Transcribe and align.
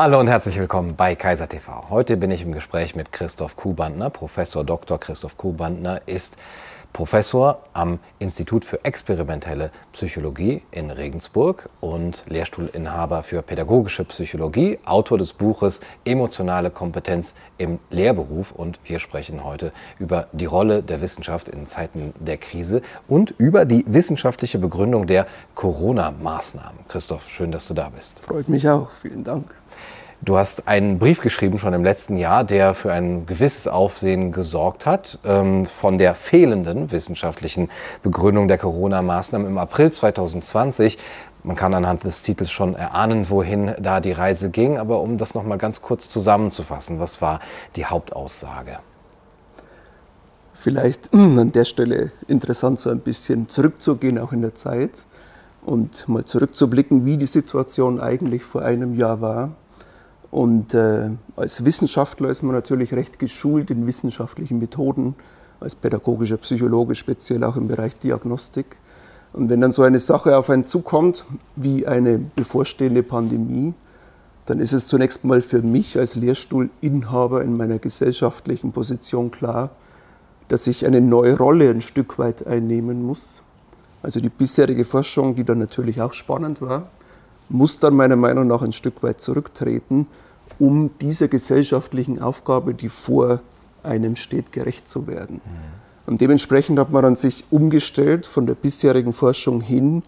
Hallo 0.00 0.20
und 0.20 0.28
herzlich 0.28 0.56
willkommen 0.56 0.94
bei 0.94 1.16
Kaiser 1.16 1.48
TV. 1.48 1.86
Heute 1.90 2.16
bin 2.16 2.30
ich 2.30 2.44
im 2.44 2.52
Gespräch 2.52 2.94
mit 2.94 3.10
Christoph 3.10 3.56
Kuhbandner. 3.56 4.10
Professor 4.10 4.62
Dr. 4.62 4.96
Christoph 5.00 5.36
Kuhbandner 5.36 6.02
ist 6.06 6.36
Professor 6.92 7.64
am 7.72 7.98
Institut 8.20 8.64
für 8.64 8.84
experimentelle 8.84 9.72
Psychologie 9.92 10.62
in 10.70 10.92
Regensburg 10.92 11.68
und 11.80 12.24
Lehrstuhlinhaber 12.28 13.24
für 13.24 13.42
pädagogische 13.42 14.04
Psychologie, 14.04 14.78
Autor 14.84 15.18
des 15.18 15.32
Buches 15.32 15.80
Emotionale 16.04 16.70
Kompetenz 16.70 17.34
im 17.58 17.80
Lehrberuf. 17.90 18.52
Und 18.52 18.78
wir 18.84 19.00
sprechen 19.00 19.42
heute 19.42 19.72
über 19.98 20.28
die 20.30 20.46
Rolle 20.46 20.84
der 20.84 21.00
Wissenschaft 21.00 21.48
in 21.48 21.66
Zeiten 21.66 22.14
der 22.20 22.36
Krise 22.36 22.82
und 23.08 23.34
über 23.36 23.64
die 23.64 23.84
wissenschaftliche 23.88 24.60
Begründung 24.60 25.08
der 25.08 25.26
Corona-Maßnahmen. 25.56 26.86
Christoph, 26.86 27.28
schön, 27.28 27.50
dass 27.50 27.66
du 27.66 27.74
da 27.74 27.88
bist. 27.88 28.20
Freut 28.20 28.48
mich 28.48 28.68
auch. 28.68 28.92
Vielen 28.92 29.24
Dank. 29.24 29.57
Du 30.20 30.36
hast 30.36 30.66
einen 30.66 30.98
Brief 30.98 31.20
geschrieben 31.20 31.60
schon 31.60 31.72
im 31.74 31.84
letzten 31.84 32.16
Jahr, 32.16 32.42
der 32.42 32.74
für 32.74 32.92
ein 32.92 33.24
gewisses 33.24 33.68
Aufsehen 33.68 34.32
gesorgt 34.32 34.84
hat, 34.84 35.20
ähm, 35.24 35.64
von 35.64 35.96
der 35.96 36.16
fehlenden 36.16 36.90
wissenschaftlichen 36.90 37.70
Begründung 38.02 38.48
der 38.48 38.58
Corona-Maßnahmen 38.58 39.46
im 39.46 39.58
April 39.58 39.92
2020. 39.92 40.98
Man 41.44 41.54
kann 41.54 41.72
anhand 41.72 42.02
des 42.02 42.22
Titels 42.22 42.50
schon 42.50 42.74
erahnen, 42.74 43.30
wohin 43.30 43.74
da 43.78 44.00
die 44.00 44.10
Reise 44.10 44.50
ging. 44.50 44.76
Aber 44.76 45.02
um 45.02 45.18
das 45.18 45.34
noch 45.34 45.44
mal 45.44 45.56
ganz 45.56 45.82
kurz 45.82 46.10
zusammenzufassen, 46.10 46.98
was 46.98 47.22
war 47.22 47.38
die 47.76 47.86
Hauptaussage? 47.86 48.80
Vielleicht 50.52 51.10
an 51.14 51.52
der 51.52 51.64
Stelle 51.64 52.10
interessant, 52.26 52.80
so 52.80 52.90
ein 52.90 52.98
bisschen 52.98 53.48
zurückzugehen, 53.48 54.18
auch 54.18 54.32
in 54.32 54.42
der 54.42 54.56
Zeit 54.56 55.06
und 55.64 56.08
mal 56.08 56.24
zurückzublicken, 56.24 57.04
wie 57.04 57.16
die 57.16 57.26
Situation 57.26 58.00
eigentlich 58.00 58.42
vor 58.42 58.62
einem 58.62 58.96
Jahr 58.96 59.20
war 59.20 59.52
und 60.30 60.74
äh, 60.74 61.10
als 61.36 61.64
Wissenschaftler 61.64 62.28
ist 62.28 62.42
man 62.42 62.54
natürlich 62.54 62.92
recht 62.92 63.18
geschult 63.18 63.70
in 63.70 63.86
wissenschaftlichen 63.86 64.58
Methoden, 64.58 65.14
als 65.60 65.74
pädagogischer 65.74 66.36
Psychologe, 66.36 66.94
speziell 66.94 67.42
auch 67.44 67.56
im 67.56 67.68
Bereich 67.68 67.96
Diagnostik. 67.96 68.76
Und 69.32 69.50
wenn 69.50 69.60
dann 69.60 69.72
so 69.72 69.82
eine 69.82 69.98
Sache 69.98 70.36
auf 70.36 70.50
einen 70.50 70.64
zukommt, 70.64 71.24
wie 71.56 71.86
eine 71.86 72.18
bevorstehende 72.18 73.02
Pandemie, 73.02 73.74
dann 74.46 74.60
ist 74.60 74.72
es 74.72 74.86
zunächst 74.86 75.24
mal 75.24 75.40
für 75.40 75.60
mich 75.60 75.98
als 75.98 76.14
Lehrstuhlinhaber 76.14 77.42
in 77.42 77.56
meiner 77.56 77.78
gesellschaftlichen 77.78 78.72
Position 78.72 79.30
klar, 79.30 79.70
dass 80.48 80.66
ich 80.66 80.86
eine 80.86 81.00
neue 81.02 81.36
Rolle 81.36 81.70
ein 81.70 81.82
Stück 81.82 82.18
weit 82.18 82.46
einnehmen 82.46 83.02
muss. 83.02 83.42
Also 84.02 84.20
die 84.20 84.30
bisherige 84.30 84.84
Forschung, 84.84 85.34
die 85.34 85.44
dann 85.44 85.58
natürlich 85.58 86.00
auch 86.00 86.12
spannend 86.12 86.62
war, 86.62 86.88
muss 87.48 87.80
dann 87.80 87.94
meiner 87.94 88.16
Meinung 88.16 88.46
nach 88.46 88.62
ein 88.62 88.72
Stück 88.72 89.02
weit 89.02 89.20
zurücktreten, 89.20 90.06
um 90.58 90.90
dieser 91.00 91.28
gesellschaftlichen 91.28 92.20
Aufgabe, 92.20 92.74
die 92.74 92.88
vor 92.88 93.40
einem 93.82 94.16
steht, 94.16 94.52
gerecht 94.52 94.88
zu 94.88 95.06
werden. 95.06 95.36
Mhm. 95.36 95.78
Und 96.08 96.20
dementsprechend 96.20 96.78
hat 96.78 96.90
man 96.90 97.02
dann 97.02 97.16
sich 97.16 97.44
umgestellt 97.50 98.26
von 98.26 98.46
der 98.46 98.54
bisherigen 98.54 99.12
Forschung 99.12 99.60
hin, 99.60 100.02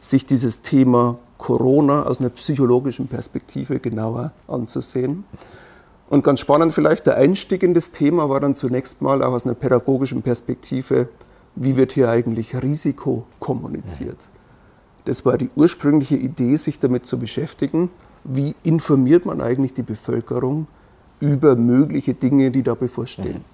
sich 0.00 0.26
dieses 0.26 0.62
Thema 0.62 1.18
Corona 1.38 2.04
aus 2.04 2.20
einer 2.20 2.30
psychologischen 2.30 3.06
Perspektive 3.06 3.78
genauer 3.78 4.32
anzusehen. 4.48 5.24
Und 6.08 6.24
ganz 6.24 6.40
spannend 6.40 6.72
vielleicht, 6.72 7.06
der 7.06 7.16
Einstieg 7.16 7.62
in 7.62 7.74
das 7.74 7.90
Thema 7.90 8.28
war 8.28 8.40
dann 8.40 8.54
zunächst 8.54 9.02
mal 9.02 9.22
auch 9.22 9.32
aus 9.32 9.44
einer 9.44 9.54
pädagogischen 9.54 10.22
Perspektive, 10.22 11.08
wie 11.54 11.76
wird 11.76 11.92
hier 11.92 12.10
eigentlich 12.10 12.62
Risiko 12.62 13.24
kommuniziert. 13.38 14.28
Das 15.04 15.24
war 15.26 15.36
die 15.36 15.50
ursprüngliche 15.56 16.16
Idee, 16.16 16.56
sich 16.56 16.78
damit 16.78 17.06
zu 17.06 17.18
beschäftigen, 17.18 17.90
wie 18.24 18.54
informiert 18.62 19.26
man 19.26 19.40
eigentlich 19.40 19.74
die 19.74 19.82
Bevölkerung 19.82 20.68
über 21.20 21.56
mögliche 21.56 22.14
Dinge, 22.14 22.50
die 22.50 22.62
da 22.62 22.74
bevorstehen. 22.74 23.38
Mhm. 23.38 23.52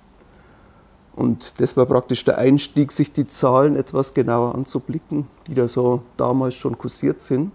Und 1.18 1.60
das 1.60 1.76
war 1.76 1.86
praktisch 1.86 2.24
der 2.24 2.38
Einstieg, 2.38 2.92
sich 2.92 3.12
die 3.12 3.26
Zahlen 3.26 3.74
etwas 3.74 4.14
genauer 4.14 4.54
anzublicken, 4.54 5.26
die 5.48 5.54
da 5.54 5.66
so 5.66 6.02
damals 6.16 6.54
schon 6.54 6.78
kursiert 6.78 7.18
sind. 7.18 7.50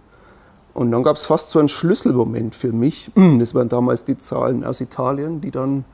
Und 0.74 0.92
dann 0.92 1.04
gab 1.04 1.16
es 1.16 1.26
fast 1.26 1.52
so 1.52 1.60
einen 1.60 1.70
Schlüsselmoment 1.70 2.56
für 2.56 2.74
mich. 2.74 3.10
Das 3.40 3.56
waren 3.56 3.70
damals 3.70 4.06
die 4.06 4.18
Zahlen 4.18 4.66
aus 4.66 4.82
Italien, 4.82 5.40
die 5.40 5.52
dann 5.52 5.86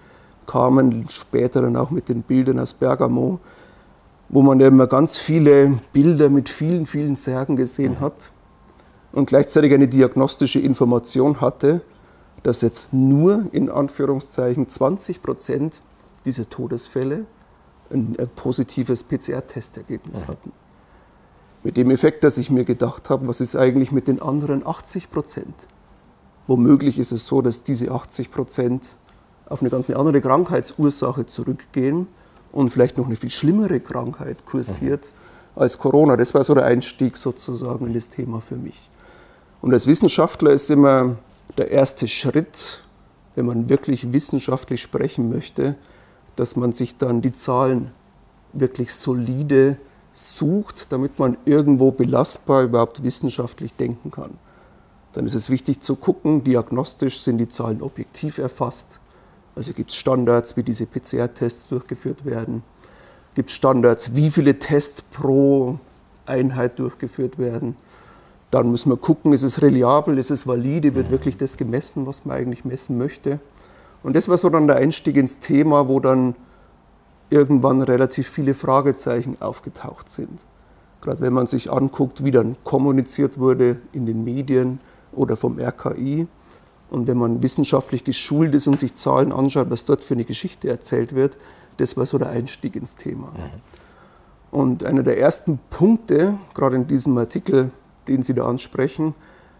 kamen, 0.47 1.07
später 1.09 1.61
dann 1.61 1.75
auch 1.75 1.91
mit 1.91 2.09
den 2.09 2.23
Bildern 2.23 2.59
aus 2.59 2.73
Bergamo, 2.73 3.39
wo 4.29 4.43
man 4.43 4.59
immer 4.59 4.87
ganz 4.87 5.17
viele 5.17 5.79
Bilder 5.91 6.29
mit 6.29 6.49
vielen, 6.49 6.85
vielen 6.85 7.15
Särgen 7.15 7.55
gesehen 7.55 7.99
hat 7.99 8.31
und 9.11 9.25
gleichzeitig 9.25 9.73
eine 9.73 9.87
diagnostische 9.87 10.59
Information 10.59 11.41
hatte, 11.41 11.81
dass 12.43 12.61
jetzt 12.61 12.93
nur 12.93 13.47
in 13.51 13.69
Anführungszeichen 13.69 14.69
20 14.69 15.21
Prozent 15.21 15.81
dieser 16.25 16.47
Todesfälle 16.47 17.25
ein, 17.91 18.15
positives 18.35 19.03
PCR-Testergebnis 19.03 20.27
hatten. 20.27 20.51
Mit 21.63 21.75
dem 21.75 21.89
Effekt, 21.89 22.23
dass 22.23 22.37
ich 22.37 22.51
mir 22.51 22.63
gedacht 22.63 23.09
habe, 23.09 23.27
was 23.27 23.41
ist 23.41 23.55
eigentlich 23.55 23.91
mit 23.91 24.07
den 24.07 24.21
anderen 24.21 24.65
80 24.65 25.09
Prozent? 25.09 25.55
Womöglich 26.47 26.99
ist 26.99 27.11
es 27.11 27.25
so, 27.25 27.41
dass 27.41 27.63
diese 27.63 27.91
80 27.91 28.31
Prozent 28.31 28.95
auf 29.47 29.61
eine 29.61 29.69
ganz 29.69 29.89
andere 29.89 30.21
Krankheitsursache 30.21 31.25
zurückgehen 31.25 32.07
und 32.51 32.69
vielleicht 32.69 32.97
noch 32.97 33.05
eine 33.05 33.15
viel 33.15 33.29
schlimmere 33.29 33.79
Krankheit 33.79 34.45
kursiert 34.45 35.11
mhm. 35.55 35.61
als 35.61 35.77
Corona. 35.77 36.17
Das 36.17 36.33
war 36.33 36.43
so 36.43 36.53
der 36.53 36.65
Einstieg 36.65 37.17
sozusagen 37.17 37.87
in 37.87 37.93
das 37.93 38.09
Thema 38.09 38.41
für 38.41 38.55
mich. 38.55 38.89
Und 39.61 39.73
als 39.73 39.87
Wissenschaftler 39.87 40.51
ist 40.51 40.71
immer 40.71 41.17
der 41.57 41.71
erste 41.71 42.07
Schritt, 42.07 42.83
wenn 43.35 43.45
man 43.45 43.69
wirklich 43.69 44.13
wissenschaftlich 44.13 44.81
sprechen 44.81 45.29
möchte, 45.29 45.75
dass 46.35 46.55
man 46.55 46.71
sich 46.71 46.97
dann 46.97 47.21
die 47.21 47.33
Zahlen 47.33 47.91
wirklich 48.53 48.93
solide 48.93 49.77
sucht, 50.13 50.91
damit 50.91 51.19
man 51.19 51.37
irgendwo 51.45 51.91
belastbar 51.91 52.63
überhaupt 52.63 53.03
wissenschaftlich 53.03 53.73
denken 53.73 54.11
kann. 54.11 54.31
Dann 55.13 55.25
ist 55.25 55.35
es 55.35 55.49
wichtig 55.49 55.81
zu 55.81 55.95
gucken, 55.95 56.43
diagnostisch 56.43 57.21
sind 57.21 57.37
die 57.37 57.47
Zahlen 57.47 57.81
objektiv 57.81 58.37
erfasst, 58.37 58.99
also 59.59 59.73
gibt 59.73 59.91
es 59.91 59.97
Standards, 59.97 60.55
wie 60.55 60.63
diese 60.63 60.85
PCR-Tests 60.85 61.67
durchgeführt 61.67 62.23
werden. 62.23 62.63
Gibt 63.35 63.49
es 63.49 63.57
Standards, 63.57 64.15
wie 64.15 64.31
viele 64.31 64.57
Tests 64.57 65.01
pro 65.01 65.79
Einheit 66.25 66.79
durchgeführt 66.79 67.37
werden. 67.37 67.75
Dann 68.51 68.71
müssen 68.71 68.89
wir 68.89 68.95
gucken, 68.95 69.33
ist 69.33 69.43
es 69.43 69.61
reliabel, 69.61 70.17
ist 70.17 70.31
es 70.31 70.47
valide, 70.47 70.95
wird 70.95 71.11
wirklich 71.11 71.35
das 71.35 71.57
gemessen, 71.57 72.07
was 72.07 72.23
man 72.23 72.37
eigentlich 72.37 72.63
messen 72.63 72.97
möchte. 72.97 73.41
Und 74.01 74.15
das 74.15 74.29
war 74.29 74.37
so 74.37 74.49
dann 74.49 74.65
der 74.65 74.77
Einstieg 74.77 75.17
ins 75.17 75.39
Thema, 75.39 75.89
wo 75.89 75.99
dann 75.99 76.35
irgendwann 77.29 77.81
relativ 77.81 78.29
viele 78.29 78.53
Fragezeichen 78.53 79.41
aufgetaucht 79.41 80.07
sind. 80.07 80.39
Gerade 81.01 81.19
wenn 81.19 81.33
man 81.33 81.47
sich 81.47 81.69
anguckt, 81.69 82.23
wie 82.23 82.31
dann 82.31 82.55
kommuniziert 82.63 83.37
wurde 83.37 83.75
in 83.91 84.05
den 84.05 84.23
Medien 84.23 84.79
oder 85.11 85.35
vom 85.35 85.59
RKI, 85.59 86.27
und 86.89 87.07
wenn 87.07 87.17
man 87.17 87.43
wissenschaftlich 87.43 88.03
geschult 88.03 88.55
ist 88.55 88.67
und 88.67 88.79
sich 88.79 88.95
Zahlen 88.95 89.31
anschaut, 89.31 89.69
was 89.69 89.85
dort 89.85 90.03
für 90.03 90.15
eine 90.15 90.25
Geschichte 90.25 90.69
erzählt 90.69 91.13
wird, 91.13 91.37
das 91.77 91.95
war 91.97 92.05
so 92.05 92.17
der 92.17 92.29
Einstieg 92.29 92.75
ins 92.75 92.95
Thema. 92.95 93.27
Mhm. 93.27 93.61
Und 94.51 94.83
einer 94.85 95.03
der 95.03 95.19
ersten 95.19 95.59
Punkte, 95.69 96.37
gerade 96.55 96.75
in 96.75 96.87
diesem 96.87 97.17
Artikel, 97.17 97.71
den 98.07 98.23
Sie 98.23 98.33
da 98.33 98.47
ansprechen, 98.47 99.13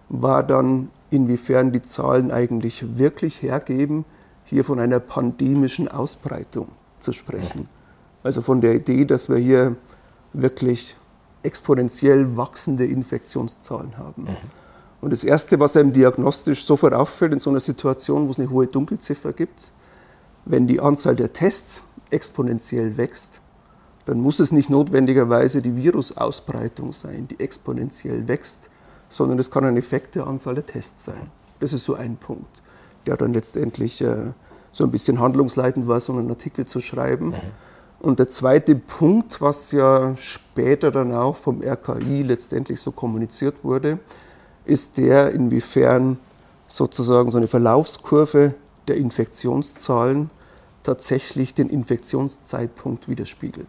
war 0.10 0.44
dann, 0.44 0.90
inwiefern 1.12 1.72
die 1.72 1.82
Zahlen 1.82 2.32
eigentlich 2.32 2.98
wirklich 2.98 3.42
hergeben, 3.42 4.06
hier 4.44 4.64
von 4.64 4.80
einer 4.80 5.00
pandemischen 5.00 5.88
Ausbreitung 5.88 6.68
zu 7.00 7.14
sprechen. 7.14 7.62
Mhm. 7.62 7.68
Also 8.24 8.42
von 8.42 8.62
der 8.62 8.76
Idee, 8.76 9.06
dass 9.06 9.30
wir 9.30 9.38
hier 9.38 9.76
wirklich 10.34 10.98
exponentiell 11.44 12.36
wachsende 12.38 12.86
Infektionszahlen 12.86 13.98
haben. 13.98 14.24
Mhm. 14.24 14.38
Und 15.02 15.12
das 15.14 15.24
Erste, 15.24 15.60
was 15.60 15.78
einem 15.78 15.94
diagnostisch 15.94 16.66
sofort 16.66 16.94
auffällt 16.94 17.34
in 17.34 17.40
so 17.40 17.50
einer 17.50 17.60
Situation, 17.60 18.28
wo 18.28 18.32
es 18.32 18.40
eine 18.40 18.50
hohe 18.50 18.68
Dunkelziffer 18.68 19.32
gibt, 19.32 19.72
wenn 20.46 20.68
die 20.68 20.80
Anzahl 20.80 21.16
der 21.16 21.32
Tests 21.32 21.82
exponentiell 22.10 22.98
wächst, 22.98 23.42
dann 24.06 24.20
muss 24.20 24.40
es 24.40 24.52
nicht 24.52 24.70
notwendigerweise 24.70 25.62
die 25.62 25.76
Virusausbreitung 25.76 26.94
sein, 26.94 27.28
die 27.28 27.40
exponentiell 27.40 28.28
wächst, 28.28 28.70
sondern 29.08 29.40
es 29.40 29.52
kann 29.52 29.64
ein 29.66 29.78
Effekt 29.78 30.16
der 30.16 30.28
Anzahl 30.28 30.56
der 30.56 30.66
Tests 30.66 31.06
sein. 31.06 31.30
Das 31.60 31.74
ist 31.74 31.86
so 31.86 31.94
ein 31.96 32.18
Punkt, 32.18 32.64
der 33.06 33.18
dann 33.18 33.34
letztendlich 33.34 34.02
äh, 34.02 34.32
so 34.72 34.84
ein 34.84 34.92
bisschen 34.92 35.20
handlungsleitend 35.20 35.88
war, 35.88 36.00
so 36.00 36.14
einen 36.14 36.30
Artikel 36.30 36.66
zu 36.66 36.80
schreiben. 36.80 37.28
Mhm. 37.28 37.36
Und 38.00 38.20
der 38.20 38.30
zweite 38.30 38.76
Punkt, 38.76 39.42
was 39.42 39.72
ja 39.72 40.16
später 40.16 40.90
dann 40.90 41.12
auch 41.12 41.36
vom 41.36 41.62
RKI 41.62 42.24
letztendlich 42.24 42.80
so 42.80 42.92
kommuniziert 42.92 43.64
wurde, 43.64 44.00
ist 44.66 44.98
der, 44.98 45.32
inwiefern 45.32 46.18
sozusagen 46.68 47.32
so 47.32 47.38
eine 47.38 47.48
Verlaufskurve 47.48 48.54
der 48.88 48.98
Infektionszahlen 48.98 50.30
tatsächlich 50.84 51.54
den 51.54 51.70
Infektionszeitpunkt 51.70 53.08
widerspiegelt. 53.08 53.68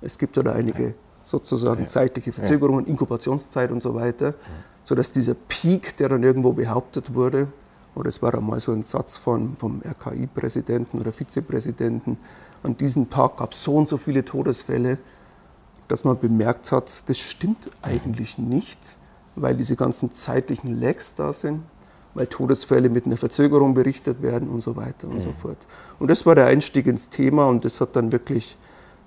Es 0.00 0.18
gibt 0.18 0.36
da 0.36 0.42
einige 0.52 0.94
sozusagen 1.22 1.86
zeitliche 1.88 2.32
Verzögerungen, 2.32 2.86
Inkubationszeit 2.86 3.70
und 3.70 3.80
so 3.82 3.94
weiter, 3.94 4.34
sodass 4.82 5.12
dieser 5.12 5.34
Peak, 5.34 5.96
der 5.96 6.08
dann 6.08 6.22
irgendwo 6.22 6.52
behauptet 6.52 7.14
wurde, 7.14 7.48
oder 7.94 8.08
es 8.08 8.22
war 8.22 8.34
einmal 8.34 8.60
so 8.60 8.72
ein 8.72 8.82
Satz 8.82 9.16
von, 9.16 9.56
vom 9.56 9.82
RKI-Präsidenten 9.84 11.00
oder 11.00 11.12
Vizepräsidenten, 11.12 12.16
an 12.62 12.76
diesem 12.76 13.10
Tag 13.10 13.36
gab 13.36 13.52
es 13.52 13.62
so 13.62 13.74
und 13.74 13.88
so 13.88 13.96
viele 13.96 14.24
Todesfälle, 14.24 14.98
dass 15.88 16.04
man 16.04 16.18
bemerkt 16.18 16.70
hat, 16.70 17.08
das 17.08 17.18
stimmt 17.18 17.70
eigentlich 17.82 18.38
nicht, 18.38 18.97
weil 19.40 19.56
diese 19.56 19.76
ganzen 19.76 20.12
zeitlichen 20.12 20.80
Lags 20.80 21.14
da 21.14 21.32
sind, 21.32 21.62
weil 22.14 22.26
Todesfälle 22.26 22.88
mit 22.88 23.06
einer 23.06 23.16
Verzögerung 23.16 23.74
berichtet 23.74 24.22
werden 24.22 24.48
und 24.48 24.60
so 24.60 24.76
weiter 24.76 25.08
und 25.08 25.16
mhm. 25.16 25.20
so 25.20 25.32
fort. 25.32 25.58
Und 25.98 26.10
das 26.10 26.26
war 26.26 26.34
der 26.34 26.46
Einstieg 26.46 26.86
ins 26.86 27.10
Thema 27.10 27.46
und 27.48 27.64
das 27.64 27.80
hat 27.80 27.96
dann 27.96 28.12
wirklich 28.12 28.56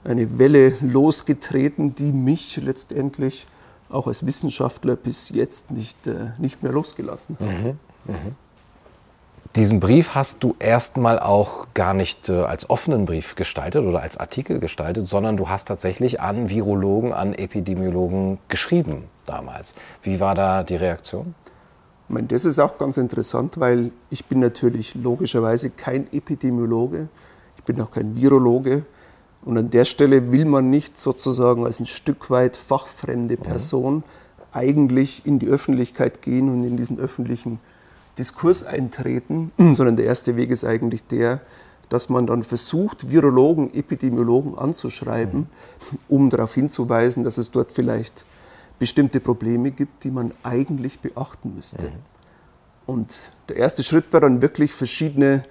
eine 0.04 0.40
Welle 0.40 0.76
losgetreten, 0.82 1.94
die 1.96 2.12
mich 2.12 2.58
letztendlich 2.58 3.46
auch 3.90 4.08
als 4.08 4.26
Wissenschaftler 4.26 4.96
bis 4.96 5.30
jetzt 5.30 5.72
nicht, 5.72 6.08
äh, 6.08 6.32
nicht 6.38 6.64
mehr 6.64 6.72
losgelassen 6.72 7.38
hat. 7.40 7.48
Mhm. 7.48 7.80
Mhm. 8.06 8.36
Diesen 9.58 9.82
Brief 9.82 10.16
hast 10.16 10.44
du 10.44 10.56
erstmal 10.60 11.20
auch 11.20 11.68
gar 11.74 11.94
nicht 11.94 12.30
äh, 12.30 12.44
als 12.44 12.70
offenen 12.70 13.06
Brief 13.06 13.36
gestaltet 13.36 13.86
oder 13.86 14.02
als 14.02 14.16
Artikel 14.16 14.60
gestaltet, 14.60 15.10
sondern 15.10 15.36
du 15.36 15.50
hast 15.50 15.68
tatsächlich 15.68 16.22
an 16.22 16.50
Virologen, 16.50 17.12
an 17.12 17.34
Epidemiologen 17.34 18.38
geschrieben 18.48 19.10
damals. 19.32 19.76
Wie 20.02 20.20
war 20.20 20.36
da 20.36 20.64
die 20.64 20.76
Reaktion? 20.76 21.34
Ich 22.08 22.14
meine, 22.14 22.28
das 22.28 22.46
ist 22.46 22.60
auch 22.60 22.78
ganz 22.78 22.98
interessant, 22.98 23.60
weil 23.60 23.92
ich 24.10 24.26
bin 24.26 24.40
natürlich 24.40 24.96
logischerweise 24.96 25.70
kein 25.70 26.12
Epidemiologe, 26.12 27.08
ich 27.58 27.64
bin 27.64 27.80
auch 27.82 27.92
kein 27.92 28.16
Virologe. 28.16 28.84
Und 29.44 29.58
an 29.58 29.70
der 29.70 29.86
Stelle 29.86 30.32
will 30.32 30.46
man 30.46 30.70
nicht 30.70 31.00
sozusagen 31.00 31.66
als 31.66 31.80
ein 31.80 31.86
Stück 31.86 32.30
weit 32.30 32.58
fachfremde 32.58 33.38
mhm. 33.38 33.42
Person 33.42 33.96
mhm. 33.96 34.04
eigentlich 34.52 35.26
in 35.26 35.40
die 35.40 35.48
Öffentlichkeit 35.48 36.22
gehen 36.22 36.50
und 36.50 36.64
in 36.64 36.78
diesen 36.78 37.00
öffentlichen 37.00 37.60
Diskurs 38.18 38.64
eintreten, 38.64 39.52
sondern 39.74 39.96
der 39.96 40.06
erste 40.06 40.36
Weg 40.36 40.50
ist 40.50 40.66
eigentlich 40.66 41.06
der, 41.06 41.40
dass 41.90 42.10
man 42.10 42.26
dann 42.26 42.44
versucht, 42.44 43.10
Virologen, 43.10 43.74
Epidemiologen 43.74 44.58
anzuschreiben, 44.58 45.48
um 46.08 46.30
darauf 46.30 46.54
hinzuweisen, 46.54 47.24
dass 47.24 47.38
es 47.38 47.52
dort 47.52 47.72
vielleicht 47.72 48.26
bestimmte 48.82 49.20
Probleme 49.20 49.70
gibt, 49.70 50.06
die 50.06 50.10
man 50.10 50.32
eigentlich 50.42 51.02
beachten 51.02 51.54
müsste. 51.54 51.84
Mhm. 51.84 51.92
Und 52.88 53.32
der 53.48 53.58
erste 53.58 53.84
Schritt 53.84 54.12
war 54.12 54.22
dann 54.22 54.42
wirklich 54.42 54.74
verschiedene 54.74 55.44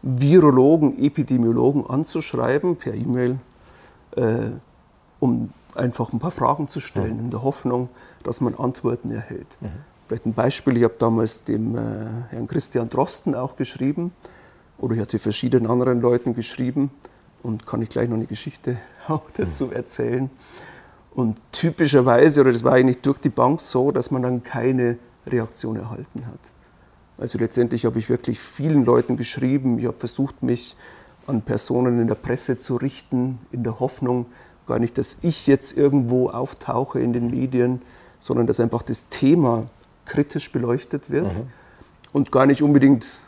Virologen, 0.00 0.98
Epidemiologen 0.98 1.84
anzuschreiben 1.84 2.76
per 2.76 2.94
E-Mail, 2.94 3.40
äh, 4.16 4.46
um 5.20 5.52
einfach 5.74 6.14
ein 6.14 6.18
paar 6.18 6.30
Fragen 6.30 6.66
zu 6.66 6.80
stellen, 6.80 7.18
mhm. 7.18 7.24
in 7.24 7.30
der 7.30 7.42
Hoffnung, 7.42 7.90
dass 8.22 8.40
man 8.40 8.54
Antworten 8.54 9.10
erhält. 9.10 9.58
Mhm. 9.60 9.68
Vielleicht 10.06 10.24
ein 10.24 10.32
Beispiel, 10.32 10.78
ich 10.78 10.84
habe 10.84 10.94
damals 10.98 11.42
dem 11.42 11.76
äh, 11.76 11.80
Herrn 12.30 12.46
Christian 12.46 12.88
Drosten 12.88 13.34
auch 13.34 13.56
geschrieben 13.56 14.12
oder 14.78 14.94
ich 14.94 15.00
hatte 15.02 15.18
verschiedenen 15.18 15.70
anderen 15.70 16.00
Leuten 16.00 16.32
geschrieben 16.32 16.90
und 17.42 17.66
kann 17.66 17.82
ich 17.82 17.90
gleich 17.90 18.08
noch 18.08 18.16
eine 18.16 18.24
Geschichte 18.24 18.78
auch 19.08 19.28
dazu 19.36 19.66
mhm. 19.66 19.72
erzählen. 19.72 20.30
Und 21.12 21.40
typischerweise, 21.52 22.42
oder 22.42 22.52
das 22.52 22.64
war 22.64 22.72
eigentlich 22.74 23.00
durch 23.00 23.18
die 23.18 23.28
Bank 23.28 23.60
so, 23.60 23.90
dass 23.90 24.10
man 24.10 24.22
dann 24.22 24.42
keine 24.42 24.98
Reaktion 25.26 25.76
erhalten 25.76 26.26
hat. 26.26 26.38
Also 27.18 27.38
letztendlich 27.38 27.84
habe 27.84 27.98
ich 27.98 28.08
wirklich 28.08 28.38
vielen 28.38 28.84
Leuten 28.84 29.16
geschrieben, 29.16 29.78
ich 29.78 29.86
habe 29.86 29.98
versucht, 29.98 30.42
mich 30.42 30.76
an 31.26 31.42
Personen 31.42 32.00
in 32.00 32.06
der 32.06 32.14
Presse 32.14 32.58
zu 32.58 32.76
richten, 32.76 33.38
in 33.50 33.64
der 33.64 33.80
Hoffnung, 33.80 34.26
gar 34.66 34.78
nicht, 34.78 34.96
dass 34.98 35.18
ich 35.22 35.46
jetzt 35.46 35.76
irgendwo 35.76 36.30
auftauche 36.30 37.00
in 37.00 37.12
den 37.12 37.30
Medien, 37.30 37.82
sondern 38.18 38.46
dass 38.46 38.60
einfach 38.60 38.82
das 38.82 39.08
Thema 39.08 39.66
kritisch 40.04 40.52
beleuchtet 40.52 41.10
wird. 41.10 41.26
Mhm. 41.26 41.48
Und 42.12 42.32
gar 42.32 42.46
nicht 42.46 42.62
unbedingt, 42.62 43.22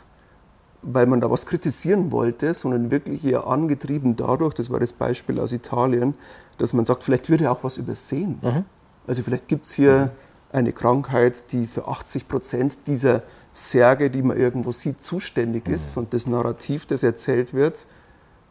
weil 0.81 1.05
man 1.05 1.19
da 1.19 1.29
was 1.29 1.45
kritisieren 1.45 2.11
wollte, 2.11 2.53
sondern 2.53 2.89
wirklich 2.89 3.23
eher 3.23 3.45
angetrieben 3.45 4.15
dadurch, 4.15 4.53
das 4.53 4.71
war 4.71 4.79
das 4.79 4.93
Beispiel 4.93 5.39
aus 5.39 5.51
Italien, 5.51 6.15
dass 6.61 6.73
man 6.73 6.85
sagt, 6.85 7.03
vielleicht 7.03 7.29
wird 7.29 7.41
ja 7.41 7.51
auch 7.51 7.63
was 7.63 7.77
übersehen. 7.77 8.39
Mhm. 8.41 8.65
Also 9.07 9.23
vielleicht 9.23 9.47
gibt 9.47 9.65
es 9.65 9.73
hier 9.73 10.11
mhm. 10.51 10.55
eine 10.57 10.73
Krankheit, 10.73 11.51
die 11.51 11.65
für 11.65 11.87
80 11.87 12.27
Prozent 12.27 12.77
dieser 12.85 13.23
Särge, 13.51 14.11
die 14.11 14.21
man 14.21 14.37
irgendwo 14.37 14.71
sieht, 14.71 15.01
zuständig 15.01 15.67
ist. 15.67 15.95
Mhm. 15.95 16.03
Und 16.03 16.13
das 16.13 16.27
Narrativ, 16.27 16.85
das 16.85 17.01
erzählt 17.01 17.55
wird, 17.55 17.87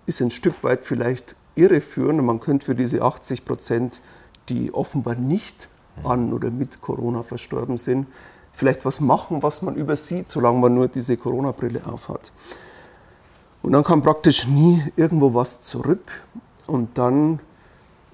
ist 0.06 0.20
ein 0.20 0.32
Stück 0.32 0.64
weit 0.64 0.84
vielleicht 0.84 1.36
irreführend. 1.54 2.18
Und 2.18 2.26
man 2.26 2.40
könnte 2.40 2.66
für 2.66 2.74
diese 2.74 3.02
80 3.02 3.44
Prozent, 3.44 4.02
die 4.48 4.74
offenbar 4.74 5.14
nicht 5.14 5.68
an 6.02 6.32
oder 6.32 6.50
mit 6.50 6.80
Corona 6.80 7.22
verstorben 7.22 7.76
sind, 7.76 8.08
vielleicht 8.50 8.84
was 8.84 9.00
machen, 9.00 9.40
was 9.44 9.62
man 9.62 9.76
übersieht, 9.76 10.28
solange 10.28 10.58
man 10.58 10.74
nur 10.74 10.88
diese 10.88 11.16
Corona-Brille 11.16 11.82
aufhat. 11.86 12.32
Und 13.62 13.70
dann 13.70 13.84
kam 13.84 14.02
praktisch 14.02 14.48
nie 14.48 14.82
irgendwo 14.96 15.32
was 15.32 15.60
zurück. 15.60 16.24
Und 16.66 16.98
dann 16.98 17.38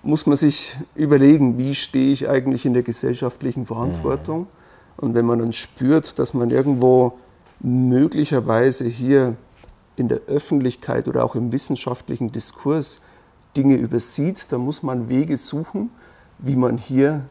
muss 0.06 0.26
man 0.26 0.37
sich 0.37 0.79
überlegen, 0.94 1.58
wie 1.58 1.75
stehe 1.75 2.12
ich 2.12 2.29
eigentlich 2.29 2.64
in 2.64 2.75
der 2.75 2.82
gesellschaftlichen 2.82 3.67
Verantwortung. 3.67 4.41
Mhm. 4.41 4.47
Und 4.99 5.14
wenn 5.14 5.26
man 5.26 5.41
dann 5.41 5.53
spürt, 5.53 6.19
dass 6.19 6.32
man 6.32 6.50
irgendwo 6.50 7.19
möglicherweise 7.61 8.87
hier 8.87 9.35
in 9.97 10.08
der 10.08 10.20
Öffentlichkeit 10.29 11.08
oder 11.08 11.25
auch 11.25 11.35
im 11.35 11.53
wissenschaftlichen 11.53 12.31
Diskurs 12.31 13.00
Dinge 13.56 13.76
übersieht, 13.76 14.53
dann 14.53 14.61
muss 14.61 14.82
man 14.82 15.08
Wege 15.08 15.37
suchen, 15.37 15.91
wie 16.38 16.56
man 16.56 16.79
hier 16.79 17.23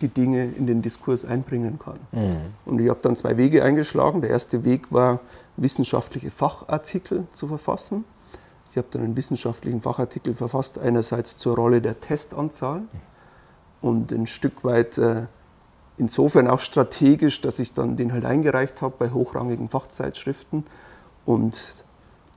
die 0.00 0.08
Dinge 0.08 0.46
in 0.46 0.66
den 0.66 0.82
Diskurs 0.82 1.24
einbringen 1.24 1.78
kann. 1.78 1.98
Mhm. 2.12 2.36
Und 2.64 2.80
ich 2.80 2.88
habe 2.88 3.00
dann 3.02 3.16
zwei 3.16 3.36
Wege 3.36 3.62
eingeschlagen. 3.62 4.20
Der 4.20 4.30
erste 4.30 4.64
Weg 4.64 4.92
war, 4.92 5.20
wissenschaftliche 5.56 6.30
Fachartikel 6.30 7.26
zu 7.32 7.46
verfassen. 7.46 8.04
Ich 8.72 8.78
habe 8.78 8.88
dann 8.90 9.02
einen 9.02 9.18
wissenschaftlichen 9.18 9.82
Fachartikel 9.82 10.32
verfasst, 10.32 10.78
einerseits 10.78 11.36
zur 11.36 11.56
Rolle 11.56 11.82
der 11.82 12.00
Testanzahl 12.00 12.80
und 13.82 14.12
ein 14.12 14.26
Stück 14.26 14.64
weit 14.64 14.96
äh, 14.96 15.26
insofern 15.98 16.48
auch 16.48 16.60
strategisch, 16.60 17.42
dass 17.42 17.58
ich 17.58 17.74
dann 17.74 17.96
den 17.96 18.14
halt 18.14 18.24
eingereicht 18.24 18.80
habe 18.80 18.94
bei 18.98 19.10
hochrangigen 19.10 19.68
Fachzeitschriften 19.68 20.64
und 21.26 21.84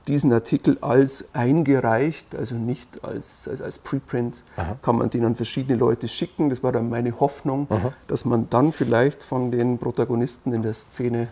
diesen 0.08 0.30
Artikel 0.30 0.76
als 0.82 1.34
eingereicht, 1.34 2.34
also 2.34 2.54
nicht 2.54 3.02
als, 3.02 3.48
als, 3.48 3.62
als 3.62 3.78
Preprint, 3.78 4.42
Aha. 4.56 4.76
kann 4.82 4.98
man 4.98 5.08
den 5.08 5.24
an 5.24 5.36
verschiedene 5.36 5.78
Leute 5.78 6.06
schicken. 6.06 6.50
Das 6.50 6.62
war 6.62 6.70
dann 6.70 6.90
meine 6.90 7.18
Hoffnung, 7.18 7.66
Aha. 7.70 7.94
dass 8.08 8.26
man 8.26 8.50
dann 8.50 8.72
vielleicht 8.72 9.22
von 9.22 9.50
den 9.50 9.78
Protagonisten 9.78 10.52
in 10.52 10.62
der 10.62 10.74
Szene 10.74 11.28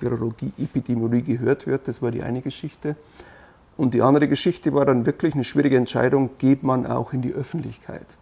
Virologie, 0.00 0.52
Epidemiologie 0.58 1.22
gehört 1.22 1.68
wird. 1.68 1.86
Das 1.86 2.02
war 2.02 2.10
die 2.10 2.24
eine 2.24 2.42
Geschichte. 2.42 2.96
Und 3.76 3.94
die 3.94 4.02
andere 4.02 4.28
Geschichte 4.28 4.72
war 4.72 4.86
dann 4.86 5.06
wirklich 5.06 5.34
eine 5.34 5.44
schwierige 5.44 5.76
Entscheidung, 5.76 6.30
geht 6.38 6.62
man 6.62 6.86
auch 6.86 7.12
in 7.12 7.22
die 7.22 7.32
Öffentlichkeit. 7.32 8.16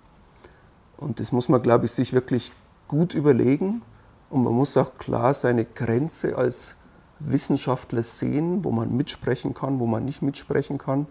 Und 0.96 1.20
das 1.20 1.32
muss 1.32 1.48
man, 1.48 1.60
glaube 1.60 1.84
ich, 1.84 1.92
sich 1.92 2.12
wirklich 2.12 2.52
gut 2.88 3.14
überlegen. 3.14 3.82
Und 4.30 4.44
man 4.44 4.54
muss 4.54 4.76
auch 4.76 4.96
klar 4.96 5.34
seine 5.34 5.64
Grenze 5.64 6.36
als 6.38 6.76
Wissenschaftler 7.18 8.02
sehen, 8.02 8.64
wo 8.64 8.70
man 8.70 8.96
mitsprechen 8.96 9.52
kann, 9.52 9.78
wo 9.78 9.86
man 9.86 10.04
nicht 10.04 10.22
mitsprechen 10.22 10.78
kann. 10.78 11.06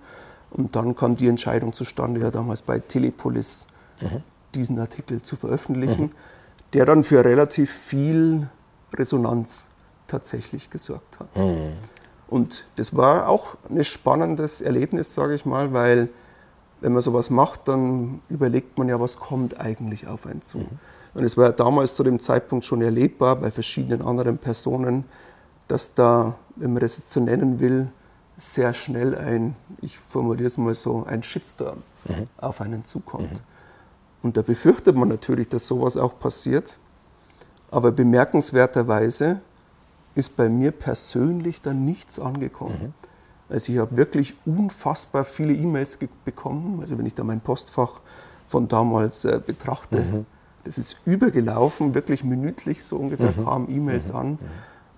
Und 0.50 0.76
dann 0.76 0.96
kam 0.96 1.16
die 1.16 1.28
Entscheidung 1.28 1.74
zustande, 1.74 2.22
ja 2.22 2.32
damals 2.32 2.62
bei 2.62 2.80
Telepolis 2.80 3.68
mhm. 4.02 4.24
diesen 4.56 4.80
Artikel 4.80 5.22
zu 5.22 5.36
veröffentlichen, 5.36 6.06
mhm. 6.06 6.12
der 6.74 6.86
dann 6.86 7.04
für 7.04 7.24
relativ 7.24 7.72
viel 7.72 8.50
Resonanz 8.94 9.70
tatsächlich 10.08 10.70
gesorgt 10.70 11.20
hat. 11.20 11.36
Mhm. 11.38 11.74
Und 12.32 12.66
das 12.78 12.96
war 12.96 13.28
auch 13.28 13.58
ein 13.70 13.84
spannendes 13.84 14.62
Erlebnis, 14.62 15.14
sage 15.14 15.36
ich 15.36 15.46
mal, 15.46 15.74
weil 15.74 16.08
wenn 16.80 16.94
man 16.94 17.02
sowas 17.02 17.30
macht, 17.30 17.68
dann 17.68 18.22
überlegt 18.30 18.78
man 18.78 18.88
ja, 18.88 19.02
was 19.02 19.18
kommt 19.18 19.60
eigentlich 19.60 20.08
auf 20.08 20.26
einen 20.26 20.42
zu. 20.42 20.60
Mhm. 20.60 20.80
Und 21.14 21.26
es 21.26 21.36
war 21.36 21.52
damals 21.52 21.94
zu 21.94 22.04
dem 22.04 22.22
Zeitpunkt 22.22 22.64
schon 22.64 22.82
erlebbar 22.82 23.36
bei 23.36 23.52
verschiedenen 23.52 24.02
anderen 24.02 24.38
Personen, 24.38 25.04
dass 25.68 25.94
da, 25.94 26.36
wenn 26.56 26.72
man 26.72 26.80
das 26.80 27.00
jetzt 27.00 27.12
so 27.12 27.20
nennen 27.20 27.60
will, 27.60 27.90
sehr 28.38 28.74
schnell 28.74 29.14
ein, 29.14 29.58
ich 29.82 30.00
formuliere 30.00 30.48
es 30.48 30.58
mal 30.58 30.74
so, 30.74 31.04
ein 31.06 31.24
Shitstorm 31.24 31.84
mhm. 32.06 32.30
auf 32.38 32.62
einen 32.62 32.86
zukommt. 32.86 33.34
Mhm. 33.34 33.40
Und 34.24 34.38
da 34.38 34.42
befürchtet 34.42 34.96
man 34.96 35.10
natürlich, 35.10 35.50
dass 35.50 35.68
sowas 35.68 35.98
auch 35.98 36.18
passiert. 36.18 36.78
Aber 37.70 37.92
bemerkenswerterweise 37.92 39.42
ist 40.16 40.38
bei 40.38 40.50
mir 40.50 40.72
persönlich 40.72 41.62
dann 41.62 41.86
nichts 41.86 42.20
angekommen. 42.20 42.78
Mhm. 42.82 42.94
Also 43.50 43.74
ich 43.74 43.80
habe 43.80 43.98
wirklich 43.98 44.36
unfassbar 44.46 45.26
viele 45.26 45.54
E-Mails 45.54 46.00
bekommen. 46.26 46.80
Also 46.80 46.98
wenn 46.98 47.06
ich 47.06 47.16
da 47.16 47.24
mein 47.24 47.42
Postfach 47.42 48.02
von 48.48 48.68
damals 48.68 49.26
äh, 49.26 49.40
betrachte, 49.46 50.00
mhm. 50.00 50.26
das 50.64 50.78
ist 50.78 50.98
übergelaufen, 51.06 51.96
wirklich 51.96 52.24
minütlich 52.24 52.84
so 52.84 52.98
ungefähr 52.98 53.32
mhm. 53.36 53.46
kamen 53.46 53.70
E-Mails 53.70 54.10
mhm. 54.10 54.16
an. 54.16 54.30
Mhm 54.32 54.38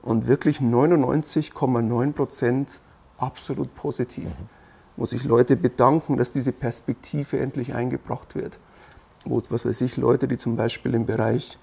und 0.04 0.28
wirklich 0.28 0.60
99,9 0.60 2.12
Prozent 2.12 2.80
absolut 3.18 3.74
positiv. 3.74 4.26
Mhm. 4.26 4.50
Wo 4.96 5.06
sich 5.08 5.24
Leute 5.24 5.56
bedanken, 5.56 6.18
dass 6.18 6.32
diese 6.32 6.52
Perspektive 6.52 7.40
endlich 7.40 7.74
eingebracht 7.74 8.36
wird. 8.36 8.60
Wo, 9.26 9.42
was 9.50 9.66
weiß 9.66 9.82
ich, 9.82 9.98
Leute, 9.98 10.28
die 10.28 10.38
zum 10.38 10.56
Beispiel 10.56 10.94
im 10.94 11.08
Bereich 11.08 11.58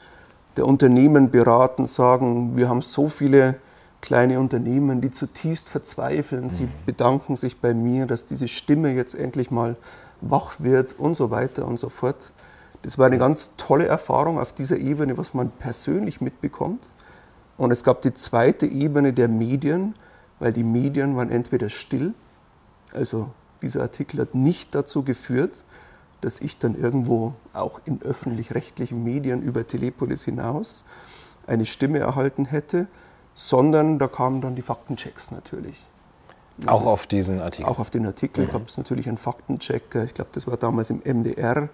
der 0.61 0.69
Unternehmen 0.69 1.31
beraten, 1.31 1.87
sagen, 1.87 2.55
wir 2.55 2.69
haben 2.69 2.83
so 2.83 3.09
viele 3.09 3.57
kleine 4.03 4.39
Unternehmen, 4.39 5.01
die 5.01 5.11
zutiefst 5.11 5.71
verzweifeln. 5.71 6.51
Sie 6.51 6.65
mhm. 6.65 6.73
bedanken 6.85 7.35
sich 7.35 7.63
bei 7.63 7.73
mir, 7.73 8.05
dass 8.05 8.27
diese 8.27 8.47
Stimme 8.47 8.93
jetzt 8.93 9.15
endlich 9.15 9.51
mal 9.51 9.77
wach 10.21 10.57
wird 10.59 10.99
und 10.99 11.15
so 11.15 11.31
weiter 11.31 11.67
und 11.67 11.79
so 11.79 11.89
fort. 11.89 12.35
Das 12.83 12.99
war 12.99 13.07
eine 13.07 13.17
ganz 13.17 13.53
tolle 13.57 13.87
Erfahrung 13.87 14.39
auf 14.39 14.53
dieser 14.53 14.77
Ebene, 14.77 15.17
was 15.17 15.33
man 15.33 15.51
persönlich 15.51 16.21
mitbekommt. 16.21 16.91
Und 17.57 17.71
es 17.71 17.83
gab 17.83 18.03
die 18.03 18.13
zweite 18.13 18.67
Ebene 18.67 19.15
der 19.15 19.29
Medien, 19.29 19.95
weil 20.41 20.53
die 20.53 20.63
Medien 20.63 21.17
waren 21.17 21.31
entweder 21.31 21.71
still, 21.71 22.13
also 22.93 23.31
dieser 23.63 23.81
Artikel 23.81 24.21
hat 24.21 24.35
nicht 24.35 24.75
dazu 24.75 25.05
geführt, 25.05 25.65
dass 26.21 26.41
ich 26.41 26.59
dann 26.59 26.75
irgendwo 26.75 27.35
auch 27.53 27.81
in 27.85 28.03
öffentlich-rechtlichen 28.03 29.03
Medien 29.03 29.43
über 29.43 29.67
Telepolis 29.67 30.25
hinaus 30.25 30.85
eine 31.47 31.67
Stimme 31.67 31.99
erhalten 31.99 32.45
hätte, 32.45 32.87
sondern 33.35 33.99
da 33.99 34.07
kamen 34.07 34.41
dann 34.41 34.55
die 34.55 34.63
Faktenchecks 34.63 35.31
natürlich. 35.31 35.89
Das 36.59 36.69
auch 36.69 36.87
auf 36.87 37.07
diesen 37.07 37.41
Artikel? 37.41 37.71
Auch 37.71 37.79
auf 37.79 37.91
den 37.91 38.05
Artikel 38.07 38.47
mhm. 38.47 38.53
gab 38.53 38.69
es 38.69 38.77
natürlich 38.77 39.09
einen 39.09 39.19
Faktencheck. 39.19 39.95
Ich 40.05 40.15
glaube, 40.15 40.31
das 40.33 40.47
war 40.47 40.57
damals 40.57 40.91
im 40.91 41.01
MDR, 41.05 41.71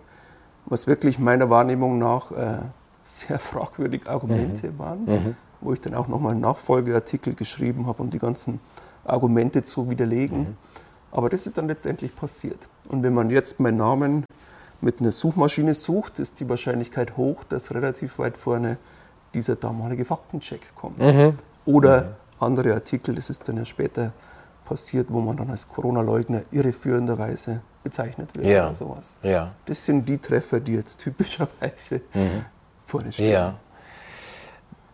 was 0.66 0.86
wirklich 0.86 1.18
meiner 1.18 1.50
Wahrnehmung 1.50 1.98
nach 1.98 2.30
äh, 2.30 2.58
sehr 3.02 3.38
fragwürdige 3.40 4.08
Argumente 4.08 4.68
mhm. 4.68 4.78
waren, 4.78 5.04
mhm. 5.04 5.36
wo 5.60 5.72
ich 5.72 5.80
dann 5.80 5.94
auch 5.94 6.08
nochmal 6.08 6.32
einen 6.32 6.40
Nachfolgeartikel 6.40 7.34
geschrieben 7.34 7.86
habe, 7.86 8.02
um 8.02 8.10
die 8.10 8.18
ganzen 8.18 8.60
Argumente 9.04 9.62
zu 9.62 9.90
widerlegen. 9.90 10.38
Mhm. 10.38 10.56
Aber 11.10 11.30
das 11.30 11.46
ist 11.46 11.56
dann 11.56 11.66
letztendlich 11.66 12.14
passiert. 12.14 12.68
Und 12.88 13.02
wenn 13.02 13.14
man 13.14 13.30
jetzt 13.30 13.58
meinen 13.58 13.78
Namen 13.78 14.25
mit 14.86 15.00
einer 15.00 15.10
Suchmaschine 15.10 15.74
sucht, 15.74 16.20
ist 16.20 16.38
die 16.38 16.48
Wahrscheinlichkeit 16.48 17.16
hoch, 17.16 17.42
dass 17.42 17.74
relativ 17.74 18.20
weit 18.20 18.36
vorne 18.36 18.78
dieser 19.34 19.56
damalige 19.56 20.04
Faktencheck 20.04 20.74
kommt. 20.76 20.98
Mhm. 20.98 21.34
Oder 21.66 22.02
mhm. 22.02 22.06
andere 22.38 22.72
Artikel, 22.72 23.16
das 23.16 23.28
ist 23.28 23.48
dann 23.48 23.56
ja 23.56 23.64
später 23.64 24.12
passiert, 24.64 25.08
wo 25.10 25.20
man 25.20 25.36
dann 25.36 25.50
als 25.50 25.68
Corona-Leugner 25.68 26.42
irreführenderweise 26.52 27.62
bezeichnet 27.82 28.36
wird 28.36 28.46
ja. 28.46 28.66
oder 28.66 28.74
sowas. 28.76 29.18
Ja. 29.24 29.54
Das 29.66 29.84
sind 29.84 30.08
die 30.08 30.18
Treffer, 30.18 30.60
die 30.60 30.74
jetzt 30.74 31.00
typischerweise 31.00 32.02
mhm. 32.14 32.44
vorne 32.86 33.10
stehen. 33.10 33.32
Ja. 33.32 33.54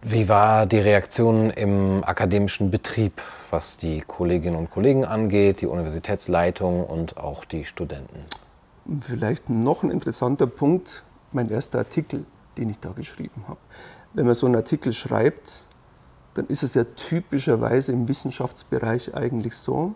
Wie 0.00 0.26
war 0.26 0.64
die 0.64 0.78
Reaktion 0.78 1.50
im 1.50 2.02
akademischen 2.02 2.70
Betrieb, 2.70 3.20
was 3.50 3.76
die 3.76 4.00
Kolleginnen 4.00 4.56
und 4.56 4.70
Kollegen 4.70 5.04
angeht, 5.04 5.60
die 5.60 5.66
Universitätsleitung 5.66 6.84
und 6.84 7.18
auch 7.18 7.44
die 7.44 7.66
Studenten? 7.66 8.24
Vielleicht 9.00 9.48
noch 9.48 9.82
ein 9.82 9.90
interessanter 9.90 10.46
Punkt, 10.46 11.04
mein 11.32 11.48
erster 11.48 11.78
Artikel, 11.78 12.24
den 12.56 12.68
ich 12.68 12.80
da 12.80 12.90
geschrieben 12.92 13.44
habe. 13.48 13.60
Wenn 14.12 14.26
man 14.26 14.34
so 14.34 14.46
einen 14.46 14.56
Artikel 14.56 14.92
schreibt, 14.92 15.64
dann 16.34 16.46
ist 16.48 16.62
es 16.62 16.74
ja 16.74 16.84
typischerweise 16.84 17.92
im 17.92 18.08
Wissenschaftsbereich 18.08 19.14
eigentlich 19.14 19.54
so, 19.54 19.94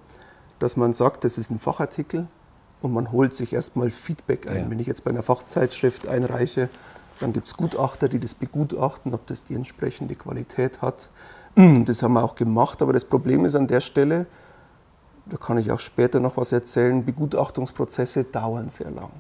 dass 0.59 0.77
man 0.77 0.93
sagt, 0.93 1.25
das 1.25 1.37
ist 1.37 1.51
ein 1.51 1.59
Fachartikel 1.59 2.27
und 2.81 2.93
man 2.93 3.13
holt 3.13 3.35
sich 3.35 3.53
erstmal 3.53 3.91
Feedback 3.91 4.47
ein. 4.47 4.65
Ja. 4.65 4.71
Wenn 4.71 4.79
ich 4.79 4.87
jetzt 4.87 5.05
bei 5.05 5.11
einer 5.11 5.23
Fachzeitschrift 5.23 6.07
einreiche, 6.07 6.69
dann 7.21 7.33
gibt 7.33 7.47
es 7.47 7.57
Gutachter, 7.57 8.09
die 8.09 8.21
das 8.21 8.35
begutachten, 8.35 9.15
ob 9.15 9.27
das 9.27 9.45
die 9.45 9.55
entsprechende 9.55 10.15
Qualität 10.15 10.83
hat. 10.83 11.11
Das 11.55 12.03
haben 12.03 12.13
wir 12.13 12.23
auch 12.23 12.35
gemacht, 12.35 12.83
aber 12.83 12.93
das 12.93 13.07
Problem 13.07 13.47
ist 13.47 13.55
an 13.55 13.67
der 13.67 13.81
Stelle, 13.81 14.27
da 15.27 15.37
kann 15.37 15.59
ich 15.59 15.71
auch 15.71 15.81
später 15.81 16.21
noch 16.21 16.37
was 16.37 16.53
erzählen, 16.53 17.05
Begutachtungsprozesse 17.05 18.25
dauern 18.25 18.69
sehr 18.69 18.91
lang. 18.91 19.11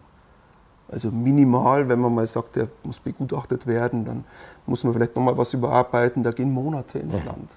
Also 0.88 1.10
minimal, 1.10 1.88
wenn 1.88 1.98
man 1.98 2.14
mal 2.14 2.26
sagt, 2.26 2.56
der 2.56 2.68
muss 2.84 3.00
begutachtet 3.00 3.66
werden, 3.66 4.04
dann 4.04 4.24
muss 4.66 4.84
man 4.84 4.92
vielleicht 4.92 5.16
nochmal 5.16 5.36
was 5.36 5.52
überarbeiten, 5.52 6.22
da 6.22 6.30
gehen 6.30 6.52
Monate 6.52 7.00
ins 7.00 7.24
Land. 7.24 7.56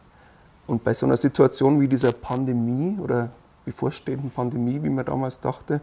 Und 0.66 0.84
bei 0.84 0.94
so 0.94 1.06
einer 1.06 1.18
Situation 1.18 1.80
wie 1.80 1.88
dieser 1.88 2.12
Pandemie 2.12 2.98
oder 3.00 3.30
bevorstehenden 3.66 4.32
Pandemie, 4.32 4.82
wie 4.82 4.90
man 4.90 5.06
damals 5.06 5.40
dachte, 5.40 5.82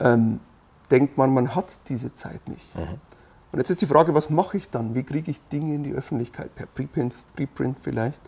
ähm, 0.00 0.40
denkt 0.90 1.16
man, 1.16 1.32
man 1.32 1.54
hat 1.54 1.78
diese 1.88 2.12
Zeit 2.12 2.46
nicht. 2.48 2.74
Mhm. 2.76 3.00
Und 3.52 3.58
jetzt 3.58 3.70
ist 3.70 3.80
die 3.80 3.86
Frage, 3.86 4.14
was 4.14 4.28
mache 4.28 4.58
ich 4.58 4.68
dann? 4.68 4.94
Wie 4.94 5.02
kriege 5.02 5.30
ich 5.30 5.40
Dinge 5.48 5.74
in 5.74 5.82
die 5.82 5.92
Öffentlichkeit? 5.92 6.54
Per 6.54 6.66
Preprint, 6.66 7.14
Preprint 7.34 7.78
vielleicht. 7.80 8.20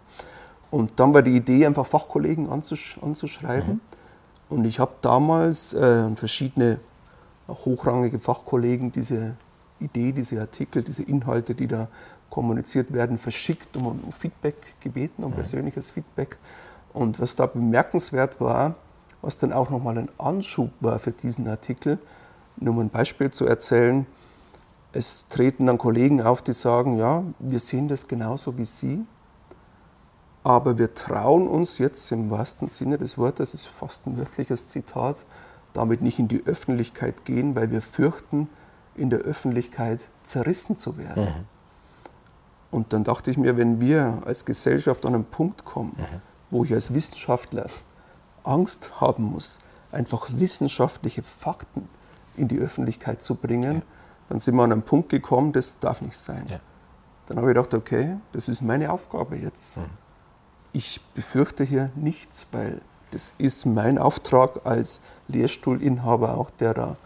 Und 0.70 1.00
dann 1.00 1.14
war 1.14 1.22
die 1.22 1.36
Idee, 1.36 1.66
einfach 1.66 1.86
Fachkollegen 1.86 2.48
anzusch 2.48 2.98
anzuschreiben. 3.00 3.74
Mhm. 3.74 3.80
Und 4.50 4.64
ich 4.64 4.80
habe 4.80 4.92
damals 5.02 5.74
äh, 5.74 6.14
verschiedene 6.14 6.80
hochrangige 7.48 8.18
Fachkollegen 8.18 8.92
diese 8.92 9.34
Idee, 9.80 10.12
diese 10.12 10.40
Artikel, 10.40 10.82
diese 10.82 11.02
Inhalte, 11.02 11.54
die 11.54 11.66
da 11.66 11.88
kommuniziert 12.30 12.92
werden, 12.92 13.16
verschickt, 13.16 13.76
um, 13.76 13.86
um 13.86 14.12
Feedback 14.12 14.56
gebeten, 14.80 15.24
um 15.24 15.30
mhm. 15.30 15.36
persönliches 15.36 15.90
Feedback. 15.90 16.36
Und 16.92 17.20
was 17.20 17.36
da 17.36 17.46
bemerkenswert 17.46 18.40
war, 18.40 18.74
was 19.22 19.38
dann 19.38 19.52
auch 19.52 19.70
nochmal 19.70 19.98
ein 19.98 20.08
Anschub 20.18 20.70
war 20.80 20.98
für 20.98 21.12
diesen 21.12 21.48
Artikel, 21.48 21.98
nur 22.56 22.74
um 22.74 22.80
ein 22.80 22.90
Beispiel 22.90 23.30
zu 23.30 23.46
erzählen, 23.46 24.06
es 24.92 25.28
treten 25.28 25.66
dann 25.66 25.78
Kollegen 25.78 26.22
auf, 26.22 26.42
die 26.42 26.52
sagen, 26.52 26.96
ja, 26.98 27.22
wir 27.38 27.60
sehen 27.60 27.88
das 27.88 28.08
genauso 28.08 28.56
wie 28.56 28.64
Sie, 28.64 29.04
aber 30.44 30.78
wir 30.78 30.94
trauen 30.94 31.48
uns 31.48 31.78
jetzt 31.78 32.10
im 32.12 32.30
wahrsten 32.30 32.68
Sinne 32.68 32.98
des 32.98 33.18
Wortes, 33.18 33.52
das 33.52 33.62
ist 33.62 33.68
fast 33.68 34.06
ein 34.06 34.16
wörtliches 34.18 34.68
Zitat, 34.68 35.24
damit 35.72 36.00
nicht 36.00 36.18
in 36.18 36.28
die 36.28 36.44
Öffentlichkeit 36.46 37.24
gehen, 37.24 37.54
weil 37.54 37.70
wir 37.70 37.82
fürchten, 37.82 38.48
in 38.94 39.10
der 39.10 39.20
Öffentlichkeit 39.20 40.08
zerrissen 40.22 40.76
zu 40.76 40.98
werden. 40.98 41.24
Mhm. 41.24 41.44
Und 42.70 42.92
dann 42.92 43.04
dachte 43.04 43.30
ich 43.30 43.38
mir, 43.38 43.56
wenn 43.56 43.80
wir 43.80 44.22
als 44.26 44.44
Gesellschaft 44.44 45.06
an 45.06 45.14
einen 45.14 45.24
Punkt 45.24 45.64
kommen, 45.64 45.92
mhm. 45.96 46.20
wo 46.50 46.64
ich 46.64 46.72
als 46.72 46.92
Wissenschaftler 46.92 47.66
Angst 48.44 49.00
haben 49.00 49.24
muss, 49.24 49.60
einfach 49.92 50.28
wissenschaftliche 50.32 51.22
Fakten 51.22 51.88
in 52.36 52.48
die 52.48 52.58
Öffentlichkeit 52.58 53.22
zu 53.22 53.34
bringen, 53.34 53.76
ja. 53.76 53.82
dann 54.28 54.38
sind 54.38 54.54
wir 54.56 54.64
an 54.64 54.72
einen 54.72 54.82
Punkt 54.82 55.08
gekommen, 55.08 55.52
das 55.52 55.78
darf 55.78 56.02
nicht 56.02 56.16
sein. 56.16 56.46
Ja. 56.48 56.60
Dann 57.26 57.38
habe 57.38 57.48
ich 57.48 57.54
gedacht, 57.54 57.74
okay, 57.74 58.16
das 58.32 58.48
ist 58.48 58.62
meine 58.62 58.92
Aufgabe 58.92 59.36
jetzt. 59.36 59.78
Mhm. 59.78 59.84
Ich 60.78 61.00
befürchte 61.12 61.64
hier 61.64 61.90
nichts, 61.96 62.46
weil 62.52 62.80
das 63.10 63.34
ist 63.36 63.66
mein 63.66 63.98
Auftrag 63.98 64.64
als 64.64 65.00
Lehrstuhlinhaber, 65.26 66.38
auch 66.38 66.50
der 66.50 66.72
da 66.72 66.96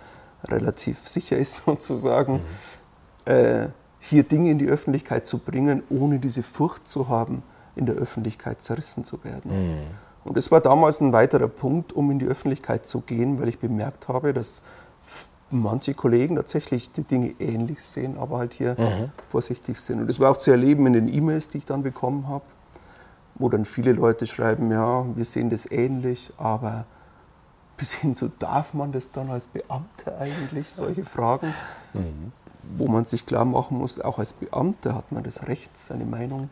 relativ 0.44 1.08
sicher 1.08 1.38
ist 1.38 1.56
sozusagen, 1.64 2.34
mhm. 2.34 3.32
äh, 3.32 3.68
hier 3.98 4.24
Dinge 4.24 4.50
in 4.50 4.58
die 4.58 4.66
Öffentlichkeit 4.66 5.24
zu 5.24 5.38
bringen, 5.38 5.82
ohne 5.88 6.18
diese 6.18 6.42
Furcht 6.42 6.86
zu 6.86 7.08
haben, 7.08 7.42
in 7.74 7.86
der 7.86 7.94
Öffentlichkeit 7.94 8.60
zerrissen 8.60 9.04
zu 9.04 9.24
werden. 9.24 9.50
Mhm. 9.50 9.80
Und 10.24 10.36
das 10.36 10.50
war 10.50 10.60
damals 10.60 11.00
ein 11.00 11.14
weiterer 11.14 11.48
Punkt, 11.48 11.94
um 11.94 12.10
in 12.10 12.18
die 12.18 12.26
Öffentlichkeit 12.26 12.84
zu 12.84 13.00
gehen, 13.00 13.40
weil 13.40 13.48
ich 13.48 13.58
bemerkt 13.58 14.06
habe, 14.06 14.34
dass 14.34 14.60
manche 15.48 15.94
Kollegen 15.94 16.36
tatsächlich 16.36 16.92
die 16.92 17.04
Dinge 17.04 17.34
ähnlich 17.38 17.82
sehen, 17.82 18.18
aber 18.18 18.36
halt 18.36 18.52
hier 18.52 18.76
mhm. 18.78 19.12
vorsichtig 19.28 19.80
sind. 19.80 20.00
Und 20.00 20.08
das 20.08 20.20
war 20.20 20.30
auch 20.30 20.36
zu 20.36 20.50
erleben 20.50 20.86
in 20.88 20.92
den 20.92 21.08
E-Mails, 21.08 21.48
die 21.48 21.56
ich 21.56 21.64
dann 21.64 21.82
bekommen 21.82 22.28
habe 22.28 22.44
wo 23.34 23.48
dann 23.48 23.64
viele 23.64 23.92
Leute 23.92 24.26
schreiben, 24.26 24.70
ja, 24.70 25.04
wir 25.16 25.24
sehen 25.24 25.50
das 25.50 25.70
ähnlich, 25.70 26.32
aber 26.38 26.84
bis 27.76 27.94
hin 27.94 28.14
zu, 28.14 28.28
darf 28.28 28.74
man 28.74 28.92
das 28.92 29.10
dann 29.10 29.30
als 29.30 29.46
Beamter 29.46 30.18
eigentlich, 30.18 30.70
solche 30.70 31.04
Fragen, 31.04 31.54
mhm. 31.94 32.32
wo 32.76 32.86
man 32.86 33.04
sich 33.04 33.26
klar 33.26 33.44
machen 33.44 33.78
muss, 33.78 34.00
auch 34.00 34.18
als 34.18 34.32
Beamter 34.32 34.94
hat 34.94 35.10
man 35.10 35.24
das 35.24 35.48
Recht, 35.48 35.76
seine 35.76 36.04
Meinung 36.04 36.50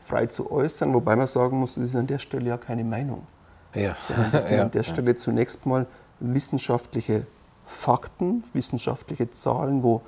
frei 0.00 0.26
zu 0.26 0.50
äußern, 0.50 0.92
wobei 0.92 1.16
man 1.16 1.26
sagen 1.26 1.58
muss, 1.58 1.74
das 1.74 1.84
ist 1.84 1.96
an 1.96 2.06
der 2.06 2.18
Stelle 2.18 2.48
ja 2.48 2.56
keine 2.58 2.84
Meinung, 2.84 3.26
ja. 3.74 3.94
sondern 3.94 4.32
das 4.32 4.46
sind 4.48 4.58
ja. 4.58 4.64
an 4.64 4.70
der 4.70 4.82
Stelle 4.82 5.14
zunächst 5.14 5.66
mal 5.66 5.86
wissenschaftliche 6.20 7.26
Fakten, 7.64 8.44
wissenschaftliche 8.52 9.30
Zahlen, 9.30 9.82
wo 9.82 10.02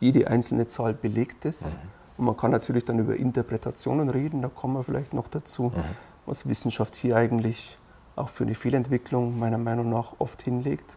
jede 0.00 0.28
einzelne 0.28 0.66
Zahl 0.66 0.94
belegt 0.94 1.44
ist. 1.44 1.78
Mhm 1.82 1.88
und 2.16 2.26
man 2.26 2.36
kann 2.36 2.50
natürlich 2.50 2.84
dann 2.84 2.98
über 2.98 3.16
Interpretationen 3.16 4.08
reden, 4.08 4.42
da 4.42 4.48
kommen 4.48 4.74
wir 4.74 4.82
vielleicht 4.84 5.14
noch 5.14 5.28
dazu, 5.28 5.64
mhm. 5.64 5.82
was 6.26 6.48
Wissenschaft 6.48 6.94
hier 6.94 7.16
eigentlich 7.16 7.78
auch 8.16 8.28
für 8.28 8.44
eine 8.44 8.54
Fehlentwicklung 8.54 9.38
meiner 9.38 9.58
Meinung 9.58 9.90
nach 9.90 10.14
oft 10.18 10.42
hinlegt. 10.42 10.96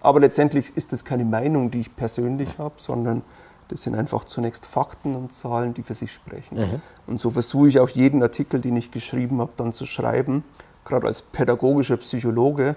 Aber 0.00 0.20
letztendlich 0.20 0.76
ist 0.76 0.92
das 0.92 1.04
keine 1.04 1.24
Meinung, 1.24 1.70
die 1.70 1.80
ich 1.80 1.96
persönlich 1.96 2.56
mhm. 2.56 2.62
habe, 2.62 2.74
sondern 2.78 3.22
das 3.68 3.82
sind 3.82 3.94
einfach 3.94 4.24
zunächst 4.24 4.64
Fakten 4.66 5.16
und 5.16 5.34
Zahlen, 5.34 5.74
die 5.74 5.82
für 5.82 5.94
sich 5.94 6.12
sprechen. 6.12 6.58
Mhm. 6.58 6.80
Und 7.06 7.20
so 7.20 7.30
versuche 7.32 7.68
ich 7.68 7.80
auch 7.80 7.88
jeden 7.88 8.22
Artikel, 8.22 8.60
den 8.60 8.76
ich 8.76 8.90
geschrieben 8.90 9.40
habe, 9.40 9.52
dann 9.56 9.72
zu 9.72 9.84
schreiben. 9.84 10.44
Gerade 10.84 11.08
als 11.08 11.20
pädagogischer 11.20 11.96
Psychologe 11.96 12.76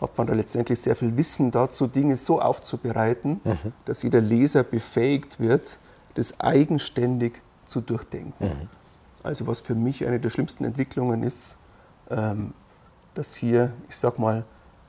hat 0.00 0.18
man 0.18 0.26
da 0.26 0.34
letztendlich 0.34 0.80
sehr 0.80 0.96
viel 0.96 1.16
Wissen 1.16 1.50
dazu, 1.50 1.86
Dinge 1.86 2.16
so 2.16 2.40
aufzubereiten, 2.40 3.40
mhm. 3.44 3.72
dass 3.84 4.02
jeder 4.02 4.20
Leser 4.20 4.62
befähigt 4.62 5.40
wird, 5.40 5.78
das 6.16 6.40
eigenständig 6.40 7.40
zu 7.66 7.80
durchdenken. 7.80 8.44
Mhm. 8.44 8.68
Also 9.22 9.46
was 9.46 9.60
für 9.60 9.74
mich 9.74 10.06
eine 10.06 10.20
der 10.20 10.30
schlimmsten 10.30 10.64
Entwicklungen 10.64 11.22
ist, 11.22 11.56
ähm, 12.10 12.52
dass 13.14 13.34
hier, 13.34 13.72
ich 13.88 13.96
sag 13.96 14.18
mal, 14.18 14.44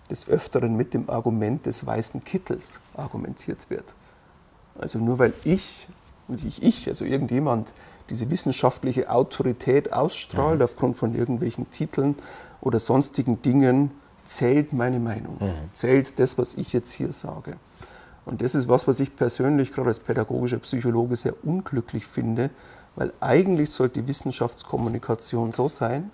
des 0.10 0.28
Öfteren 0.28 0.76
mit 0.76 0.94
dem 0.94 1.10
Argument 1.10 1.66
des 1.66 1.86
weißen 1.86 2.24
Kittels 2.24 2.80
argumentiert 2.96 3.70
wird. 3.70 3.96
Also 4.80 5.00
nur 5.00 5.20
weil 5.20 5.34
ich 5.44 5.90
und 6.28 6.44
ich, 6.44 6.62
ich, 6.62 6.88
also 6.88 7.06
irgendjemand, 7.06 7.74
diese 8.10 8.30
wissenschaftliche 8.30 9.10
Autorität 9.10 9.92
ausstrahlt 9.94 10.60
mhm. 10.60 10.66
aufgrund 10.66 10.98
von 10.98 11.16
irgendwelchen 11.16 11.70
Titeln 11.72 12.16
oder 12.62 12.80
sonstigen 12.80 13.42
Dingen, 13.42 13.92
zählt 14.24 14.74
meine 14.74 15.00
Meinung, 15.00 15.38
mhm. 15.40 15.70
zählt 15.74 16.20
das, 16.20 16.38
was 16.38 16.54
ich 16.56 16.74
jetzt 16.74 16.92
hier 16.92 17.12
sage. 17.12 17.56
Und 18.28 18.42
das 18.42 18.56
ist 18.56 18.68
was, 18.68 18.90
was 18.90 19.00
ich 19.00 19.16
persönlich 19.16 19.72
gerade 19.72 19.88
als 19.88 20.00
pädagogischer 20.00 20.60
Psychologe 20.60 21.16
sehr 21.16 21.34
unglücklich 21.46 22.06
finde, 22.06 22.50
weil 22.98 23.14
eigentlich 23.22 23.70
sollte 23.70 24.02
die 24.02 24.08
Wissenschaftskommunikation 24.10 25.54
so 25.54 25.70
sein, 25.70 26.12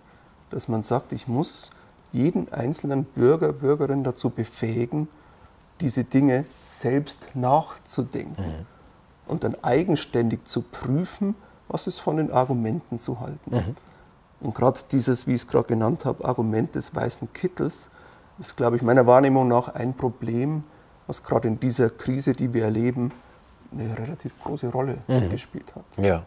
dass 0.52 0.68
man 0.68 0.84
sagt, 0.84 1.12
ich 1.12 1.28
muss 1.28 1.72
jeden 2.12 2.54
einzelnen 2.54 3.06
Bürger, 3.06 3.52
Bürgerin 3.52 4.04
dazu 4.04 4.30
befähigen, 4.30 5.08
diese 5.82 6.04
Dinge 6.04 6.46
selbst 6.60 7.30
nachzudenken 7.34 8.44
mhm. 8.44 8.66
und 9.26 9.44
dann 9.44 9.56
eigenständig 9.64 10.46
zu 10.46 10.62
prüfen, 10.62 11.34
was 11.68 11.88
ist 11.88 11.98
von 11.98 12.18
den 12.18 12.32
Argumenten 12.32 13.00
zu 13.00 13.22
halten. 13.22 13.56
Mhm. 13.56 13.76
Und 14.40 14.54
gerade 14.54 14.80
dieses, 14.92 15.26
wie 15.26 15.32
ich 15.32 15.42
es 15.42 15.48
gerade 15.48 15.68
genannt 15.68 16.06
habe, 16.06 16.24
Argument 16.26 16.76
des 16.76 16.94
weißen 16.94 17.34
Kittels, 17.34 17.90
ist, 18.38 18.56
glaube 18.56 18.76
ich, 18.76 18.84
meiner 18.84 19.08
Wahrnehmung 19.08 19.48
nach 19.48 19.70
ein 19.70 19.96
Problem, 19.96 20.64
was 21.08 21.24
gerade 21.24 21.48
in 21.48 21.60
dieser 21.60 21.90
Krise, 21.90 22.34
die 22.34 22.54
wir 22.54 22.66
erleben, 22.66 23.12
eine 23.72 23.98
relativ 23.98 24.40
große 24.42 24.68
Rolle 24.68 24.98
mhm. 25.08 25.30
gespielt 25.30 25.74
hat. 25.76 25.84
Ja. 26.04 26.24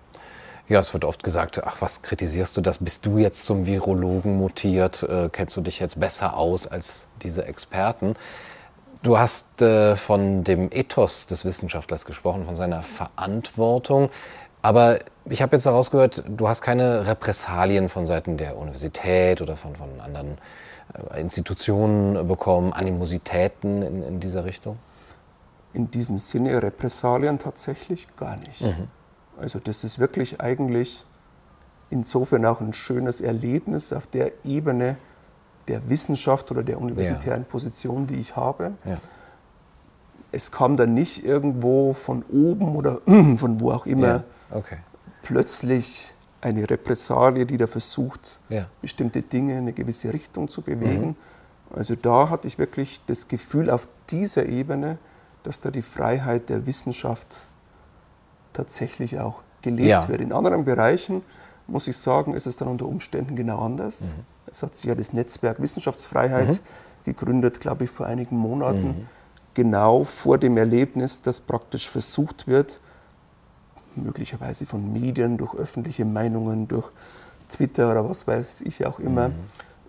Ja, 0.68 0.80
es 0.80 0.92
wird 0.92 1.04
oft 1.04 1.22
gesagt, 1.22 1.62
ach, 1.64 1.76
was 1.80 2.02
kritisierst 2.02 2.56
du 2.56 2.60
das? 2.60 2.78
Bist 2.78 3.06
du 3.06 3.18
jetzt 3.18 3.46
zum 3.46 3.66
Virologen 3.66 4.36
mutiert? 4.36 5.04
Äh, 5.04 5.28
kennst 5.30 5.56
du 5.56 5.60
dich 5.60 5.78
jetzt 5.78 6.00
besser 6.00 6.36
aus 6.36 6.66
als 6.66 7.06
diese 7.22 7.44
Experten? 7.44 8.14
Du 9.04 9.16
hast 9.16 9.62
äh, 9.62 9.94
von 9.94 10.42
dem 10.42 10.68
Ethos 10.72 11.28
des 11.28 11.44
Wissenschaftlers 11.44 12.04
gesprochen, 12.04 12.44
von 12.46 12.56
seiner 12.56 12.82
Verantwortung. 12.82 14.10
Aber 14.60 14.98
ich 15.26 15.40
habe 15.40 15.54
jetzt 15.54 15.66
daraus 15.66 15.92
gehört, 15.92 16.24
du 16.26 16.48
hast 16.48 16.62
keine 16.62 17.06
Repressalien 17.06 17.88
von 17.88 18.08
Seiten 18.08 18.36
der 18.36 18.56
Universität 18.56 19.40
oder 19.40 19.56
von, 19.56 19.76
von 19.76 20.00
anderen 20.00 20.38
Institutionen 21.16 22.26
bekommen, 22.26 22.72
Animositäten 22.72 23.82
in, 23.82 24.02
in 24.02 24.20
dieser 24.20 24.44
Richtung? 24.44 24.78
In 25.72 25.90
diesem 25.90 26.18
Sinne 26.18 26.62
Repressalien 26.62 27.38
tatsächlich 27.38 28.08
gar 28.16 28.36
nicht. 28.36 28.62
Mhm. 28.62 28.88
Also 29.38 29.58
das 29.58 29.84
ist 29.84 29.98
wirklich 29.98 30.40
eigentlich 30.40 31.04
insofern 31.90 32.44
auch 32.46 32.60
ein 32.60 32.72
schönes 32.72 33.20
Erlebnis 33.20 33.92
auf 33.92 34.06
der 34.06 34.32
Ebene 34.44 34.96
der 35.68 35.88
Wissenschaft 35.88 36.50
oder 36.50 36.62
der 36.62 36.80
universitären 36.80 37.42
ja. 37.42 37.48
Position, 37.48 38.06
die 38.06 38.16
ich 38.16 38.36
habe. 38.36 38.72
Ja. 38.84 38.98
Es 40.32 40.52
kam 40.52 40.76
dann 40.76 40.94
nicht 40.94 41.24
irgendwo 41.24 41.92
von 41.92 42.22
oben 42.24 42.76
oder 42.76 43.00
von 43.36 43.60
wo 43.60 43.72
auch 43.72 43.86
immer 43.86 44.06
ja. 44.06 44.24
okay. 44.50 44.78
plötzlich 45.22 46.14
eine 46.46 46.70
Repressalie, 46.70 47.44
die 47.44 47.56
da 47.56 47.66
versucht, 47.66 48.38
bestimmte 48.80 49.22
Dinge 49.22 49.54
in 49.54 49.58
eine 49.58 49.72
gewisse 49.72 50.12
Richtung 50.12 50.48
zu 50.48 50.62
bewegen. 50.62 51.08
Mhm. 51.08 51.16
Also 51.74 51.96
da 51.96 52.28
hatte 52.30 52.46
ich 52.46 52.56
wirklich 52.58 53.00
das 53.08 53.26
Gefühl 53.26 53.68
auf 53.68 53.88
dieser 54.10 54.46
Ebene, 54.46 54.98
dass 55.42 55.60
da 55.60 55.72
die 55.72 55.82
Freiheit 55.82 56.48
der 56.48 56.64
Wissenschaft 56.66 57.48
tatsächlich 58.52 59.18
auch 59.18 59.42
gelebt 59.60 59.88
ja. 59.88 60.08
wird. 60.08 60.20
In 60.20 60.32
anderen 60.32 60.64
Bereichen, 60.64 61.22
muss 61.66 61.88
ich 61.88 61.96
sagen, 61.96 62.34
ist 62.34 62.46
es 62.46 62.56
dann 62.56 62.68
unter 62.68 62.86
Umständen 62.86 63.34
genau 63.34 63.58
anders. 63.58 64.14
Mhm. 64.14 64.22
Es 64.46 64.62
hat 64.62 64.76
sich 64.76 64.84
ja 64.84 64.94
das 64.94 65.12
Netzwerk 65.12 65.60
Wissenschaftsfreiheit 65.60 66.48
mhm. 66.48 66.58
gegründet, 67.04 67.58
glaube 67.58 67.84
ich, 67.84 67.90
vor 67.90 68.06
einigen 68.06 68.36
Monaten, 68.36 68.86
mhm. 68.86 69.08
genau 69.54 70.04
vor 70.04 70.38
dem 70.38 70.56
Erlebnis, 70.56 71.22
dass 71.22 71.40
praktisch 71.40 71.90
versucht 71.90 72.46
wird, 72.46 72.78
möglicherweise 73.96 74.66
von 74.66 74.92
Medien, 74.92 75.36
durch 75.36 75.54
öffentliche 75.54 76.04
Meinungen, 76.04 76.68
durch 76.68 76.90
Twitter 77.48 77.90
oder 77.90 78.08
was 78.08 78.26
weiß 78.26 78.62
ich 78.62 78.86
auch 78.86 78.98
immer, 78.98 79.28
mhm. 79.28 79.34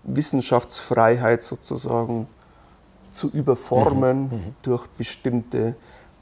Wissenschaftsfreiheit 0.03 1.41
sozusagen 1.41 2.27
zu 3.12 3.29
überformen 3.29 4.23
mhm. 4.23 4.29
Mhm. 4.29 4.55
durch 4.62 4.88
bestimmte 4.88 5.75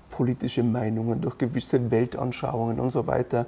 politische 0.10 0.64
Meinungen, 0.64 1.22
durch 1.22 1.38
gewisse 1.38 1.92
Weltanschauungen 1.92 2.80
und 2.80 2.90
so 2.90 3.06
weiter. 3.06 3.46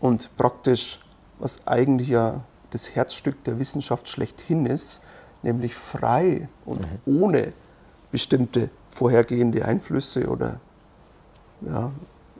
Und 0.00 0.36
praktisch, 0.36 1.00
was 1.38 1.66
eigentlich 1.66 2.08
ja 2.08 2.40
das 2.70 2.94
Herzstück 2.94 3.42
der 3.44 3.58
Wissenschaft 3.58 4.08
schlechthin 4.08 4.66
ist, 4.66 5.02
nämlich 5.42 5.74
frei 5.74 6.48
und 6.64 6.80
mhm. 6.80 7.22
ohne 7.22 7.52
bestimmte 8.10 8.70
vorhergehende 8.90 9.64
Einflüsse 9.64 10.28
oder 10.28 10.60
ja, 11.62 11.90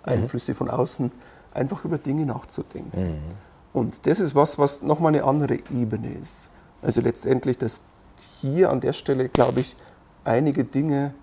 Einflüsse 0.03 0.53
mhm. 0.53 0.57
von 0.57 0.71
außen, 0.71 1.12
einfach 1.55 1.85
über 1.85 1.99
Dinge 1.99 2.27
nachzudenken. 2.27 3.01
Mhm. 3.01 3.19
Und 3.73 4.07
das 4.07 4.21
ist 4.21 4.35
was, 4.35 4.59
was 4.59 4.83
nochmal 4.83 5.15
eine 5.15 5.25
andere 5.25 5.57
Ebene 5.71 6.12
ist. 6.12 6.51
Also 6.83 7.01
letztendlich, 7.01 7.59
dass 7.59 7.85
hier 8.41 8.71
an 8.71 8.81
der 8.81 8.93
Stelle, 8.93 9.29
glaube 9.29 9.61
ich, 9.61 9.77
einige 10.25 10.65
Dinge 10.65 11.15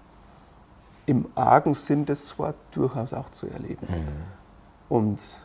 im 1.05 1.27
Argen 1.35 1.73
sind, 1.73 2.09
das 2.09 2.37
war 2.37 2.53
durchaus 2.71 3.13
auch 3.13 3.29
zu 3.29 3.47
erleben. 3.47 3.87
Mhm. 3.87 4.05
Und 4.89 5.17
das 5.17 5.41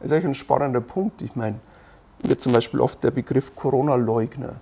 ist 0.00 0.12
eigentlich 0.12 0.26
ein 0.26 0.34
spannender 0.34 0.80
Punkt. 0.80 1.22
Ich 1.22 1.36
meine, 1.36 1.60
wird 2.22 2.40
zum 2.40 2.52
Beispiel 2.52 2.80
oft 2.80 3.02
der 3.02 3.10
Begriff 3.10 3.54
Corona-Leugner 3.54 4.56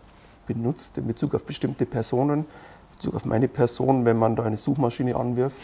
benutzt 0.46 0.98
in 0.98 1.06
Bezug 1.06 1.34
auf 1.34 1.44
bestimmte 1.44 1.86
Personen, 1.86 2.40
in 2.40 2.46
Bezug 2.96 3.14
auf 3.14 3.24
meine 3.24 3.48
Person, 3.48 4.04
wenn 4.04 4.18
man 4.18 4.36
da 4.36 4.44
eine 4.44 4.56
Suchmaschine 4.56 5.16
anwirft, 5.16 5.56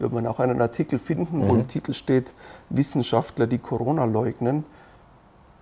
wird 0.00 0.12
man 0.12 0.26
auch 0.26 0.40
einen 0.40 0.60
Artikel 0.60 0.98
finden, 0.98 1.38
mhm. 1.38 1.48
wo 1.48 1.54
im 1.54 1.68
Titel 1.68 1.92
steht, 1.92 2.32
Wissenschaftler, 2.70 3.46
die 3.46 3.58
Corona 3.58 4.04
leugnen, 4.04 4.64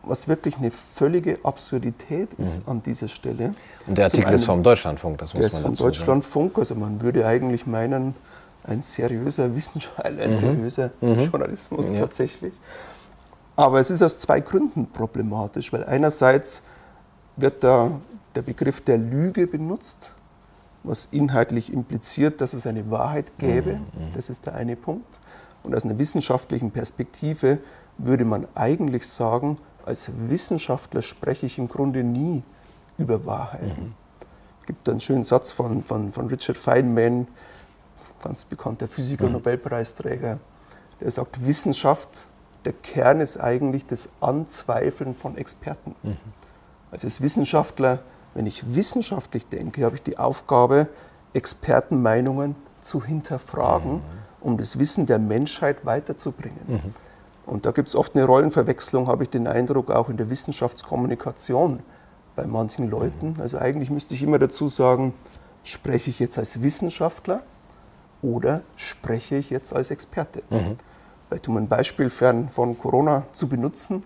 was 0.02 0.28
wirklich 0.28 0.56
eine 0.56 0.70
völlige 0.70 1.38
Absurdität 1.42 2.34
ist 2.34 2.64
mhm. 2.64 2.72
an 2.72 2.82
dieser 2.82 3.08
Stelle. 3.08 3.52
Und 3.86 3.98
der 3.98 4.06
Artikel 4.06 4.28
einen, 4.28 4.36
ist 4.36 4.46
vom 4.46 4.62
Deutschlandfunk, 4.62 5.18
das 5.18 5.34
muss 5.34 5.40
der 5.40 5.42
man 5.42 5.72
dazu 5.72 5.72
ist 5.72 5.80
vom 5.80 5.86
Deutschlandfunk, 5.86 6.58
also 6.58 6.74
man 6.74 7.00
würde 7.00 7.26
eigentlich 7.26 7.66
meinen, 7.66 8.14
ein 8.64 8.80
seriöser 8.80 9.54
Wissenschaft, 9.54 10.04
ein 10.04 10.30
mhm. 10.30 10.34
seriöser 10.34 10.90
mhm. 11.00 11.18
Journalismus 11.18 11.88
ja. 11.88 12.00
tatsächlich. 12.00 12.54
Aber 13.56 13.80
es 13.80 13.90
ist 13.90 14.02
aus 14.02 14.18
zwei 14.18 14.40
Gründen 14.40 14.86
problematisch, 14.86 15.72
weil 15.72 15.84
einerseits 15.84 16.62
wird 17.36 17.64
da 17.64 17.90
der 18.36 18.42
Begriff 18.42 18.80
der 18.82 18.98
Lüge 18.98 19.48
benutzt, 19.48 20.12
was 20.88 21.08
inhaltlich 21.10 21.72
impliziert, 21.72 22.40
dass 22.40 22.54
es 22.54 22.66
eine 22.66 22.90
Wahrheit 22.90 23.38
gäbe. 23.38 23.74
Mhm. 23.74 23.78
mhm. 23.78 24.12
Das 24.14 24.30
ist 24.30 24.46
der 24.46 24.54
eine 24.54 24.76
Punkt. 24.76 25.20
Und 25.62 25.74
aus 25.74 25.84
einer 25.84 25.98
wissenschaftlichen 25.98 26.70
Perspektive 26.70 27.58
würde 27.98 28.24
man 28.24 28.46
eigentlich 28.54 29.06
sagen, 29.06 29.56
als 29.84 30.10
Wissenschaftler 30.28 31.02
spreche 31.02 31.46
ich 31.46 31.58
im 31.58 31.68
Grunde 31.68 32.04
nie 32.04 32.42
über 32.96 33.24
Wahrheiten. 33.26 33.86
Mhm. 33.86 33.94
Es 34.60 34.66
gibt 34.66 34.88
einen 34.88 35.00
schönen 35.00 35.24
Satz 35.24 35.52
von, 35.52 35.82
von, 35.82 36.12
von 36.12 36.26
Richard 36.28 36.58
Feynman, 36.58 37.26
ganz 38.22 38.44
bekannter 38.44 38.88
Physiker, 38.88 39.26
mhm. 39.26 39.32
Nobelpreisträger, 39.32 40.38
der 41.00 41.10
sagt, 41.10 41.44
Wissenschaft, 41.44 42.08
der 42.64 42.72
Kern 42.72 43.20
ist 43.20 43.38
eigentlich 43.38 43.86
das 43.86 44.10
Anzweifeln 44.20 45.14
von 45.14 45.36
Experten. 45.36 45.94
Mhm. 46.02 46.16
Also 46.90 47.06
als 47.06 47.20
Wissenschaftler, 47.20 48.00
wenn 48.34 48.46
ich 48.46 48.74
wissenschaftlich 48.74 49.46
denke, 49.46 49.84
habe 49.84 49.96
ich 49.96 50.02
die 50.02 50.18
Aufgabe, 50.18 50.88
Expertenmeinungen 51.32 52.54
zu 52.80 53.04
hinterfragen, 53.04 53.94
mhm. 53.94 54.02
um 54.40 54.56
das 54.56 54.78
Wissen 54.78 55.06
der 55.06 55.18
Menschheit 55.18 55.84
weiterzubringen. 55.84 56.60
Mhm. 56.66 56.94
Und 57.46 57.66
da 57.66 57.70
gibt 57.70 57.88
es 57.88 57.96
oft 57.96 58.14
eine 58.14 58.24
Rollenverwechslung, 58.24 59.08
habe 59.08 59.24
ich 59.24 59.30
den 59.30 59.46
Eindruck, 59.46 59.90
auch 59.90 60.08
in 60.08 60.16
der 60.16 60.30
Wissenschaftskommunikation 60.30 61.80
bei 62.36 62.46
manchen 62.46 62.90
Leuten. 62.90 63.30
Mhm. 63.30 63.40
Also 63.40 63.58
eigentlich 63.58 63.90
müsste 63.90 64.14
ich 64.14 64.22
immer 64.22 64.38
dazu 64.38 64.68
sagen, 64.68 65.14
spreche 65.64 66.10
ich 66.10 66.18
jetzt 66.18 66.38
als 66.38 66.62
Wissenschaftler 66.62 67.42
oder 68.22 68.62
spreche 68.76 69.36
ich 69.36 69.50
jetzt 69.50 69.72
als 69.72 69.90
Experte? 69.90 70.42
Mhm. 70.50 70.76
Vielleicht 71.28 71.48
um 71.48 71.56
ein 71.56 71.68
Beispiel 71.68 72.10
fern 72.10 72.48
von 72.48 72.78
Corona 72.78 73.24
zu 73.32 73.48
benutzen. 73.48 74.02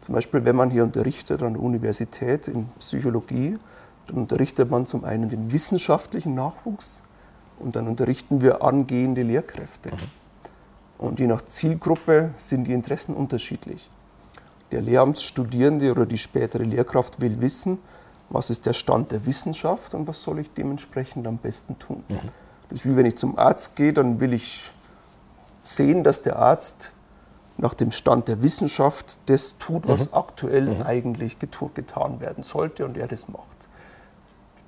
Zum 0.00 0.14
Beispiel, 0.14 0.44
wenn 0.44 0.56
man 0.56 0.70
hier 0.70 0.84
unterrichtet 0.84 1.42
an 1.42 1.54
der 1.54 1.62
Universität 1.62 2.48
in 2.48 2.68
Psychologie, 2.78 3.58
dann 4.06 4.16
unterrichtet 4.16 4.70
man 4.70 4.86
zum 4.86 5.04
einen 5.04 5.28
den 5.28 5.52
wissenschaftlichen 5.52 6.34
Nachwuchs 6.34 7.02
und 7.58 7.76
dann 7.76 7.88
unterrichten 7.88 8.40
wir 8.40 8.62
angehende 8.62 9.22
Lehrkräfte. 9.22 9.90
Mhm. 9.90 9.96
Und 10.98 11.20
je 11.20 11.26
nach 11.26 11.42
Zielgruppe 11.42 12.30
sind 12.36 12.64
die 12.64 12.72
Interessen 12.72 13.14
unterschiedlich. 13.14 13.88
Der 14.72 14.82
Lehramtsstudierende 14.82 15.90
oder 15.92 16.06
die 16.06 16.18
spätere 16.18 16.62
Lehrkraft 16.62 17.20
will 17.20 17.40
wissen, 17.40 17.78
was 18.30 18.50
ist 18.50 18.66
der 18.66 18.72
Stand 18.72 19.12
der 19.12 19.24
Wissenschaft 19.24 19.94
und 19.94 20.06
was 20.06 20.22
soll 20.22 20.40
ich 20.40 20.52
dementsprechend 20.52 21.26
am 21.26 21.38
besten 21.38 21.78
tun. 21.78 22.04
Mhm. 22.08 22.18
Das 22.68 22.80
ist 22.80 22.86
wie 22.86 22.96
wenn 22.96 23.06
ich 23.06 23.16
zum 23.16 23.38
Arzt 23.38 23.76
gehe, 23.76 23.92
dann 23.92 24.20
will 24.20 24.32
ich 24.32 24.70
sehen, 25.62 26.04
dass 26.04 26.22
der 26.22 26.38
Arzt 26.38 26.92
nach 27.58 27.74
dem 27.74 27.90
Stand 27.90 28.28
der 28.28 28.40
Wissenschaft 28.40 29.18
das 29.26 29.58
tut, 29.58 29.86
was 29.86 30.06
mhm. 30.06 30.14
aktuell 30.14 30.62
mhm. 30.76 30.82
eigentlich 30.82 31.38
getan 31.38 32.20
werden 32.20 32.44
sollte 32.44 32.84
und 32.84 32.96
er 32.96 33.08
das 33.08 33.28
macht. 33.28 33.68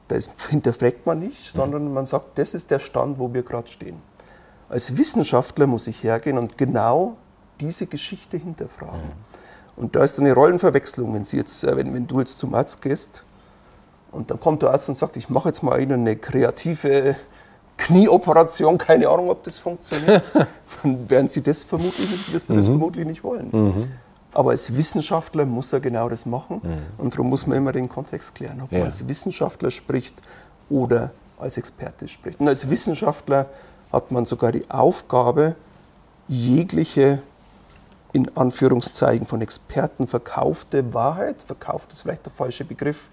Das 0.08 0.28
hinterfragt 0.48 1.06
man 1.06 1.20
nicht, 1.20 1.54
mhm. 1.54 1.58
sondern 1.58 1.92
man 1.94 2.06
sagt, 2.06 2.38
das 2.38 2.52
ist 2.52 2.70
der 2.70 2.80
Stand, 2.80 3.18
wo 3.18 3.32
wir 3.32 3.42
gerade 3.42 3.68
stehen. 3.68 4.02
Als 4.68 4.96
Wissenschaftler 4.96 5.66
muss 5.66 5.86
ich 5.86 6.02
hergehen 6.02 6.36
und 6.36 6.58
genau 6.58 7.16
diese 7.60 7.86
Geschichte 7.86 8.36
hinterfragen. 8.36 9.00
Mhm. 9.00 9.82
Und 9.82 9.96
da 9.96 10.02
ist 10.02 10.18
eine 10.18 10.34
Rollenverwechslung, 10.34 11.14
wenn, 11.14 11.24
Sie 11.24 11.36
jetzt, 11.36 11.64
äh, 11.64 11.76
wenn, 11.76 11.94
wenn 11.94 12.06
du 12.06 12.18
jetzt 12.18 12.38
zum 12.40 12.54
Arzt 12.54 12.82
gehst 12.82 13.24
und 14.10 14.30
dann 14.30 14.40
kommt 14.40 14.62
der 14.62 14.70
Arzt 14.72 14.88
und 14.88 14.98
sagt, 14.98 15.16
ich 15.16 15.28
mache 15.28 15.48
jetzt 15.48 15.62
mal 15.62 15.80
Ihnen 15.80 16.00
eine 16.00 16.16
kreative 16.16 17.14
Knieoperation, 17.80 18.78
keine 18.78 19.08
Ahnung, 19.08 19.30
ob 19.30 19.42
das 19.44 19.58
funktioniert, 19.58 20.22
dann 20.82 21.08
werden 21.08 21.28
Sie 21.28 21.42
das 21.42 21.64
vermutlich 21.64 22.32
wirst 22.32 22.48
du 22.48 22.52
mhm. 22.52 22.58
das 22.58 22.66
vermutlich 22.66 23.06
nicht 23.06 23.24
wollen. 23.24 23.48
Mhm. 23.50 23.88
Aber 24.32 24.50
als 24.50 24.76
Wissenschaftler 24.76 25.44
muss 25.44 25.72
er 25.72 25.80
genau 25.80 26.08
das 26.08 26.26
machen 26.26 26.60
mhm. 26.62 27.02
und 27.02 27.14
darum 27.14 27.28
muss 27.30 27.46
man 27.46 27.56
immer 27.58 27.72
den 27.72 27.88
Kontext 27.88 28.34
klären, 28.34 28.60
ob 28.60 28.70
ja. 28.70 28.78
man 28.78 28.86
als 28.86 29.08
Wissenschaftler 29.08 29.70
spricht 29.70 30.14
oder 30.68 31.10
als 31.38 31.56
Experte 31.56 32.06
spricht. 32.06 32.38
Und 32.38 32.48
als 32.48 32.68
Wissenschaftler 32.68 33.46
hat 33.90 34.12
man 34.12 34.24
sogar 34.24 34.52
die 34.52 34.70
Aufgabe, 34.70 35.56
jegliche 36.28 37.20
in 38.12 38.36
Anführungszeichen 38.36 39.26
von 39.26 39.40
Experten 39.40 40.06
verkaufte 40.06 40.92
Wahrheit, 40.92 41.36
verkauft 41.44 41.92
ist 41.92 42.02
vielleicht 42.02 42.26
der 42.26 42.32
falsche 42.32 42.64
Begriff, 42.64 43.08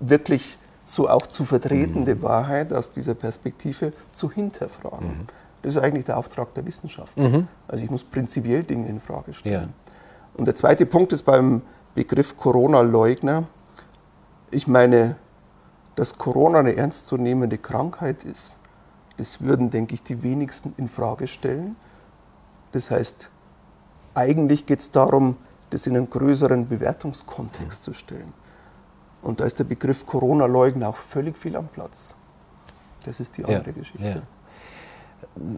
wirklich 0.00 0.58
so 0.88 1.08
auch 1.08 1.26
zu 1.26 1.44
vertretende 1.44 2.14
mhm. 2.14 2.22
Wahrheit 2.22 2.72
aus 2.72 2.90
dieser 2.90 3.14
Perspektive 3.14 3.92
zu 4.12 4.30
hinterfragen. 4.30 5.08
Mhm. 5.08 5.26
Das 5.62 5.74
ist 5.74 5.82
eigentlich 5.82 6.06
der 6.06 6.16
Auftrag 6.16 6.54
der 6.54 6.64
Wissenschaft. 6.66 7.16
Mhm. 7.18 7.48
Also 7.66 7.84
ich 7.84 7.90
muss 7.90 8.04
prinzipiell 8.04 8.62
Dinge 8.62 8.88
in 8.88 9.00
Frage 9.00 9.32
stellen. 9.34 9.74
Ja. 9.86 9.92
Und 10.34 10.46
der 10.46 10.54
zweite 10.54 10.86
Punkt 10.86 11.12
ist 11.12 11.24
beim 11.24 11.62
Begriff 11.94 12.36
Corona-Leugner. 12.36 13.44
Ich 14.50 14.66
meine, 14.66 15.16
dass 15.96 16.16
Corona 16.16 16.60
eine 16.60 16.76
ernstzunehmende 16.76 17.58
Krankheit 17.58 18.24
ist, 18.24 18.60
das 19.16 19.42
würden, 19.42 19.70
denke 19.70 19.94
ich, 19.94 20.02
die 20.04 20.22
wenigsten 20.22 20.72
in 20.76 20.86
Frage 20.86 21.26
stellen. 21.26 21.76
Das 22.70 22.90
heißt, 22.92 23.30
eigentlich 24.14 24.64
geht 24.64 24.78
es 24.78 24.92
darum, 24.92 25.36
das 25.70 25.86
in 25.86 25.96
einen 25.96 26.08
größeren 26.08 26.68
Bewertungskontext 26.68 27.82
zu 27.82 27.92
stellen. 27.92 28.32
Und 29.22 29.40
da 29.40 29.44
ist 29.44 29.58
der 29.58 29.64
Begriff 29.64 30.06
Corona-Leugner 30.06 30.88
auch 30.88 30.96
völlig 30.96 31.36
viel 31.36 31.56
am 31.56 31.68
Platz. 31.68 32.14
Das 33.04 33.20
ist 33.20 33.36
die 33.36 33.44
andere 33.44 33.70
ja, 33.70 33.72
Geschichte. 33.72 34.08
Ja. 34.08 34.22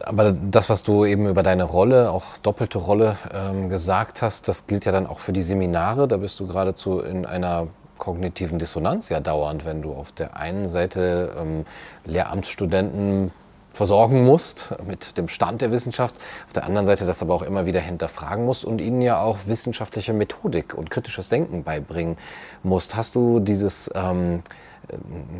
Aber 0.05 0.31
das, 0.31 0.69
was 0.69 0.83
du 0.83 1.05
eben 1.05 1.27
über 1.27 1.43
deine 1.43 1.63
Rolle, 1.63 2.11
auch 2.11 2.37
doppelte 2.37 2.77
Rolle 2.77 3.17
ähm, 3.33 3.69
gesagt 3.69 4.21
hast, 4.21 4.47
das 4.47 4.67
gilt 4.67 4.85
ja 4.85 4.91
dann 4.91 5.07
auch 5.07 5.19
für 5.19 5.33
die 5.33 5.41
Seminare. 5.41 6.07
Da 6.07 6.17
bist 6.17 6.39
du 6.39 6.47
geradezu 6.47 6.99
in 6.99 7.25
einer 7.25 7.67
kognitiven 7.97 8.57
Dissonanz 8.57 9.09
ja 9.09 9.19
dauernd, 9.19 9.65
wenn 9.65 9.81
du 9.81 9.93
auf 9.93 10.11
der 10.11 10.35
einen 10.35 10.67
Seite 10.67 11.35
ähm, 11.39 11.65
Lehramtsstudenten 12.05 13.31
versorgen 13.73 14.25
musst 14.25 14.73
mit 14.85 15.17
dem 15.17 15.27
Stand 15.27 15.61
der 15.61 15.71
Wissenschaft, 15.71 16.17
auf 16.47 16.53
der 16.53 16.65
anderen 16.65 16.85
Seite 16.85 17.05
das 17.05 17.21
aber 17.21 17.33
auch 17.33 17.41
immer 17.41 17.65
wieder 17.65 17.79
hinterfragen 17.79 18.45
musst 18.45 18.65
und 18.65 18.81
ihnen 18.81 19.01
ja 19.01 19.21
auch 19.21 19.39
wissenschaftliche 19.45 20.13
Methodik 20.13 20.73
und 20.73 20.89
kritisches 20.89 21.29
Denken 21.29 21.63
beibringen 21.63 22.17
musst. 22.63 22.95
Hast 22.95 23.15
du 23.15 23.39
dieses, 23.39 23.89
ähm, 23.95 24.43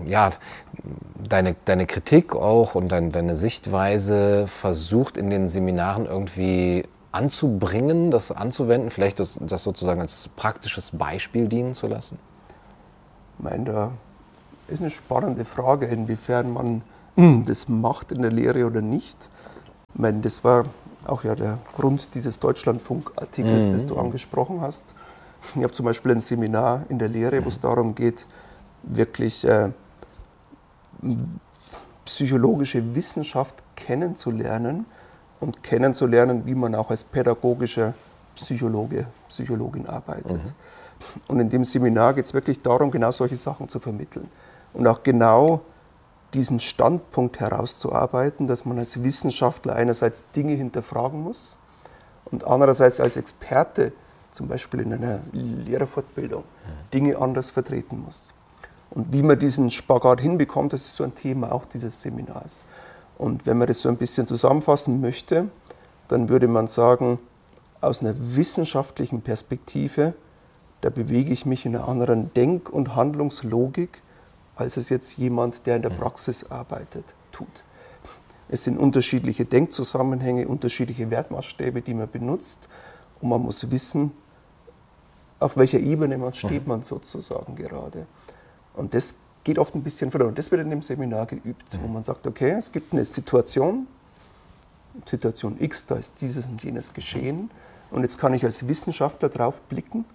ja, 0.08 0.30
deine, 1.28 1.56
deine 1.65 1.86
Kritik 1.86 2.34
auch 2.36 2.76
und 2.76 2.89
dein, 2.89 3.12
deine 3.12 3.36
Sichtweise 3.36 4.48
versucht 4.48 5.17
in 5.17 5.30
den 5.30 5.50
Seminaren 5.50 6.06
irgendwie 6.06 6.84
anzubringen, 7.12 8.12
das 8.12 8.32
anzuwenden, 8.32 8.89
vielleicht 8.89 9.20
das, 9.20 9.39
das 9.41 9.63
sozusagen 9.63 10.00
als 10.00 10.30
praktisches 10.36 10.91
Beispiel 10.91 11.48
dienen 11.48 11.74
zu 11.74 11.88
lassen? 11.88 12.17
Ich 13.38 13.44
meine, 13.44 13.65
da 13.65 13.91
ist 14.67 14.80
eine 14.80 14.89
spannende 14.89 15.44
Frage, 15.44 15.88
inwiefern 15.88 16.54
man 16.54 16.82
das 17.15 17.67
macht 17.67 18.12
in 18.12 18.21
der 18.21 18.32
Lehre 18.32 18.65
oder 18.65 18.82
nicht. 18.82 19.30
Ich 19.93 20.00
meine, 20.00 20.21
das 20.21 20.43
war 20.43 20.65
auch 21.06 21.24
ja 21.24 21.36
der 21.36 21.58
Grund 21.76 22.13
dieses 22.15 22.39
Deutschlandfunk-Artikels, 22.39 23.65
mhm. 23.65 23.71
das 23.74 23.86
du 23.86 23.97
angesprochen 23.97 24.62
hast. 24.62 24.86
Ich 25.56 25.63
habe 25.63 25.71
zum 25.71 25.86
Beispiel 25.86 26.12
ein 26.12 26.21
Seminar 26.21 26.84
in 26.89 27.00
der 27.00 27.10
Lehre, 27.10 27.43
wo 27.43 27.50
es 27.50 27.58
mhm. 27.58 27.62
darum 27.62 27.95
geht, 27.95 28.28
wirklich 28.84 29.45
äh, 29.45 29.69
psychologische 32.06 32.95
Wissenschaft 32.95 33.56
kennenzulernen 33.76 34.86
und 35.39 35.63
kennenzulernen, 35.63 36.45
wie 36.45 36.56
man 36.56 36.76
auch 36.76 36.89
als 36.89 37.04
pädagogischer 37.04 37.93
Psychologe, 38.36 39.08
Psychologin 39.28 39.88
arbeitet. 39.88 40.43
Mhm. 40.43 40.54
Und 41.28 41.39
in 41.39 41.50
dem 41.50 41.63
Seminar 41.63 42.13
geht 42.13 42.26
es 42.26 42.34
wirklich 42.34 42.62
darum, 42.62 42.91
genau 42.91 43.12
solche 43.12 43.38
Sachen 43.38 43.67
zu 43.67 43.80
vermitteln. 43.80 44.30
Und 44.74 44.88
auch 44.88 45.02
genau 45.04 45.62
diesen 46.34 46.60
Standpunkt 46.60 47.39
herauszuarbeiten, 47.39 48.48
dass 48.48 48.65
man 48.65 48.80
als 48.80 49.04
Wissenschaftler 49.04 49.76
einerseits 49.76 50.26
Dinge 50.36 50.54
hinterfragen 50.54 51.22
muss 51.22 51.58
und 52.26 52.46
andererseits 52.46 53.00
als 53.00 53.17
Experte, 53.17 53.91
zum 54.32 54.48
Beispiel 54.48 54.82
in 54.82 54.94
einer 54.94 55.20
Lehrerfortbildung, 55.34 56.44
Dinge 56.94 57.17
anders 57.17 57.50
vertreten 57.50 58.02
muss. 58.06 58.34
Und 58.91 59.13
wie 59.13 59.24
man 59.24 59.39
diesen 59.39 59.70
Spagat 59.70 60.22
hinbekommt, 60.22 60.74
das 60.74 60.86
ist 60.86 60.96
so 60.98 61.04
ein 61.04 61.15
Thema 61.15 61.52
auch 61.52 61.65
dieses 61.65 62.02
Seminars. 62.02 62.65
Und 63.17 63.46
wenn 63.46 63.58
man 63.58 63.67
das 63.67 63.80
so 63.82 63.89
ein 63.89 63.98
bisschen 63.98 64.28
zusammenfassen 64.28 65.00
möchte, 65.02 65.50
dann 66.08 66.30
würde 66.30 66.48
man 66.48 66.67
sagen, 66.67 67.20
aus 67.80 68.02
einer 68.02 68.13
wissenschaftlichen 68.17 69.22
Perspektive, 69.22 70.13
da 70.82 70.89
bewege 70.89 71.32
ich 71.32 71.46
mich 71.46 71.65
in 71.65 71.76
einer 71.76 71.88
anderen 71.88 72.34
Denk- 72.34 72.70
und 72.70 72.96
Handlungslogik, 72.96 74.02
als 74.56 74.78
es 74.78 74.90
jetzt 74.90 75.18
jemand, 75.18 75.66
der 75.66 75.78
in 75.78 75.82
der 75.82 75.92
mhm. 75.92 75.98
Praxis 75.98 76.50
arbeitet, 76.50 77.16
tut. 77.32 77.64
Es 78.50 78.66
sind 78.66 78.78
unterschiedliche 78.78 79.46
Denkzusammenhänge, 79.46 80.48
unterschiedliche 80.48 81.10
Wertmaßstäbe, 81.10 81.82
die 81.82 81.94
man 81.94 82.10
benutzt. 82.10 82.68
Und 83.22 83.30
man 83.30 83.42
muss 83.42 83.72
wissen, 83.72 84.12
auf 85.40 85.58
welcher 85.58 85.80
Ebene 85.80 86.18
man 86.18 86.34
steht 86.34 86.64
mhm. 86.64 86.70
man 86.70 86.84
sozusagen 86.84 87.56
gerade. 87.56 88.06
Und 88.76 88.94
das 88.94 89.16
geht 89.44 89.58
oft 89.58 89.74
ein 89.74 89.84
bisschen 89.84 90.12
verloren. 90.12 90.36
Das 90.36 90.52
wird 90.52 90.62
in 90.62 90.70
dem 90.70 90.82
Seminar 90.82 91.26
geübt, 91.26 91.66
wo 91.82 91.88
mhm. 91.88 91.94
man 91.94 92.04
sagt, 92.04 92.28
okay, 92.28 92.52
es 92.52 92.72
gibt 92.72 92.94
eine 92.94 93.06
Situation, 93.06 93.88
Situation 95.06 95.56
X, 95.60 95.86
da 95.86 95.96
ist 95.96 96.22
dieses 96.22 96.46
und 96.46 96.64
jenes 96.64 96.94
geschehen. 96.94 97.50
Und 97.90 98.04
jetzt 98.04 98.18
kann 98.18 98.34
ich 98.34 98.44
als 98.44 98.68
Wissenschaftler 98.68 99.30
drauf 99.30 99.62
blicken. 99.62 100.06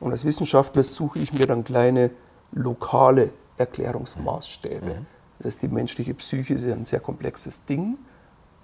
Und 0.00 0.12
als 0.12 0.24
Wissenschaftler 0.24 0.82
suche 0.82 1.18
ich 1.18 1.32
mir 1.32 1.46
dann 1.46 1.64
kleine 1.64 2.10
lokale 2.52 3.30
Erklärungsmaßstäbe. 3.58 4.86
Mhm. 4.86 5.06
Das 5.38 5.46
heißt, 5.46 5.62
die 5.62 5.68
menschliche 5.68 6.14
Psyche 6.14 6.54
ist 6.54 6.64
ein 6.64 6.84
sehr 6.84 7.00
komplexes 7.00 7.64
Ding. 7.64 7.98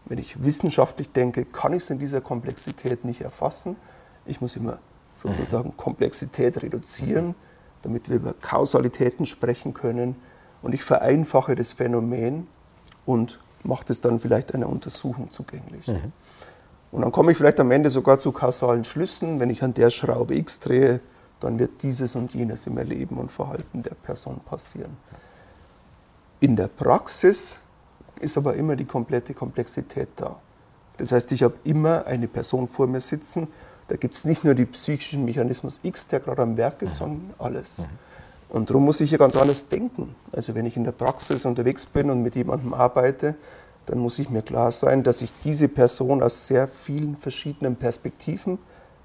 Wenn 0.07 0.19
ich 0.19 0.43
wissenschaftlich 0.43 1.11
denke, 1.11 1.45
kann 1.45 1.73
ich 1.73 1.83
es 1.85 1.91
in 1.91 1.99
dieser 1.99 2.21
Komplexität 2.21 3.05
nicht 3.05 3.21
erfassen. 3.21 3.77
Ich 4.27 4.41
muss 4.41 4.57
immer 4.57 4.79
sozusagen 5.17 5.71
mhm. 5.71 5.77
Komplexität 5.77 6.63
reduzieren, 6.63 7.35
damit 7.83 8.09
wir 8.09 8.17
über 8.17 8.35
Kausalitäten 8.35 9.27
sprechen 9.27 9.73
können. 9.75 10.17
Und 10.63 10.75
ich 10.75 10.83
vereinfache 10.83 11.55
das 11.55 11.73
Phänomen 11.73 12.47
und 13.07 13.39
mache 13.63 13.85
das 13.87 14.01
dann 14.01 14.21
vielleicht 14.21 14.55
einer 14.55 14.69
Untersuchung 14.69 15.31
zugänglich. 15.31 15.87
Mhm. 15.87 16.13
Und 16.91 17.03
dann 17.03 17.13
komme 17.13 17.33
ich 17.33 17.39
vielleicht 17.39 17.59
am 17.61 17.71
Ende 17.71 17.91
sogar 17.91 18.19
zu 18.19 18.31
kausalen 18.33 18.85
Schlüssen. 18.85 19.41
Wenn 19.41 19.51
ich 19.51 19.63
an 19.63 19.75
der 19.75 19.91
Schraube 19.91 20.37
X 20.37 20.61
drehe, 20.61 21.01
dann 21.45 21.59
wird 21.59 21.83
dieses 21.83 22.17
und 22.17 22.33
jenes 22.35 22.67
im 22.67 22.79
Erleben 22.79 23.19
und 23.19 23.31
Verhalten 23.31 23.83
der 23.83 23.95
Person 23.95 24.41
passieren. 24.45 24.97
In 26.41 26.57
der 26.57 26.69
Praxis 26.69 27.59
ist 28.21 28.37
aber 28.39 28.55
immer 28.55 28.77
die 28.77 28.85
komplette 28.85 29.35
Komplexität 29.35 30.09
da. 30.17 30.37
Das 30.97 31.13
heißt, 31.13 31.33
ich 31.33 31.43
habe 31.43 31.55
immer 31.65 32.07
eine 32.07 32.29
Person 32.29 32.67
vor 32.67 32.87
mir 32.87 33.01
sitzen. 33.01 33.49
Da 33.89 33.97
gibt 33.97 34.15
es 34.15 34.25
nicht 34.25 34.45
nur 34.45 34.55
die 34.55 34.65
psychischen 34.65 35.25
Mechanismus 35.25 35.81
X, 35.83 36.07
der 36.07 36.21
gerade 36.21 36.43
am 36.43 36.57
Werk 36.57 36.81
ist, 36.83 36.97
sondern 36.97 37.35
alles. 37.39 37.85
Und 38.49 38.71
darum 38.71 38.85
muss 38.85 39.01
ich 39.01 39.11
hier 39.11 39.19
ganz 39.19 39.37
anders 39.37 39.69
denken. 39.69 40.15
Also 40.33 40.55
wenn 40.55 40.65
ich 40.65 40.77
in 40.77 40.85
der 40.85 40.93
Praxis 40.93 41.45
unterwegs 41.45 41.87
bin 41.87 42.09
und 42.09 42.23
mit 42.23 42.37
jemandem 42.37 42.73
arbeite, 42.73 43.35
dann 43.87 43.99
muss 43.99 44.19
ich 44.19 44.31
mir 44.31 44.43
klar 44.43 44.73
sein, 44.73 45.03
dass 45.03 45.21
ich 45.21 45.33
diese 45.43 45.69
Person 45.69 46.23
aus 46.23 46.47
sehr 46.47 46.69
vielen 46.69 47.17
verschiedenen 47.17 47.77
Perspektiven 47.77 48.59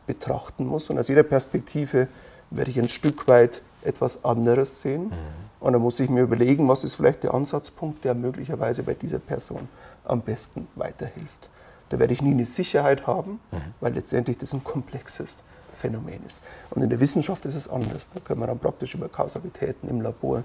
betrachten 0.07 0.65
muss. 0.65 0.89
Und 0.89 0.99
aus 0.99 1.07
jeder 1.07 1.23
Perspektive 1.23 2.07
werde 2.51 2.71
ich 2.71 2.79
ein 2.79 2.89
Stück 2.89 3.27
weit 3.27 3.61
etwas 3.81 4.23
anderes 4.25 4.81
sehen. 4.81 5.05
Mhm. 5.05 5.13
Und 5.59 5.73
dann 5.73 5.81
muss 5.81 5.99
ich 5.99 6.09
mir 6.09 6.21
überlegen, 6.21 6.67
was 6.67 6.83
ist 6.83 6.95
vielleicht 6.95 7.23
der 7.23 7.33
Ansatzpunkt, 7.33 8.03
der 8.03 8.13
möglicherweise 8.13 8.83
bei 8.83 8.93
dieser 8.93 9.19
Person 9.19 9.67
am 10.05 10.21
besten 10.21 10.67
weiterhilft. 10.75 11.49
Da 11.89 11.99
werde 11.99 12.13
ich 12.13 12.21
nie 12.21 12.31
eine 12.31 12.45
Sicherheit 12.45 13.07
haben, 13.07 13.39
mhm. 13.51 13.57
weil 13.79 13.93
letztendlich 13.93 14.37
das 14.37 14.53
ein 14.53 14.63
komplexes 14.63 15.43
Phänomen 15.75 16.23
ist. 16.25 16.43
Und 16.69 16.81
in 16.81 16.89
der 16.89 16.99
Wissenschaft 16.99 17.45
ist 17.45 17.55
es 17.55 17.67
anders. 17.67 18.09
Da 18.13 18.19
können 18.19 18.41
wir 18.41 18.47
dann 18.47 18.59
praktisch 18.59 18.95
über 18.95 19.09
Kausalitäten 19.09 19.89
im 19.89 20.01
Labor, 20.01 20.43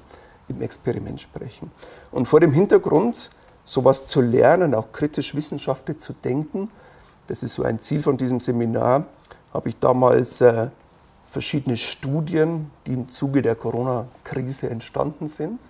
im 0.48 0.62
Experiment 0.62 1.20
sprechen. 1.20 1.70
Und 2.10 2.26
vor 2.26 2.40
dem 2.40 2.52
Hintergrund, 2.52 3.30
sowas 3.64 4.06
zu 4.06 4.20
lernen, 4.20 4.74
auch 4.74 4.92
kritisch 4.92 5.34
wissenschaftlich 5.34 5.98
zu 5.98 6.12
denken, 6.12 6.70
das 7.26 7.42
ist 7.42 7.54
so 7.54 7.62
ein 7.62 7.78
Ziel 7.78 8.02
von 8.02 8.16
diesem 8.16 8.38
Seminar, 8.38 9.06
habe 9.52 9.68
ich 9.68 9.78
damals 9.78 10.40
äh, 10.40 10.68
verschiedene 11.34 11.76
Studien, 11.76 12.70
die 12.86 12.92
im 12.92 13.10
Zuge 13.10 13.42
der 13.42 13.56
Corona-Krise 13.56 14.70
entstanden 14.70 15.26
sind, 15.26 15.60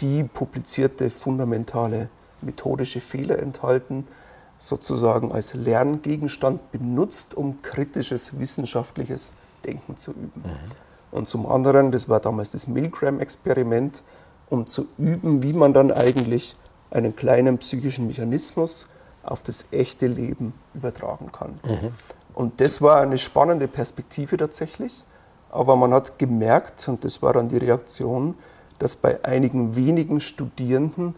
die 0.00 0.24
publizierte 0.24 1.08
fundamentale 1.08 2.08
methodische 2.40 3.00
Fehler 3.00 3.38
enthalten, 3.38 4.08
sozusagen 4.56 5.30
als 5.30 5.54
Lerngegenstand 5.54 6.72
benutzt, 6.72 7.36
um 7.36 7.62
kritisches 7.62 8.40
wissenschaftliches 8.40 9.32
Denken 9.64 9.96
zu 9.96 10.10
üben. 10.10 10.42
Mhm. 10.44 10.72
Und 11.12 11.28
zum 11.28 11.46
anderen, 11.46 11.92
das 11.92 12.08
war 12.08 12.18
damals 12.18 12.50
das 12.50 12.66
Milgram-Experiment, 12.66 14.02
um 14.50 14.66
zu 14.66 14.88
üben, 14.98 15.44
wie 15.44 15.52
man 15.52 15.72
dann 15.72 15.92
eigentlich 15.92 16.56
einen 16.90 17.14
kleinen 17.14 17.58
psychischen 17.58 18.08
Mechanismus 18.08 18.88
auf 19.22 19.44
das 19.44 19.66
echte 19.70 20.08
Leben 20.08 20.54
übertragen 20.74 21.30
kann. 21.30 21.60
Mhm. 21.64 21.92
Und 22.38 22.60
das 22.60 22.80
war 22.80 23.00
eine 23.00 23.18
spannende 23.18 23.66
Perspektive 23.66 24.36
tatsächlich, 24.36 25.02
aber 25.50 25.74
man 25.74 25.92
hat 25.92 26.20
gemerkt, 26.20 26.86
und 26.86 27.02
das 27.02 27.20
war 27.20 27.32
dann 27.32 27.48
die 27.48 27.56
Reaktion, 27.56 28.36
dass 28.78 28.94
bei 28.94 29.24
einigen 29.24 29.74
wenigen 29.74 30.20
Studierenden 30.20 31.16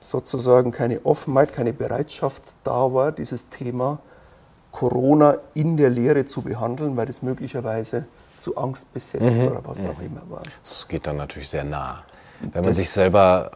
sozusagen 0.00 0.72
keine 0.72 1.06
Offenheit, 1.06 1.52
keine 1.52 1.72
Bereitschaft 1.72 2.42
da 2.64 2.92
war, 2.92 3.12
dieses 3.12 3.50
Thema 3.50 4.00
Corona 4.72 5.36
in 5.54 5.76
der 5.76 5.90
Lehre 5.90 6.24
zu 6.24 6.42
behandeln, 6.42 6.96
weil 6.96 7.06
das 7.06 7.22
möglicherweise 7.22 8.06
zu 8.36 8.56
Angst 8.56 8.92
besetzt 8.92 9.36
mhm. 9.36 9.46
oder 9.46 9.62
was 9.64 9.86
auch 9.86 10.00
immer 10.00 10.28
war. 10.28 10.42
Das 10.64 10.88
geht 10.88 11.06
dann 11.06 11.18
natürlich 11.18 11.50
sehr 11.50 11.62
nah. 11.62 12.02
Wenn 12.40 12.50
man 12.50 12.64
das 12.64 12.78
sich 12.78 12.90
selber 12.90 13.52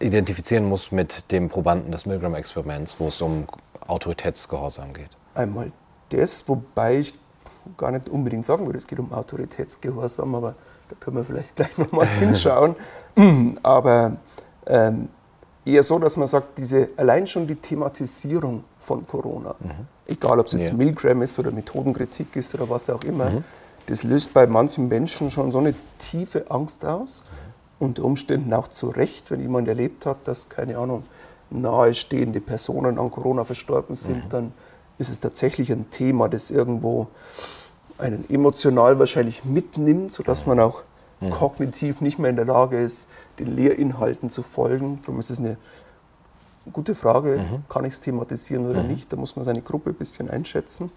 identifizieren 0.00 0.68
muss 0.68 0.90
mit 0.90 1.30
dem 1.30 1.48
Probanden 1.48 1.92
des 1.92 2.06
Milgram-Experiments, 2.06 2.98
wo 2.98 3.06
es 3.06 3.22
um 3.22 3.46
Autoritätsgehorsam 3.86 4.92
geht. 4.92 5.10
Einmal 5.36 5.70
das, 6.10 6.48
wobei 6.48 6.98
ich 6.98 7.14
gar 7.76 7.92
nicht 7.92 8.08
unbedingt 8.08 8.44
sagen 8.44 8.66
würde, 8.66 8.78
es 8.78 8.86
geht 8.86 8.98
um 8.98 9.12
Autoritätsgehorsam, 9.12 10.34
aber 10.34 10.54
da 10.88 10.96
können 10.98 11.16
wir 11.16 11.24
vielleicht 11.24 11.56
gleich 11.56 11.76
nochmal 11.78 12.06
hinschauen. 12.18 12.76
aber 13.62 14.16
ähm, 14.66 15.08
eher 15.64 15.82
so, 15.82 15.98
dass 15.98 16.16
man 16.16 16.26
sagt, 16.26 16.58
diese, 16.58 16.90
allein 16.96 17.26
schon 17.26 17.46
die 17.46 17.56
Thematisierung 17.56 18.64
von 18.78 19.06
Corona, 19.06 19.54
mhm. 19.58 19.86
egal 20.06 20.38
ob 20.40 20.46
es 20.46 20.52
jetzt 20.52 20.68
ja. 20.68 20.74
Milgram 20.74 21.22
ist 21.22 21.38
oder 21.38 21.50
Methodenkritik 21.50 22.34
ist 22.36 22.54
oder 22.54 22.68
was 22.68 22.88
auch 22.90 23.04
immer, 23.04 23.30
mhm. 23.30 23.44
das 23.86 24.02
löst 24.02 24.32
bei 24.32 24.46
manchen 24.46 24.88
Menschen 24.88 25.30
schon 25.30 25.50
so 25.50 25.58
eine 25.58 25.74
tiefe 25.98 26.50
Angst 26.50 26.84
aus. 26.84 27.22
Mhm. 27.22 27.50
Unter 27.86 28.04
Umständen 28.04 28.52
auch 28.52 28.68
zu 28.68 28.88
Recht, 28.88 29.30
wenn 29.30 29.40
jemand 29.40 29.66
erlebt 29.66 30.04
hat, 30.04 30.18
dass, 30.24 30.50
keine 30.50 30.76
Ahnung, 30.76 31.02
nahestehende 31.48 32.40
Personen 32.40 32.98
an 32.98 33.10
Corona 33.10 33.44
verstorben 33.44 33.96
sind, 33.96 34.24
mhm. 34.24 34.28
dann 34.28 34.52
ist 35.00 35.08
es 35.08 35.18
tatsächlich 35.18 35.72
ein 35.72 35.90
Thema, 35.90 36.28
das 36.28 36.50
irgendwo 36.50 37.08
einen 37.96 38.28
emotional 38.28 38.98
wahrscheinlich 38.98 39.44
mitnimmt, 39.44 40.12
sodass 40.12 40.46
man 40.46 40.60
auch 40.60 40.82
mhm. 41.20 41.30
kognitiv 41.30 42.02
nicht 42.02 42.18
mehr 42.18 42.30
in 42.30 42.36
der 42.36 42.44
Lage 42.44 42.78
ist, 42.78 43.08
den 43.38 43.56
Lehrinhalten 43.56 44.28
zu 44.28 44.42
folgen. 44.42 45.00
Darum 45.02 45.18
ist 45.18 45.30
es 45.30 45.38
eine 45.38 45.56
gute 46.70 46.94
Frage, 46.94 47.38
mhm. 47.38 47.64
kann 47.68 47.86
ich 47.86 47.94
es 47.94 48.00
thematisieren 48.00 48.68
oder 48.68 48.82
mhm. 48.82 48.88
nicht? 48.88 49.10
Da 49.10 49.16
muss 49.16 49.36
man 49.36 49.44
seine 49.44 49.62
Gruppe 49.62 49.90
ein 49.90 49.96
bisschen 49.96 50.28
einschätzen. 50.28 50.92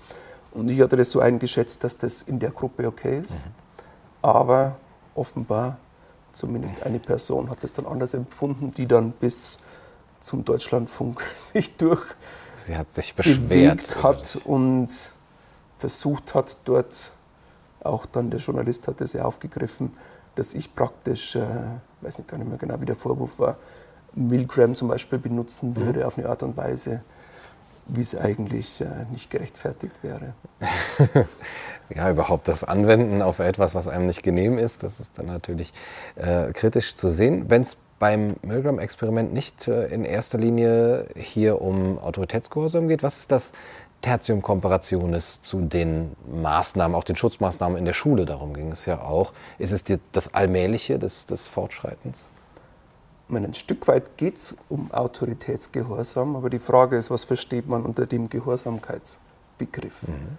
Und 0.52 0.70
ich 0.70 0.82
hatte 0.82 0.98
das 0.98 1.10
so 1.10 1.22
eingeschätzt, 1.22 1.84
dass 1.86 1.98
das 1.98 2.22
in 2.24 2.40
der 2.40 2.52
Gruppe 2.52 2.86
okay 2.88 3.20
ist. 3.20 3.46
Mhm. 3.46 3.52
Aber 4.22 4.76
offenbar, 5.16 5.78
zumindest 6.34 6.84
eine 6.84 7.00
Person 7.00 7.50
hat 7.50 7.64
das 7.64 7.74
dann 7.74 7.86
anders 7.86 8.14
empfunden, 8.14 8.72
die 8.72 8.86
dann 8.86 9.12
bis 9.14 9.60
zum 10.24 10.46
Deutschlandfunk 10.46 11.22
sich 11.38 11.76
durch 11.78 12.04
Sie 12.54 12.78
hat 12.78 12.92
sich 12.92 13.16
beschwert 13.16 14.04
hat 14.04 14.40
und 14.46 14.88
versucht 15.78 16.36
hat, 16.36 16.58
dort 16.66 17.12
auch 17.82 18.06
dann 18.06 18.30
der 18.30 18.40
Journalist 18.40 18.88
hat 18.88 19.02
das 19.02 19.14
ja 19.14 19.26
aufgegriffen, 19.26 19.92
dass 20.36 20.54
ich 20.54 20.74
praktisch, 20.74 21.36
äh, 21.36 21.42
weiß 22.02 22.20
nicht 22.20 22.30
gar 22.30 22.38
nicht 22.38 22.48
mehr 22.48 22.58
genau, 22.58 22.80
wie 22.80 22.86
der 22.86 22.96
Vorwurf 22.96 23.40
war, 23.40 23.58
Milgram 24.14 24.76
zum 24.76 24.88
Beispiel 24.88 25.20
benutzen 25.20 25.72
mhm. 25.72 25.76
würde 25.78 26.00
mhm. 26.02 26.06
auf 26.06 26.18
eine 26.18 26.30
Art 26.30 26.44
und 26.44 26.56
Weise, 26.56 27.02
wie 27.88 28.02
es 28.02 28.16
eigentlich 28.16 28.80
äh, 28.82 28.86
nicht 29.12 29.30
gerechtfertigt 29.30 29.96
wäre. 30.04 30.34
ja, 31.90 32.10
überhaupt 32.12 32.48
das 32.48 32.64
Anwenden 32.64 33.22
auf 33.22 33.40
etwas, 33.40 33.76
was 33.76 33.88
einem 33.88 34.06
nicht 34.06 34.24
genehm 34.24 34.58
ist, 34.58 34.84
das 34.84 35.00
ist 35.00 35.18
dann 35.18 35.26
natürlich 35.26 35.74
äh, 36.16 36.54
kritisch 36.54 36.96
zu 36.96 37.10
sehen. 37.10 37.50
Wenn 37.50 37.64
es 37.64 37.78
beim 38.04 38.36
Milgram-Experiment 38.42 39.32
nicht 39.32 39.70
äh, 39.70 39.86
in 39.86 40.04
erster 40.04 40.38
Linie 40.38 41.08
hier 41.16 41.62
um 41.62 41.98
Autoritätsgehorsam 42.00 42.90
geht, 42.90 43.02
was 43.02 43.18
ist 43.18 43.32
das 43.32 43.54
Tertium 44.02 44.42
Comparationis 44.42 45.42
zu 45.42 45.62
den 45.62 46.12
Maßnahmen, 46.30 46.96
auch 46.98 47.06
den 47.06 47.16
Schutzmaßnahmen 47.16 47.78
in 47.78 47.86
der 47.86 47.94
Schule, 47.94 48.26
darum 48.26 48.54
ging 48.54 48.74
es 48.74 48.86
ja 48.86 49.02
auch. 49.04 49.32
Ist 49.58 49.72
es 49.72 49.86
die, 49.86 50.00
das 50.12 50.34
Allmähliche 50.34 51.00
des, 51.00 51.28
des 51.28 51.48
Fortschreitens? 51.48 52.34
meine, 53.30 53.48
ein 53.48 53.54
Stück 53.54 53.88
weit 53.88 54.18
geht 54.18 54.36
es 54.36 54.58
um 54.68 54.92
Autoritätsgehorsam, 54.92 56.36
aber 56.36 56.50
die 56.50 56.60
Frage 56.60 56.98
ist, 56.98 57.10
was 57.10 57.24
versteht 57.24 57.70
man 57.70 57.86
unter 57.86 58.06
dem 58.06 58.28
Gehorsamkeitsbegriff? 58.28 60.10
Mhm. 60.10 60.38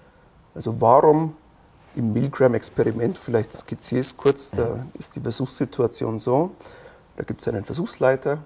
Also 0.54 0.78
warum 0.82 1.34
im 1.96 2.12
Milgram-Experiment, 2.12 3.16
vielleicht 3.16 3.54
skizziere 3.54 4.02
ich 4.02 4.08
es 4.08 4.16
kurz, 4.18 4.52
mhm. 4.52 4.56
da 4.58 4.86
ist 4.98 5.16
die 5.16 5.20
Versuchssituation 5.22 6.18
so, 6.18 6.50
da 7.16 7.24
gibt 7.24 7.40
es 7.40 7.48
einen 7.48 7.64
Versuchsleiter, 7.64 8.38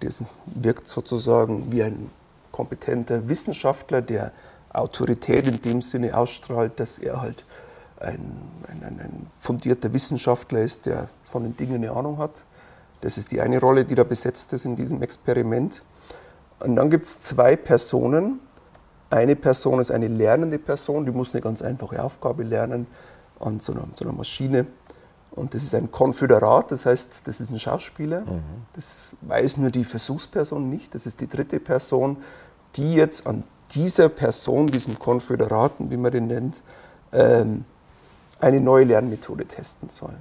der 0.00 0.10
wirkt 0.46 0.88
sozusagen 0.88 1.72
wie 1.72 1.82
ein 1.82 2.10
kompetenter 2.50 3.28
Wissenschaftler, 3.28 4.02
der 4.02 4.32
Autorität 4.72 5.46
in 5.46 5.60
dem 5.62 5.82
Sinne 5.82 6.16
ausstrahlt, 6.16 6.78
dass 6.80 6.98
er 6.98 7.20
halt 7.20 7.44
ein, 8.00 8.40
ein, 8.68 8.82
ein 8.82 9.26
fundierter 9.38 9.92
Wissenschaftler 9.92 10.60
ist, 10.60 10.86
der 10.86 11.08
von 11.24 11.44
den 11.44 11.56
Dingen 11.56 11.76
eine 11.76 11.92
Ahnung 11.92 12.18
hat. 12.18 12.44
Das 13.00 13.18
ist 13.18 13.32
die 13.32 13.40
eine 13.40 13.60
Rolle, 13.60 13.84
die 13.84 13.94
da 13.94 14.04
besetzt 14.04 14.52
ist 14.52 14.64
in 14.64 14.76
diesem 14.76 15.02
Experiment. 15.02 15.82
Und 16.60 16.76
dann 16.76 16.90
gibt 16.90 17.04
es 17.04 17.20
zwei 17.20 17.56
Personen. 17.56 18.40
Eine 19.10 19.36
Person 19.36 19.80
ist 19.80 19.90
eine 19.90 20.08
lernende 20.08 20.58
Person, 20.58 21.04
die 21.04 21.12
muss 21.12 21.34
eine 21.34 21.42
ganz 21.42 21.62
einfache 21.62 22.02
Aufgabe 22.02 22.44
lernen 22.44 22.86
an 23.40 23.60
so 23.60 23.72
einer, 23.72 23.86
so 23.94 24.04
einer 24.04 24.14
Maschine. 24.14 24.66
Und 25.34 25.54
das 25.54 25.62
ist 25.62 25.74
ein 25.74 25.90
Konföderat, 25.90 26.70
das 26.70 26.84
heißt, 26.84 27.26
das 27.26 27.40
ist 27.40 27.50
ein 27.50 27.58
Schauspieler. 27.58 28.20
Mhm. 28.20 28.42
Das 28.74 29.12
weiß 29.22 29.56
nur 29.58 29.70
die 29.70 29.84
Versuchsperson 29.84 30.68
nicht. 30.68 30.94
Das 30.94 31.06
ist 31.06 31.20
die 31.20 31.28
dritte 31.28 31.58
Person, 31.58 32.18
die 32.76 32.94
jetzt 32.94 33.26
an 33.26 33.44
dieser 33.74 34.10
Person, 34.10 34.66
diesem 34.66 34.98
Konföderaten, 34.98 35.90
wie 35.90 35.96
man 35.96 36.12
den 36.12 36.26
nennt, 36.26 36.62
ähm, 37.12 37.64
eine 38.40 38.60
neue 38.60 38.84
Lernmethode 38.84 39.46
testen 39.46 39.88
soll. 39.88 40.14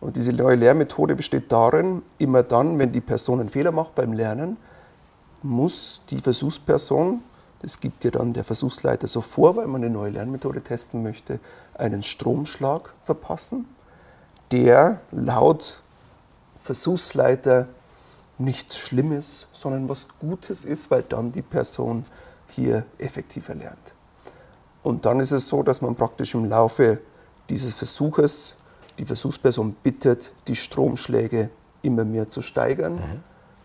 Und 0.00 0.16
diese 0.16 0.32
neue 0.32 0.56
Lehrmethode 0.56 1.16
besteht 1.16 1.50
darin, 1.50 2.02
immer 2.18 2.42
dann, 2.42 2.78
wenn 2.78 2.92
die 2.92 3.00
Person 3.00 3.40
einen 3.40 3.48
Fehler 3.48 3.72
macht 3.72 3.94
beim 3.94 4.12
Lernen, 4.12 4.56
muss 5.42 6.02
die 6.10 6.18
Versuchsperson, 6.18 7.22
das 7.62 7.80
gibt 7.80 8.04
ja 8.04 8.10
dann 8.10 8.32
der 8.32 8.44
Versuchsleiter 8.44 9.08
so 9.08 9.20
vor, 9.20 9.56
weil 9.56 9.66
man 9.66 9.82
eine 9.82 9.92
neue 9.92 10.10
Lernmethode 10.10 10.60
testen 10.60 11.02
möchte, 11.02 11.40
einen 11.74 12.02
Stromschlag 12.02 12.92
verpassen, 13.02 13.66
der 14.50 15.00
laut 15.10 15.80
Versuchsleiter 16.62 17.68
nichts 18.38 18.78
Schlimmes, 18.78 19.48
sondern 19.52 19.88
was 19.88 20.06
Gutes 20.20 20.64
ist, 20.64 20.90
weil 20.90 21.02
dann 21.02 21.32
die 21.32 21.42
Person 21.42 22.04
hier 22.48 22.84
effektiver 22.98 23.54
lernt. 23.54 23.94
Und 24.82 25.06
dann 25.06 25.20
ist 25.20 25.32
es 25.32 25.48
so, 25.48 25.62
dass 25.62 25.82
man 25.82 25.96
praktisch 25.96 26.34
im 26.34 26.44
Laufe 26.44 26.98
dieses 27.50 27.74
Versuches 27.74 28.56
die 28.98 29.04
Versuchsperson 29.04 29.76
bittet, 29.82 30.32
die 30.46 30.56
Stromschläge 30.56 31.50
immer 31.82 32.04
mehr 32.04 32.28
zu 32.28 32.42
steigern. 32.42 32.94
Mhm. 32.94 33.20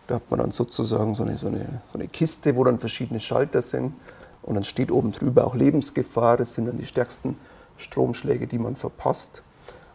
Da 0.06 0.16
hat 0.16 0.30
man 0.30 0.40
dann 0.40 0.50
sozusagen 0.50 1.14
so 1.14 1.24
eine, 1.24 1.38
so, 1.38 1.48
eine, 1.48 1.82
so 1.90 1.98
eine 1.98 2.08
Kiste, 2.08 2.56
wo 2.56 2.64
dann 2.64 2.78
verschiedene 2.78 3.20
Schalter 3.20 3.62
sind. 3.62 3.94
Und 4.42 4.54
dann 4.54 4.64
steht 4.64 4.92
oben 4.92 5.12
drüber 5.12 5.46
auch 5.46 5.54
Lebensgefahr. 5.54 6.36
Das 6.36 6.54
sind 6.54 6.66
dann 6.66 6.76
die 6.76 6.86
stärksten 6.86 7.36
Stromschläge, 7.76 8.46
die 8.46 8.58
man 8.58 8.76
verpasst. 8.76 9.42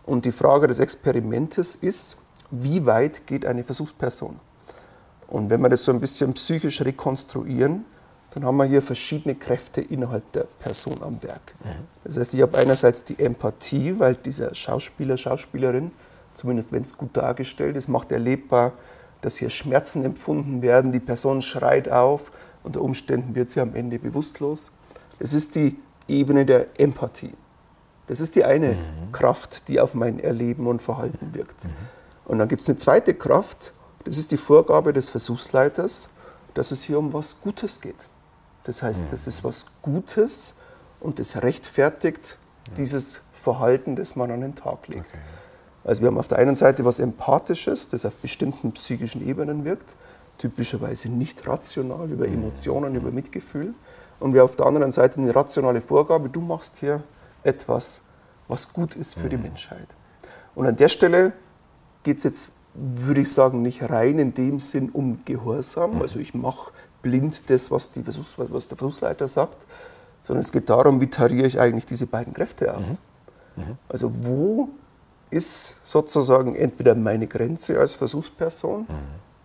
Und 0.09 0.25
die 0.25 0.31
Frage 0.31 0.65
des 0.65 0.79
Experimentes 0.79 1.75
ist, 1.75 2.17
wie 2.49 2.83
weit 2.87 3.27
geht 3.27 3.45
eine 3.45 3.63
Versuchsperson? 3.63 4.39
Und 5.27 5.51
wenn 5.51 5.61
wir 5.61 5.69
das 5.69 5.85
so 5.85 5.91
ein 5.91 5.99
bisschen 5.99 6.33
psychisch 6.33 6.81
rekonstruieren, 6.81 7.85
dann 8.31 8.43
haben 8.43 8.57
wir 8.57 8.65
hier 8.65 8.81
verschiedene 8.81 9.35
Kräfte 9.35 9.81
innerhalb 9.81 10.31
der 10.31 10.45
Person 10.57 10.95
am 11.03 11.21
Werk. 11.21 11.53
Mhm. 11.63 11.85
Das 12.03 12.17
heißt, 12.17 12.33
ich 12.33 12.41
habe 12.41 12.57
einerseits 12.57 13.03
die 13.03 13.19
Empathie, 13.19 13.99
weil 13.99 14.15
dieser 14.15 14.55
Schauspieler, 14.55 15.15
Schauspielerin, 15.15 15.91
zumindest 16.33 16.71
wenn 16.71 16.81
es 16.81 16.97
gut 16.97 17.15
dargestellt 17.15 17.75
ist, 17.75 17.87
macht 17.87 18.11
erlebbar, 18.11 18.73
dass 19.21 19.37
hier 19.37 19.51
Schmerzen 19.51 20.03
empfunden 20.03 20.63
werden, 20.63 20.91
die 20.91 20.99
Person 20.99 21.43
schreit 21.43 21.87
auf, 21.87 22.31
unter 22.63 22.81
Umständen 22.81 23.35
wird 23.35 23.51
sie 23.51 23.61
am 23.61 23.75
Ende 23.75 23.99
bewusstlos. 23.99 24.71
Das 25.19 25.35
ist 25.35 25.53
die 25.53 25.77
Ebene 26.07 26.47
der 26.47 26.79
Empathie. 26.79 27.35
Das 28.09 28.19
ist 28.19 28.35
die 28.35 28.43
eine 28.43 28.69
mhm. 28.69 29.11
Kraft, 29.11 29.67
die 29.67 29.79
auf 29.79 29.93
mein 29.93 30.19
Erleben 30.19 30.65
und 30.65 30.81
Verhalten 30.81 31.35
wirkt. 31.35 31.65
Mhm. 31.65 31.69
Und 32.25 32.39
dann 32.39 32.47
gibt 32.47 32.63
es 32.63 32.67
eine 32.67 32.77
zweite 32.77 33.13
Kraft, 33.13 33.71
das 34.03 34.17
ist 34.17 34.31
die 34.31 34.37
Vorgabe 34.37 34.93
des 34.93 35.09
Versuchsleiters, 35.09 36.09
dass 36.55 36.71
es 36.71 36.81
hier 36.81 36.97
um 36.97 37.13
was 37.13 37.39
Gutes 37.39 37.81
geht. 37.81 38.07
Das 38.63 38.81
heißt, 38.81 39.05
das 39.11 39.27
ist 39.27 39.43
was 39.43 39.67
Gutes 39.83 40.55
und 40.99 41.19
das 41.19 41.43
rechtfertigt 41.43 42.39
dieses 42.77 43.21
Verhalten, 43.31 43.95
das 43.95 44.15
man 44.15 44.31
an 44.31 44.41
den 44.41 44.55
Tag 44.55 44.87
legt. 44.87 45.07
Okay. 45.07 45.19
Also 45.83 46.01
wir 46.01 46.07
haben 46.07 46.17
auf 46.17 46.27
der 46.27 46.39
einen 46.39 46.55
Seite 46.55 46.83
was 46.85 46.97
Empathisches, 46.99 47.89
das 47.89 48.05
auf 48.05 48.15
bestimmten 48.15 48.71
psychischen 48.71 49.27
Ebenen 49.27 49.65
wirkt. 49.65 49.95
typischerweise 50.39 51.09
nicht 51.09 51.47
rational, 51.47 52.09
über 52.09 52.25
Emotionen, 52.25 52.95
über 52.95 53.11
Mitgefühl. 53.11 53.75
Und 54.19 54.33
wir 54.33 54.43
auf 54.43 54.55
der 54.55 54.65
anderen 54.65 54.89
Seite 54.89 55.19
eine 55.19 55.35
rationale 55.35 55.81
Vorgabe, 55.81 56.29
du 56.29 56.41
machst 56.41 56.77
hier 56.77 57.03
etwas, 57.43 58.02
was 58.47 58.71
gut 58.73 58.95
ist 58.95 59.15
für 59.15 59.30
die 59.30 59.38
Menschheit. 59.38 59.88
Und 60.56 60.65
an 60.65 60.75
der 60.75 60.89
Stelle 60.89 61.34
geht 62.04 62.17
es 62.17 62.23
jetzt, 62.23 62.52
würde 62.73 63.21
ich 63.21 63.32
sagen, 63.32 63.62
nicht 63.62 63.89
rein 63.89 64.19
in 64.19 64.34
dem 64.34 64.60
Sinn 64.60 64.89
um 64.89 65.23
Gehorsam. 65.25 66.02
Also 66.02 66.19
ich 66.19 66.34
mache 66.34 66.71
blind 67.02 67.49
das, 67.49 67.71
was, 67.71 67.91
die 67.91 68.04
Versuchs-, 68.04 68.36
was 68.38 68.67
der 68.67 68.78
Versuchsleiter 68.78 69.28
sagt, 69.28 69.65
sondern 70.21 70.41
es 70.41 70.52
geht 70.52 70.69
darum, 70.69 70.99
wie 70.99 71.10
tariere 71.10 71.47
ich 71.47 71.60
eigentlich 71.60 71.86
diese 71.86 72.08
beiden 72.08 72.34
Kräfte 72.34 72.75
aus. 72.75 72.99
Mhm. 73.56 73.63
Mhm. 73.63 73.78
Also 73.88 74.12
wo 74.21 74.69
ist 75.30 75.86
sozusagen 75.86 76.56
entweder 76.56 76.95
meine 76.95 77.28
Grenze 77.28 77.80
als 77.80 77.93
Versuchsperson 77.93 78.88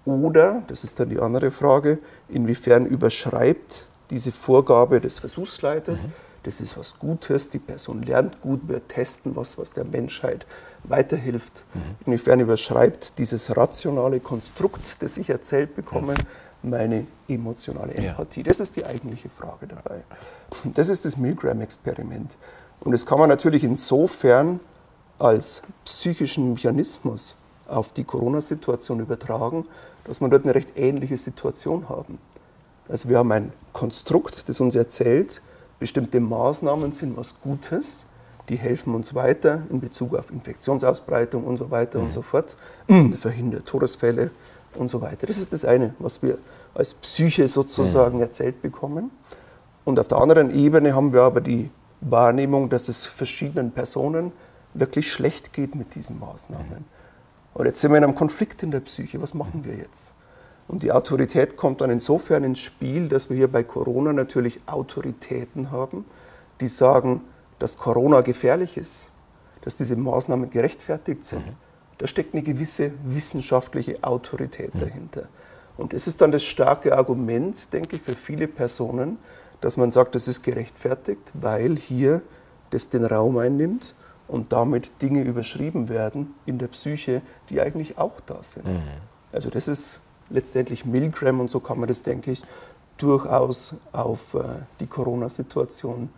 mhm. 0.07 0.13
oder, 0.13 0.63
das 0.67 0.85
ist 0.85 0.99
dann 0.99 1.11
die 1.11 1.21
andere 1.21 1.51
Frage, 1.51 1.99
inwiefern 2.29 2.87
überschreibt 2.87 3.87
diese 4.11 4.33
Vorgabe 4.33 5.01
des 5.01 5.19
Versuchsleiters, 5.19 6.07
mhm. 6.07 6.13
Das 6.45 6.61
ist 6.61 6.79
was 6.79 6.99
Gutes, 6.99 7.51
die 7.51 7.59
Person 7.59 8.03
lernt 8.03 8.41
gut, 8.41 8.61
wir 8.69 8.87
testen 8.87 9.35
was, 9.35 9.59
was 9.59 9.73
der 9.73 9.85
Menschheit 9.85 10.47
weiterhilft. 10.85 11.65
Mhm. 11.75 11.81
Inwiefern 12.07 12.41
überschreibt 12.41 13.19
dieses 13.19 13.57
rationale 13.57 14.21
Konstrukt, 14.21 15.03
das 15.03 15.17
ich 15.17 15.31
erzählt 15.31 15.75
bekomme, 15.75 16.15
meine 16.63 17.07
emotionale 17.29 17.95
Empathie? 17.95 18.41
Ja. 18.41 18.45
Das 18.45 18.61
ist 18.61 18.77
die 18.77 18.85
eigentliche 18.85 19.29
Frage 19.29 19.67
dabei. 19.67 20.03
Das 20.65 20.89
ist 20.89 21.05
das 21.05 21.17
Milgram-Experiment. 21.17 22.37
Und 22.81 22.93
das 22.93 23.07
kann 23.07 23.19
man 23.19 23.29
natürlich 23.29 23.65
insofern 23.65 24.61
als 25.19 25.63
psychischen 25.85 26.55
Mechanismus 26.55 27.37
auf 27.67 27.93
die 27.93 28.05
Corona-Situation 28.05 29.01
übertragen, 29.01 29.67
dass 30.05 30.21
wir 30.21 30.29
dort 30.29 30.45
eine 30.45 30.55
recht 30.55 30.73
ähnliche 30.77 31.17
Situation 31.17 31.89
haben. 31.89 32.19
Also 32.89 33.09
wir 33.09 33.19
haben 33.19 33.33
ein 33.33 33.53
Konstrukt, 33.73 34.49
das 34.49 34.61
uns 34.61 34.75
erzählt, 34.75 35.41
bestimmte 35.79 36.21
Maßnahmen 36.21 36.93
sind 36.93 37.17
was 37.17 37.41
Gutes, 37.41 38.07
die 38.49 38.57
helfen 38.57 38.95
uns 38.95 39.15
weiter 39.15 39.63
in 39.71 39.81
Bezug 39.81 40.15
auf 40.15 40.31
Infektionsausbreitung 40.31 41.45
und 41.45 41.57
so 41.57 41.71
weiter 41.71 41.99
mhm. 41.99 42.07
und 42.07 42.13
so 42.13 42.23
fort, 42.23 42.57
verhindert 43.19 43.67
Todesfälle 43.67 44.31
und 44.75 44.89
so 44.89 45.01
weiter. 45.01 45.27
Das 45.27 45.39
ist 45.39 45.53
das 45.53 45.65
eine, 45.65 45.95
was 45.99 46.23
wir 46.23 46.39
als 46.75 46.95
Psyche 46.95 47.49
sozusagen 47.49 48.17
mhm. 48.17 48.23
erzählt 48.23 48.61
bekommen. 48.61 49.11
Und 49.85 50.01
auf 50.01 50.09
der 50.09 50.19
anderen 50.19 50.55
Ebene 50.55 50.95
haben 50.95 51.13
wir 51.13 51.23
aber 51.23 51.41
die 51.41 51.71
Wahrnehmung, 52.01 52.69
dass 52.69 52.89
es 52.89 53.07
verschiedenen 53.07 53.71
Personen 53.71 54.33
wirklich 54.75 55.11
schlecht 55.11 55.53
geht 55.53 55.75
mit 55.75 55.95
diesen 55.95 56.19
Maßnahmen. 56.19 56.81
Mhm. 56.81 56.85
Und 57.55 57.67
jetzt 57.67 57.81
sind 57.81 57.93
wir 57.93 57.99
in 57.99 58.05
einem 58.05 58.15
Konflikt 58.17 58.63
in 58.63 58.71
der 58.71 58.81
Psyche. 58.81 59.23
Was 59.23 59.33
machen 59.33 59.65
wir 59.65 59.77
jetzt? 59.77 60.15
Und 60.66 60.83
die 60.83 60.92
Autorität 60.92 61.57
kommt 61.57 61.81
dann 61.81 61.90
insofern 61.90 62.44
ins 62.44 62.61
Spiel, 62.61 63.09
dass 63.09 63.29
wir 63.29 63.37
hier 63.37 63.48
bei 63.48 63.62
Corona 63.62 64.12
natürlich 64.12 64.61
Autoritäten 64.66 65.70
haben, 65.70 66.05
die 66.61 66.68
sagen, 66.68 67.22
dass 67.59 67.77
Corona 67.77 68.22
gefährlich 68.22 68.77
ist, 68.77 69.12
dass 69.62 69.77
diese 69.77 69.96
Maßnahmen 69.96 70.50
gerechtfertigt 70.50 71.24
sind. 71.24 71.46
Mhm. 71.46 71.57
Da 71.98 72.07
steckt 72.07 72.35
eine 72.35 72.42
gewisse 72.42 72.92
wissenschaftliche 73.05 74.03
Autorität 74.03 74.74
mhm. 74.74 74.81
dahinter. 74.81 75.29
Und 75.77 75.92
das 75.92 76.07
ist 76.07 76.20
dann 76.20 76.33
das 76.33 76.44
starke 76.44 76.96
Argument, 76.96 77.72
denke 77.72 77.96
ich, 77.96 78.03
für 78.03 78.14
viele 78.14 78.48
Personen, 78.48 79.18
dass 79.61 79.77
man 79.77 79.90
sagt, 79.90 80.14
das 80.14 80.29
ist 80.29 80.42
gerechtfertigt, 80.42 81.33
weil 81.35 81.77
hier 81.77 82.22
das 82.70 82.90
den 82.90 83.05
Raum 83.05 83.38
einnimmt 83.38 83.94
und 84.29 84.53
damit 84.53 85.03
Dinge 85.03 85.22
überschrieben 85.22 85.88
werden 85.88 86.35
in 86.46 86.59
der 86.59 86.68
Psyche, 86.68 87.22
die 87.50 87.61
eigentlich 87.61 87.98
auch 87.98 88.20
da 88.20 88.42
sind. 88.42 88.66
Mhm. 88.66 88.83
Also 89.33 89.50
das 89.50 89.68
ist 89.68 90.00
letztendlich 90.31 90.85
Milgram 90.85 91.41
und 91.41 91.51
so 91.51 91.61
kann 91.61 91.79
man 91.79 91.89
das, 91.89 92.03
denke 92.03 92.31
ich, 92.31 92.43
durchaus 92.97 93.77
auf 93.93 94.35
äh, 94.35 94.43
die 94.81 94.87
Corona-Situation 94.87 96.11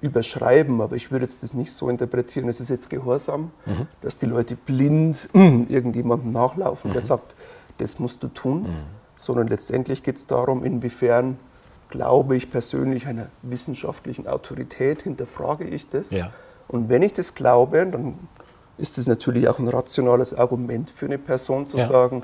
überschreiben. 0.00 0.80
Aber 0.80 0.96
ich 0.96 1.10
würde 1.10 1.24
jetzt 1.24 1.42
das 1.42 1.54
nicht 1.54 1.72
so 1.72 1.88
interpretieren, 1.88 2.48
es 2.48 2.60
ist 2.60 2.70
jetzt 2.70 2.90
Gehorsam, 2.90 3.50
mhm. 3.66 3.86
dass 4.00 4.18
die 4.18 4.26
Leute 4.26 4.56
blind 4.56 5.28
irgendjemandem 5.34 6.30
nachlaufen, 6.30 6.90
mhm. 6.90 6.94
der 6.94 7.02
sagt, 7.02 7.36
das 7.78 7.98
musst 7.98 8.22
du 8.22 8.28
tun, 8.28 8.62
mhm. 8.62 8.76
sondern 9.16 9.48
letztendlich 9.48 10.02
geht 10.02 10.16
es 10.16 10.26
darum, 10.26 10.64
inwiefern 10.64 11.38
glaube 11.88 12.36
ich 12.36 12.50
persönlich 12.50 13.06
einer 13.06 13.28
wissenschaftlichen 13.42 14.26
Autorität, 14.26 15.02
hinterfrage 15.02 15.64
ich 15.64 15.88
das. 15.88 16.10
Ja. 16.10 16.32
Und 16.68 16.88
wenn 16.88 17.02
ich 17.02 17.12
das 17.12 17.34
glaube, 17.34 17.86
dann 17.86 18.14
ist 18.78 18.98
das 18.98 19.06
natürlich 19.06 19.46
auch 19.48 19.58
ein 19.58 19.68
rationales 19.68 20.32
Argument 20.34 20.90
für 20.90 21.06
eine 21.06 21.18
Person 21.18 21.66
zu 21.66 21.76
ja. 21.78 21.86
sagen, 21.86 22.22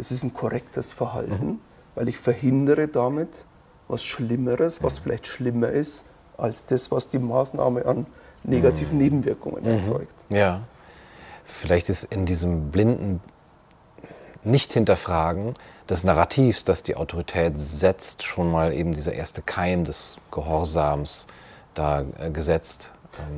das 0.00 0.10
ist 0.10 0.22
ein 0.24 0.32
korrektes 0.32 0.94
Verhalten, 0.94 1.46
mhm. 1.46 1.58
weil 1.94 2.08
ich 2.08 2.16
verhindere 2.16 2.88
damit 2.88 3.44
was 3.86 4.02
Schlimmeres, 4.02 4.82
was 4.82 4.98
vielleicht 4.98 5.26
schlimmer 5.26 5.68
ist, 5.68 6.06
als 6.38 6.64
das, 6.64 6.90
was 6.90 7.10
die 7.10 7.18
Maßnahme 7.18 7.84
an 7.84 8.06
negativen 8.42 8.96
mhm. 8.96 9.02
Nebenwirkungen 9.02 9.62
mhm. 9.62 9.72
erzeugt. 9.72 10.14
Ja, 10.30 10.62
vielleicht 11.44 11.90
ist 11.90 12.04
in 12.04 12.24
diesem 12.24 12.70
blinden 12.70 13.20
Nicht-Hinterfragen 14.42 15.52
des 15.90 16.02
Narrativs, 16.02 16.64
das 16.64 16.82
die 16.82 16.96
Autorität 16.96 17.58
setzt, 17.58 18.22
schon 18.22 18.50
mal 18.50 18.72
eben 18.72 18.94
dieser 18.94 19.12
erste 19.12 19.42
Keim 19.42 19.84
des 19.84 20.16
Gehorsams 20.30 21.26
da 21.74 22.06
äh, 22.18 22.30
gesetzt. 22.30 22.94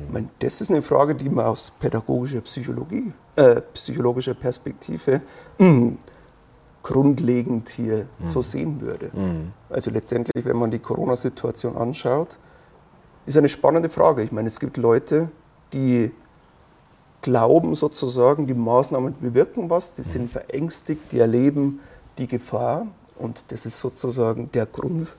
Ich 0.07 0.13
meine, 0.13 0.27
das 0.39 0.61
ist 0.61 0.71
eine 0.71 0.81
Frage, 0.81 1.13
die 1.13 1.27
man 1.27 1.45
aus 1.45 1.73
pädagogischer 1.77 2.39
Psychologie, 2.39 3.11
äh, 3.35 3.59
psychologischer 3.73 4.33
Perspektive 4.33 5.21
mh, 5.57 5.97
grundlegend 6.83 7.69
hier 7.69 8.07
mhm. 8.19 8.25
so 8.25 8.41
sehen 8.41 8.81
würde. 8.81 9.09
Mhm. 9.13 9.53
Also 9.69 9.89
letztendlich, 9.89 10.45
wenn 10.45 10.57
man 10.57 10.69
die 10.69 10.79
Corona-Situation 10.79 11.75
anschaut, 11.77 12.37
ist 13.25 13.37
eine 13.37 13.49
spannende 13.49 13.89
Frage. 13.89 14.21
Ich 14.21 14.31
meine, 14.31 14.49
es 14.49 14.59
gibt 14.59 14.77
Leute, 14.77 15.29
die 15.71 16.11
glauben 17.21 17.73
sozusagen, 17.73 18.47
die 18.47 18.53
Maßnahmen 18.53 19.15
bewirken 19.19 19.69
was, 19.69 19.93
die 19.93 20.01
mhm. 20.01 20.05
sind 20.05 20.31
verängstigt, 20.31 21.11
die 21.11 21.19
erleben 21.19 21.79
die 22.17 22.27
Gefahr 22.27 22.85
und 23.17 23.45
das 23.47 23.65
ist 23.65 23.79
sozusagen 23.79 24.51
der 24.51 24.65
Grund, 24.65 25.15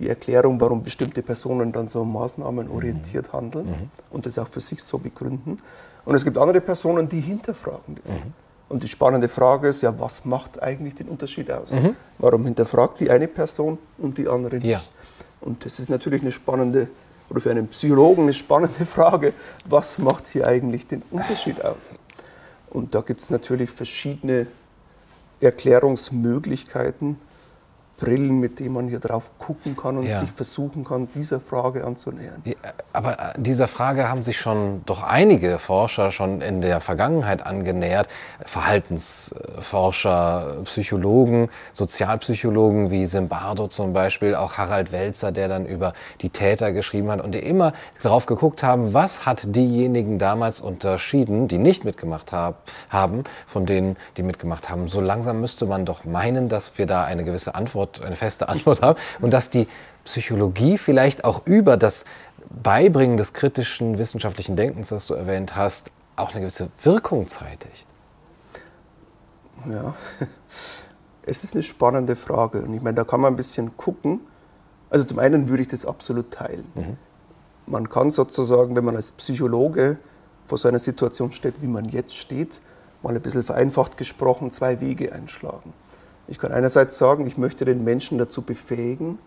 die 0.00 0.08
Erklärung, 0.08 0.60
warum 0.60 0.82
bestimmte 0.82 1.22
Personen 1.22 1.72
dann 1.72 1.86
so 1.86 2.04
maßnahmenorientiert 2.04 3.28
mhm. 3.28 3.36
handeln 3.36 3.66
mhm. 3.66 3.90
und 4.10 4.26
das 4.26 4.38
auch 4.38 4.48
für 4.48 4.60
sich 4.60 4.82
so 4.82 4.98
begründen. 4.98 5.58
Und 6.04 6.14
es 6.14 6.24
gibt 6.24 6.36
andere 6.36 6.60
Personen, 6.60 7.08
die 7.08 7.20
hinterfragen 7.20 7.98
das. 8.02 8.24
Mhm. 8.24 8.32
Und 8.70 8.84
die 8.84 8.88
spannende 8.88 9.28
Frage 9.28 9.66
ist 9.66 9.82
ja, 9.82 9.98
was 9.98 10.24
macht 10.24 10.62
eigentlich 10.62 10.94
den 10.94 11.08
Unterschied 11.08 11.50
aus? 11.50 11.72
Mhm. 11.72 11.96
Warum 12.18 12.44
hinterfragt 12.44 13.00
die 13.00 13.10
eine 13.10 13.26
Person 13.26 13.78
und 13.98 14.16
die 14.16 14.28
andere 14.28 14.56
nicht? 14.56 14.66
Ja. 14.66 14.80
Und 15.40 15.64
das 15.64 15.80
ist 15.80 15.90
natürlich 15.90 16.22
eine 16.22 16.30
spannende, 16.30 16.88
oder 17.28 17.40
für 17.40 17.50
einen 17.50 17.66
Psychologen 17.66 18.22
eine 18.22 18.32
spannende 18.32 18.86
Frage, 18.86 19.32
was 19.64 19.98
macht 19.98 20.28
hier 20.28 20.46
eigentlich 20.46 20.86
den 20.86 21.02
Unterschied 21.10 21.60
aus? 21.64 21.98
Und 22.70 22.94
da 22.94 23.00
gibt 23.00 23.20
es 23.20 23.30
natürlich 23.30 23.70
verschiedene 23.70 24.46
Erklärungsmöglichkeiten. 25.40 27.16
Brillen, 28.00 28.40
mit 28.40 28.58
denen 28.58 28.74
man 28.74 28.88
hier 28.88 28.98
drauf 28.98 29.30
gucken 29.38 29.76
kann 29.76 29.98
und 29.98 30.06
ja. 30.06 30.18
sich 30.18 30.30
versuchen 30.30 30.84
kann, 30.84 31.08
dieser 31.14 31.38
Frage 31.38 31.84
anzunähern. 31.84 32.42
Ja, 32.44 32.54
aber 32.92 33.12
äh, 33.12 33.34
dieser 33.36 33.68
Frage 33.68 34.08
haben 34.08 34.24
sich 34.24 34.40
schon 34.40 34.80
doch 34.86 35.02
einige 35.02 35.58
Forscher 35.58 36.10
schon 36.10 36.40
in 36.40 36.62
der 36.62 36.80
Vergangenheit 36.80 37.46
angenähert. 37.46 38.08
Verhaltensforscher, 38.44 40.62
Psychologen, 40.64 41.50
Sozialpsychologen 41.72 42.90
wie 42.90 43.06
Simbardo 43.06 43.68
zum 43.68 43.92
Beispiel, 43.92 44.34
auch 44.34 44.56
Harald 44.56 44.92
Welzer, 44.92 45.30
der 45.30 45.48
dann 45.48 45.66
über 45.66 45.92
die 46.22 46.30
Täter 46.30 46.72
geschrieben 46.72 47.10
hat 47.10 47.22
und 47.22 47.34
die 47.34 47.40
immer 47.40 47.74
darauf 48.02 48.24
geguckt 48.24 48.62
haben, 48.62 48.94
was 48.94 49.26
hat 49.26 49.54
diejenigen 49.54 50.18
damals 50.18 50.62
unterschieden, 50.62 51.48
die 51.48 51.58
nicht 51.58 51.84
mitgemacht 51.84 52.32
haben, 52.32 53.24
von 53.46 53.66
denen, 53.66 53.98
die 54.16 54.22
mitgemacht 54.22 54.70
haben. 54.70 54.88
So 54.88 55.02
langsam 55.02 55.40
müsste 55.40 55.66
man 55.66 55.84
doch 55.84 56.06
meinen, 56.06 56.48
dass 56.48 56.78
wir 56.78 56.86
da 56.86 57.04
eine 57.04 57.24
gewisse 57.24 57.54
Antwort 57.54 57.89
Antwort, 57.90 58.06
eine 58.06 58.16
feste 58.16 58.48
Antwort 58.48 58.82
haben 58.82 58.98
und 59.20 59.32
dass 59.32 59.50
die 59.50 59.66
Psychologie 60.04 60.78
vielleicht 60.78 61.24
auch 61.24 61.46
über 61.46 61.76
das 61.76 62.04
Beibringen 62.62 63.16
des 63.16 63.32
kritischen 63.32 63.98
wissenschaftlichen 63.98 64.56
Denkens, 64.56 64.88
das 64.88 65.06
du 65.06 65.14
erwähnt 65.14 65.56
hast, 65.56 65.90
auch 66.16 66.32
eine 66.32 66.40
gewisse 66.40 66.68
Wirkung 66.82 67.28
zeitigt. 67.28 67.86
Ja, 69.68 69.94
es 71.22 71.44
ist 71.44 71.54
eine 71.54 71.62
spannende 71.62 72.16
Frage 72.16 72.62
und 72.62 72.74
ich 72.74 72.82
meine, 72.82 72.94
da 72.94 73.04
kann 73.04 73.20
man 73.20 73.34
ein 73.34 73.36
bisschen 73.36 73.76
gucken. 73.76 74.20
Also 74.88 75.04
zum 75.04 75.18
einen 75.18 75.48
würde 75.48 75.62
ich 75.62 75.68
das 75.68 75.86
absolut 75.86 76.32
teilen. 76.32 76.66
Mhm. 76.74 76.96
Man 77.66 77.88
kann 77.88 78.10
sozusagen, 78.10 78.74
wenn 78.74 78.84
man 78.84 78.96
als 78.96 79.12
Psychologe 79.12 79.98
vor 80.46 80.58
so 80.58 80.66
einer 80.66 80.80
Situation 80.80 81.30
steht, 81.30 81.62
wie 81.62 81.68
man 81.68 81.84
jetzt 81.84 82.16
steht, 82.16 82.60
mal 83.02 83.14
ein 83.14 83.22
bisschen 83.22 83.44
vereinfacht 83.44 83.96
gesprochen, 83.96 84.50
zwei 84.50 84.80
Wege 84.80 85.12
einschlagen. 85.12 85.72
Ich 86.30 86.38
kann 86.38 86.52
einerseits 86.52 86.96
sagen, 86.96 87.26
ich 87.26 87.36
möchte 87.36 87.64
den 87.64 87.82
Menschen 87.82 88.16
dazu 88.16 88.42
befähigen, 88.42 89.18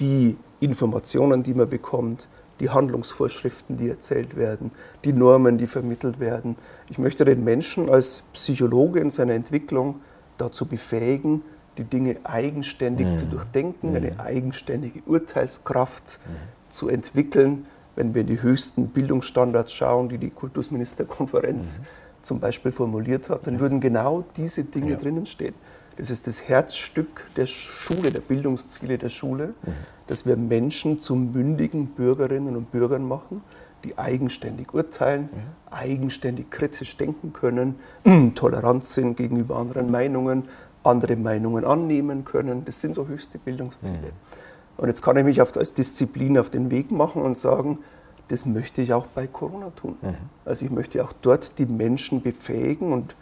die 0.00 0.36
Informationen, 0.60 1.44
die 1.44 1.54
man 1.54 1.70
bekommt, 1.70 2.28
die 2.58 2.70
Handlungsvorschriften, 2.70 3.76
die 3.76 3.88
erzählt 3.88 4.36
werden, 4.36 4.72
die 5.04 5.12
Normen, 5.12 5.58
die 5.58 5.68
vermittelt 5.68 6.18
werden. 6.18 6.56
Ich 6.90 6.98
möchte 6.98 7.24
den 7.24 7.44
Menschen 7.44 7.88
als 7.88 8.24
Psychologe 8.32 8.98
in 8.98 9.10
seiner 9.10 9.34
Entwicklung 9.34 10.00
dazu 10.38 10.66
befähigen, 10.66 11.42
die 11.78 11.84
Dinge 11.84 12.16
eigenständig 12.24 13.06
mhm. 13.06 13.14
zu 13.14 13.26
durchdenken, 13.26 13.94
eine 13.94 14.10
mhm. 14.10 14.20
eigenständige 14.20 15.00
Urteilskraft 15.06 16.18
mhm. 16.26 16.70
zu 16.70 16.88
entwickeln. 16.88 17.66
Wenn 17.94 18.12
wir 18.14 18.22
in 18.22 18.26
die 18.26 18.42
höchsten 18.42 18.88
Bildungsstandards 18.88 19.72
schauen, 19.72 20.08
die 20.08 20.18
die 20.18 20.30
Kultusministerkonferenz 20.30 21.78
mhm. 21.78 21.84
zum 22.22 22.40
Beispiel 22.40 22.72
formuliert 22.72 23.30
hat, 23.30 23.46
dann 23.46 23.60
würden 23.60 23.80
genau 23.80 24.24
diese 24.36 24.64
Dinge 24.64 24.92
ja. 24.92 24.96
drinnen 24.96 25.26
stehen. 25.26 25.54
Das 25.98 26.12
ist 26.12 26.28
das 26.28 26.48
Herzstück 26.48 27.28
der 27.36 27.46
Schule, 27.46 28.12
der 28.12 28.20
Bildungsziele 28.20 28.98
der 28.98 29.08
Schule, 29.08 29.48
mhm. 29.48 29.72
dass 30.06 30.24
wir 30.24 30.36
Menschen 30.36 31.00
zu 31.00 31.16
mündigen 31.16 31.88
Bürgerinnen 31.88 32.56
und 32.56 32.70
Bürgern 32.70 33.06
machen, 33.06 33.42
die 33.82 33.98
eigenständig 33.98 34.72
urteilen, 34.72 35.22
mhm. 35.22 35.72
eigenständig 35.72 36.50
kritisch 36.50 36.96
denken 36.96 37.32
können, 37.32 37.80
tolerant 38.36 38.84
sind 38.84 39.16
gegenüber 39.16 39.56
anderen 39.56 39.90
Meinungen, 39.90 40.44
andere 40.84 41.16
Meinungen 41.16 41.64
annehmen 41.64 42.24
können. 42.24 42.64
Das 42.64 42.80
sind 42.80 42.94
so 42.94 43.08
höchste 43.08 43.38
Bildungsziele. 43.38 43.98
Mhm. 43.98 44.76
Und 44.76 44.86
jetzt 44.86 45.02
kann 45.02 45.16
ich 45.16 45.24
mich 45.24 45.40
als 45.40 45.74
Disziplin 45.74 46.38
auf 46.38 46.48
den 46.48 46.70
Weg 46.70 46.92
machen 46.92 47.22
und 47.22 47.36
sagen, 47.36 47.80
das 48.28 48.46
möchte 48.46 48.82
ich 48.82 48.92
auch 48.92 49.06
bei 49.06 49.26
Corona 49.26 49.70
tun. 49.70 49.96
Mhm. 50.00 50.14
Also 50.44 50.64
ich 50.64 50.70
möchte 50.70 51.02
auch 51.02 51.12
dort 51.22 51.58
die 51.58 51.66
Menschen 51.66 52.22
befähigen 52.22 52.92
und 52.92 53.16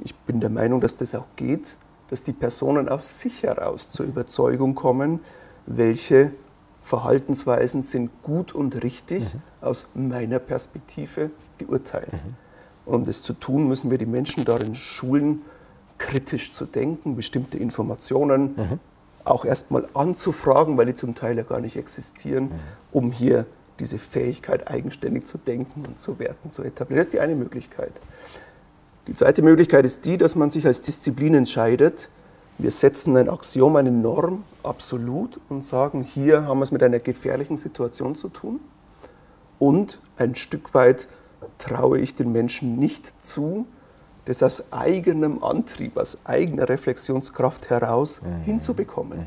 ich 0.00 0.14
bin 0.14 0.40
der 0.40 0.50
Meinung, 0.50 0.82
dass 0.82 0.98
das 0.98 1.14
auch 1.14 1.26
geht, 1.36 1.78
dass 2.10 2.22
die 2.22 2.32
Personen 2.32 2.88
aus 2.88 3.20
sich 3.20 3.42
heraus 3.42 3.90
zur 3.90 4.06
Überzeugung 4.06 4.74
kommen, 4.74 5.20
welche 5.66 6.32
Verhaltensweisen 6.80 7.82
sind 7.82 8.10
gut 8.22 8.54
und 8.54 8.82
richtig 8.82 9.34
mhm. 9.34 9.40
aus 9.62 9.88
meiner 9.94 10.38
Perspektive 10.38 11.30
geurteilt. 11.56 12.12
Mhm. 12.12 12.36
Und 12.84 12.94
um 12.94 13.04
das 13.06 13.22
zu 13.22 13.32
tun, 13.32 13.68
müssen 13.68 13.90
wir 13.90 13.96
die 13.96 14.06
Menschen 14.06 14.44
darin 14.44 14.74
schulen, 14.74 15.42
kritisch 15.96 16.52
zu 16.52 16.66
denken, 16.66 17.16
bestimmte 17.16 17.56
Informationen 17.56 18.54
mhm. 18.56 18.80
auch 19.24 19.46
erstmal 19.46 19.88
anzufragen, 19.94 20.76
weil 20.76 20.86
die 20.86 20.94
zum 20.94 21.14
Teil 21.14 21.38
ja 21.38 21.42
gar 21.42 21.60
nicht 21.60 21.76
existieren, 21.76 22.44
mhm. 22.44 22.50
um 22.92 23.12
hier 23.12 23.46
diese 23.80 23.98
Fähigkeit 23.98 24.68
eigenständig 24.68 25.24
zu 25.24 25.38
denken 25.38 25.84
und 25.86 25.98
zu 25.98 26.18
werten 26.18 26.50
zu 26.50 26.62
etablieren. 26.62 26.98
Das 26.98 27.06
ist 27.06 27.12
die 27.12 27.20
eine 27.20 27.34
Möglichkeit. 27.34 27.92
Die 29.06 29.14
zweite 29.14 29.42
Möglichkeit 29.42 29.84
ist 29.84 30.06
die, 30.06 30.16
dass 30.16 30.34
man 30.34 30.50
sich 30.50 30.66
als 30.66 30.82
Disziplin 30.82 31.34
entscheidet, 31.34 32.08
wir 32.56 32.70
setzen 32.70 33.16
ein 33.16 33.28
Axiom, 33.28 33.74
eine 33.74 33.90
Norm 33.90 34.44
absolut 34.62 35.40
und 35.48 35.64
sagen, 35.64 36.04
hier 36.04 36.46
haben 36.46 36.58
wir 36.60 36.64
es 36.64 36.70
mit 36.70 36.84
einer 36.84 37.00
gefährlichen 37.00 37.56
Situation 37.56 38.14
zu 38.14 38.28
tun. 38.28 38.60
Und 39.58 40.00
ein 40.16 40.36
Stück 40.36 40.72
weit 40.72 41.08
traue 41.58 41.98
ich 41.98 42.14
den 42.14 42.30
Menschen 42.30 42.78
nicht 42.78 43.24
zu, 43.24 43.66
das 44.24 44.42
aus 44.42 44.72
eigenem 44.72 45.42
Antrieb, 45.42 45.96
aus 45.96 46.18
eigener 46.24 46.68
Reflexionskraft 46.68 47.70
heraus 47.70 48.22
mhm. 48.22 48.42
hinzubekommen. 48.44 49.18
Mhm. 49.18 49.26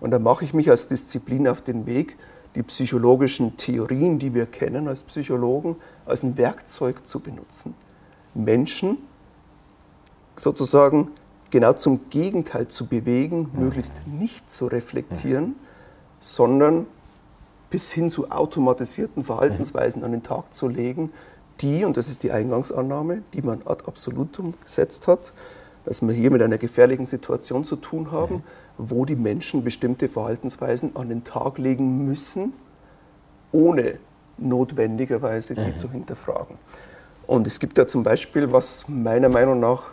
Und 0.00 0.10
da 0.12 0.18
mache 0.18 0.44
ich 0.44 0.54
mich 0.54 0.70
als 0.70 0.86
Disziplin 0.86 1.48
auf 1.48 1.62
den 1.62 1.86
Weg, 1.86 2.16
die 2.54 2.62
psychologischen 2.62 3.56
Theorien, 3.56 4.18
die 4.18 4.34
wir 4.34 4.46
kennen 4.46 4.86
als 4.86 5.02
Psychologen, 5.02 5.76
als 6.06 6.22
ein 6.22 6.36
Werkzeug 6.36 7.06
zu 7.06 7.20
benutzen. 7.20 7.74
Menschen 8.34 8.98
sozusagen 10.36 11.08
genau 11.50 11.74
zum 11.74 12.08
Gegenteil 12.10 12.68
zu 12.68 12.86
bewegen, 12.86 13.50
mhm. 13.52 13.64
möglichst 13.64 13.94
nicht 14.06 14.50
zu 14.50 14.66
reflektieren, 14.66 15.44
mhm. 15.44 15.54
sondern 16.18 16.86
bis 17.70 17.92
hin 17.92 18.10
zu 18.10 18.30
automatisierten 18.30 19.22
Verhaltensweisen 19.22 20.04
an 20.04 20.12
den 20.12 20.22
Tag 20.22 20.52
zu 20.52 20.68
legen, 20.68 21.10
die, 21.60 21.84
und 21.84 21.96
das 21.96 22.08
ist 22.08 22.22
die 22.22 22.32
Eingangsannahme, 22.32 23.22
die 23.34 23.42
man 23.42 23.62
ad 23.64 23.84
absolutum 23.86 24.54
gesetzt 24.62 25.06
hat, 25.06 25.32
dass 25.84 26.02
wir 26.02 26.12
hier 26.12 26.30
mit 26.30 26.42
einer 26.42 26.58
gefährlichen 26.58 27.06
Situation 27.06 27.64
zu 27.64 27.76
tun 27.76 28.10
haben, 28.10 28.36
mhm. 28.36 28.42
wo 28.78 29.04
die 29.04 29.16
Menschen 29.16 29.64
bestimmte 29.64 30.08
Verhaltensweisen 30.08 30.96
an 30.96 31.08
den 31.08 31.24
Tag 31.24 31.58
legen 31.58 32.04
müssen, 32.06 32.52
ohne 33.52 33.98
notwendigerweise 34.38 35.54
die 35.54 35.60
mhm. 35.60 35.76
zu 35.76 35.90
hinterfragen. 35.90 36.56
Und 37.26 37.46
es 37.46 37.58
gibt 37.58 37.78
da 37.78 37.86
zum 37.86 38.02
Beispiel, 38.02 38.50
was 38.52 38.88
meiner 38.88 39.28
Meinung 39.28 39.60
nach 39.60 39.92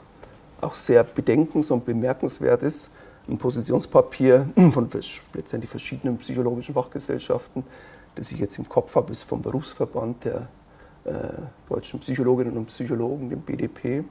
auch 0.62 0.74
sehr 0.74 1.04
bedenkens- 1.04 1.72
und 1.72 1.86
bemerkenswert 1.86 2.64
ist, 2.64 2.92
ein 3.28 3.38
Positionspapier 3.38 4.50
von 4.72 4.90
letztendlich 5.34 5.70
verschiedenen 5.70 6.18
psychologischen 6.18 6.74
Fachgesellschaften, 6.74 7.64
das 8.16 8.32
ich 8.32 8.40
jetzt 8.40 8.58
im 8.58 8.68
Kopf 8.68 8.96
habe, 8.96 9.12
ist 9.12 9.24
vom 9.24 9.42
Berufsverband 9.42 10.26
der 10.26 10.48
äh, 11.06 11.12
deutschen 11.70 12.00
Psychologinnen 12.00 12.58
und 12.58 12.66
Psychologen, 12.66 13.30
dem 13.30 13.42
BDP. 13.42 14.04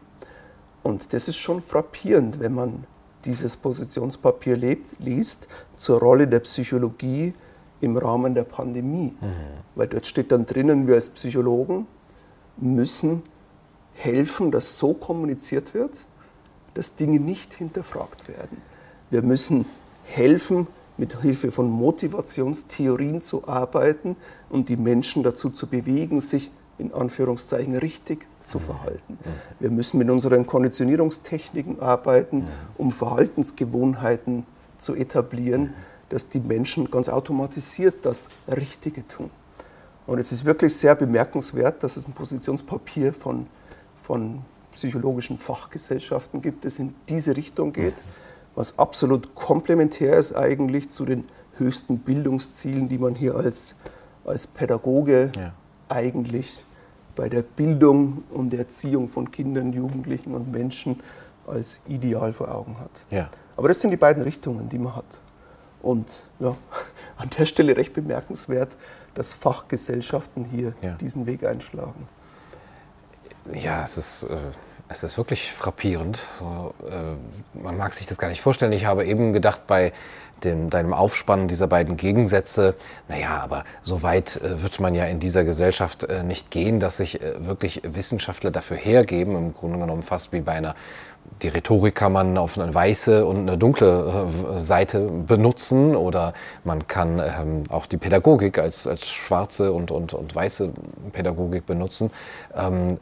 Und 0.83 1.12
das 1.12 1.29
ist 1.29 1.37
schon 1.37 1.61
frappierend, 1.61 2.41
wenn 2.41 2.55
man 2.55 2.85
dieses 3.25 3.57
Positionspapier 3.57 4.57
lebt, 4.57 4.99
liest 5.01 5.49
zur 5.77 5.99
Rolle 5.99 6.27
der 6.29 6.41
Psychologie 6.41 7.35
im 7.81 7.97
Rahmen 7.97 8.35
der 8.35 8.45
Pandemie. 8.45 9.14
Mhm. 9.21 9.27
Weil 9.75 9.89
dort 9.89 10.07
steht 10.07 10.33
dann 10.33 10.47
drinnen, 10.47 10.87
wir 10.87 10.95
als 10.95 11.09
Psychologen 11.11 11.87
müssen 12.61 13.23
helfen, 13.95 14.51
dass 14.51 14.79
so 14.79 14.95
kommuniziert 14.95 15.75
wird, 15.75 16.05
dass 16.75 16.97
Dinge 16.97 17.19
nicht 17.19 17.55
hinterfragt 17.55 18.29
werden. 18.29 18.63
Wir 19.11 19.23
müssen 19.23 19.65
helfen, 20.05 20.67
mit 20.97 21.21
Hilfe 21.21 21.53
von 21.53 21.71
Motivationstheorien 21.71 23.21
zu 23.21 23.47
arbeiten 23.47 24.17
und 24.51 24.69
die 24.69 24.77
Menschen 24.77 25.23
dazu 25.23 25.49
zu 25.51 25.69
bewegen, 25.69 26.21
sich 26.21 26.51
in 26.79 26.93
Anführungszeichen 26.93 27.77
richtig 27.77 28.27
zu 28.43 28.59
verhalten. 28.59 29.19
Wir 29.61 29.71
müssen 29.71 29.99
mit 29.99 30.11
unseren 30.11 30.47
Konditionierungstechniken 30.47 31.81
arbeiten, 31.81 32.47
um 32.77 32.93
Verhaltensgewohnheiten 32.93 34.47
zu 34.79 34.95
etablieren, 34.95 35.75
dass 36.09 36.29
die 36.29 36.41
Menschen 36.41 36.91
ganz 36.91 37.09
automatisiert 37.09 38.07
das 38.07 38.29
Richtige 38.49 39.07
tun. 39.07 39.31
Und 40.09 40.19
es 40.19 40.33
ist 40.33 40.47
wirklich 40.47 40.75
sehr 40.75 40.95
bemerkenswert, 40.95 41.83
dass 41.85 41.99
es 41.99 42.09
ein 42.09 42.15
Positionspapier 42.15 43.13
von, 43.13 43.47
von 44.03 44.41
psychologischen 44.73 45.37
Fachgesellschaften 45.37 46.41
gibt, 46.41 46.65
das 46.65 46.79
in 46.79 46.95
diese 47.11 47.37
Richtung 47.37 47.75
geht, 47.75 47.93
was 48.55 48.79
absolut 48.79 49.35
komplementär 49.35 50.17
ist 50.17 50.35
eigentlich 50.35 50.89
zu 50.89 51.05
den 51.05 51.25
höchsten 51.59 51.99
Bildungszielen, 51.99 52.89
die 52.89 52.97
man 52.97 53.15
hier 53.15 53.35
als, 53.35 53.77
als 54.25 54.47
Pädagoge 54.47 55.31
ja. 55.37 55.53
eigentlich 55.91 56.65
bei 57.15 57.29
der 57.29 57.43
Bildung 57.43 58.23
und 58.31 58.49
der 58.55 58.61
Erziehung 58.61 59.09
von 59.09 59.31
Kindern, 59.31 59.75
Jugendlichen 59.75 60.33
und 60.33 60.51
Menschen 60.51 61.01
als 61.47 61.83
Ideal 61.87 62.33
vor 62.33 62.51
Augen 62.51 62.81
hat. 62.81 63.05
Ja. 63.11 63.29
Aber 63.59 63.69
das 63.69 63.79
sind 63.79 63.91
die 63.91 63.99
beiden 63.99 64.23
Richtungen, 64.23 64.71
die 64.71 64.79
man 64.79 64.97
hat. 64.97 65.21
Und 65.83 66.29
ja, 66.41 66.57
an 67.19 67.29
der 67.39 67.45
Stelle 67.45 67.77
recht 67.77 67.93
bemerkenswert, 67.93 68.79
dass 69.19 69.33
Fachgesellschaften 69.33 70.45
hier 70.45 70.73
ja. 70.81 70.95
diesen 70.95 71.27
Weg 71.27 71.45
einschlagen. 71.45 72.09
Ja, 73.53 73.83
es 73.85 73.99
ist. 73.99 74.23
Äh 74.25 74.37
es 74.89 75.03
ist 75.03 75.19
wirklich 75.19 75.53
frappierend. 75.53 76.16
So, 76.16 76.75
äh, 76.89 77.59
man 77.62 77.77
mag 77.77 77.93
sich 77.93 78.07
das 78.07 78.19
gar 78.19 78.29
nicht 78.29 78.41
vorstellen. 78.41 78.73
Ich 78.73 78.87
habe 78.87 79.05
eben 79.05 79.33
gedacht, 79.33 79.66
bei 79.66 79.93
dem, 80.45 80.71
deinem 80.71 80.95
Aufspannen 80.95 81.49
dieser 81.49 81.66
beiden 81.66 81.97
Gegensätze, 81.97 82.75
naja, 83.09 83.41
aber 83.43 83.64
so 83.83 84.03
weit 84.03 84.37
äh, 84.37 84.62
wird 84.62 84.81
man 84.81 84.95
ja 84.95 85.05
in 85.05 85.21
dieser 85.21 85.45
Gesellschaft 85.45 86.05
äh, 86.05 86.23
nicht 86.23 86.51
gehen, 86.51 86.81
dass 86.81 86.99
sich 86.99 87.21
äh, 87.21 87.47
wirklich 87.47 87.83
Wissenschaftler 87.85 88.51
dafür 88.51 88.77
hergeben, 88.77 89.37
im 89.37 89.53
Grunde 89.53 89.79
genommen 89.79 90.03
fast 90.03 90.33
wie 90.33 90.41
bei 90.41 90.53
einer 90.53 90.75
die 91.43 91.49
Rhetorik 91.49 91.95
kann 91.95 92.12
man 92.12 92.37
auf 92.37 92.59
eine 92.59 92.74
weiße 92.74 93.24
und 93.24 93.39
eine 93.39 93.57
dunkle 93.57 94.26
äh, 94.26 94.61
Seite 94.61 95.01
benutzen 95.01 95.95
oder 95.95 96.33
man 96.64 96.87
kann 96.87 97.18
ähm, 97.18 97.62
auch 97.68 97.87
die 97.87 97.97
Pädagogik 97.97 98.59
als, 98.59 98.87
als 98.87 99.09
schwarze 99.09 99.72
und, 99.72 99.91
und, 99.91 100.14
und 100.14 100.35
weiße 100.35 100.70
Pädagogik 101.12 101.66
benutzen. 101.66 102.11
Ähm, 102.55 102.97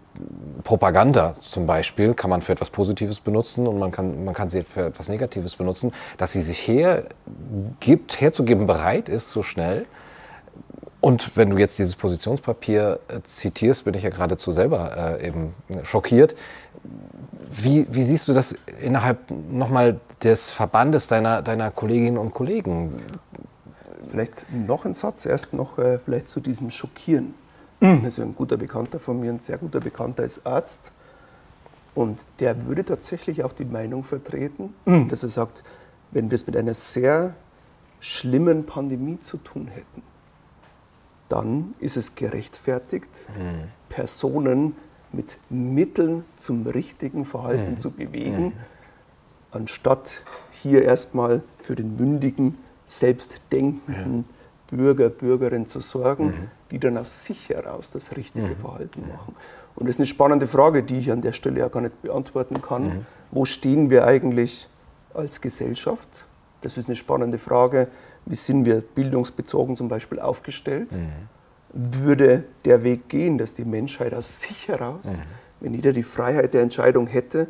Propaganda 0.64 1.35
zum 1.41 1.66
Beispiel 1.66 2.14
kann 2.14 2.31
man 2.31 2.43
für 2.43 2.53
etwas 2.53 2.70
Positives 2.70 3.20
benutzen 3.20 3.66
und 3.66 3.79
man 3.79 3.91
kann, 3.91 4.24
man 4.24 4.35
kann 4.35 4.51
sie 4.51 4.62
für 4.62 4.87
etwas 4.87 5.09
Negatives 5.09 5.57
benutzen. 5.57 5.93
Dass 6.18 6.33
sie 6.33 6.43
sich 6.43 6.66
hergibt, 6.66 8.20
herzugeben 8.20 8.66
bereit 8.66 9.09
ist, 9.09 9.31
so 9.31 9.43
schnell, 9.43 9.87
und 11.07 11.37
wenn 11.37 11.51
du 11.51 11.59
jetzt 11.59 11.79
dieses 11.79 11.95
Positionspapier 11.95 12.99
äh, 13.07 13.20
zitierst, 13.22 13.85
bin 13.85 13.95
ich 13.95 14.03
ja 14.03 14.11
geradezu 14.11 14.51
selber 14.51 15.18
äh, 15.20 15.29
eben 15.29 15.55
schockiert. 15.85 16.35
Wie, 17.49 17.87
wie, 17.91 18.03
siehst 18.03 18.29
du 18.29 18.33
das 18.33 18.57
innerhalb 18.83 19.31
nochmal 19.31 20.01
des 20.22 20.53
Verbandes 20.53 21.09
deiner, 21.09 21.43
deiner 21.43 21.70
Kolleginnen 21.70 22.18
und 22.18 22.33
Kollegen? 22.33 22.93
Vielleicht 24.09 24.47
noch 24.53 24.85
ein 24.85 24.95
Satz, 24.95 25.27
erst 25.27 25.53
noch 25.53 25.79
äh, 25.79 25.99
vielleicht 25.99 26.29
zu 26.29 26.41
diesem 26.41 26.70
Schockieren. 26.70 27.35
Also 27.81 28.22
ein 28.22 28.35
guter 28.35 28.57
Bekannter 28.57 28.99
von 28.99 29.20
mir, 29.20 29.31
ein 29.31 29.39
sehr 29.39 29.59
guter 29.59 29.81
Bekannter 29.81 30.24
ist 30.24 30.47
Arzt. 30.47 30.93
Und 31.95 32.27
der 32.41 32.66
würde 32.66 32.85
tatsächlich 32.85 33.45
auch 33.45 33.53
die 33.53 33.64
Meinung 33.64 34.03
vertreten, 34.03 34.74
dass 35.09 35.22
er 35.22 35.29
sagt, 35.29 35.62
wenn 36.11 36.31
wir 36.31 36.37
es 36.37 36.47
mit 36.47 36.57
einer 36.57 36.74
sehr 36.74 37.35
schlimmen 38.01 38.66
Pandemie 38.66 39.18
zu 39.18 39.39
tun 39.39 39.68
hätten, 39.68 40.03
dann 41.29 41.74
ist 41.79 41.97
es 41.97 42.14
gerechtfertigt, 42.14 43.29
mhm. 43.37 43.68
Personen 43.89 44.77
mit 45.17 45.39
Mitteln 45.51 46.25
zum 46.37 46.67
richtigen 46.67 47.25
Verhalten 47.25 47.73
mhm. 47.73 47.77
zu 47.79 47.91
bewegen, 47.91 48.45
mhm. 48.45 48.53
anstatt 49.51 50.23
hier 50.51 50.85
erstmal 50.85 51.43
für 51.62 51.75
den 51.75 51.97
mündigen, 51.97 52.59
selbstdenkenden 52.87 54.19
ja. 54.19 54.25
Bürger, 54.69 55.09
Bürgerin 55.09 55.67
zu 55.67 55.81
sorgen, 55.81 56.51
die 56.71 56.79
dann 56.79 56.97
aus 56.97 57.25
sich 57.25 57.49
heraus 57.49 57.91
das 57.91 58.17
richtige. 58.17 58.55
Verhalten 58.57 59.03
machen. 59.09 59.35
Und 59.77 59.87
das 59.87 59.97
ist 59.97 60.01
eine 60.01 60.07
spannende 60.07 60.47
Frage, 60.47 60.83
die 60.83 60.99
ich 60.99 61.12
an 61.12 61.21
der 61.21 61.33
Stelle 61.33 61.61
ja 61.61 61.69
gar 61.69 61.81
nicht 61.81 62.03
beantworten 62.03 62.62
kann. 62.62 63.07
Wo 63.31 63.45
stehen 63.45 63.91
wir 63.91 64.07
eigentlich 64.07 64.69
als 65.14 65.41
Gesellschaft? 65.41 66.27
Das 66.62 66.79
ist 66.79 66.87
eine 66.89 66.97
spannende 66.97 67.39
Frage. 67.39 67.89
Wie 68.25 68.35
sind 68.35 68.64
wir 68.64 68.81
bildungsbezogen 68.81 69.77
zum 69.77 69.89
Beispiel 69.89 70.19
aufgestellt? 70.19 70.93
Mhm. 71.77 72.05
Würde 72.05 72.45
der 72.64 72.83
Weg 72.85 73.09
gehen, 73.09 73.39
dass 73.39 73.55
die 73.55 73.64
Menschheit 73.64 74.14
aus 74.14 74.41
sich 74.41 74.68
heraus, 74.68 75.05
mhm. 75.05 75.22
wenn 75.61 75.74
jeder 75.74 75.93
die 75.93 76.03
Freiheit 76.03 76.55
der 76.55 76.62
Entscheidung 76.62 77.07
hätte 77.07 77.49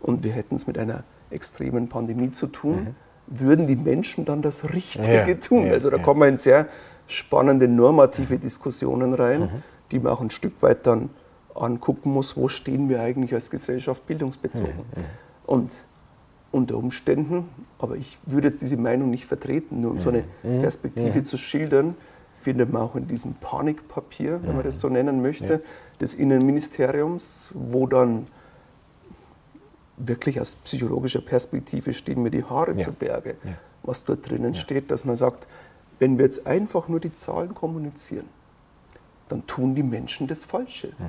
und 0.00 0.24
wir 0.24 0.32
hätten 0.32 0.56
es 0.56 0.66
mit 0.66 0.78
einer 0.78 1.04
extremen 1.30 1.88
Pandemie 1.88 2.30
zu 2.30 2.46
tun, 2.46 2.76
mhm. 2.76 2.94
würden 3.26 3.66
die 3.66 3.76
Menschen 3.76 4.24
dann 4.24 4.42
das 4.42 4.72
Richtige 4.72 5.28
ja, 5.28 5.34
tun? 5.34 5.66
Ja, 5.66 5.72
also 5.72 5.90
da 5.90 5.96
ja. 5.98 6.02
kommen 6.02 6.20
wir 6.20 6.28
in 6.28 6.36
sehr 6.36 6.66
spannende 7.06 7.68
normative 7.68 8.34
mhm. 8.34 8.40
Diskussionen 8.40 9.14
rein, 9.14 9.40
mhm. 9.42 9.62
die 9.90 9.98
man 9.98 10.12
auch 10.12 10.20
ein 10.20 10.30
Stück 10.30 10.60
weit 10.62 10.86
dann 10.86 11.10
angucken 11.54 12.10
muss, 12.12 12.36
wo 12.36 12.48
stehen 12.48 12.88
wir 12.88 13.00
eigentlich 13.00 13.34
als 13.34 13.50
Gesellschaft 13.50 14.06
bildungsbezogen. 14.06 14.74
Mhm. 14.74 15.04
Und 15.46 15.84
unter 16.50 16.76
Umständen, 16.76 17.48
aber 17.78 17.96
ich 17.96 18.18
würde 18.24 18.48
jetzt 18.48 18.62
diese 18.62 18.76
Meinung 18.76 19.10
nicht 19.10 19.26
vertreten, 19.26 19.80
nur 19.80 19.92
um 19.92 19.98
so 19.98 20.08
eine 20.08 20.24
mhm. 20.42 20.60
Perspektive 20.60 21.22
zu 21.22 21.36
schildern, 21.36 21.94
findet 22.48 22.72
man 22.72 22.80
auch 22.80 22.96
in 22.96 23.06
diesem 23.06 23.34
Panikpapier, 23.34 24.40
wenn 24.42 24.56
man 24.56 24.64
das 24.64 24.80
so 24.80 24.88
nennen 24.88 25.20
möchte, 25.20 25.62
des 26.00 26.14
Innenministeriums, 26.14 27.50
wo 27.52 27.86
dann 27.86 28.26
wirklich 29.98 30.40
aus 30.40 30.54
psychologischer 30.54 31.20
Perspektive 31.20 31.92
stehen 31.92 32.22
mir 32.22 32.30
die 32.30 32.42
Haare 32.42 32.72
ja. 32.72 32.78
zu 32.78 32.92
Berge, 32.92 33.36
ja. 33.44 33.50
was 33.82 34.02
dort 34.06 34.30
drinnen 34.30 34.54
ja. 34.54 34.58
steht, 34.58 34.90
dass 34.90 35.04
man 35.04 35.16
sagt, 35.16 35.46
wenn 35.98 36.16
wir 36.16 36.24
jetzt 36.24 36.46
einfach 36.46 36.88
nur 36.88 37.00
die 37.00 37.12
Zahlen 37.12 37.54
kommunizieren, 37.54 38.24
dann 39.28 39.46
tun 39.46 39.74
die 39.74 39.82
Menschen 39.82 40.26
das 40.26 40.46
Falsche. 40.46 40.94
Mhm. 40.98 41.04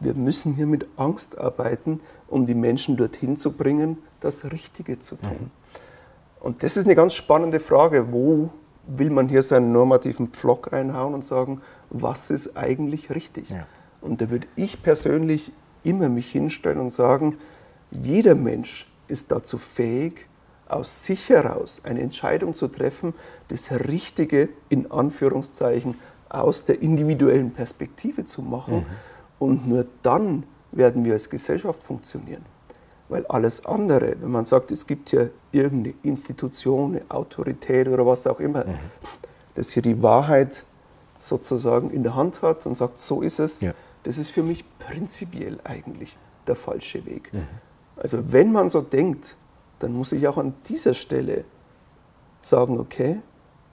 Wir 0.00 0.14
müssen 0.14 0.54
hier 0.54 0.66
mit 0.66 0.86
Angst 0.96 1.36
arbeiten, 1.36 2.00
um 2.28 2.46
die 2.46 2.54
Menschen 2.54 2.96
dorthin 2.96 3.36
zu 3.36 3.52
bringen, 3.52 3.98
das 4.20 4.50
Richtige 4.50 5.00
zu 5.00 5.16
tun. 5.16 5.28
Mhm. 5.38 5.50
Und 6.40 6.62
das 6.62 6.78
ist 6.78 6.86
eine 6.86 6.94
ganz 6.94 7.12
spannende 7.12 7.60
Frage, 7.60 8.10
wo 8.10 8.48
will 8.86 9.10
man 9.10 9.28
hier 9.28 9.42
seinen 9.42 9.72
normativen 9.72 10.28
Pflock 10.28 10.72
einhauen 10.72 11.14
und 11.14 11.24
sagen, 11.24 11.60
was 11.90 12.30
ist 12.30 12.56
eigentlich 12.56 13.10
richtig? 13.10 13.54
Und 14.00 14.20
da 14.20 14.30
würde 14.30 14.48
ich 14.56 14.82
persönlich 14.82 15.52
immer 15.84 16.08
mich 16.08 16.30
hinstellen 16.30 16.80
und 16.80 16.92
sagen, 16.92 17.38
jeder 17.90 18.34
Mensch 18.34 18.90
ist 19.08 19.30
dazu 19.30 19.58
fähig, 19.58 20.28
aus 20.68 21.04
sich 21.04 21.28
heraus 21.28 21.82
eine 21.84 22.00
Entscheidung 22.00 22.54
zu 22.54 22.66
treffen, 22.68 23.14
das 23.48 23.70
Richtige 23.88 24.48
in 24.70 24.90
Anführungszeichen 24.90 25.96
aus 26.28 26.64
der 26.64 26.80
individuellen 26.80 27.52
Perspektive 27.52 28.24
zu 28.24 28.40
machen. 28.42 28.76
Mhm. 28.76 28.86
Und 29.38 29.68
nur 29.68 29.86
dann 30.02 30.44
werden 30.72 31.04
wir 31.04 31.12
als 31.12 31.28
Gesellschaft 31.28 31.82
funktionieren. 31.82 32.44
Weil 33.12 33.26
alles 33.26 33.66
andere, 33.66 34.16
wenn 34.20 34.30
man 34.30 34.46
sagt, 34.46 34.72
es 34.72 34.86
gibt 34.86 35.10
hier 35.10 35.32
irgendeine 35.52 35.94
Institution, 36.02 36.96
eine 36.96 37.10
Autorität 37.10 37.86
oder 37.88 38.06
was 38.06 38.26
auch 38.26 38.40
immer, 38.40 38.64
mhm. 38.64 38.78
das 39.54 39.70
hier 39.70 39.82
die 39.82 40.02
Wahrheit 40.02 40.64
sozusagen 41.18 41.90
in 41.90 42.04
der 42.04 42.14
Hand 42.14 42.40
hat 42.40 42.64
und 42.64 42.74
sagt, 42.74 42.98
so 42.98 43.20
ist 43.20 43.38
es, 43.38 43.60
ja. 43.60 43.74
das 44.04 44.16
ist 44.16 44.30
für 44.30 44.42
mich 44.42 44.64
prinzipiell 44.78 45.60
eigentlich 45.62 46.16
der 46.46 46.56
falsche 46.56 47.04
Weg. 47.04 47.34
Mhm. 47.34 47.46
Also 47.96 48.32
wenn 48.32 48.50
man 48.50 48.70
so 48.70 48.80
denkt, 48.80 49.36
dann 49.78 49.92
muss 49.92 50.12
ich 50.12 50.26
auch 50.26 50.38
an 50.38 50.54
dieser 50.66 50.94
Stelle 50.94 51.44
sagen, 52.40 52.78
okay, 52.80 53.20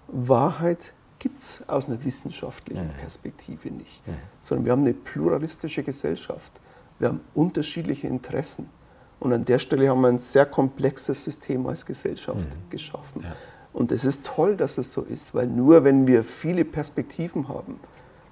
Wahrheit 0.09 0.93
gibt 1.17 1.39
es 1.39 1.63
aus 1.69 1.87
einer 1.87 2.03
wissenschaftlichen 2.03 2.87
mhm. 2.87 2.99
Perspektive 2.99 3.71
nicht, 3.71 4.05
mhm. 4.05 4.15
sondern 4.41 4.65
wir 4.65 4.71
haben 4.73 4.81
eine 4.81 4.93
pluralistische 4.93 5.81
Gesellschaft. 5.81 6.51
Wir 6.99 7.07
haben 7.07 7.21
unterschiedliche 7.33 8.07
Interessen. 8.07 8.69
Und 9.20 9.34
an 9.34 9.45
der 9.45 9.59
Stelle 9.59 9.89
haben 9.89 10.01
wir 10.01 10.07
ein 10.07 10.17
sehr 10.17 10.45
komplexes 10.45 11.24
System 11.24 11.67
als 11.67 11.86
Gesellschaft 11.86 12.39
mhm. 12.39 12.70
geschaffen. 12.70 13.22
Ja. 13.24 13.36
Und 13.74 13.91
es 13.91 14.05
ist 14.05 14.26
toll, 14.26 14.55
dass 14.55 14.78
es 14.78 14.91
so 14.91 15.01
ist, 15.01 15.36
weil 15.36 15.47
nur 15.47 15.84
wenn 15.84 16.07
wir 16.07 16.24
viele 16.24 16.65
Perspektiven 16.65 17.47
haben, 17.47 17.80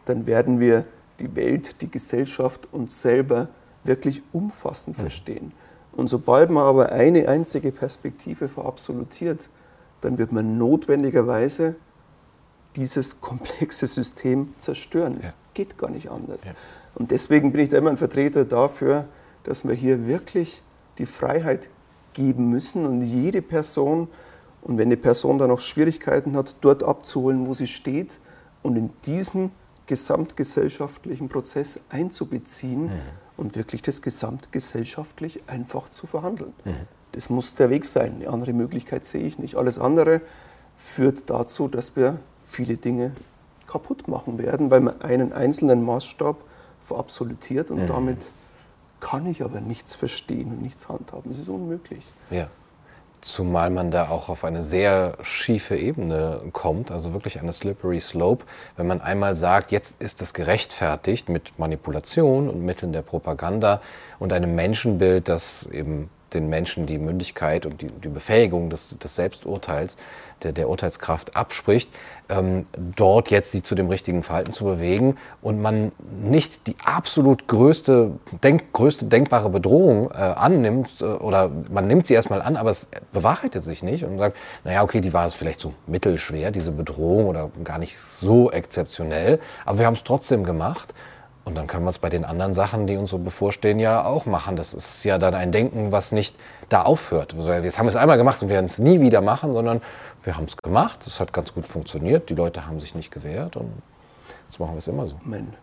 dann 0.05 0.25
werden 0.25 0.59
wir 0.59 0.85
die 1.19 1.35
Welt, 1.35 1.81
die 1.81 1.91
Gesellschaft 1.91 2.67
uns 2.71 3.01
selber 3.01 3.49
wirklich 3.83 4.21
umfassend 4.31 4.97
mhm. 4.97 5.01
verstehen. 5.01 5.51
Und 5.91 6.09
sobald 6.09 6.49
man 6.49 6.63
aber 6.63 6.91
eine 6.91 7.27
einzige 7.27 7.71
Perspektive 7.71 8.47
verabsolutiert, 8.47 9.49
dann 10.01 10.17
wird 10.17 10.31
man 10.31 10.57
notwendigerweise 10.57 11.75
dieses 12.75 13.19
komplexe 13.19 13.87
System 13.87 14.53
zerstören. 14.57 15.13
Ja. 15.13 15.19
Es 15.21 15.37
geht 15.53 15.77
gar 15.77 15.89
nicht 15.89 16.09
anders. 16.11 16.45
Ja. 16.45 16.51
Und 16.95 17.11
deswegen 17.11 17.51
bin 17.51 17.61
ich 17.61 17.69
da 17.69 17.77
immer 17.77 17.89
ein 17.89 17.97
Vertreter 17.97 18.45
dafür, 18.45 19.05
dass 19.43 19.67
wir 19.67 19.73
hier 19.73 20.07
wirklich 20.07 20.61
die 20.97 21.05
Freiheit 21.05 21.69
geben 22.13 22.49
müssen 22.49 22.85
und 22.85 23.01
jede 23.01 23.41
Person, 23.41 24.07
und 24.61 24.77
wenn 24.77 24.87
eine 24.87 24.97
Person 24.97 25.37
da 25.37 25.47
noch 25.47 25.59
Schwierigkeiten 25.59 26.35
hat, 26.35 26.55
dort 26.61 26.83
abzuholen, 26.83 27.47
wo 27.47 27.53
sie 27.53 27.67
steht 27.67 28.19
und 28.63 28.75
in 28.75 28.89
diesen 29.05 29.51
gesamtgesellschaftlichen 29.85 31.29
Prozess 31.29 31.79
einzubeziehen. 31.89 32.85
Mhm 32.85 33.27
und 33.37 33.55
wirklich 33.55 33.83
das 33.83 34.01
gesamtgesellschaftlich 34.01 35.41
einfach 35.47 35.89
zu 35.89 36.07
verhandeln. 36.07 36.53
Mhm. 36.65 36.75
Das 37.13 37.29
muss 37.29 37.55
der 37.55 37.69
Weg 37.69 37.85
sein. 37.85 38.15
Eine 38.17 38.29
andere 38.29 38.53
Möglichkeit 38.53 39.05
sehe 39.05 39.25
ich 39.25 39.39
nicht. 39.39 39.55
Alles 39.55 39.79
andere 39.79 40.21
führt 40.75 41.29
dazu, 41.29 41.67
dass 41.67 41.95
wir 41.95 42.19
viele 42.43 42.77
Dinge 42.77 43.11
kaputt 43.67 44.07
machen 44.07 44.39
werden, 44.39 44.71
weil 44.71 44.81
man 44.81 45.01
einen 45.01 45.33
einzelnen 45.33 45.83
Maßstab 45.83 46.37
verabsolutiert 46.81 47.71
und 47.71 47.83
mhm. 47.83 47.87
damit 47.87 48.31
kann 48.99 49.25
ich 49.25 49.43
aber 49.43 49.61
nichts 49.61 49.95
verstehen 49.95 50.51
und 50.51 50.61
nichts 50.61 50.89
handhaben. 50.89 51.31
Das 51.31 51.39
ist 51.39 51.49
unmöglich. 51.49 52.05
Ja. 52.29 52.49
Zumal 53.19 53.71
man 53.71 53.89
da 53.89 54.09
auch 54.09 54.29
auf 54.29 54.43
eine 54.43 54.61
sehr 54.61 55.17
schiefe 55.23 55.75
Ebene 55.75 56.41
kommt, 56.53 56.91
also 56.91 57.13
wirklich 57.13 57.39
eine 57.39 57.51
slippery 57.51 57.99
slope. 57.99 58.45
Wenn 58.75 58.85
man 58.85 59.01
einmal 59.01 59.35
sagt, 59.35 59.71
jetzt 59.71 60.01
ist 60.01 60.21
das 60.21 60.35
gerechtfertigt 60.35 61.27
mit 61.27 61.57
Manipulation 61.57 62.47
und 62.47 62.63
Mitteln 62.63 62.93
der 62.93 63.01
Propaganda 63.01 63.81
und 64.19 64.33
einem 64.33 64.53
Menschenbild, 64.53 65.27
das 65.29 65.65
eben 65.65 66.11
den 66.37 66.49
Menschen 66.49 66.85
die 66.85 66.97
Mündigkeit 66.97 67.65
und 67.65 67.81
die, 67.81 67.87
die 67.87 68.07
Befähigung 68.07 68.69
des, 68.69 68.97
des 68.97 69.15
Selbsturteils, 69.15 69.97
der, 70.43 70.51
der, 70.51 70.69
Urteilskraft 70.69 71.35
abspricht, 71.35 71.89
ähm, 72.29 72.67
dort 72.95 73.31
jetzt 73.31 73.51
sie 73.51 73.63
zu 73.63 73.73
dem 73.73 73.89
richtigen 73.89 74.21
Verhalten 74.23 74.51
zu 74.51 74.65
bewegen 74.65 75.17
und 75.41 75.61
man 75.61 75.91
nicht 76.21 76.67
die 76.67 76.75
absolut 76.83 77.47
größte, 77.47 78.11
denk, 78.43 78.71
größte 78.73 79.05
denkbare 79.05 79.49
Bedrohung 79.49 80.11
äh, 80.11 80.15
annimmt 80.17 81.01
äh, 81.01 81.05
oder 81.05 81.49
man 81.71 81.87
nimmt 81.87 82.05
sie 82.05 82.13
erstmal 82.13 82.41
an, 82.41 82.55
aber 82.55 82.69
es 82.69 82.89
bewahrheitet 83.11 83.63
sich 83.63 83.81
nicht 83.81 84.03
und 84.03 84.19
sagt, 84.19 84.37
naja, 84.63 84.83
okay, 84.83 85.01
die 85.01 85.13
war 85.13 85.25
es 85.25 85.33
vielleicht 85.33 85.59
so 85.59 85.73
mittelschwer, 85.87 86.51
diese 86.51 86.71
Bedrohung 86.71 87.25
oder 87.27 87.49
gar 87.63 87.79
nicht 87.79 87.97
so 87.97 88.51
exzeptionell, 88.51 89.39
aber 89.65 89.79
wir 89.79 89.85
haben 89.87 89.95
es 89.95 90.03
trotzdem 90.03 90.43
gemacht. 90.43 90.93
Und 91.47 91.55
dann 91.55 91.65
können 91.65 91.85
wir 91.85 91.91
es 91.91 91.99
bei 91.99 92.09
den 92.09 92.25
anderen 92.25 92.53
Sachen, 92.53 92.87
die 92.87 92.97
uns 92.97 93.09
so 93.09 93.19
bevorstehen, 93.19 93.79
ja 93.79 94.03
auch 94.03 94.25
machen. 94.25 94.57
Das 94.57 94.73
ist 94.73 95.05
ja 95.05 95.17
dann 95.17 95.33
ein 95.33 95.53
Denken, 95.53 95.93
was 95.93 96.11
nicht 96.11 96.35
da 96.67 96.81
aufhört. 96.81 97.35
Also 97.35 97.53
jetzt 97.53 97.79
haben 97.79 97.85
wir 97.85 97.89
es 97.89 97.95
einmal 97.95 98.17
gemacht 98.17 98.41
und 98.41 98.49
werden 98.49 98.65
es 98.65 98.79
nie 98.79 98.99
wieder 98.99 99.21
machen, 99.21 99.53
sondern 99.53 99.79
wir 100.23 100.35
haben 100.35 100.43
es 100.43 100.57
gemacht. 100.57 101.07
Es 101.07 101.21
hat 101.21 101.31
ganz 101.31 101.53
gut 101.53 101.65
funktioniert. 101.65 102.29
Die 102.29 102.35
Leute 102.35 102.67
haben 102.67 102.81
sich 102.81 102.95
nicht 102.95 103.11
gewehrt 103.11 103.55
und 103.55 103.71
jetzt 104.49 104.59
machen 104.59 104.73
wir 104.73 104.79
es 104.79 104.89
immer 104.89 105.07
so. 105.07 105.15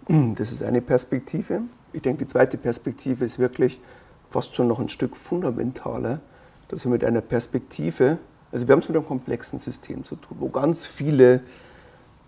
Das 0.08 0.52
ist 0.52 0.62
eine 0.62 0.80
Perspektive. 0.80 1.60
Ich 1.92 2.00
denke, 2.00 2.24
die 2.24 2.28
zweite 2.28 2.56
Perspektive 2.56 3.22
ist 3.26 3.38
wirklich 3.38 3.78
fast 4.30 4.56
schon 4.56 4.68
noch 4.68 4.80
ein 4.80 4.88
Stück 4.88 5.14
fundamentaler, 5.18 6.20
dass 6.68 6.86
wir 6.86 6.92
mit 6.92 7.04
einer 7.04 7.20
Perspektive, 7.20 8.16
also 8.50 8.66
wir 8.66 8.72
haben 8.72 8.80
es 8.80 8.88
mit 8.88 8.96
einem 8.96 9.06
komplexen 9.06 9.58
System 9.58 10.02
zu 10.02 10.16
tun, 10.16 10.38
wo 10.40 10.48
ganz 10.48 10.86
viele 10.86 11.42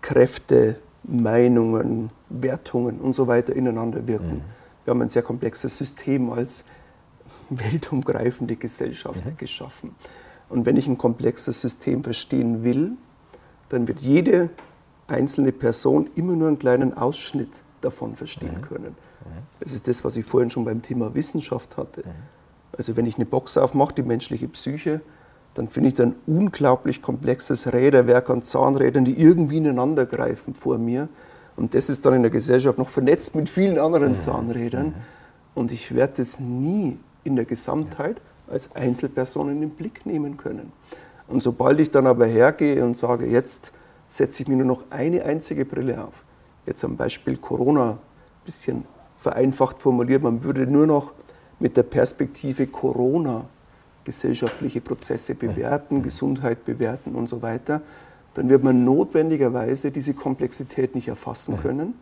Kräfte 0.03 0.75
Meinungen, 1.07 2.11
Wertungen 2.29 2.99
und 2.99 3.13
so 3.13 3.27
weiter 3.27 3.55
ineinander 3.55 4.07
wirken. 4.07 4.37
Mhm. 4.37 4.43
Wir 4.83 4.91
haben 4.91 5.01
ein 5.01 5.09
sehr 5.09 5.23
komplexes 5.23 5.77
System 5.77 6.29
als 6.29 6.65
weltumgreifende 7.49 8.55
Gesellschaft 8.55 9.25
mhm. 9.25 9.37
geschaffen. 9.37 9.95
Und 10.49 10.65
wenn 10.65 10.77
ich 10.77 10.87
ein 10.87 10.97
komplexes 10.97 11.61
System 11.61 12.03
verstehen 12.03 12.63
will, 12.63 12.93
dann 13.69 13.87
wird 13.87 13.99
jede 14.01 14.49
einzelne 15.07 15.51
Person 15.51 16.09
immer 16.15 16.35
nur 16.35 16.47
einen 16.47 16.59
kleinen 16.59 16.93
Ausschnitt 16.93 17.63
davon 17.81 18.15
verstehen 18.15 18.57
mhm. 18.57 18.61
können. 18.61 18.95
Mhm. 19.25 19.43
Das 19.59 19.73
ist 19.73 19.87
das, 19.87 20.03
was 20.03 20.15
ich 20.17 20.25
vorhin 20.25 20.49
schon 20.49 20.65
beim 20.65 20.81
Thema 20.81 21.13
Wissenschaft 21.13 21.77
hatte. 21.77 22.01
Mhm. 22.01 22.11
Also 22.77 22.95
wenn 22.95 23.05
ich 23.05 23.15
eine 23.15 23.25
Box 23.25 23.57
aufmache, 23.57 23.93
die 23.95 24.03
menschliche 24.03 24.47
Psyche, 24.47 25.01
dann 25.57 25.67
finde 25.67 25.89
ich 25.89 25.95
dann 25.95 26.15
unglaublich 26.25 27.01
komplexes 27.01 27.73
Räderwerk 27.73 28.29
an 28.29 28.43
Zahnrädern, 28.43 29.05
die 29.05 29.19
irgendwie 29.19 29.57
ineinander 29.57 30.05
greifen 30.05 30.53
vor 30.53 30.77
mir. 30.77 31.09
Und 31.55 31.73
das 31.73 31.89
ist 31.89 32.05
dann 32.05 32.13
in 32.13 32.21
der 32.21 32.31
Gesellschaft 32.31 32.77
noch 32.77 32.89
vernetzt 32.89 33.35
mit 33.35 33.49
vielen 33.49 33.79
anderen 33.79 34.13
mhm. 34.13 34.19
Zahnrädern. 34.19 34.87
Mhm. 34.87 34.93
Und 35.55 35.71
ich 35.71 35.95
werde 35.95 36.13
das 36.17 36.39
nie 36.39 36.99
in 37.23 37.35
der 37.35 37.45
Gesamtheit, 37.45 38.21
als 38.47 38.75
Einzelperson 38.75 39.49
in 39.49 39.61
den 39.61 39.71
Blick 39.71 40.05
nehmen 40.05 40.37
können. 40.37 40.71
Und 41.27 41.43
sobald 41.43 41.79
ich 41.79 41.91
dann 41.91 42.07
aber 42.07 42.25
hergehe 42.25 42.85
und 42.85 42.95
sage, 42.95 43.25
jetzt 43.25 43.73
setze 44.07 44.43
ich 44.43 44.49
mir 44.49 44.55
nur 44.55 44.65
noch 44.65 44.85
eine 44.89 45.23
einzige 45.23 45.65
Brille 45.65 46.03
auf, 46.03 46.23
jetzt 46.65 46.83
am 46.85 46.95
Beispiel 46.95 47.37
Corona, 47.37 47.91
ein 47.91 47.97
bisschen 48.45 48.85
vereinfacht 49.17 49.79
formuliert, 49.79 50.23
man 50.23 50.43
würde 50.43 50.65
nur 50.65 50.87
noch 50.87 51.13
mit 51.59 51.75
der 51.75 51.83
Perspektive 51.83 52.67
Corona 52.67 53.45
gesellschaftliche 54.07 54.79
Prozesse 54.79 55.35
bewerten, 55.35 56.01
Gesundheit 56.01 56.63
bewerten 56.63 57.13
und 57.13 57.27
so 57.27 57.41
weiter, 57.41 57.81
dann 58.35 58.47
wird 58.47 58.63
man 58.63 58.85
notwendigerweise 58.85 59.91
diese 59.91 60.13
Komplexität 60.13 60.95
nicht 60.95 61.09
erfassen 61.09 61.59
können. 61.61 61.93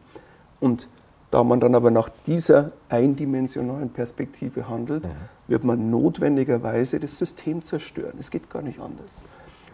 Und 0.60 0.88
da 1.32 1.44
man 1.44 1.60
dann 1.60 1.74
aber 1.74 1.90
nach 1.90 2.10
dieser 2.28 2.74
eindimensionalen 2.90 3.90
Perspektive 3.90 4.70
handelt, 4.70 5.10
wird 5.48 5.64
man 5.64 5.90
notwendigerweise 5.90 7.00
das 7.00 7.18
System 7.18 7.64
zerstören. 7.64 8.14
Es 8.20 8.30
geht 8.30 8.52
gar 8.52 8.62
nicht 8.62 8.80
anders. 8.80 9.26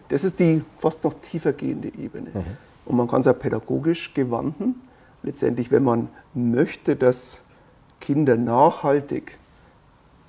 Das 0.08 0.24
ist 0.24 0.40
die 0.40 0.62
fast 0.78 1.04
noch 1.04 1.12
tiefer 1.20 1.52
gehende 1.52 1.88
Ebene. 1.88 2.30
Und 2.86 2.96
man 2.96 3.08
kann 3.08 3.20
es 3.20 3.28
auch 3.28 3.38
pädagogisch 3.38 4.14
gewandten. 4.14 4.80
Letztendlich, 5.22 5.70
wenn 5.70 5.84
man 5.84 6.08
möchte, 6.32 6.96
dass 6.96 7.42
Kinder 8.00 8.38
nachhaltig 8.38 9.38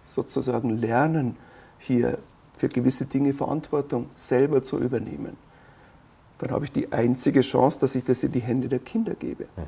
sozusagen 0.05 0.69
lernen, 0.69 1.37
hier 1.83 2.17
für 2.53 2.69
gewisse 2.69 3.05
Dinge 3.05 3.33
Verantwortung 3.33 4.09
selber 4.15 4.63
zu 4.63 4.79
übernehmen, 4.79 5.37
dann 6.37 6.51
habe 6.51 6.65
ich 6.65 6.71
die 6.71 6.91
einzige 6.91 7.41
Chance, 7.41 7.79
dass 7.79 7.95
ich 7.95 8.03
das 8.03 8.23
in 8.23 8.31
die 8.31 8.41
Hände 8.41 8.67
der 8.67 8.79
Kinder 8.79 9.13
gebe. 9.13 9.43
Mhm. 9.43 9.63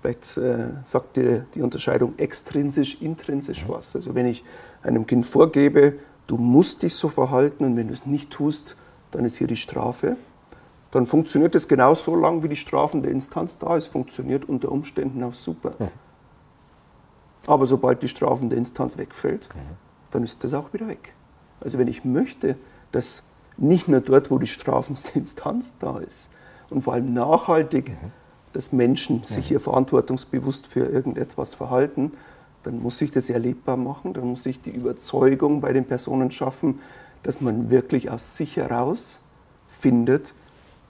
Vielleicht 0.00 0.36
äh, 0.36 0.68
sagt 0.84 1.16
dir 1.16 1.46
die 1.54 1.62
Unterscheidung 1.62 2.14
extrinsisch, 2.18 3.00
intrinsisch 3.00 3.66
mhm. 3.66 3.72
was. 3.72 3.94
Also 3.94 4.14
wenn 4.14 4.26
ich 4.26 4.44
einem 4.82 5.06
Kind 5.06 5.26
vorgebe, 5.26 5.94
du 6.26 6.36
musst 6.36 6.82
dich 6.82 6.94
so 6.94 7.08
verhalten 7.08 7.64
und 7.64 7.76
wenn 7.76 7.88
du 7.88 7.92
es 7.92 8.06
nicht 8.06 8.30
tust, 8.30 8.76
dann 9.10 9.24
ist 9.24 9.36
hier 9.36 9.46
die 9.46 9.56
Strafe, 9.56 10.16
dann 10.90 11.06
funktioniert 11.06 11.54
das 11.54 11.68
genau 11.68 11.94
so 11.94 12.14
lange, 12.14 12.42
wie 12.42 12.48
die 12.48 12.56
strafende 12.56 13.10
Instanz 13.10 13.58
da 13.58 13.76
ist, 13.76 13.88
funktioniert 13.88 14.48
unter 14.48 14.72
Umständen 14.72 15.22
auch 15.22 15.34
super. 15.34 15.72
Mhm. 15.78 15.88
Aber 17.46 17.66
sobald 17.66 18.02
die 18.02 18.08
strafende 18.08 18.56
Instanz 18.56 18.96
wegfällt, 18.96 19.48
mhm. 19.54 19.76
dann 20.10 20.22
ist 20.22 20.44
das 20.44 20.54
auch 20.54 20.72
wieder 20.72 20.88
weg. 20.88 21.14
Also 21.60 21.78
wenn 21.78 21.88
ich 21.88 22.04
möchte, 22.04 22.56
dass 22.92 23.24
nicht 23.56 23.88
nur 23.88 24.00
dort, 24.00 24.30
wo 24.30 24.38
die 24.38 24.46
strafendste 24.46 25.18
Instanz 25.18 25.74
da 25.78 25.98
ist 25.98 26.30
und 26.70 26.82
vor 26.82 26.94
allem 26.94 27.12
nachhaltig, 27.12 27.90
mhm. 27.90 28.12
dass 28.52 28.72
Menschen 28.72 29.24
sich 29.24 29.46
mhm. 29.46 29.48
hier 29.48 29.60
verantwortungsbewusst 29.60 30.66
für 30.66 30.86
irgendetwas 30.86 31.54
verhalten, 31.54 32.12
dann 32.62 32.80
muss 32.82 33.00
ich 33.00 33.10
das 33.10 33.30
erlebbar 33.30 33.76
machen, 33.76 34.14
dann 34.14 34.26
muss 34.26 34.46
ich 34.46 34.60
die 34.60 34.70
Überzeugung 34.70 35.60
bei 35.60 35.72
den 35.72 35.84
Personen 35.84 36.30
schaffen, 36.30 36.80
dass 37.22 37.40
man 37.40 37.70
wirklich 37.70 38.10
aus 38.10 38.36
sich 38.36 38.56
heraus 38.56 39.20
findet, 39.68 40.34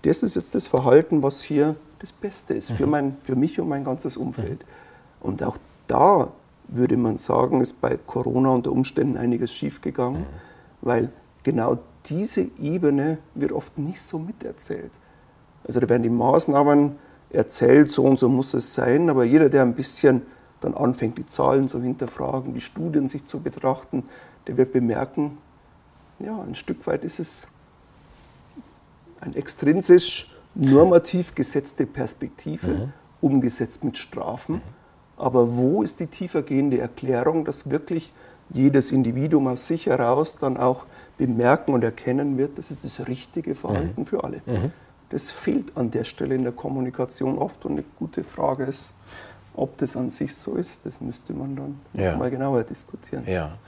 das 0.02 0.22
ist 0.22 0.36
jetzt 0.36 0.54
das 0.54 0.66
Verhalten, 0.66 1.22
was 1.22 1.42
hier 1.42 1.74
das 1.98 2.12
Beste 2.12 2.54
ist 2.54 2.70
für, 2.70 2.86
mhm. 2.86 2.90
mein, 2.90 3.16
für 3.22 3.34
mich 3.34 3.60
und 3.60 3.68
mein 3.68 3.84
ganzes 3.84 4.16
Umfeld. 4.16 4.60
Mhm. 4.60 5.26
Und 5.28 5.42
auch 5.42 5.58
da 5.88 6.32
würde 6.68 6.96
man 6.96 7.18
sagen, 7.18 7.60
ist 7.60 7.80
bei 7.80 7.96
Corona 7.96 8.50
unter 8.50 8.70
Umständen 8.70 9.16
einiges 9.16 9.52
schiefgegangen, 9.52 10.20
mhm. 10.20 10.47
Weil 10.80 11.10
genau 11.42 11.78
diese 12.06 12.48
Ebene 12.58 13.18
wird 13.34 13.52
oft 13.52 13.78
nicht 13.78 14.00
so 14.00 14.18
miterzählt. 14.18 14.92
Also 15.64 15.80
da 15.80 15.88
werden 15.88 16.02
die 16.02 16.10
Maßnahmen 16.10 16.96
erzählt, 17.30 17.90
so 17.90 18.04
und 18.04 18.18
so 18.18 18.28
muss 18.28 18.54
es 18.54 18.74
sein, 18.74 19.10
aber 19.10 19.24
jeder, 19.24 19.48
der 19.48 19.62
ein 19.62 19.74
bisschen 19.74 20.22
dann 20.60 20.74
anfängt, 20.74 21.18
die 21.18 21.26
Zahlen 21.26 21.68
zu 21.68 21.80
hinterfragen, 21.80 22.54
die 22.54 22.60
Studien 22.60 23.06
sich 23.06 23.26
zu 23.26 23.40
betrachten, 23.40 24.04
der 24.46 24.56
wird 24.56 24.72
bemerken, 24.72 25.38
ja, 26.18 26.40
ein 26.42 26.54
Stück 26.54 26.86
weit 26.86 27.04
ist 27.04 27.20
es 27.20 27.46
eine 29.20 29.36
extrinsisch 29.36 30.34
normativ 30.54 31.34
gesetzte 31.34 31.86
Perspektive, 31.86 32.68
mhm. 32.68 32.92
umgesetzt 33.20 33.84
mit 33.84 33.96
Strafen. 33.98 34.56
Mhm. 34.56 34.62
Aber 35.16 35.56
wo 35.56 35.82
ist 35.82 36.00
die 36.00 36.06
tiefergehende 36.06 36.78
Erklärung, 36.78 37.44
dass 37.44 37.70
wirklich 37.70 38.12
jedes 38.50 38.92
Individuum 38.92 39.48
aus 39.48 39.66
sich 39.66 39.86
heraus 39.86 40.36
dann 40.38 40.56
auch 40.56 40.86
bemerken 41.16 41.74
und 41.74 41.84
erkennen 41.84 42.38
wird, 42.38 42.58
das 42.58 42.70
ist 42.70 42.84
das 42.84 43.06
richtige 43.08 43.54
Verhalten 43.54 44.02
mhm. 44.02 44.06
für 44.06 44.24
alle. 44.24 44.42
Mhm. 44.46 44.72
Das 45.10 45.30
fehlt 45.30 45.76
an 45.76 45.90
der 45.90 46.04
Stelle 46.04 46.34
in 46.34 46.42
der 46.42 46.52
Kommunikation 46.52 47.38
oft 47.38 47.64
und 47.64 47.72
eine 47.72 47.84
gute 47.98 48.22
Frage 48.24 48.64
ist, 48.64 48.94
ob 49.54 49.76
das 49.78 49.96
an 49.96 50.10
sich 50.10 50.34
so 50.36 50.54
ist, 50.54 50.86
das 50.86 51.00
müsste 51.00 51.32
man 51.32 51.56
dann 51.56 51.80
ja. 51.94 52.16
mal 52.16 52.30
genauer 52.30 52.62
diskutieren. 52.62 53.24
Ja. 53.26 53.58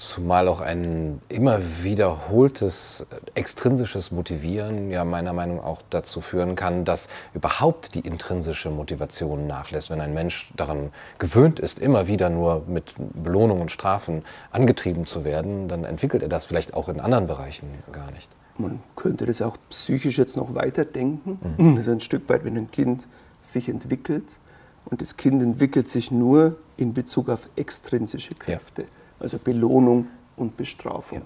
Zumal 0.00 0.48
auch 0.48 0.62
ein 0.62 1.20
immer 1.28 1.58
wiederholtes 1.82 3.04
extrinsisches 3.34 4.12
Motivieren 4.12 4.90
ja 4.90 5.04
meiner 5.04 5.34
Meinung 5.34 5.58
nach 5.58 5.64
auch 5.64 5.82
dazu 5.90 6.22
führen 6.22 6.54
kann, 6.54 6.86
dass 6.86 7.10
überhaupt 7.34 7.94
die 7.94 8.00
intrinsische 8.00 8.70
Motivation 8.70 9.46
nachlässt. 9.46 9.90
Wenn 9.90 10.00
ein 10.00 10.14
Mensch 10.14 10.52
daran 10.56 10.90
gewöhnt 11.18 11.60
ist, 11.60 11.78
immer 11.78 12.06
wieder 12.06 12.30
nur 12.30 12.64
mit 12.66 12.94
Belohnungen 13.12 13.60
und 13.60 13.70
Strafen 13.70 14.22
angetrieben 14.52 15.04
zu 15.04 15.26
werden, 15.26 15.68
dann 15.68 15.84
entwickelt 15.84 16.22
er 16.22 16.30
das 16.30 16.46
vielleicht 16.46 16.72
auch 16.72 16.88
in 16.88 16.98
anderen 16.98 17.26
Bereichen 17.26 17.68
gar 17.92 18.10
nicht. 18.10 18.30
Man 18.56 18.80
könnte 18.96 19.26
das 19.26 19.42
auch 19.42 19.58
psychisch 19.68 20.16
jetzt 20.16 20.34
noch 20.34 20.54
weiter 20.54 20.86
denken. 20.86 21.38
Mhm. 21.58 21.76
Das 21.76 21.86
ist 21.86 21.92
ein 21.92 22.00
Stück 22.00 22.26
weit, 22.30 22.46
wenn 22.46 22.56
ein 22.56 22.70
Kind 22.70 23.06
sich 23.42 23.68
entwickelt 23.68 24.38
und 24.86 25.02
das 25.02 25.18
Kind 25.18 25.42
entwickelt 25.42 25.88
sich 25.88 26.10
nur 26.10 26.56
in 26.78 26.94
Bezug 26.94 27.28
auf 27.28 27.50
extrinsische 27.54 28.34
Kräfte. 28.34 28.82
Ja 28.84 28.88
also 29.20 29.38
Belohnung 29.38 30.08
und 30.36 30.56
Bestrafung. 30.56 31.18
Ja. 31.18 31.24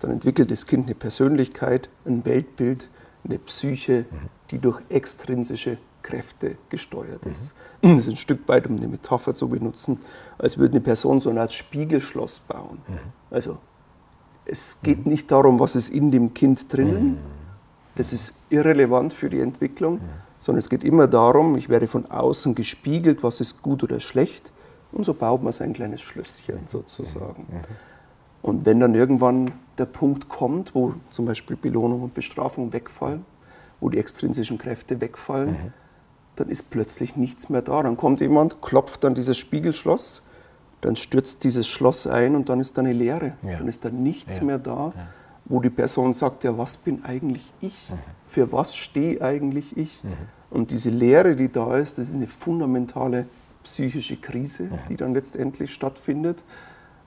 Dann 0.00 0.12
entwickelt 0.12 0.50
das 0.50 0.66
Kind 0.66 0.86
eine 0.86 0.94
Persönlichkeit, 0.94 1.90
ein 2.06 2.24
Weltbild, 2.24 2.88
eine 3.24 3.38
Psyche, 3.38 4.06
mhm. 4.10 4.16
die 4.50 4.58
durch 4.58 4.80
extrinsische 4.88 5.78
Kräfte 6.02 6.56
gesteuert 6.68 7.24
mhm. 7.26 7.32
ist. 7.32 7.54
Das 7.82 7.92
ist 7.92 8.08
ein 8.08 8.16
Stück 8.16 8.48
weit, 8.48 8.66
um 8.66 8.76
eine 8.76 8.88
Metapher 8.88 9.34
zu 9.34 9.48
benutzen, 9.48 9.98
als 10.38 10.58
würde 10.58 10.72
eine 10.72 10.80
Person 10.80 11.20
so 11.20 11.30
eine 11.30 11.40
Art 11.42 11.52
Spiegelschloss 11.52 12.40
bauen. 12.40 12.78
Mhm. 12.86 12.98
Also 13.30 13.58
es 14.44 14.78
geht 14.82 15.04
mhm. 15.04 15.12
nicht 15.12 15.30
darum, 15.30 15.60
was 15.60 15.76
ist 15.76 15.90
in 15.90 16.10
dem 16.10 16.32
Kind 16.34 16.72
drinnen, 16.72 17.12
mhm. 17.12 17.18
das 17.96 18.12
ist 18.12 18.34
irrelevant 18.48 19.12
für 19.12 19.28
die 19.28 19.40
Entwicklung, 19.40 19.94
mhm. 19.94 20.08
sondern 20.38 20.58
es 20.60 20.68
geht 20.70 20.82
immer 20.82 21.06
darum, 21.06 21.56
ich 21.56 21.68
werde 21.68 21.86
von 21.86 22.10
außen 22.10 22.54
gespiegelt, 22.54 23.22
was 23.22 23.40
ist 23.40 23.62
gut 23.62 23.82
oder 23.82 24.00
schlecht 24.00 24.52
und 24.92 25.04
so 25.04 25.14
baut 25.14 25.42
man 25.42 25.52
sein 25.52 25.72
kleines 25.72 26.00
Schlösschen 26.00 26.60
sozusagen. 26.66 27.46
Mhm. 27.48 27.60
Und 28.42 28.66
wenn 28.66 28.80
dann 28.80 28.94
irgendwann 28.94 29.52
der 29.78 29.86
Punkt 29.86 30.28
kommt, 30.28 30.74
wo 30.74 30.94
zum 31.10 31.26
Beispiel 31.26 31.56
Belohnung 31.56 32.02
und 32.02 32.14
Bestrafung 32.14 32.72
wegfallen, 32.72 33.24
wo 33.80 33.88
die 33.88 33.98
extrinsischen 33.98 34.58
Kräfte 34.58 35.00
wegfallen, 35.00 35.50
mhm. 35.50 35.72
dann 36.36 36.48
ist 36.48 36.70
plötzlich 36.70 37.16
nichts 37.16 37.48
mehr 37.48 37.62
da. 37.62 37.82
Dann 37.82 37.96
kommt 37.96 38.20
jemand, 38.20 38.62
klopft 38.62 39.04
an 39.04 39.14
dieses 39.14 39.36
Spiegelschloss, 39.36 40.22
dann 40.80 40.96
stürzt 40.96 41.44
dieses 41.44 41.68
Schloss 41.68 42.06
ein 42.06 42.34
und 42.34 42.48
dann 42.48 42.60
ist 42.60 42.78
da 42.78 42.82
eine 42.82 42.92
Leere. 42.94 43.34
Ja. 43.42 43.58
Dann 43.58 43.68
ist 43.68 43.84
da 43.84 43.90
nichts 43.90 44.38
ja. 44.38 44.44
mehr 44.44 44.58
da, 44.58 44.92
ja. 44.94 45.08
wo 45.44 45.60
die 45.60 45.70
Person 45.70 46.14
sagt, 46.14 46.44
ja, 46.44 46.56
was 46.56 46.78
bin 46.78 47.04
eigentlich 47.04 47.52
ich? 47.60 47.90
Mhm. 47.90 47.98
Für 48.26 48.52
was 48.52 48.74
stehe 48.74 49.20
eigentlich 49.20 49.76
ich? 49.76 50.02
Mhm. 50.02 50.16
Und 50.50 50.70
diese 50.70 50.90
Leere, 50.90 51.36
die 51.36 51.52
da 51.52 51.76
ist, 51.76 51.98
das 51.98 52.08
ist 52.08 52.16
eine 52.16 52.26
fundamentale 52.26 53.26
psychische 53.62 54.16
Krise, 54.16 54.64
mhm. 54.64 54.78
die 54.88 54.96
dann 54.96 55.14
letztendlich 55.14 55.72
stattfindet. 55.72 56.44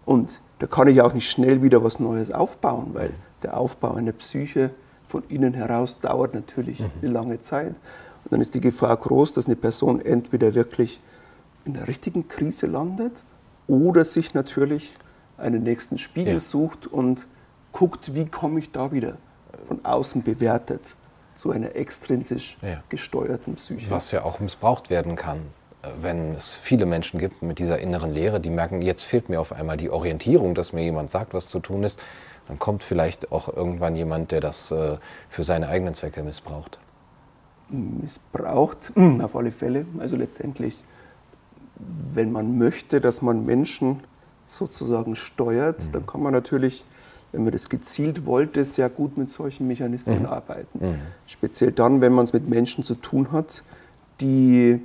Und 0.05 0.41
da 0.59 0.67
kann 0.67 0.87
ich 0.87 1.01
auch 1.01 1.13
nicht 1.13 1.29
schnell 1.29 1.61
wieder 1.61 1.83
was 1.83 1.99
Neues 1.99 2.31
aufbauen, 2.31 2.89
weil 2.93 3.11
der 3.41 3.57
Aufbau 3.57 3.93
einer 3.93 4.11
Psyche 4.11 4.71
von 5.07 5.23
innen 5.29 5.53
heraus 5.53 5.99
dauert 5.99 6.33
natürlich 6.33 6.79
mhm. 6.79 6.91
eine 7.01 7.11
lange 7.11 7.41
Zeit. 7.41 7.75
Und 8.23 8.31
dann 8.31 8.41
ist 8.41 8.55
die 8.55 8.61
Gefahr 8.61 8.95
groß, 8.97 9.33
dass 9.33 9.47
eine 9.47 9.55
Person 9.55 10.01
entweder 10.01 10.53
wirklich 10.53 11.01
in 11.65 11.73
der 11.73 11.87
richtigen 11.87 12.27
Krise 12.27 12.67
landet 12.67 13.23
oder 13.67 14.05
sich 14.05 14.33
natürlich 14.33 14.93
einen 15.37 15.63
nächsten 15.63 15.97
Spiegel 15.97 16.33
ja. 16.33 16.39
sucht 16.39 16.87
und 16.87 17.27
guckt, 17.71 18.13
wie 18.13 18.25
komme 18.25 18.59
ich 18.59 18.71
da 18.71 18.91
wieder 18.91 19.17
von 19.63 19.83
außen 19.83 20.23
bewertet 20.23 20.95
zu 21.35 21.51
einer 21.51 21.75
extrinsisch 21.75 22.57
ja. 22.61 22.83
gesteuerten 22.89 23.55
Psyche. 23.55 23.89
Was 23.89 24.11
ja 24.11 24.23
auch 24.23 24.39
missbraucht 24.39 24.89
werden 24.89 25.15
kann 25.15 25.39
wenn 26.01 26.33
es 26.33 26.53
viele 26.53 26.85
Menschen 26.85 27.19
gibt 27.19 27.41
mit 27.41 27.59
dieser 27.59 27.79
inneren 27.79 28.11
Leere, 28.11 28.39
die 28.39 28.49
merken, 28.49 28.81
jetzt 28.81 29.03
fehlt 29.03 29.29
mir 29.29 29.41
auf 29.41 29.51
einmal 29.51 29.77
die 29.77 29.89
Orientierung, 29.89 30.55
dass 30.55 30.71
mir 30.71 30.83
jemand 30.83 31.09
sagt, 31.09 31.33
was 31.33 31.49
zu 31.49 31.59
tun 31.59 31.83
ist, 31.83 31.99
dann 32.47 32.59
kommt 32.59 32.83
vielleicht 32.83 33.31
auch 33.31 33.53
irgendwann 33.53 33.95
jemand, 33.95 34.31
der 34.31 34.39
das 34.39 34.71
äh, 34.71 34.97
für 35.29 35.43
seine 35.43 35.67
eigenen 35.67 35.93
Zwecke 35.93 36.23
missbraucht. 36.23 36.79
Missbraucht, 37.69 38.91
hm, 38.95 39.21
auf 39.21 39.35
alle 39.35 39.51
Fälle. 39.51 39.85
Also 39.99 40.15
letztendlich, 40.15 40.83
wenn 42.13 42.31
man 42.31 42.57
möchte, 42.57 43.01
dass 43.01 43.21
man 43.21 43.45
Menschen 43.45 44.01
sozusagen 44.45 45.15
steuert, 45.15 45.87
mhm. 45.87 45.91
dann 45.93 46.05
kann 46.05 46.21
man 46.21 46.33
natürlich, 46.33 46.85
wenn 47.31 47.43
man 47.43 47.51
das 47.51 47.69
gezielt 47.69 48.25
wollte, 48.25 48.63
sehr 48.63 48.89
gut 48.89 49.17
mit 49.17 49.29
solchen 49.29 49.67
Mechanismen 49.67 50.19
mhm. 50.19 50.25
arbeiten. 50.27 50.85
Mhm. 50.85 50.95
Speziell 51.27 51.71
dann, 51.71 52.01
wenn 52.01 52.13
man 52.13 52.25
es 52.25 52.33
mit 52.33 52.47
Menschen 52.47 52.83
zu 52.83 52.95
tun 52.95 53.31
hat, 53.31 53.63
die 54.21 54.81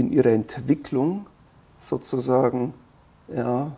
in 0.00 0.12
ihrer 0.12 0.30
Entwicklung 0.30 1.26
sozusagen 1.78 2.74
ja, 3.34 3.72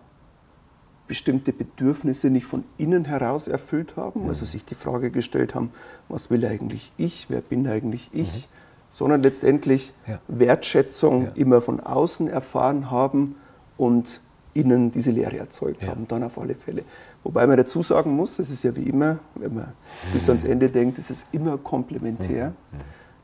bestimmte 1.06 1.52
Bedürfnisse 1.52 2.30
nicht 2.30 2.46
von 2.46 2.64
innen 2.78 3.04
heraus 3.04 3.48
erfüllt 3.48 3.96
haben, 3.96 4.28
also 4.28 4.46
sich 4.46 4.64
die 4.64 4.74
Frage 4.74 5.10
gestellt 5.10 5.54
haben, 5.54 5.70
was 6.08 6.30
will 6.30 6.44
eigentlich 6.46 6.92
ich, 6.96 7.28
wer 7.28 7.40
bin 7.40 7.66
eigentlich 7.68 8.10
ich, 8.12 8.32
mhm. 8.32 8.52
sondern 8.90 9.22
letztendlich 9.22 9.92
ja. 10.06 10.20
Wertschätzung 10.28 11.24
ja. 11.24 11.32
immer 11.34 11.60
von 11.60 11.80
außen 11.80 12.28
erfahren 12.28 12.90
haben 12.90 13.36
und 13.76 14.20
innen 14.54 14.90
diese 14.90 15.10
Lehre 15.10 15.38
erzeugt 15.38 15.82
ja. 15.82 15.88
haben, 15.88 16.06
dann 16.08 16.22
auf 16.22 16.38
alle 16.38 16.54
Fälle. 16.54 16.84
Wobei 17.24 17.46
man 17.46 17.56
dazu 17.56 17.82
sagen 17.82 18.14
muss, 18.14 18.36
das 18.36 18.50
ist 18.50 18.62
ja 18.62 18.74
wie 18.76 18.84
immer, 18.84 19.18
wenn 19.34 19.54
man 19.54 19.72
bis 20.12 20.28
ans 20.28 20.44
Ende 20.44 20.68
denkt, 20.68 20.98
es 20.98 21.10
ist 21.10 21.28
immer 21.32 21.58
komplementär. 21.58 22.52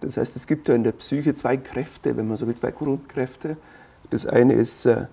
Das 0.01 0.17
heißt, 0.17 0.37
es 0.37 0.47
gibt 0.47 0.69
ja 0.69 0.75
in 0.75 0.85
der 0.85 0.93
Psyche 0.93 1.35
zwei 1.35 1.57
Kräfte, 1.57 2.17
wenn 2.17 2.29
man 2.29 2.37
so 2.37 2.47
will, 2.47 2.55
zwei 2.55 2.71
Grundkräfte. 2.71 3.57
Das 4.11 4.27
eine 4.27 4.55
ist, 4.55 4.87
äh, 4.87 5.07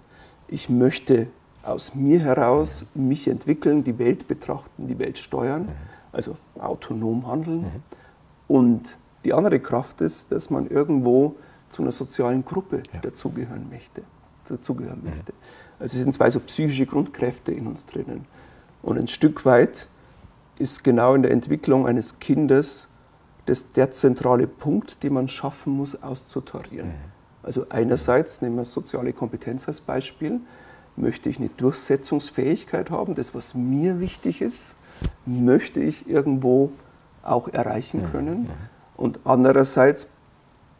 ich 0.47 0.69
möchte 0.69 1.27
aus 1.63 1.95
mir 1.95 2.19
heraus 2.19 2.85
mich 2.93 3.27
entwickeln, 3.27 3.83
die 3.83 3.97
Welt 3.97 4.27
betrachten, 4.27 4.87
die 4.87 4.99
Welt 4.99 5.17
steuern, 5.17 5.69
also 6.11 6.37
autonom 6.59 7.27
handeln. 7.27 7.65
Und 8.47 8.99
die 9.23 9.33
andere 9.33 9.59
Kraft 9.59 10.01
ist, 10.01 10.31
dass 10.31 10.51
man 10.51 10.67
irgendwo 10.67 11.35
zu 11.69 11.81
einer 11.81 11.91
sozialen 11.91 12.45
Gruppe 12.45 12.83
ja. 12.93 13.01
dazugehören 13.01 13.67
möchte. 13.69 14.03
Dazugehören 14.47 14.99
mhm. 14.99 15.09
möchte. 15.09 15.33
Also 15.79 15.95
es 15.95 16.03
sind 16.03 16.13
zwei 16.13 16.29
so 16.29 16.39
psychische 16.41 16.85
Grundkräfte 16.85 17.51
in 17.51 17.65
uns 17.65 17.87
drinnen. 17.87 18.25
Und 18.83 18.99
ein 18.99 19.07
Stück 19.07 19.45
weit 19.45 19.87
ist 20.59 20.83
genau 20.83 21.15
in 21.15 21.23
der 21.23 21.31
Entwicklung 21.31 21.87
eines 21.87 22.19
Kindes 22.19 22.87
das 23.45 23.69
der 23.69 23.91
zentrale 23.91 24.47
Punkt, 24.47 25.03
den 25.03 25.13
man 25.13 25.27
schaffen 25.27 25.73
muss, 25.73 26.01
auszutarieren. 26.01 26.89
Mhm. 26.89 26.95
Also 27.43 27.67
einerseits, 27.69 28.41
nehmen 28.41 28.55
wir 28.55 28.65
soziale 28.65 29.13
Kompetenz 29.13 29.67
als 29.67 29.81
Beispiel, 29.81 30.39
möchte 30.95 31.29
ich 31.29 31.37
eine 31.37 31.49
Durchsetzungsfähigkeit 31.49 32.89
haben, 32.89 33.15
das, 33.15 33.35
was 33.35 33.53
mir 33.53 33.99
wichtig 33.99 34.41
ist, 34.41 34.75
möchte 35.25 35.79
ich 35.79 36.09
irgendwo 36.09 36.71
auch 37.21 37.47
erreichen 37.49 38.01
mhm. 38.01 38.11
können. 38.11 38.41
Mhm. 38.41 38.49
Und 38.97 39.19
andererseits 39.25 40.07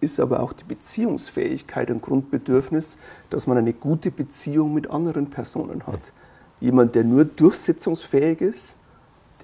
ist 0.02 0.20
aber 0.20 0.42
auch 0.42 0.54
die 0.54 0.64
Beziehungsfähigkeit 0.64 1.90
ein 1.90 2.02
Grundbedürfnis, 2.02 2.98
dass 3.30 3.48
man 3.48 3.58
eine 3.58 3.74
gute 3.74 4.12
Beziehung 4.12 4.74
mit 4.74 4.90
anderen 4.90 5.30
Personen 5.30 5.86
hat. 5.88 6.14
Jemand, 6.60 6.96
der 6.96 7.04
nur 7.04 7.26
durchsetzungsfähig 7.26 8.42
ist, 8.42 8.78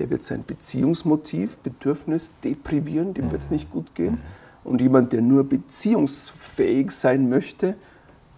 der 0.01 0.09
wird 0.09 0.23
sein 0.23 0.43
Beziehungsmotiv, 0.43 1.59
Bedürfnis 1.59 2.31
deprivieren, 2.43 3.13
dem 3.13 3.31
wird 3.31 3.43
es 3.43 3.51
nicht 3.51 3.69
gut 3.69 3.93
gehen. 3.93 4.17
Und 4.63 4.81
jemand, 4.81 5.13
der 5.13 5.21
nur 5.21 5.43
beziehungsfähig 5.43 6.89
sein 6.89 7.29
möchte, 7.29 7.75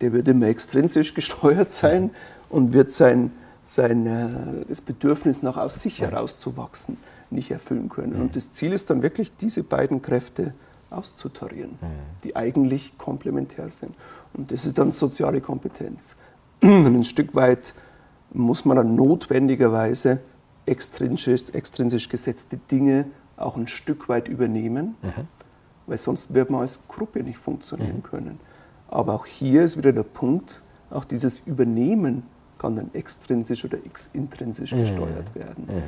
der 0.02 0.12
wird 0.12 0.28
immer 0.28 0.48
extrinsisch 0.48 1.14
gesteuert 1.16 1.72
sein 1.72 2.12
und 2.50 2.74
wird 2.74 2.92
sein, 2.92 3.32
sein 3.64 4.06
äh, 4.06 4.66
das 4.68 4.82
Bedürfnis 4.82 5.42
nach 5.42 5.56
aus 5.56 5.82
sich 5.82 6.02
herauszuwachsen 6.02 6.98
nicht 7.30 7.50
erfüllen 7.50 7.88
können. 7.88 8.22
Und 8.22 8.36
das 8.36 8.52
Ziel 8.52 8.74
ist 8.74 8.90
dann 8.90 9.02
wirklich, 9.02 9.38
diese 9.38 9.64
beiden 9.64 10.02
Kräfte 10.02 10.54
auszutarieren, 10.90 11.80
die 12.26 12.36
eigentlich 12.36 12.98
komplementär 12.98 13.70
sind. 13.70 13.96
Und 14.34 14.52
das 14.52 14.66
ist 14.66 14.78
dann 14.78 14.92
soziale 14.92 15.40
Kompetenz. 15.40 16.18
Und 16.62 16.94
ein 16.94 17.06
Stück 17.06 17.34
weit 17.34 17.74
muss 18.34 18.66
man 18.66 18.76
dann 18.76 18.96
notwendigerweise 18.96 20.20
extrinsisch, 20.66 21.50
extrinsisch 21.52 22.10
gesetzte 22.10 22.58
Dinge 22.58 23.06
auch 23.38 23.58
ein 23.58 23.68
Stück 23.68 24.10
weit 24.10 24.28
übernehmen, 24.28 24.96
mhm. 25.02 25.28
weil 25.88 25.98
sonst 25.98 26.34
wird 26.34 26.50
man 26.50 26.62
als 26.62 26.88
Gruppe 26.88 27.24
nicht 27.24 27.38
funktionieren 27.38 27.98
mhm. 27.98 28.04
können. 28.04 28.40
Aber 28.88 29.14
auch 29.14 29.26
hier 29.26 29.64
ist 29.64 29.78
wieder 29.78 29.92
der 29.92 30.04
Punkt, 30.04 30.62
auch 30.90 31.06
dieses 31.06 31.40
Übernehmen 31.40 32.24
kann 32.58 32.76
dann 32.76 32.94
extrinsisch 32.94 33.66
oder 33.66 33.80
intrinsisch 34.14 34.74
mhm. 34.74 34.80
gesteuert 34.80 35.36
werden. 35.36 35.66
Mhm. 35.68 35.84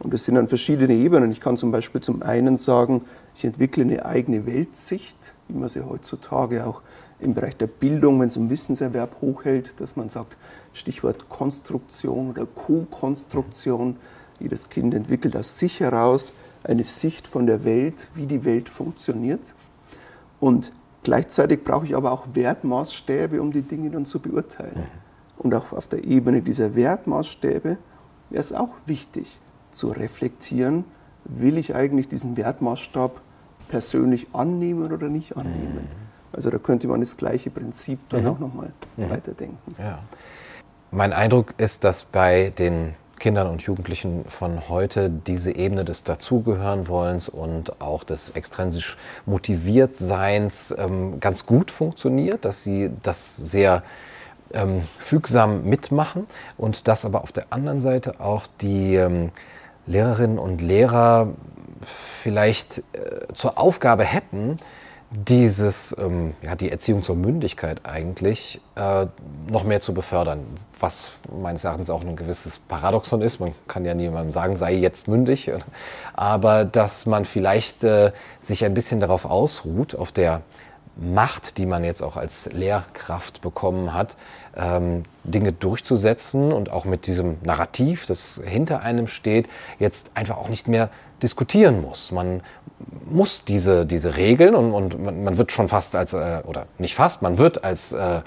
Und 0.00 0.14
das 0.14 0.24
sind 0.24 0.36
dann 0.36 0.48
verschiedene 0.48 0.94
Ebenen. 0.94 1.30
Ich 1.30 1.40
kann 1.40 1.56
zum 1.56 1.70
Beispiel 1.70 2.00
zum 2.00 2.22
einen 2.22 2.56
sagen, 2.56 3.02
ich 3.34 3.44
entwickle 3.44 3.84
eine 3.84 4.04
eigene 4.04 4.46
Weltsicht, 4.46 5.34
wie 5.48 5.58
man 5.58 5.68
sie 5.68 5.84
heutzutage 5.84 6.66
auch 6.66 6.80
im 7.18 7.34
Bereich 7.34 7.56
der 7.56 7.66
Bildung, 7.66 8.18
wenn 8.20 8.28
es 8.28 8.36
um 8.36 8.48
Wissenserwerb 8.48 9.16
hochhält, 9.20 9.78
dass 9.80 9.96
man 9.96 10.08
sagt, 10.08 10.38
Stichwort 10.72 11.28
Konstruktion 11.28 12.30
oder 12.30 12.46
Co-Konstruktion. 12.46 13.96
Jedes 14.40 14.68
Kind 14.68 14.94
entwickelt 14.94 15.36
aus 15.36 15.58
sich 15.58 15.80
heraus 15.80 16.34
eine 16.64 16.84
Sicht 16.84 17.28
von 17.28 17.46
der 17.46 17.64
Welt, 17.64 18.08
wie 18.14 18.26
die 18.26 18.44
Welt 18.44 18.68
funktioniert. 18.68 19.54
Und 20.40 20.72
gleichzeitig 21.02 21.64
brauche 21.64 21.86
ich 21.86 21.94
aber 21.94 22.12
auch 22.12 22.26
Wertmaßstäbe, 22.34 23.40
um 23.40 23.52
die 23.52 23.62
Dinge 23.62 23.90
dann 23.90 24.06
zu 24.06 24.20
beurteilen. 24.20 24.76
Mhm. 24.76 25.00
Und 25.38 25.54
auch 25.54 25.72
auf 25.72 25.88
der 25.88 26.04
Ebene 26.04 26.42
dieser 26.42 26.74
Wertmaßstäbe 26.74 27.78
wäre 28.30 28.40
es 28.40 28.52
auch 28.52 28.74
wichtig, 28.86 29.40
zu 29.70 29.88
reflektieren, 29.88 30.84
will 31.24 31.58
ich 31.58 31.74
eigentlich 31.74 32.08
diesen 32.08 32.36
Wertmaßstab 32.36 33.20
persönlich 33.68 34.28
annehmen 34.32 34.92
oder 34.92 35.08
nicht 35.08 35.36
annehmen. 35.36 35.74
Mhm. 35.74 36.10
Also 36.32 36.50
da 36.50 36.58
könnte 36.58 36.88
man 36.88 37.00
das 37.00 37.16
gleiche 37.16 37.50
Prinzip 37.50 38.00
dann 38.08 38.22
mhm. 38.22 38.28
auch 38.28 38.38
nochmal 38.38 38.72
mhm. 38.96 39.10
weiterdenken. 39.10 39.74
Ja. 39.78 40.00
Mein 40.90 41.12
Eindruck 41.12 41.54
ist, 41.56 41.84
dass 41.84 42.04
bei 42.04 42.50
den 42.50 42.94
Kindern 43.20 43.46
und 43.46 43.62
Jugendlichen 43.62 44.24
von 44.24 44.68
heute 44.68 45.10
diese 45.10 45.54
Ebene 45.54 45.84
des 45.84 46.02
Dazugehörenwollens 46.02 47.28
und 47.28 47.80
auch 47.80 48.02
des 48.02 48.30
extrinsisch 48.30 48.96
Motiviertseins 49.26 50.74
ähm, 50.76 51.20
ganz 51.20 51.46
gut 51.46 51.70
funktioniert, 51.70 52.44
dass 52.44 52.64
sie 52.64 52.90
das 53.02 53.36
sehr 53.36 53.84
ähm, 54.52 54.82
fügsam 54.98 55.64
mitmachen 55.64 56.26
und 56.56 56.88
dass 56.88 57.04
aber 57.04 57.22
auf 57.22 57.30
der 57.30 57.46
anderen 57.50 57.78
Seite 57.78 58.20
auch 58.20 58.46
die 58.60 58.96
ähm, 58.96 59.30
Lehrerinnen 59.86 60.38
und 60.38 60.60
Lehrer 60.60 61.28
vielleicht 61.82 62.78
äh, 62.78 63.32
zur 63.34 63.58
Aufgabe 63.58 64.04
hätten, 64.04 64.58
dieses, 65.10 65.94
ähm, 65.98 66.34
ja, 66.40 66.54
die 66.54 66.70
Erziehung 66.70 67.02
zur 67.02 67.16
Mündigkeit 67.16 67.80
eigentlich 67.84 68.60
äh, 68.76 69.06
noch 69.48 69.64
mehr 69.64 69.80
zu 69.80 69.92
befördern, 69.92 70.44
was 70.78 71.14
meines 71.42 71.64
Erachtens 71.64 71.90
auch 71.90 72.02
ein 72.02 72.14
gewisses 72.14 72.60
Paradoxon 72.60 73.20
ist. 73.20 73.40
Man 73.40 73.52
kann 73.66 73.84
ja 73.84 73.94
niemandem 73.94 74.30
sagen, 74.30 74.56
sei 74.56 74.74
jetzt 74.74 75.08
mündig, 75.08 75.50
aber 76.14 76.64
dass 76.64 77.06
man 77.06 77.24
vielleicht 77.24 77.82
äh, 77.82 78.12
sich 78.38 78.64
ein 78.64 78.74
bisschen 78.74 79.00
darauf 79.00 79.24
ausruht, 79.24 79.96
auf 79.96 80.12
der 80.12 80.42
Macht, 80.96 81.58
die 81.58 81.66
man 81.66 81.82
jetzt 81.82 82.02
auch 82.02 82.16
als 82.16 82.50
Lehrkraft 82.52 83.40
bekommen 83.40 83.94
hat, 83.94 84.16
ähm, 84.56 85.04
Dinge 85.24 85.52
durchzusetzen 85.52 86.52
und 86.52 86.70
auch 86.70 86.84
mit 86.84 87.06
diesem 87.06 87.38
Narrativ, 87.42 88.06
das 88.06 88.40
hinter 88.44 88.82
einem 88.82 89.06
steht, 89.06 89.48
jetzt 89.78 90.10
einfach 90.14 90.36
auch 90.36 90.48
nicht 90.48 90.68
mehr 90.68 90.90
diskutieren 91.22 91.80
muss. 91.80 92.12
Man 92.12 92.42
muss 93.08 93.44
diese, 93.44 93.86
diese 93.86 94.16
Regeln 94.16 94.54
und, 94.54 94.72
und 94.72 95.22
man, 95.24 95.38
wird 95.38 95.52
schon 95.52 95.68
fast 95.68 95.94
als, 95.94 96.12
äh, 96.12 96.42
oder 96.46 96.66
nicht 96.78 96.94
fast, 96.94 97.22
man 97.22 97.38
wird 97.38 97.64
als 97.64 97.92
äh, 97.92 98.20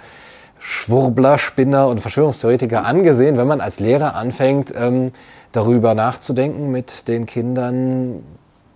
Schwurbler, 0.59 1.37
Spinner 1.37 1.87
und 1.87 1.99
Verschwörungstheoretiker 1.99 2.85
angesehen, 2.85 3.37
wenn 3.37 3.47
man 3.47 3.61
als 3.61 3.79
Lehrer 3.79 4.15
anfängt, 4.15 4.73
ähm, 4.75 5.11
darüber 5.51 5.93
nachzudenken 5.93 6.71
mit 6.71 7.07
den 7.07 7.25
Kindern, 7.25 8.23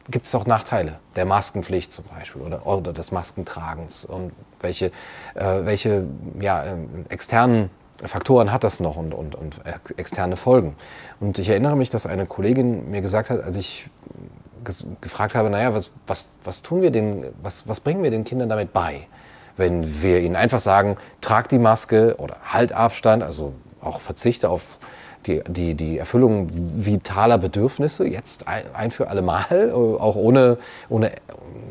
gibt 0.10 0.26
es 0.26 0.36
auch 0.36 0.46
Nachteile 0.46 1.00
der 1.16 1.26
Maskenpflicht 1.26 1.92
zum 1.92 2.06
Beispiel 2.06 2.42
oder, 2.42 2.66
oder 2.66 2.94
des 2.94 3.12
Maskentragens 3.12 4.06
und 4.06 4.32
welche, 4.62 4.88
äh, 5.36 5.66
welche 5.66 6.06
ja, 6.40 6.64
äh, 6.64 6.76
externen 7.10 7.70
Faktoren 8.04 8.52
hat 8.52 8.64
das 8.64 8.80
noch 8.80 8.96
und, 8.96 9.14
und, 9.14 9.36
und 9.36 9.60
externe 9.98 10.36
Folgen. 10.36 10.76
Und 11.20 11.40
ich 11.40 11.50
erinnere 11.50 11.76
mich, 11.76 11.90
dass 11.90 12.06
eine 12.06 12.28
Kollegin 12.28 12.92
mir 12.92 13.02
gesagt 13.02 13.30
hat, 13.30 13.42
als 13.42 13.56
ich 13.56 13.90
gefragt 15.02 15.36
habe, 15.36 15.50
naja, 15.50 15.74
was, 15.74 15.92
was, 16.06 16.30
was 16.44 16.62
tun 16.62 16.82
wir 16.82 16.92
den, 16.92 17.26
was, 17.42 17.68
was 17.68 17.80
bringen 17.80 18.04
wir 18.04 18.12
den 18.12 18.24
Kindern 18.24 18.50
damit 18.50 18.74
bei? 18.74 19.08
Wenn 19.56 20.02
wir 20.02 20.20
ihnen 20.22 20.36
einfach 20.36 20.60
sagen, 20.60 20.98
trag 21.22 21.50
die 21.50 21.60
Maske 21.60 22.16
oder 22.18 22.38
halt 22.44 22.72
Abstand, 22.72 23.24
also 23.24 23.54
auch 23.82 24.02
verzichte 24.02 24.50
auf 24.50 24.78
die, 25.26 25.44
die, 25.48 25.76
die 25.76 25.98
Erfüllung 25.98 26.48
vitaler 26.52 27.38
Bedürfnisse, 27.38 28.08
jetzt 28.08 28.46
ein, 28.48 28.92
für 28.92 29.10
alle 29.10 29.22
Mal, 29.22 29.72
auch 29.74 30.16
ohne, 30.16 30.58
ohne 30.90 31.12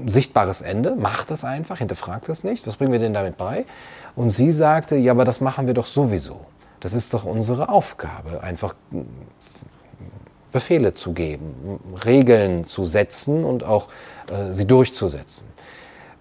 sichtbares 0.07 0.63
Ende. 0.63 0.95
Macht 0.97 1.31
das 1.31 1.45
einfach, 1.45 1.79
hinterfragt 1.79 2.29
das 2.29 2.45
nicht. 2.45 2.67
Was 2.67 2.77
bringen 2.77 2.93
wir 2.93 2.99
denn 2.99 3.15
damit 3.15 3.37
bei? 3.37 3.65
Und 4.15 4.31
sie 4.31 4.53
sagte, 4.53 4.97
ja, 4.97 5.13
aber 5.13 5.25
das 5.25 5.41
machen 5.41 5.67
wir 5.67 5.75
doch 5.75 5.87
sowieso. 5.87 6.41
Das 6.81 6.93
ist 6.93 7.15
doch 7.15 7.25
unsere 7.25 7.69
Aufgabe, 7.69 8.43
einfach 8.43 8.75
Befehle 10.57 10.95
zu 10.95 11.13
geben, 11.13 11.79
Regeln 12.07 12.65
zu 12.65 12.87
setzen 12.87 13.45
und 13.45 13.63
auch 13.63 13.89
äh, 14.31 14.55
sie 14.55 14.67
durchzusetzen. 14.67 15.45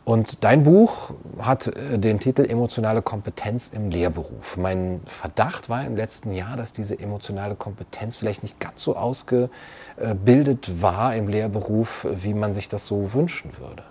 Und 0.04 0.44
dein 0.44 0.64
Buch 0.64 1.14
hat 1.40 1.68
äh, 1.68 1.98
den 1.98 2.20
Titel 2.20 2.44
Emotionale 2.44 3.02
Kompetenz 3.02 3.70
im 3.70 3.90
Lehrberuf. 3.90 4.58
Mein 4.58 5.00
Verdacht 5.06 5.70
war 5.70 5.86
im 5.86 5.96
letzten 5.96 6.34
Jahr, 6.34 6.58
dass 6.58 6.74
diese 6.74 7.00
emotionale 7.00 7.56
Kompetenz 7.56 8.18
vielleicht 8.18 8.44
nicht 8.44 8.60
ganz 8.60 8.82
so 8.82 8.98
ausgebildet 8.98 10.82
war 10.82 11.16
im 11.16 11.30
Lehrberuf, 11.30 12.06
wie 12.12 12.34
man 12.34 12.54
sich 12.54 12.68
das 12.68 12.86
so 12.88 13.14
wünschen 13.14 13.58
würde. 13.58 13.84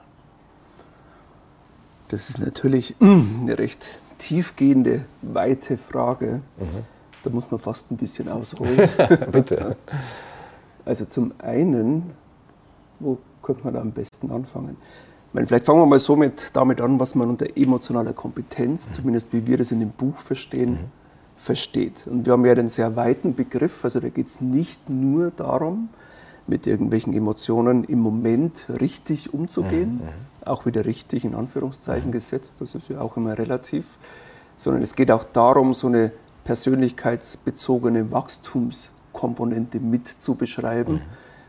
Das 2.08 2.28
ist 2.28 2.38
natürlich 2.38 2.96
eine 3.00 3.58
recht 3.58 3.88
tiefgehende, 4.18 5.06
weite 5.22 5.78
Frage. 5.78 6.42
Mhm. 6.58 6.84
Da 7.22 7.30
muss 7.30 7.50
man 7.50 7.58
fast 7.58 7.90
ein 7.90 7.96
bisschen 7.96 8.28
ausholen. 8.28 8.76
Bitte. 9.32 9.78
Also 10.84 11.04
zum 11.04 11.32
einen, 11.38 12.10
wo 13.00 13.18
könnte 13.42 13.64
man 13.64 13.74
da 13.74 13.80
am 13.80 13.92
besten 13.92 14.30
anfangen? 14.30 14.76
Ich 15.28 15.34
meine, 15.34 15.46
vielleicht 15.46 15.66
fangen 15.66 15.80
wir 15.80 15.86
mal 15.86 15.98
so 15.98 16.14
mit, 16.14 16.50
damit 16.52 16.80
an, 16.80 17.00
was 17.00 17.14
man 17.14 17.28
unter 17.28 17.56
emotionaler 17.56 18.12
Kompetenz, 18.12 18.88
mhm. 18.88 18.94
zumindest 18.94 19.32
wie 19.32 19.46
wir 19.46 19.58
das 19.58 19.72
in 19.72 19.80
dem 19.80 19.90
Buch 19.90 20.18
verstehen, 20.18 20.72
mhm. 20.72 20.78
versteht. 21.36 22.06
Und 22.06 22.26
wir 22.26 22.34
haben 22.34 22.44
ja 22.44 22.52
einen 22.52 22.68
sehr 22.68 22.94
weiten 22.96 23.34
Begriff, 23.34 23.84
also 23.84 24.00
da 24.00 24.08
geht 24.08 24.28
es 24.28 24.40
nicht 24.40 24.88
nur 24.88 25.30
darum, 25.30 25.88
mit 26.46 26.66
irgendwelchen 26.66 27.14
Emotionen 27.14 27.84
im 27.84 28.00
Moment 28.00 28.66
richtig 28.80 29.32
umzugehen, 29.32 29.94
mhm. 29.94 30.04
mhm. 30.04 30.46
auch 30.46 30.66
wieder 30.66 30.84
richtig 30.84 31.24
in 31.24 31.34
Anführungszeichen 31.34 32.08
mhm. 32.08 32.12
gesetzt, 32.12 32.60
das 32.60 32.74
ist 32.74 32.88
ja 32.88 33.00
auch 33.00 33.16
immer 33.16 33.36
relativ, 33.36 33.86
sondern 34.56 34.82
es 34.82 34.94
geht 34.94 35.10
auch 35.10 35.24
darum, 35.24 35.74
so 35.74 35.88
eine 35.88 36.12
persönlichkeitsbezogene 36.44 38.10
Wachstumskomponente 39.14 39.80
mit 39.80 40.08
zu 40.08 40.34
beschreiben. 40.34 40.94
Mhm. 40.94 41.00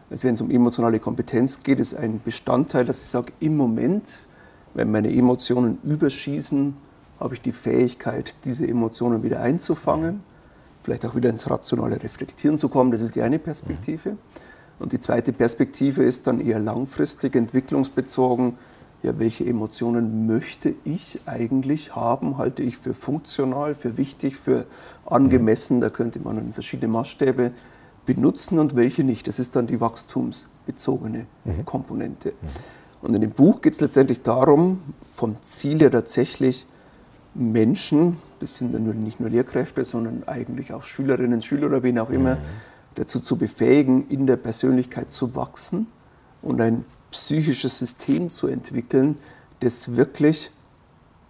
Also 0.09 0.27
wenn 0.27 0.35
es 0.35 0.41
um 0.41 0.51
emotionale 0.51 0.99
Kompetenz 0.99 1.63
geht, 1.63 1.79
ist 1.79 1.95
ein 1.95 2.21
Bestandteil, 2.23 2.85
dass 2.85 3.01
ich 3.01 3.09
sage, 3.09 3.33
im 3.39 3.57
Moment, 3.57 4.27
wenn 4.75 4.91
meine 4.91 5.11
Emotionen 5.11 5.79
überschießen, 5.83 6.75
habe 7.19 7.33
ich 7.33 7.41
die 7.41 7.51
Fähigkeit, 7.51 8.35
diese 8.43 8.67
Emotionen 8.67 9.23
wieder 9.23 9.39
einzufangen, 9.39 10.21
vielleicht 10.83 11.05
auch 11.05 11.15
wieder 11.15 11.29
ins 11.29 11.49
rationale 11.49 12.01
Reflektieren 12.01 12.57
zu 12.57 12.69
kommen. 12.69 12.91
Das 12.91 13.01
ist 13.01 13.15
die 13.15 13.21
eine 13.21 13.39
Perspektive. 13.39 14.11
Mhm. 14.11 14.17
Und 14.77 14.91
die 14.91 14.99
zweite 14.99 15.31
Perspektive 15.33 16.03
ist 16.03 16.27
dann 16.27 16.41
eher 16.41 16.59
langfristig, 16.59 17.35
entwicklungsbezogen. 17.35 18.57
Ja, 19.05 19.19
welche 19.19 19.45
Emotionen 19.45 20.25
möchte 20.25 20.73
ich 20.83 21.19
eigentlich 21.25 21.95
haben, 21.95 22.37
halte 22.37 22.63
ich 22.63 22.77
für 22.77 22.93
funktional, 22.93 23.75
für 23.75 23.97
wichtig, 23.97 24.35
für 24.35 24.65
angemessen. 25.05 25.79
Da 25.79 25.89
könnte 25.89 26.19
man 26.19 26.51
verschiedene 26.53 26.91
Maßstäbe 26.91 27.51
benutzen 28.05 28.57
und 28.57 28.75
welche 28.75 29.03
nicht. 29.03 29.27
Das 29.27 29.37
ist 29.37 29.55
dann 29.55 29.67
die 29.67 29.79
wachstumsbezogene 29.79 31.27
mhm. 31.43 31.65
Komponente. 31.65 32.29
Mhm. 32.29 32.47
Und 33.03 33.13
in 33.13 33.21
dem 33.21 33.31
Buch 33.31 33.61
geht 33.61 33.73
es 33.73 33.81
letztendlich 33.81 34.23
darum, 34.23 34.81
vom 35.13 35.37
Ziel 35.43 35.79
her 35.79 35.91
tatsächlich 35.91 36.65
Menschen, 37.35 38.17
das 38.39 38.55
sind 38.55 38.73
dann 38.73 38.83
nicht 38.83 39.19
nur 39.19 39.29
Lehrkräfte, 39.29 39.85
sondern 39.85 40.23
eigentlich 40.25 40.73
auch 40.73 40.81
Schülerinnen, 40.81 41.43
Schüler 41.43 41.67
oder 41.67 41.83
wen 41.83 41.99
auch 41.99 42.09
immer, 42.09 42.35
mhm 42.35 42.39
dazu 42.95 43.19
zu 43.19 43.37
befähigen, 43.37 44.07
in 44.07 44.25
der 44.25 44.37
Persönlichkeit 44.37 45.11
zu 45.11 45.35
wachsen 45.35 45.87
und 46.41 46.59
ein 46.61 46.85
psychisches 47.15 47.77
System 47.77 48.29
zu 48.29 48.47
entwickeln, 48.47 49.17
das 49.61 49.95
wirklich 49.95 50.51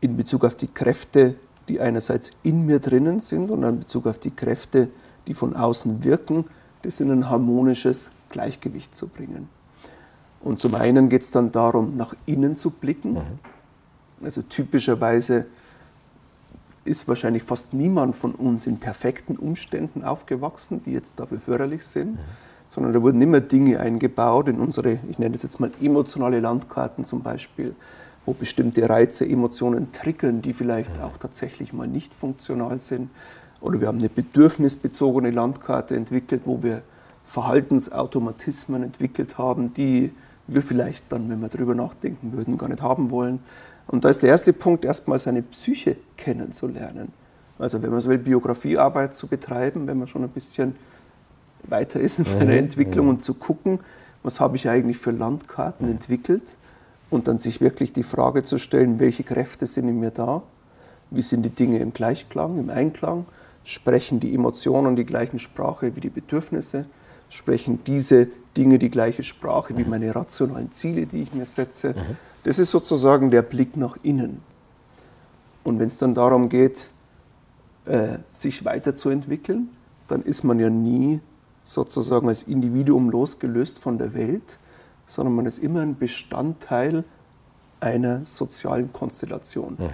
in 0.01 0.17
Bezug 0.17 0.43
auf 0.43 0.55
die 0.55 0.67
Kräfte, 0.67 1.35
die 1.67 1.79
einerseits 1.79 2.31
in 2.41 2.65
mir 2.65 2.79
drinnen 2.79 3.19
sind 3.19 3.51
und 3.51 3.61
in 3.63 3.79
Bezug 3.79 4.07
auf 4.07 4.17
die 4.17 4.31
Kräfte, 4.31 4.89
die 5.27 5.35
von 5.35 5.55
außen 5.55 6.03
wirken, 6.03 6.45
das 6.81 6.99
in 7.01 7.11
ein 7.11 7.29
harmonisches 7.29 8.09
Gleichgewicht 8.29 8.95
zu 8.95 9.07
bringen. 9.07 9.47
Und 10.41 10.59
zum 10.59 10.73
einen 10.73 11.07
geht 11.07 11.21
es 11.21 11.29
dann 11.29 11.51
darum, 11.51 11.97
nach 11.97 12.15
innen 12.25 12.55
zu 12.55 12.71
blicken. 12.71 13.13
Mhm. 13.13 13.39
Also 14.23 14.41
typischerweise 14.41 15.45
ist 16.83 17.07
wahrscheinlich 17.07 17.43
fast 17.43 17.73
niemand 17.73 18.15
von 18.15 18.33
uns 18.33 18.65
in 18.65 18.79
perfekten 18.79 19.37
Umständen 19.37 20.03
aufgewachsen, 20.03 20.81
die 20.83 20.93
jetzt 20.93 21.19
dafür 21.19 21.39
förderlich 21.39 21.85
sind, 21.85 22.13
mhm. 22.13 22.19
Sondern 22.67 22.93
da 22.93 23.01
wurden 23.01 23.21
immer 23.21 23.41
Dinge 23.41 23.79
eingebaut 23.79 24.47
in 24.49 24.59
unsere, 24.59 24.99
ich 25.09 25.19
nenne 25.19 25.33
das 25.33 25.43
jetzt 25.43 25.59
mal 25.59 25.71
emotionale 25.81 26.39
Landkarten 26.39 27.03
zum 27.03 27.21
Beispiel, 27.21 27.75
wo 28.25 28.33
bestimmte 28.33 28.89
Reize, 28.89 29.27
Emotionen 29.27 29.91
triggern, 29.91 30.41
die 30.41 30.53
vielleicht 30.53 30.99
auch 31.01 31.17
tatsächlich 31.17 31.73
mal 31.73 31.87
nicht 31.87 32.13
funktional 32.13 32.79
sind. 32.79 33.09
Oder 33.61 33.79
wir 33.81 33.87
haben 33.87 33.99
eine 33.99 34.09
bedürfnisbezogene 34.09 35.31
Landkarte 35.31 35.95
entwickelt, 35.95 36.43
wo 36.45 36.63
wir 36.63 36.81
Verhaltensautomatismen 37.25 38.83
entwickelt 38.83 39.37
haben, 39.37 39.73
die 39.73 40.11
wir 40.47 40.61
vielleicht 40.61 41.11
dann, 41.11 41.29
wenn 41.29 41.39
wir 41.39 41.49
darüber 41.49 41.75
nachdenken 41.75 42.33
würden, 42.33 42.57
gar 42.57 42.69
nicht 42.69 42.81
haben 42.81 43.09
wollen. 43.09 43.39
Und 43.87 44.05
da 44.05 44.09
ist 44.09 44.21
der 44.21 44.29
erste 44.29 44.53
Punkt, 44.53 44.85
erstmal 44.85 45.19
seine 45.19 45.41
Psyche 45.41 45.97
kennenzulernen. 46.17 47.11
Also 47.57 47.81
wenn 47.81 47.91
man 47.91 48.01
so 48.01 48.09
will, 48.09 48.17
Biografiearbeit 48.17 49.15
zu 49.15 49.27
betreiben, 49.27 49.87
wenn 49.87 49.97
man 49.97 50.07
schon 50.07 50.23
ein 50.23 50.29
bisschen 50.29 50.75
weiter 51.69 51.99
ist 51.99 52.19
in 52.19 52.25
seiner 52.25 52.53
mhm, 52.53 52.59
Entwicklung 52.59 53.07
und 53.09 53.23
zu 53.23 53.33
gucken, 53.33 53.79
was 54.23 54.39
habe 54.39 54.55
ich 54.55 54.67
eigentlich 54.69 54.97
für 54.97 55.11
Landkarten 55.11 55.87
entwickelt 55.87 56.57
und 57.09 57.27
dann 57.27 57.37
sich 57.37 57.61
wirklich 57.61 57.93
die 57.93 58.03
Frage 58.03 58.43
zu 58.43 58.57
stellen, 58.57 58.99
welche 58.99 59.23
Kräfte 59.23 59.65
sind 59.67 59.87
in 59.87 59.99
mir 59.99 60.11
da, 60.11 60.41
wie 61.11 61.21
sind 61.21 61.43
die 61.43 61.49
Dinge 61.49 61.79
im 61.79 61.93
Gleichklang, 61.93 62.57
im 62.57 62.69
Einklang, 62.69 63.25
sprechen 63.63 64.19
die 64.19 64.33
Emotionen 64.33 64.95
die 64.95 65.05
gleiche 65.05 65.39
Sprache 65.39 65.95
wie 65.95 66.01
die 66.01 66.09
Bedürfnisse, 66.09 66.85
sprechen 67.29 67.79
diese 67.85 68.27
Dinge 68.57 68.79
die 68.79 68.89
gleiche 68.89 69.23
Sprache 69.23 69.77
wie 69.77 69.83
meine 69.83 70.15
rationalen 70.15 70.71
Ziele, 70.71 71.05
die 71.05 71.23
ich 71.23 71.33
mir 71.33 71.45
setze. 71.45 71.89
Mhm. 71.89 72.17
Das 72.43 72.59
ist 72.59 72.71
sozusagen 72.71 73.31
der 73.31 73.41
Blick 73.41 73.75
nach 73.75 73.97
innen. 74.03 74.41
Und 75.63 75.79
wenn 75.79 75.87
es 75.87 75.97
dann 75.97 76.13
darum 76.13 76.47
geht, 76.47 76.89
äh, 77.85 78.19
sich 78.31 78.65
weiterzuentwickeln, 78.65 79.69
dann 80.07 80.21
ist 80.21 80.43
man 80.43 80.59
ja 80.59 80.69
nie 80.69 81.19
sozusagen 81.65 82.27
als 82.27 82.43
Individuum 82.43 83.09
losgelöst 83.09 83.79
von 83.79 83.97
der 83.97 84.13
Welt, 84.13 84.59
sondern 85.07 85.35
man 85.35 85.45
ist 85.45 85.57
immer 85.57 85.81
ein 85.81 85.97
Bestandteil 85.97 87.03
einer 87.79 88.23
sozialen 88.23 88.93
Konstellation. 88.93 89.75
Mhm. 89.77 89.89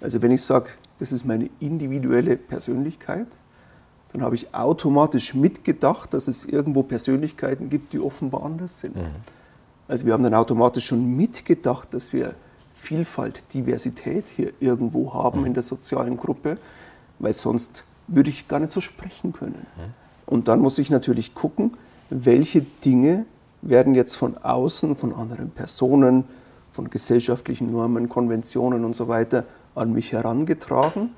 Also 0.00 0.22
wenn 0.22 0.30
ich 0.30 0.42
sage, 0.42 0.70
das 0.98 1.12
ist 1.12 1.24
meine 1.24 1.50
individuelle 1.60 2.36
Persönlichkeit, 2.36 3.26
dann 4.12 4.22
habe 4.22 4.36
ich 4.36 4.54
automatisch 4.54 5.34
mitgedacht, 5.34 6.14
dass 6.14 6.28
es 6.28 6.44
irgendwo 6.44 6.84
Persönlichkeiten 6.84 7.68
gibt, 7.68 7.92
die 7.92 7.98
offenbar 7.98 8.44
anders 8.44 8.80
sind. 8.80 8.96
Mhm. 8.96 9.06
Also 9.88 10.06
wir 10.06 10.12
haben 10.12 10.22
dann 10.22 10.34
automatisch 10.34 10.86
schon 10.86 11.16
mitgedacht, 11.16 11.92
dass 11.92 12.12
wir 12.12 12.34
Vielfalt, 12.72 13.52
Diversität 13.52 14.28
hier 14.28 14.52
irgendwo 14.60 15.12
haben 15.12 15.40
mhm. 15.40 15.46
in 15.46 15.54
der 15.54 15.64
sozialen 15.64 16.16
Gruppe, 16.16 16.58
weil 17.18 17.32
sonst 17.32 17.84
würde 18.06 18.30
ich 18.30 18.46
gar 18.46 18.60
nicht 18.60 18.70
so 18.70 18.80
sprechen 18.80 19.32
können. 19.32 19.66
Mhm. 19.76 20.05
Und 20.26 20.48
dann 20.48 20.60
muss 20.60 20.78
ich 20.78 20.90
natürlich 20.90 21.34
gucken, 21.34 21.72
welche 22.10 22.62
Dinge 22.84 23.24
werden 23.62 23.94
jetzt 23.94 24.16
von 24.16 24.36
außen, 24.38 24.96
von 24.96 25.14
anderen 25.14 25.50
Personen, 25.50 26.24
von 26.72 26.90
gesellschaftlichen 26.90 27.70
Normen, 27.70 28.08
Konventionen 28.08 28.84
und 28.84 28.94
so 28.94 29.08
weiter 29.08 29.44
an 29.74 29.92
mich 29.92 30.12
herangetragen, 30.12 31.10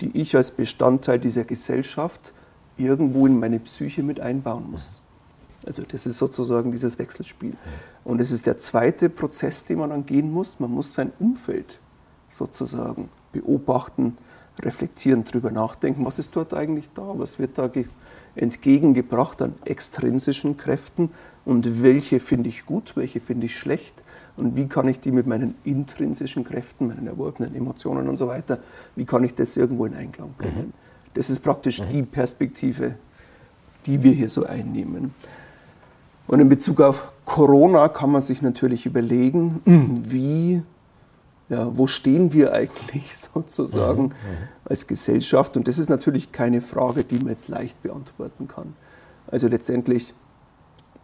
die 0.00 0.10
ich 0.20 0.36
als 0.36 0.50
Bestandteil 0.50 1.18
dieser 1.18 1.44
Gesellschaft 1.44 2.34
irgendwo 2.76 3.26
in 3.26 3.38
meine 3.38 3.58
Psyche 3.60 4.02
mit 4.02 4.20
einbauen 4.20 4.70
muss. 4.70 5.02
Also 5.64 5.82
das 5.82 6.06
ist 6.06 6.18
sozusagen 6.18 6.70
dieses 6.70 6.98
Wechselspiel. 6.98 7.54
Und 8.04 8.20
es 8.20 8.30
ist 8.30 8.46
der 8.46 8.58
zweite 8.58 9.08
Prozess, 9.08 9.64
den 9.64 9.78
man 9.78 9.90
dann 9.90 10.06
gehen 10.06 10.30
muss. 10.30 10.60
Man 10.60 10.70
muss 10.70 10.92
sein 10.94 11.12
Umfeld 11.18 11.80
sozusagen 12.28 13.08
beobachten, 13.32 14.16
reflektieren, 14.62 15.24
darüber 15.24 15.50
nachdenken, 15.50 16.04
was 16.04 16.18
ist 16.18 16.34
dort 16.34 16.54
eigentlich 16.54 16.88
da, 16.94 17.18
was 17.18 17.38
wird 17.38 17.58
da 17.58 17.68
entgegengebracht 18.36 19.42
an 19.42 19.54
extrinsischen 19.64 20.56
Kräften 20.56 21.10
und 21.44 21.82
welche 21.82 22.20
finde 22.20 22.48
ich 22.48 22.66
gut, 22.66 22.96
welche 22.96 23.20
finde 23.20 23.46
ich 23.46 23.56
schlecht 23.56 24.04
und 24.36 24.56
wie 24.56 24.66
kann 24.66 24.88
ich 24.88 25.00
die 25.00 25.10
mit 25.10 25.26
meinen 25.26 25.54
intrinsischen 25.64 26.44
Kräften, 26.44 26.88
meinen 26.88 27.06
erworbenen 27.06 27.54
Emotionen 27.54 28.08
und 28.08 28.16
so 28.16 28.28
weiter, 28.28 28.58
wie 28.94 29.04
kann 29.04 29.24
ich 29.24 29.34
das 29.34 29.56
irgendwo 29.56 29.86
in 29.86 29.94
Einklang 29.94 30.34
bringen. 30.36 30.66
Mhm. 30.66 30.72
Das 31.14 31.30
ist 31.30 31.40
praktisch 31.40 31.80
mhm. 31.80 31.88
die 31.90 32.02
Perspektive, 32.02 32.96
die 33.86 34.02
wir 34.02 34.12
hier 34.12 34.28
so 34.28 34.44
einnehmen. 34.44 35.14
Und 36.26 36.40
in 36.40 36.48
Bezug 36.48 36.80
auf 36.80 37.12
Corona 37.24 37.88
kann 37.88 38.10
man 38.10 38.20
sich 38.20 38.42
natürlich 38.42 38.84
überlegen, 38.84 39.62
wie, 40.08 40.62
ja, 41.48 41.76
wo 41.76 41.86
stehen 41.86 42.32
wir 42.32 42.52
eigentlich 42.52 43.16
sozusagen 43.34 44.04
mhm. 44.04 44.12
als 44.64 44.86
Gesellschaft? 44.86 45.56
Und 45.56 45.68
das 45.68 45.78
ist 45.78 45.88
natürlich 45.88 46.32
keine 46.32 46.60
Frage, 46.60 47.04
die 47.04 47.18
man 47.18 47.28
jetzt 47.28 47.48
leicht 47.48 47.82
beantworten 47.82 48.48
kann. 48.48 48.74
Also 49.28 49.48
letztendlich, 49.48 50.14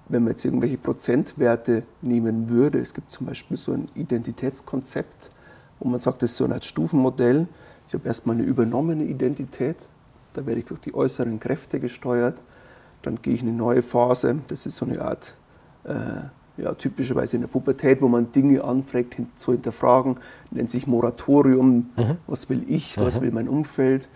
wenn 0.08 0.24
man 0.24 0.32
jetzt 0.32 0.44
irgendwelche 0.44 0.78
Prozentwerte 0.78 1.84
nehmen 2.00 2.48
würde, 2.48 2.78
es 2.78 2.94
gibt 2.94 3.10
zum 3.10 3.26
Beispiel 3.26 3.56
so 3.56 3.72
ein 3.72 3.86
Identitätskonzept, 3.94 5.30
wo 5.80 5.88
man 5.88 6.00
sagt, 6.00 6.22
das 6.22 6.32
ist 6.32 6.36
so 6.36 6.44
ein 6.44 6.52
Art 6.52 6.64
Stufenmodell. 6.64 7.48
Ich 7.88 7.94
habe 7.94 8.06
erstmal 8.06 8.36
eine 8.36 8.44
übernommene 8.44 9.04
Identität, 9.04 9.88
da 10.32 10.46
werde 10.46 10.60
ich 10.60 10.66
durch 10.66 10.80
die 10.80 10.94
äußeren 10.94 11.40
Kräfte 11.40 11.80
gesteuert. 11.80 12.42
Dann 13.02 13.20
gehe 13.20 13.34
ich 13.34 13.42
in 13.42 13.48
eine 13.48 13.56
neue 13.56 13.82
Phase. 13.82 14.38
Das 14.46 14.64
ist 14.64 14.76
so 14.76 14.86
eine 14.86 15.02
Art, 15.02 15.34
äh, 15.84 15.94
ja, 16.56 16.74
typischerweise 16.74 17.36
in 17.36 17.42
der 17.42 17.48
Pubertät, 17.48 18.02
wo 18.02 18.08
man 18.08 18.30
Dinge 18.32 18.62
anfragt, 18.62 19.14
hin, 19.14 19.28
zu 19.36 19.52
hinterfragen. 19.52 20.16
Nennt 20.50 20.70
sich 20.70 20.86
Moratorium. 20.86 21.90
Mhm. 21.96 22.16
Was 22.26 22.48
will 22.48 22.64
ich? 22.68 22.98
Was 22.98 23.18
mhm. 23.18 23.24
will 23.24 23.30
mein 23.32 23.48
Umfeld? 23.48 24.08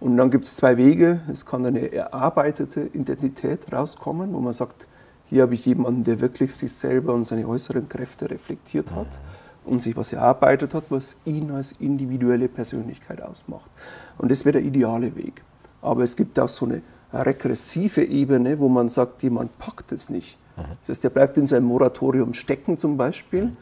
Und 0.00 0.16
dann 0.16 0.30
gibt 0.30 0.44
es 0.44 0.56
zwei 0.56 0.76
Wege. 0.76 1.20
Es 1.30 1.46
kann 1.46 1.64
eine 1.64 1.92
erarbeitete 1.92 2.90
Identität 2.92 3.72
rauskommen, 3.72 4.34
wo 4.34 4.40
man 4.40 4.52
sagt, 4.52 4.88
hier 5.24 5.42
habe 5.42 5.54
ich 5.54 5.64
jemanden, 5.64 6.04
der 6.04 6.20
wirklich 6.20 6.54
sich 6.54 6.72
selber 6.72 7.14
und 7.14 7.26
seine 7.26 7.48
äußeren 7.48 7.88
Kräfte 7.88 8.30
reflektiert 8.30 8.92
hat 8.92 9.06
mhm. 9.06 9.72
und 9.72 9.82
sich 9.82 9.96
was 9.96 10.12
erarbeitet 10.12 10.74
hat, 10.74 10.84
was 10.90 11.16
ihn 11.24 11.50
als 11.50 11.72
individuelle 11.72 12.48
Persönlichkeit 12.48 13.22
ausmacht. 13.22 13.70
Und 14.18 14.30
das 14.30 14.44
wäre 14.44 14.58
der 14.58 14.62
ideale 14.62 15.16
Weg. 15.16 15.42
Aber 15.80 16.02
es 16.02 16.16
gibt 16.16 16.38
auch 16.38 16.48
so 16.48 16.66
eine 16.66 16.82
regressive 17.12 18.04
Ebene, 18.04 18.58
wo 18.58 18.68
man 18.68 18.88
sagt, 18.88 19.22
jemand 19.22 19.56
packt 19.58 19.92
es 19.92 20.10
nicht. 20.10 20.38
Mhm. 20.56 20.62
Das 20.80 20.88
heißt, 20.88 21.04
der 21.04 21.10
bleibt 21.10 21.38
in 21.38 21.46
seinem 21.46 21.64
Moratorium 21.64 22.34
stecken 22.34 22.76
zum 22.76 22.96
Beispiel 22.96 23.52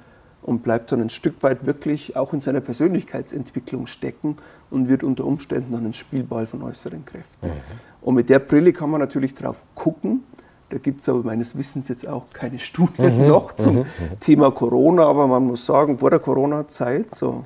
und 0.42 0.62
bleibt 0.62 0.92
dann 0.92 1.00
ein 1.00 1.10
Stück 1.10 1.42
weit 1.42 1.66
wirklich 1.66 2.16
auch 2.16 2.32
in 2.32 2.40
seiner 2.40 2.60
Persönlichkeitsentwicklung 2.60 3.86
stecken 3.86 4.36
und 4.70 4.88
wird 4.88 5.04
unter 5.04 5.24
Umständen 5.24 5.72
dann 5.72 5.86
ein 5.86 5.94
Spielball 5.94 6.46
von 6.46 6.62
äußeren 6.62 7.04
Kräften. 7.04 7.46
Mhm. 7.46 7.52
Und 8.00 8.14
mit 8.16 8.28
der 8.28 8.40
Brille 8.40 8.72
kann 8.72 8.90
man 8.90 9.00
natürlich 9.00 9.34
drauf 9.34 9.62
gucken. 9.74 10.24
Da 10.70 10.78
gibt 10.78 11.00
es 11.00 11.08
aber 11.08 11.22
meines 11.22 11.56
Wissens 11.56 11.88
jetzt 11.88 12.08
auch 12.08 12.30
keine 12.32 12.58
Studien 12.58 13.22
mhm. 13.22 13.28
noch 13.28 13.52
zum 13.52 13.80
mhm. 13.80 13.84
Thema 14.20 14.50
Corona, 14.50 15.04
aber 15.04 15.26
man 15.26 15.44
muss 15.44 15.66
sagen, 15.66 15.98
vor 15.98 16.10
der 16.10 16.18
Corona-Zeit, 16.18 17.14
so 17.14 17.44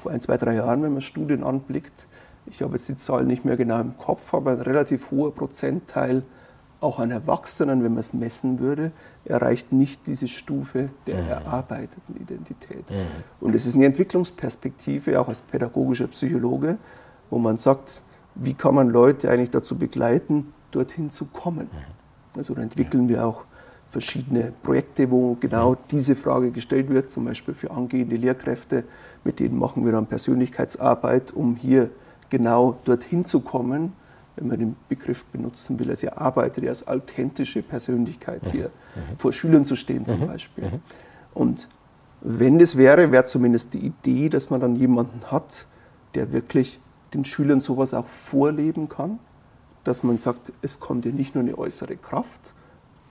vor 0.00 0.12
ein, 0.12 0.20
zwei, 0.20 0.36
drei 0.36 0.54
Jahren, 0.54 0.82
wenn 0.82 0.92
man 0.92 1.02
Studien 1.02 1.42
anblickt, 1.42 2.06
ich 2.46 2.62
habe 2.62 2.74
jetzt 2.74 2.88
die 2.88 2.96
Zahl 2.96 3.24
nicht 3.24 3.44
mehr 3.44 3.56
genau 3.56 3.80
im 3.80 3.98
Kopf, 3.98 4.32
aber 4.32 4.52
ein 4.52 4.60
relativ 4.60 5.10
hoher 5.10 5.34
Prozentteil 5.34 6.22
auch 6.80 6.98
an 6.98 7.10
Erwachsenen, 7.10 7.82
wenn 7.82 7.92
man 7.92 8.00
es 8.00 8.14
messen 8.14 8.60
würde, 8.60 8.92
erreicht 9.24 9.72
nicht 9.72 10.06
diese 10.06 10.28
Stufe 10.28 10.90
der 11.06 11.22
mhm. 11.22 11.28
erarbeiteten 11.28 12.16
Identität. 12.16 12.90
Mhm. 12.90 13.06
Und 13.40 13.54
es 13.54 13.66
ist 13.66 13.74
eine 13.74 13.86
Entwicklungsperspektive, 13.86 15.20
auch 15.20 15.28
als 15.28 15.40
pädagogischer 15.40 16.06
Psychologe, 16.08 16.78
wo 17.30 17.38
man 17.38 17.56
sagt, 17.56 18.02
wie 18.36 18.54
kann 18.54 18.74
man 18.74 18.90
Leute 18.90 19.30
eigentlich 19.30 19.50
dazu 19.50 19.76
begleiten, 19.76 20.52
dorthin 20.70 21.10
zu 21.10 21.26
kommen. 21.26 21.64
Mhm. 21.64 22.36
Also 22.36 22.54
da 22.54 22.62
entwickeln 22.62 23.08
wir 23.08 23.26
auch 23.26 23.44
verschiedene 23.88 24.52
Projekte, 24.62 25.10
wo 25.10 25.34
genau 25.40 25.72
mhm. 25.72 25.76
diese 25.90 26.14
Frage 26.14 26.52
gestellt 26.52 26.90
wird, 26.90 27.10
zum 27.10 27.24
Beispiel 27.24 27.54
für 27.54 27.70
angehende 27.70 28.16
Lehrkräfte, 28.16 28.84
mit 29.24 29.40
denen 29.40 29.58
machen 29.58 29.84
wir 29.84 29.92
dann 29.92 30.06
Persönlichkeitsarbeit, 30.06 31.32
um 31.32 31.56
hier 31.56 31.90
genau 32.30 32.78
dorthin 32.84 33.24
zu 33.24 33.40
kommen, 33.40 33.94
wenn 34.38 34.48
man 34.48 34.58
den 34.58 34.76
Begriff 34.88 35.24
benutzen 35.26 35.78
will, 35.78 35.90
als 35.90 36.02
erarbeitet, 36.02 36.66
als 36.68 36.86
authentische 36.86 37.62
Persönlichkeit 37.62 38.44
mhm. 38.46 38.50
hier 38.50 38.64
mhm. 38.66 39.18
vor 39.18 39.32
Schülern 39.32 39.64
zu 39.64 39.76
stehen 39.76 40.06
zum 40.06 40.20
mhm. 40.20 40.26
Beispiel. 40.26 40.64
Mhm. 40.64 40.80
Und 41.34 41.68
wenn 42.20 42.58
das 42.58 42.76
wäre, 42.76 43.10
wäre 43.10 43.24
zumindest 43.24 43.74
die 43.74 43.84
Idee, 43.86 44.28
dass 44.28 44.50
man 44.50 44.60
dann 44.60 44.76
jemanden 44.76 45.30
hat, 45.30 45.66
der 46.14 46.32
wirklich 46.32 46.80
den 47.14 47.24
Schülern 47.24 47.60
sowas 47.60 47.94
auch 47.94 48.06
vorleben 48.06 48.88
kann, 48.88 49.18
dass 49.84 50.02
man 50.02 50.18
sagt, 50.18 50.52
es 50.62 50.80
kommt 50.80 51.04
ja 51.04 51.12
nicht 51.12 51.34
nur 51.34 51.42
eine 51.42 51.56
äußere 51.56 51.96
Kraft, 51.96 52.54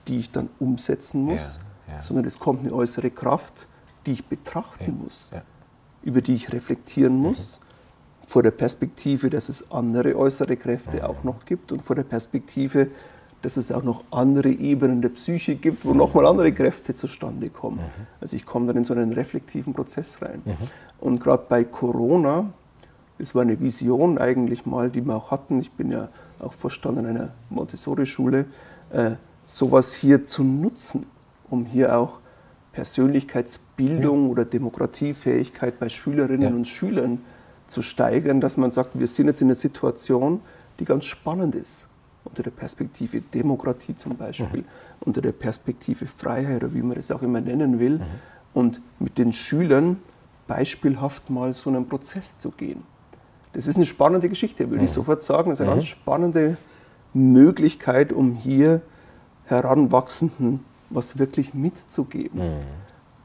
die 0.06 0.18
ich 0.18 0.30
dann 0.30 0.48
umsetzen 0.58 1.22
muss, 1.22 1.60
ja, 1.86 1.94
ja. 1.94 2.02
sondern 2.02 2.24
es 2.24 2.38
kommt 2.38 2.60
eine 2.60 2.72
äußere 2.72 3.10
Kraft, 3.10 3.68
die 4.06 4.12
ich 4.12 4.26
betrachten 4.26 4.96
ja, 4.98 5.04
muss, 5.04 5.30
über 6.02 6.22
die 6.22 6.34
ich 6.34 6.52
reflektieren 6.52 7.16
muss 7.16 7.60
vor 8.28 8.42
der 8.42 8.50
Perspektive, 8.50 9.30
dass 9.30 9.48
es 9.48 9.72
andere 9.72 10.14
äußere 10.14 10.58
Kräfte 10.58 11.08
auch 11.08 11.24
noch 11.24 11.46
gibt 11.46 11.72
und 11.72 11.82
vor 11.82 11.96
der 11.96 12.02
Perspektive, 12.02 12.88
dass 13.40 13.56
es 13.56 13.72
auch 13.72 13.82
noch 13.82 14.04
andere 14.10 14.50
Ebenen 14.50 15.00
der 15.00 15.08
Psyche 15.08 15.54
gibt, 15.54 15.86
wo 15.86 15.94
nochmal 15.94 16.26
andere 16.26 16.52
Kräfte 16.52 16.94
zustande 16.94 17.48
kommen. 17.48 17.78
Mhm. 17.78 18.06
Also 18.20 18.36
ich 18.36 18.44
komme 18.44 18.66
dann 18.66 18.76
in 18.76 18.84
so 18.84 18.92
einen 18.92 19.12
reflektiven 19.12 19.72
Prozess 19.72 20.20
rein. 20.20 20.42
Mhm. 20.44 20.56
Und 21.00 21.20
gerade 21.20 21.44
bei 21.48 21.64
Corona, 21.64 22.52
das 23.16 23.34
war 23.34 23.40
eine 23.40 23.58
Vision 23.58 24.18
eigentlich 24.18 24.66
mal, 24.66 24.90
die 24.90 25.00
wir 25.00 25.16
auch 25.16 25.30
hatten, 25.30 25.58
ich 25.58 25.72
bin 25.72 25.90
ja 25.90 26.10
auch 26.38 26.52
Vorstand 26.52 26.98
einer 26.98 27.30
Montessori-Schule, 27.48 28.44
äh, 28.90 29.12
sowas 29.46 29.94
hier 29.94 30.22
zu 30.24 30.44
nutzen, 30.44 31.06
um 31.48 31.64
hier 31.64 31.96
auch 31.96 32.18
Persönlichkeitsbildung 32.72 34.26
ja. 34.26 34.30
oder 34.32 34.44
Demokratiefähigkeit 34.44 35.78
bei 35.78 35.88
Schülerinnen 35.88 36.42
ja. 36.42 36.54
und 36.54 36.68
Schülern 36.68 37.20
zu 37.68 37.82
steigern, 37.82 38.40
dass 38.40 38.56
man 38.56 38.70
sagt, 38.70 38.98
wir 38.98 39.06
sind 39.06 39.28
jetzt 39.28 39.40
in 39.40 39.48
einer 39.48 39.54
Situation, 39.54 40.40
die 40.80 40.84
ganz 40.84 41.04
spannend 41.04 41.54
ist. 41.54 41.88
Unter 42.24 42.42
der 42.42 42.50
Perspektive 42.50 43.20
Demokratie 43.20 43.94
zum 43.94 44.16
Beispiel, 44.16 44.60
mhm. 44.60 44.66
unter 45.00 45.20
der 45.22 45.32
Perspektive 45.32 46.06
Freiheit 46.06 46.64
oder 46.64 46.74
wie 46.74 46.82
man 46.82 46.96
das 46.96 47.10
auch 47.10 47.22
immer 47.22 47.40
nennen 47.40 47.78
will. 47.78 47.98
Mhm. 47.98 48.04
Und 48.52 48.82
mit 48.98 49.18
den 49.18 49.32
Schülern 49.32 49.98
beispielhaft 50.46 51.30
mal 51.30 51.54
so 51.54 51.70
einen 51.70 51.88
Prozess 51.88 52.38
zu 52.38 52.50
gehen. 52.50 52.82
Das 53.52 53.66
ist 53.66 53.76
eine 53.76 53.86
spannende 53.86 54.28
Geschichte, 54.28 54.68
würde 54.68 54.78
mhm. 54.80 54.84
ich 54.84 54.92
sofort 54.92 55.22
sagen. 55.22 55.50
Das 55.50 55.60
ist 55.60 55.66
eine 55.66 55.74
ganz 55.74 55.84
mhm. 55.84 55.88
spannende 55.88 56.56
Möglichkeit, 57.14 58.12
um 58.12 58.34
hier 58.34 58.82
Heranwachsenden 59.44 60.60
was 60.90 61.18
wirklich 61.18 61.54
mitzugeben. 61.54 62.40
Mhm. 62.40 62.60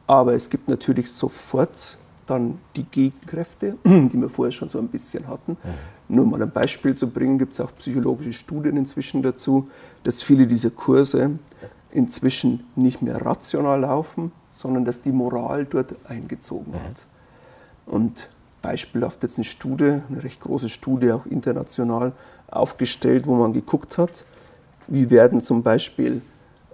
Aber 0.07 0.33
es 0.33 0.49
gibt 0.49 0.67
natürlich 0.67 1.11
sofort 1.11 1.97
dann 2.33 2.59
die 2.75 2.85
Gegenkräfte, 2.89 3.77
die 3.85 4.19
wir 4.19 4.29
vorher 4.29 4.51
schon 4.51 4.69
so 4.69 4.79
ein 4.79 4.87
bisschen 4.87 5.27
hatten. 5.27 5.53
Mhm. 5.53 6.15
Nur 6.15 6.25
mal 6.25 6.41
ein 6.41 6.51
Beispiel 6.51 6.95
zu 6.95 7.09
bringen, 7.09 7.37
gibt 7.37 7.53
es 7.53 7.59
auch 7.59 7.71
psychologische 7.77 8.33
Studien 8.33 8.77
inzwischen 8.77 9.21
dazu, 9.21 9.69
dass 10.03 10.21
viele 10.21 10.47
dieser 10.47 10.69
Kurse 10.69 11.31
inzwischen 11.91 12.65
nicht 12.75 13.01
mehr 13.01 13.23
rational 13.23 13.81
laufen, 13.81 14.31
sondern 14.49 14.85
dass 14.85 15.01
die 15.01 15.11
Moral 15.11 15.65
dort 15.65 15.95
eingezogen 16.07 16.73
mhm. 16.73 16.77
hat. 16.77 17.07
Und 17.85 18.29
beispielhaft 18.61 19.21
jetzt 19.23 19.37
eine 19.37 19.45
Studie, 19.45 20.01
eine 20.09 20.23
recht 20.23 20.39
große 20.39 20.69
Studie, 20.69 21.11
auch 21.11 21.25
international 21.25 22.13
aufgestellt, 22.49 23.27
wo 23.27 23.35
man 23.35 23.53
geguckt 23.53 23.97
hat, 23.97 24.25
wie 24.87 25.09
werden 25.09 25.41
zum 25.41 25.63
Beispiel 25.63 26.21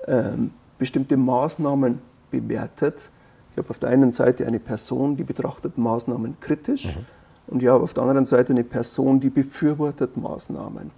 ähm, 0.08 0.52
bestimmte 0.78 1.18
Maßnahmen 1.18 2.00
bewertet, 2.32 3.12
habe 3.60 3.70
auf 3.70 3.80
der 3.80 3.90
einen 3.90 4.12
Seite 4.12 4.48
eine 4.48 4.60
Person, 4.60 5.16
die 5.16 5.24
betrachtet 5.24 5.78
Maßnahmen 5.78 6.38
kritisch 6.40 6.96
mhm. 6.96 7.06
und 7.48 7.64
ich 7.64 7.70
habe 7.70 7.84
auf 7.84 7.94
der 7.94 8.04
anderen 8.04 8.26
Seite 8.26 8.54
eine 8.54 8.64
Person, 8.64 9.20
die 9.20 9.30
befürwortet 9.30 10.18
Maßnahmen. 10.18 10.92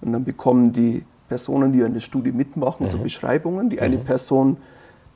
Und 0.00 0.12
dann 0.12 0.24
bekommen 0.24 0.72
die 0.72 1.04
Personen, 1.28 1.72
die 1.72 1.82
an 1.82 1.94
der 1.94 2.00
Studie 2.00 2.32
mitmachen, 2.32 2.84
mhm. 2.84 2.90
so 2.90 2.98
Beschreibungen. 2.98 3.70
Die 3.70 3.80
eine 3.80 3.96
mhm. 3.96 4.04
Person, 4.04 4.56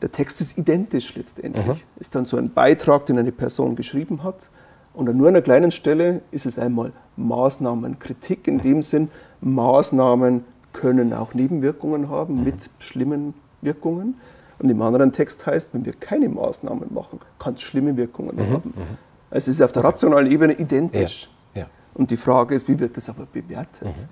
der 0.01 0.11
Text 0.11 0.41
ist 0.41 0.57
identisch 0.57 1.15
letztendlich, 1.15 1.67
mhm. 1.67 2.01
ist 2.01 2.15
dann 2.15 2.25
so 2.25 2.37
ein 2.37 2.53
Beitrag, 2.53 3.07
den 3.07 3.19
eine 3.19 3.33
Person 3.33 3.77
geschrieben 3.77 4.23
hat. 4.23 4.51
Und 4.95 5.09
an 5.09 5.17
nur 5.17 5.29
einer 5.29 5.43
kleinen 5.43 5.71
Stelle 5.71 6.23
ist 6.31 6.47
es 6.47 6.59
einmal 6.59 6.93
Maßnahmenkritik, 7.17 8.49
in 8.49 8.61
dem 8.61 8.83
Sinn, 8.83 9.11
Maßnahmen 9.41 10.45
können 10.73 11.13
auch 11.13 11.35
Nebenwirkungen 11.35 12.09
haben 12.09 12.39
mhm. 12.39 12.45
mit 12.45 12.71
schlimmen 12.79 13.35
Wirkungen. 13.61 14.15
Und 14.59 14.69
im 14.69 14.83
anderen 14.83 15.13
Text 15.13 15.47
heißt, 15.47 15.73
wenn 15.75 15.85
wir 15.85 15.93
keine 15.93 16.29
Maßnahmen 16.29 16.93
machen, 16.93 17.21
kann 17.39 17.55
es 17.55 17.63
schlimme 17.63 17.97
Wirkungen 17.97 18.37
mhm. 18.37 18.53
haben. 18.53 18.75
Mhm. 18.75 18.99
Also 19.31 19.51
es 19.51 19.57
ist 19.57 19.63
auf 19.63 19.73
der 19.73 19.85
rationalen 19.85 20.31
Ebene 20.31 20.55
identisch. 20.55 21.29
Ja. 21.55 21.63
Ja. 21.63 21.69
Und 21.95 22.11
die 22.11 22.17
Frage 22.17 22.55
ist, 22.55 22.67
wie 22.69 22.79
wird 22.79 22.97
das 22.97 23.09
aber 23.09 23.27
bewertet? 23.27 23.85
Mhm. 23.85 24.09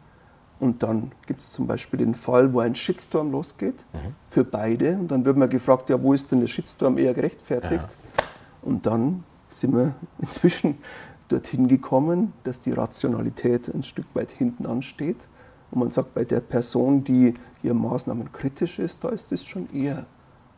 Und 0.58 0.82
dann 0.82 1.12
gibt 1.26 1.40
es 1.40 1.52
zum 1.52 1.66
Beispiel 1.66 1.98
den 1.98 2.14
Fall, 2.14 2.52
wo 2.52 2.60
ein 2.60 2.74
Shitstorm 2.74 3.30
losgeht 3.30 3.84
mhm. 3.92 4.14
für 4.28 4.44
beide. 4.44 4.92
Und 4.92 5.10
dann 5.10 5.24
wird 5.24 5.36
man 5.36 5.50
gefragt, 5.50 5.90
ja, 5.90 6.02
wo 6.02 6.12
ist 6.12 6.32
denn 6.32 6.40
der 6.40 6.46
Shitstorm 6.46 6.96
eher 6.96 7.12
gerechtfertigt? 7.12 7.98
Und 8.62 8.86
dann 8.86 9.24
sind 9.48 9.74
wir 9.74 9.94
inzwischen 10.18 10.78
dorthin 11.28 11.68
gekommen, 11.68 12.32
dass 12.44 12.60
die 12.60 12.72
Rationalität 12.72 13.68
ein 13.74 13.82
Stück 13.82 14.06
weit 14.14 14.30
hinten 14.30 14.66
ansteht. 14.66 15.28
Und 15.70 15.80
man 15.80 15.90
sagt, 15.90 16.14
bei 16.14 16.24
der 16.24 16.40
Person, 16.40 17.02
die 17.04 17.34
hier 17.60 17.74
Maßnahmen 17.74 18.32
kritisch 18.32 18.78
ist, 18.78 19.02
da 19.02 19.08
ist 19.08 19.32
das 19.32 19.44
schon 19.44 19.68
eher 19.74 20.06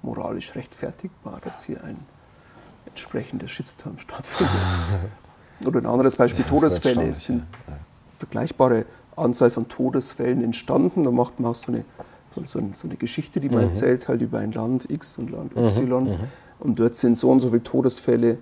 moralisch 0.02 0.54
rechtfertigbar, 0.54 1.40
dass 1.44 1.64
hier 1.64 1.82
ein 1.84 1.98
entsprechender 2.86 3.48
Shitstorm 3.48 3.98
stattfindet. 3.98 4.54
Oder 5.66 5.80
ein 5.80 5.86
anderes 5.86 6.16
Beispiel, 6.16 6.44
Todesfälle. 6.44 7.08
Es 7.08 7.24
sind 7.24 7.44
vergleichbare 8.18 8.86
Anzahl 9.16 9.50
von 9.50 9.68
Todesfällen 9.68 10.42
entstanden. 10.42 11.04
Da 11.04 11.10
macht 11.10 11.40
man 11.40 11.50
auch 11.50 11.54
so 11.54 11.72
eine, 11.72 11.84
so, 12.26 12.42
so 12.46 12.58
eine 12.58 12.96
Geschichte, 12.96 13.40
die 13.40 13.48
man 13.48 13.58
mhm. 13.58 13.64
erzählt, 13.64 14.08
halt 14.08 14.22
über 14.22 14.38
ein 14.38 14.52
Land 14.52 14.90
X 14.90 15.18
und 15.18 15.30
Land 15.30 15.56
Y. 15.56 16.04
Mhm. 16.04 16.10
mhm. 16.10 16.16
Und 16.60 16.80
dort 16.80 16.96
sind 16.96 17.16
so 17.16 17.30
und 17.30 17.40
so 17.40 17.50
viele 17.50 17.62
Todesfälle 17.62 18.38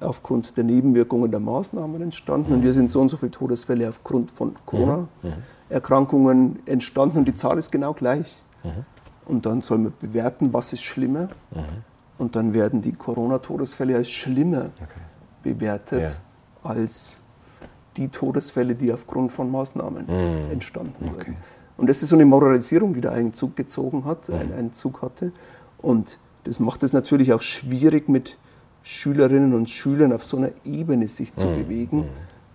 aufgrund 0.00 0.56
der 0.56 0.64
Nebenwirkungen 0.64 1.30
der 1.30 1.40
Maßnahmen 1.40 2.02
entstanden. 2.02 2.50
Mhm. 2.50 2.56
Und 2.56 2.62
hier 2.62 2.72
sind 2.72 2.90
so 2.90 3.00
und 3.00 3.10
so 3.10 3.16
viele 3.16 3.30
Todesfälle 3.30 3.88
aufgrund 3.88 4.32
von 4.32 4.54
Corona-Erkrankungen 4.66 6.38
mhm. 6.38 6.48
mhm. 6.48 6.60
entstanden. 6.66 7.18
Und 7.18 7.26
die 7.26 7.34
Zahl 7.34 7.58
ist 7.58 7.70
genau 7.70 7.92
gleich. 7.94 8.42
Und 9.30 9.46
dann 9.46 9.60
soll 9.60 9.78
man 9.78 9.92
bewerten, 9.98 10.52
was 10.52 10.72
ist 10.72 10.82
schlimmer. 10.82 11.28
Mhm. 11.52 11.84
Und 12.18 12.36
dann 12.36 12.52
werden 12.52 12.82
die 12.82 12.92
Corona-Todesfälle 12.92 13.96
als 13.96 14.10
schlimmer 14.10 14.70
okay. 14.82 15.00
bewertet 15.42 16.02
ja. 16.02 16.68
als 16.68 17.20
die 17.96 18.08
Todesfälle, 18.08 18.74
die 18.74 18.92
aufgrund 18.92 19.32
von 19.32 19.50
Maßnahmen 19.50 20.04
mhm. 20.06 20.50
entstanden 20.50 21.10
okay. 21.10 21.28
wurden. 21.28 21.36
Und 21.76 21.88
das 21.88 22.02
ist 22.02 22.10
so 22.10 22.16
eine 22.16 22.26
Moralisierung, 22.26 22.92
die 22.92 23.00
da 23.00 23.12
einen 23.12 23.32
Zug 23.32 23.56
gezogen 23.56 24.04
hat, 24.04 24.28
mhm. 24.28 24.34
einen 24.34 24.72
Zug 24.72 25.00
hatte. 25.00 25.32
Und 25.78 26.18
das 26.44 26.60
macht 26.60 26.82
es 26.82 26.92
natürlich 26.92 27.32
auch 27.32 27.40
schwierig, 27.40 28.08
mit 28.08 28.36
Schülerinnen 28.82 29.54
und 29.54 29.70
Schülern 29.70 30.12
auf 30.12 30.24
so 30.24 30.38
einer 30.38 30.50
Ebene 30.64 31.08
sich 31.08 31.34
zu 31.34 31.46
mhm. 31.46 31.56
bewegen, 31.56 31.98
mhm. 31.98 32.04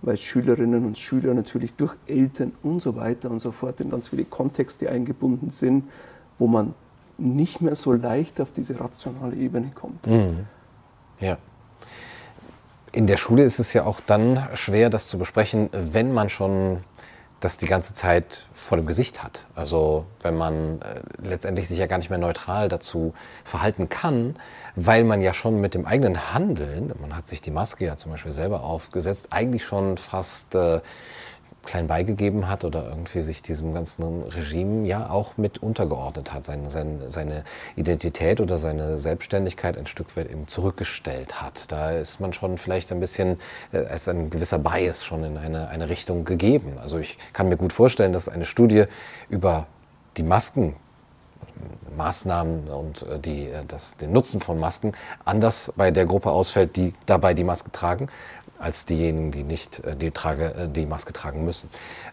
weil 0.02 0.16
Schülerinnen 0.16 0.84
und 0.84 0.98
Schüler 0.98 1.34
natürlich 1.34 1.74
durch 1.74 1.96
Eltern 2.06 2.52
und 2.62 2.82
so 2.82 2.96
weiter 2.96 3.30
und 3.30 3.40
so 3.40 3.50
fort 3.50 3.80
in 3.80 3.90
ganz 3.90 4.08
viele 4.08 4.24
Kontexte 4.26 4.90
eingebunden 4.90 5.50
sind 5.50 5.84
wo 6.38 6.46
man 6.46 6.74
nicht 7.18 7.60
mehr 7.60 7.74
so 7.74 7.92
leicht 7.92 8.40
auf 8.40 8.52
diese 8.52 8.78
rationale 8.78 9.36
Ebene 9.36 9.70
kommt. 9.74 10.06
Mhm. 10.06 10.46
Ja. 11.20 11.38
In 12.92 13.06
der 13.06 13.16
Schule 13.16 13.42
ist 13.42 13.58
es 13.58 13.72
ja 13.72 13.84
auch 13.84 14.00
dann 14.00 14.48
schwer, 14.54 14.90
das 14.90 15.08
zu 15.08 15.18
besprechen, 15.18 15.68
wenn 15.72 16.12
man 16.12 16.28
schon 16.28 16.82
das 17.40 17.58
die 17.58 17.66
ganze 17.66 17.92
Zeit 17.92 18.46
vor 18.52 18.78
dem 18.78 18.86
Gesicht 18.86 19.22
hat. 19.22 19.46
Also 19.54 20.06
wenn 20.22 20.36
man 20.36 20.80
äh, 20.80 21.00
letztendlich 21.22 21.68
sich 21.68 21.76
ja 21.78 21.86
gar 21.86 21.98
nicht 21.98 22.08
mehr 22.08 22.18
neutral 22.18 22.68
dazu 22.68 23.12
verhalten 23.44 23.90
kann, 23.90 24.36
weil 24.74 25.04
man 25.04 25.20
ja 25.20 25.34
schon 25.34 25.60
mit 25.60 25.74
dem 25.74 25.84
eigenen 25.86 26.32
Handeln, 26.32 26.94
man 26.98 27.14
hat 27.14 27.28
sich 27.28 27.42
die 27.42 27.50
Maske 27.50 27.84
ja 27.84 27.96
zum 27.96 28.12
Beispiel 28.12 28.32
selber 28.32 28.64
aufgesetzt, 28.64 29.28
eigentlich 29.30 29.64
schon 29.64 29.98
fast 29.98 30.54
äh, 30.54 30.80
klein 31.66 31.86
beigegeben 31.86 32.48
hat 32.48 32.64
oder 32.64 32.88
irgendwie 32.88 33.20
sich 33.20 33.42
diesem 33.42 33.74
ganzen 33.74 34.22
Regime 34.22 34.86
ja 34.86 35.10
auch 35.10 35.36
mit 35.36 35.58
untergeordnet 35.58 36.32
hat, 36.32 36.44
seine, 36.44 36.70
seine, 36.70 37.10
seine 37.10 37.44
Identität 37.76 38.40
oder 38.40 38.56
seine 38.56 38.98
Selbstständigkeit 38.98 39.76
ein 39.76 39.86
Stück 39.86 40.16
weit 40.16 40.30
eben 40.30 40.48
zurückgestellt 40.48 41.42
hat. 41.42 41.70
Da 41.70 41.90
ist 41.90 42.20
man 42.20 42.32
schon 42.32 42.56
vielleicht 42.56 42.90
ein 42.92 43.00
bisschen, 43.00 43.38
äh, 43.72 43.94
ist 43.94 44.08
ein 44.08 44.30
gewisser 44.30 44.58
Bias 44.58 45.04
schon 45.04 45.24
in 45.24 45.36
eine, 45.36 45.68
eine 45.68 45.88
Richtung 45.90 46.24
gegeben. 46.24 46.78
Also 46.80 46.98
ich 46.98 47.18
kann 47.32 47.48
mir 47.48 47.56
gut 47.56 47.72
vorstellen, 47.72 48.12
dass 48.12 48.28
eine 48.28 48.46
Studie 48.46 48.84
über 49.28 49.66
die 50.16 50.22
Masken 50.22 50.76
Maßnahmen 51.96 52.68
und 52.68 53.02
äh, 53.02 53.18
die, 53.18 53.46
äh, 53.46 53.64
das, 53.66 53.96
den 53.96 54.12
Nutzen 54.12 54.40
von 54.40 54.60
Masken 54.60 54.92
anders 55.24 55.72
bei 55.76 55.90
der 55.90 56.06
Gruppe 56.06 56.30
ausfällt, 56.30 56.76
die 56.76 56.92
dabei 57.06 57.34
die 57.34 57.44
Maske 57.44 57.72
tragen, 57.72 58.08
als 58.58 58.84
diejenigen, 58.84 59.30
die 59.30 59.42
nicht 59.42 59.84
äh, 59.84 59.96
die, 59.96 60.10
Trage, 60.10 60.54
äh, 60.54 60.68
die 60.68 60.86
Maske 60.86 61.12
tragen 61.12 61.44
müssen. 61.44 61.68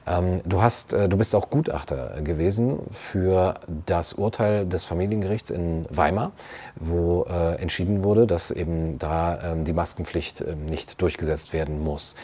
Ähm, 0.07 0.41
du, 0.45 0.61
hast, 0.61 0.93
äh, 0.93 1.09
du 1.09 1.17
bist 1.17 1.35
auch 1.35 1.49
Gutachter 1.49 2.21
gewesen 2.21 2.79
für 2.91 3.55
das 3.85 4.13
Urteil 4.13 4.65
des 4.65 4.85
Familiengerichts 4.85 5.49
in 5.49 5.85
Weimar, 5.89 6.31
wo 6.75 7.23
entschieden 7.23 8.03
wurde, 8.03 8.27
dass 8.27 8.51
eben 8.51 8.97
da 8.99 9.39
ähm, 9.43 9.65
die 9.65 9.73
Maskenpflicht 9.73 10.41
ähm, 10.41 10.65
nicht 10.65 11.01
durchgesetzt 11.01 11.53
werden 11.53 11.83
muss. 11.83 12.15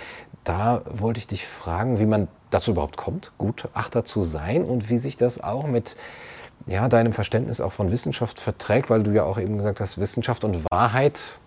Da 0.43 0.81
wollte 0.89 1.19
ich 1.19 1.27
dich 1.27 1.45
fragen, 1.45 1.99
wie 1.99 2.05
man 2.05 2.27
dazu 2.49 2.71
überhaupt 2.71 2.97
kommt, 2.97 3.31
Gutachter 3.37 4.03
zu 4.05 4.23
sein 4.23 4.65
und 4.65 4.89
wie 4.89 4.97
sich 4.97 5.17
das 5.17 5.41
auch 5.41 5.67
mit 5.67 5.95
ja, 6.67 6.87
deinem 6.87 7.13
Verständnis 7.13 7.61
auch 7.61 7.71
von 7.71 7.91
Wissenschaft 7.91 8.39
verträgt, 8.39 8.89
weil 8.89 9.03
du 9.03 9.11
ja 9.11 9.23
auch 9.23 9.39
eben 9.39 9.57
gesagt 9.57 9.79
hast, 9.79 9.97
Wissenschaft 9.97 10.43
und 10.43 10.65
Wahrheit 10.71 11.39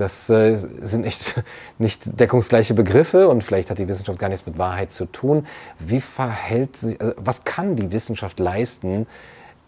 das 0.00 0.30
äh, 0.30 0.56
sind 0.56 1.02
nicht, 1.02 1.42
nicht 1.78 2.18
deckungsgleiche 2.18 2.74
Begriffe 2.74 3.28
und 3.28 3.44
vielleicht 3.44 3.70
hat 3.70 3.78
die 3.78 3.88
Wissenschaft 3.88 4.18
gar 4.18 4.28
nichts 4.28 4.46
mit 4.46 4.58
Wahrheit 4.58 4.90
zu 4.90 5.04
tun. 5.04 5.46
Wie 5.78 6.00
verhält 6.00 6.76
sie, 6.76 6.98
also 6.98 7.12
was 7.16 7.44
kann 7.44 7.76
die 7.76 7.92
Wissenschaft 7.92 8.40
leisten 8.40 9.06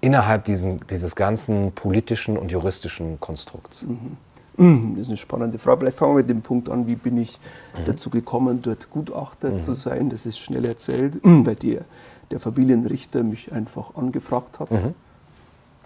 innerhalb 0.00 0.44
diesen, 0.44 0.80
dieses 0.88 1.14
ganzen 1.14 1.72
politischen 1.72 2.38
und 2.38 2.50
juristischen 2.50 3.20
Konstrukts? 3.20 3.82
Mhm. 3.82 4.16
mhm. 4.56 4.92
Das 4.92 5.02
ist 5.02 5.08
eine 5.08 5.16
spannende 5.18 5.58
Frage. 5.58 5.80
Vielleicht 5.80 5.98
fangen 5.98 6.12
wir 6.12 6.22
mit 6.22 6.30
dem 6.30 6.42
Punkt 6.42 6.70
an, 6.70 6.86
wie 6.86 6.96
bin 6.96 7.18
ich 7.18 7.38
mhm. 7.76 7.84
dazu 7.86 8.08
gekommen, 8.08 8.62
dort 8.62 8.88
Gutachter 8.90 9.50
mhm. 9.50 9.60
zu 9.60 9.74
sein. 9.74 10.08
Das 10.08 10.24
ist 10.24 10.38
schnell 10.38 10.64
erzählt, 10.64 11.20
weil 11.22 11.56
der, 11.56 11.84
der 12.30 12.40
Familienrichter 12.40 13.22
mich 13.22 13.52
einfach 13.52 13.94
angefragt 13.96 14.60
hat. 14.60 14.70
Mhm. 14.70 14.94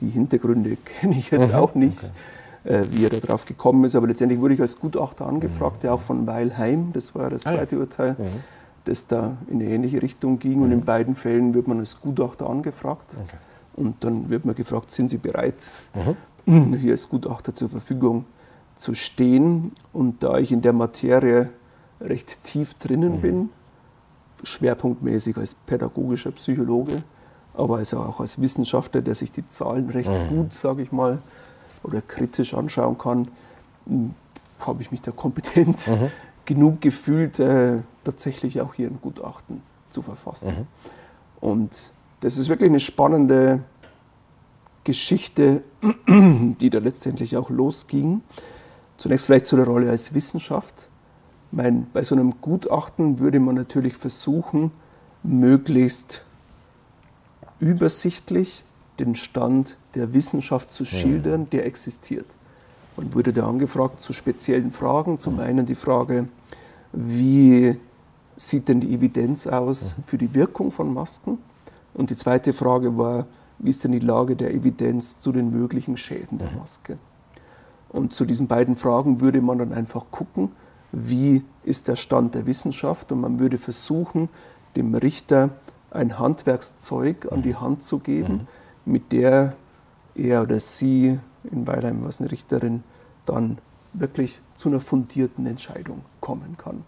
Die 0.00 0.10
Hintergründe 0.10 0.76
kenne 1.00 1.18
ich 1.18 1.32
jetzt 1.32 1.50
mhm. 1.50 1.58
auch 1.58 1.74
nicht. 1.74 1.98
Okay 2.04 2.12
wie 2.90 3.04
er 3.04 3.10
darauf 3.10 3.44
gekommen 3.44 3.84
ist. 3.84 3.94
Aber 3.94 4.06
letztendlich 4.08 4.40
wurde 4.40 4.54
ich 4.54 4.60
als 4.60 4.78
Gutachter 4.78 5.26
angefragt, 5.26 5.82
mhm. 5.82 5.86
ja 5.86 5.92
auch 5.92 6.00
von 6.00 6.26
Weilheim, 6.26 6.92
das 6.92 7.14
war 7.14 7.30
das 7.30 7.42
zweite 7.42 7.76
ah, 7.76 7.78
ja. 7.78 7.84
Urteil, 7.84 8.16
mhm. 8.18 8.24
das 8.84 9.06
da 9.06 9.36
in 9.48 9.60
eine 9.60 9.70
ähnliche 9.70 10.02
Richtung 10.02 10.38
ging. 10.38 10.58
Mhm. 10.58 10.62
Und 10.62 10.72
in 10.72 10.84
beiden 10.84 11.14
Fällen 11.14 11.54
wird 11.54 11.68
man 11.68 11.78
als 11.78 12.00
Gutachter 12.00 12.48
angefragt. 12.48 13.14
Okay. 13.14 13.36
Und 13.76 14.02
dann 14.04 14.30
wird 14.30 14.44
man 14.44 14.54
gefragt, 14.54 14.90
sind 14.90 15.10
Sie 15.10 15.18
bereit, 15.18 15.70
mhm. 16.46 16.74
hier 16.74 16.92
als 16.92 17.08
Gutachter 17.08 17.54
zur 17.54 17.68
Verfügung 17.68 18.24
zu 18.74 18.94
stehen? 18.94 19.68
Und 19.92 20.22
da 20.22 20.38
ich 20.38 20.50
in 20.50 20.62
der 20.62 20.72
Materie 20.72 21.50
recht 22.00 22.42
tief 22.42 22.74
drinnen 22.74 23.16
mhm. 23.16 23.20
bin, 23.20 23.48
schwerpunktmäßig 24.42 25.36
als 25.36 25.54
pädagogischer 25.54 26.30
Psychologe, 26.32 27.02
aber 27.54 27.76
also 27.78 27.98
auch 27.98 28.20
als 28.20 28.40
Wissenschaftler, 28.40 29.00
der 29.02 29.14
sich 29.14 29.32
die 29.32 29.46
Zahlen 29.46 29.88
recht 29.90 30.10
mhm. 30.10 30.28
gut, 30.28 30.52
sage 30.52 30.82
ich 30.82 30.92
mal, 30.92 31.18
oder 31.86 32.00
kritisch 32.00 32.54
anschauen 32.54 32.98
kann, 32.98 33.28
habe 34.60 34.82
ich 34.82 34.90
mich 34.90 35.02
da 35.02 35.12
kompetent 35.12 35.86
mhm. 35.86 36.10
genug 36.44 36.80
gefühlt, 36.80 37.38
äh, 37.40 37.80
tatsächlich 38.04 38.60
auch 38.60 38.74
hier 38.74 38.88
ein 38.88 38.98
Gutachten 39.00 39.62
zu 39.90 40.02
verfassen. 40.02 40.54
Mhm. 40.54 40.66
Und 41.40 41.92
das 42.20 42.38
ist 42.38 42.48
wirklich 42.48 42.70
eine 42.70 42.80
spannende 42.80 43.62
Geschichte, 44.84 45.62
die 46.08 46.70
da 46.70 46.78
letztendlich 46.78 47.36
auch 47.36 47.50
losging. 47.50 48.22
Zunächst 48.96 49.26
vielleicht 49.26 49.46
zu 49.46 49.56
der 49.56 49.66
Rolle 49.66 49.90
als 49.90 50.14
Wissenschaft. 50.14 50.88
Mein, 51.52 51.86
bei 51.92 52.02
so 52.02 52.14
einem 52.14 52.40
Gutachten 52.40 53.18
würde 53.18 53.40
man 53.40 53.54
natürlich 53.54 53.94
versuchen, 53.94 54.70
möglichst 55.22 56.24
übersichtlich 57.60 58.64
den 58.98 59.14
Stand 59.14 59.76
der 59.94 60.12
Wissenschaft 60.12 60.70
zu 60.70 60.84
schildern, 60.84 61.48
der 61.50 61.66
existiert. 61.66 62.26
Man 62.96 63.12
wurde 63.12 63.32
da 63.32 63.46
angefragt 63.46 64.00
zu 64.00 64.12
speziellen 64.12 64.70
Fragen. 64.70 65.18
Zum 65.18 65.38
einen 65.38 65.66
die 65.66 65.74
Frage, 65.74 66.28
wie 66.92 67.76
sieht 68.36 68.68
denn 68.68 68.80
die 68.80 68.94
Evidenz 68.94 69.46
aus 69.46 69.94
für 70.06 70.18
die 70.18 70.34
Wirkung 70.34 70.72
von 70.72 70.92
Masken? 70.92 71.38
Und 71.94 72.10
die 72.10 72.16
zweite 72.16 72.52
Frage 72.52 72.96
war, 72.96 73.26
wie 73.58 73.70
ist 73.70 73.84
denn 73.84 73.92
die 73.92 73.98
Lage 73.98 74.36
der 74.36 74.52
Evidenz 74.52 75.18
zu 75.18 75.32
den 75.32 75.50
möglichen 75.50 75.96
Schäden 75.96 76.38
der 76.38 76.50
Maske? 76.52 76.98
Und 77.88 78.12
zu 78.12 78.24
diesen 78.24 78.48
beiden 78.48 78.76
Fragen 78.76 79.20
würde 79.20 79.40
man 79.40 79.58
dann 79.58 79.72
einfach 79.72 80.06
gucken, 80.10 80.50
wie 80.92 81.42
ist 81.64 81.88
der 81.88 81.96
Stand 81.96 82.34
der 82.34 82.46
Wissenschaft 82.46 83.12
und 83.12 83.20
man 83.20 83.38
würde 83.38 83.58
versuchen, 83.58 84.28
dem 84.76 84.94
Richter 84.94 85.50
ein 85.90 86.18
Handwerkszeug 86.18 87.30
an 87.32 87.42
die 87.42 87.56
Hand 87.56 87.82
zu 87.82 87.98
geben, 87.98 88.46
mit 88.86 89.12
der 89.12 89.54
er 90.14 90.42
oder 90.42 90.60
sie, 90.60 91.18
in 91.50 91.66
Weilheim 91.66 92.04
was 92.04 92.20
eine 92.20 92.32
Richterin, 92.32 92.82
dann 93.26 93.58
wirklich 93.92 94.40
zu 94.54 94.68
einer 94.68 94.80
fundierten 94.80 95.46
Entscheidung 95.46 96.02
kommen 96.20 96.56
kann. 96.56 96.84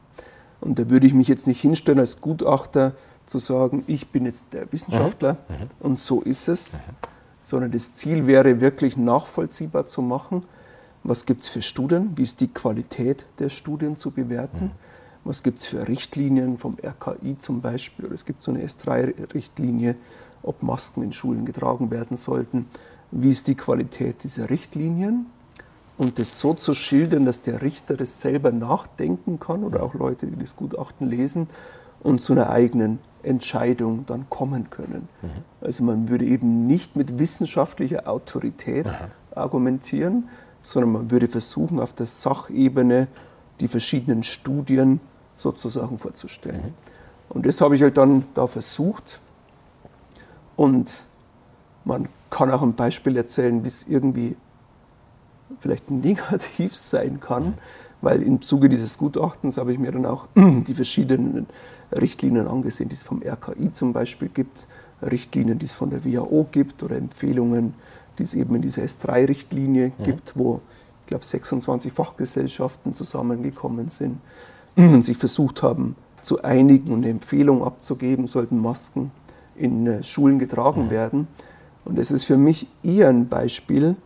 Und 0.60 0.78
da 0.78 0.90
würde 0.90 1.06
ich 1.06 1.14
mich 1.14 1.28
jetzt 1.28 1.46
nicht 1.46 1.60
hinstellen 1.60 1.98
als 1.98 2.20
Gutachter 2.20 2.94
zu 3.26 3.38
sagen, 3.38 3.84
ich 3.86 4.08
bin 4.08 4.24
jetzt 4.24 4.52
der 4.52 4.72
Wissenschaftler 4.72 5.34
mhm. 5.48 5.54
mhm. 5.54 5.68
und 5.80 5.98
so 5.98 6.22
ist 6.22 6.48
es, 6.48 6.74
mhm. 6.74 6.80
sondern 7.40 7.70
das 7.72 7.94
Ziel 7.94 8.26
wäre 8.26 8.60
wirklich 8.60 8.96
nachvollziehbar 8.96 9.86
zu 9.86 10.02
machen, 10.02 10.42
was 11.04 11.26
gibt 11.26 11.42
es 11.42 11.48
für 11.48 11.62
Studien, 11.62 12.12
wie 12.16 12.22
ist 12.22 12.40
die 12.40 12.48
Qualität 12.48 13.26
der 13.38 13.50
Studien 13.50 13.96
zu 13.96 14.10
bewerten, 14.10 14.66
mhm. 14.66 14.70
was 15.24 15.42
gibt 15.42 15.60
es 15.60 15.66
für 15.66 15.86
Richtlinien 15.86 16.58
vom 16.58 16.76
RKI 16.82 17.38
zum 17.38 17.60
Beispiel, 17.60 18.06
oder 18.06 18.14
es 18.14 18.24
gibt 18.24 18.42
so 18.42 18.50
eine 18.50 18.64
S3-Richtlinie, 18.64 19.94
ob 20.42 20.62
Masken 20.62 21.02
in 21.02 21.12
Schulen 21.12 21.44
getragen 21.44 21.90
werden 21.90 22.16
sollten, 22.16 22.66
wie 23.10 23.30
ist 23.30 23.46
die 23.46 23.54
Qualität 23.54 24.24
dieser 24.24 24.50
Richtlinien 24.50 25.26
und 25.96 26.18
das 26.18 26.38
so 26.38 26.54
zu 26.54 26.74
schildern, 26.74 27.24
dass 27.24 27.42
der 27.42 27.62
Richter 27.62 27.96
das 27.96 28.20
selber 28.20 28.52
nachdenken 28.52 29.40
kann 29.40 29.64
oder 29.64 29.82
auch 29.82 29.94
Leute, 29.94 30.26
die 30.26 30.38
das 30.38 30.56
Gutachten 30.56 31.08
lesen 31.08 31.48
und 32.00 32.22
zu 32.22 32.32
einer 32.32 32.50
eigenen 32.50 33.00
Entscheidung 33.22 34.06
dann 34.06 34.30
kommen 34.30 34.70
können. 34.70 35.08
Mhm. 35.22 35.28
Also 35.60 35.82
man 35.84 36.08
würde 36.08 36.24
eben 36.24 36.66
nicht 36.66 36.96
mit 36.96 37.18
wissenschaftlicher 37.18 38.08
Autorität 38.08 38.86
Aha. 38.86 39.08
argumentieren, 39.34 40.28
sondern 40.62 40.92
man 40.92 41.10
würde 41.10 41.26
versuchen, 41.26 41.80
auf 41.80 41.92
der 41.92 42.06
Sachebene 42.06 43.08
die 43.58 43.68
verschiedenen 43.68 44.22
Studien 44.22 45.00
sozusagen 45.34 45.98
vorzustellen. 45.98 46.62
Mhm. 46.62 46.74
Und 47.30 47.46
das 47.46 47.60
habe 47.60 47.74
ich 47.74 47.82
halt 47.82 47.98
dann 47.98 48.24
da 48.34 48.46
versucht. 48.46 49.20
Und 50.58 51.04
man 51.84 52.08
kann 52.30 52.50
auch 52.50 52.62
ein 52.62 52.74
Beispiel 52.74 53.16
erzählen, 53.16 53.62
wie 53.62 53.68
es 53.68 53.86
irgendwie 53.88 54.36
vielleicht 55.60 55.88
negativ 55.88 56.76
sein 56.76 57.20
kann, 57.20 57.54
weil 58.02 58.22
im 58.22 58.42
Zuge 58.42 58.68
dieses 58.68 58.98
Gutachtens 58.98 59.56
habe 59.56 59.72
ich 59.72 59.78
mir 59.78 59.92
dann 59.92 60.04
auch 60.04 60.26
die 60.36 60.74
verschiedenen 60.74 61.46
Richtlinien 61.92 62.48
angesehen, 62.48 62.88
die 62.88 62.96
es 62.96 63.04
vom 63.04 63.22
RKI 63.22 63.70
zum 63.70 63.92
Beispiel 63.92 64.30
gibt, 64.30 64.66
Richtlinien, 65.00 65.60
die 65.60 65.66
es 65.66 65.74
von 65.74 65.90
der 65.90 66.04
WHO 66.04 66.48
gibt 66.50 66.82
oder 66.82 66.96
Empfehlungen, 66.96 67.74
die 68.18 68.24
es 68.24 68.34
eben 68.34 68.56
in 68.56 68.62
dieser 68.62 68.82
S3-Richtlinie 68.82 69.92
mhm. 69.96 70.02
gibt, 70.02 70.36
wo 70.36 70.60
ich 71.02 71.06
glaube 71.06 71.24
26 71.24 71.92
Fachgesellschaften 71.92 72.94
zusammengekommen 72.94 73.90
sind 73.90 74.18
und 74.76 75.02
sich 75.02 75.18
versucht 75.18 75.62
haben 75.62 75.94
zu 76.20 76.42
einigen 76.42 76.92
und 76.92 77.04
eine 77.04 77.10
Empfehlung 77.10 77.62
abzugeben, 77.62 78.26
sollten 78.26 78.60
Masken 78.60 79.12
in 79.58 79.86
äh, 79.86 80.02
Schulen 80.02 80.38
getragen 80.38 80.86
mhm. 80.86 80.90
werden. 80.90 81.28
Und 81.84 81.98
es 81.98 82.10
ist 82.10 82.24
für 82.24 82.36
mich 82.36 82.68
eher 82.82 83.08
ein 83.08 83.28
Beispiel, 83.28 83.96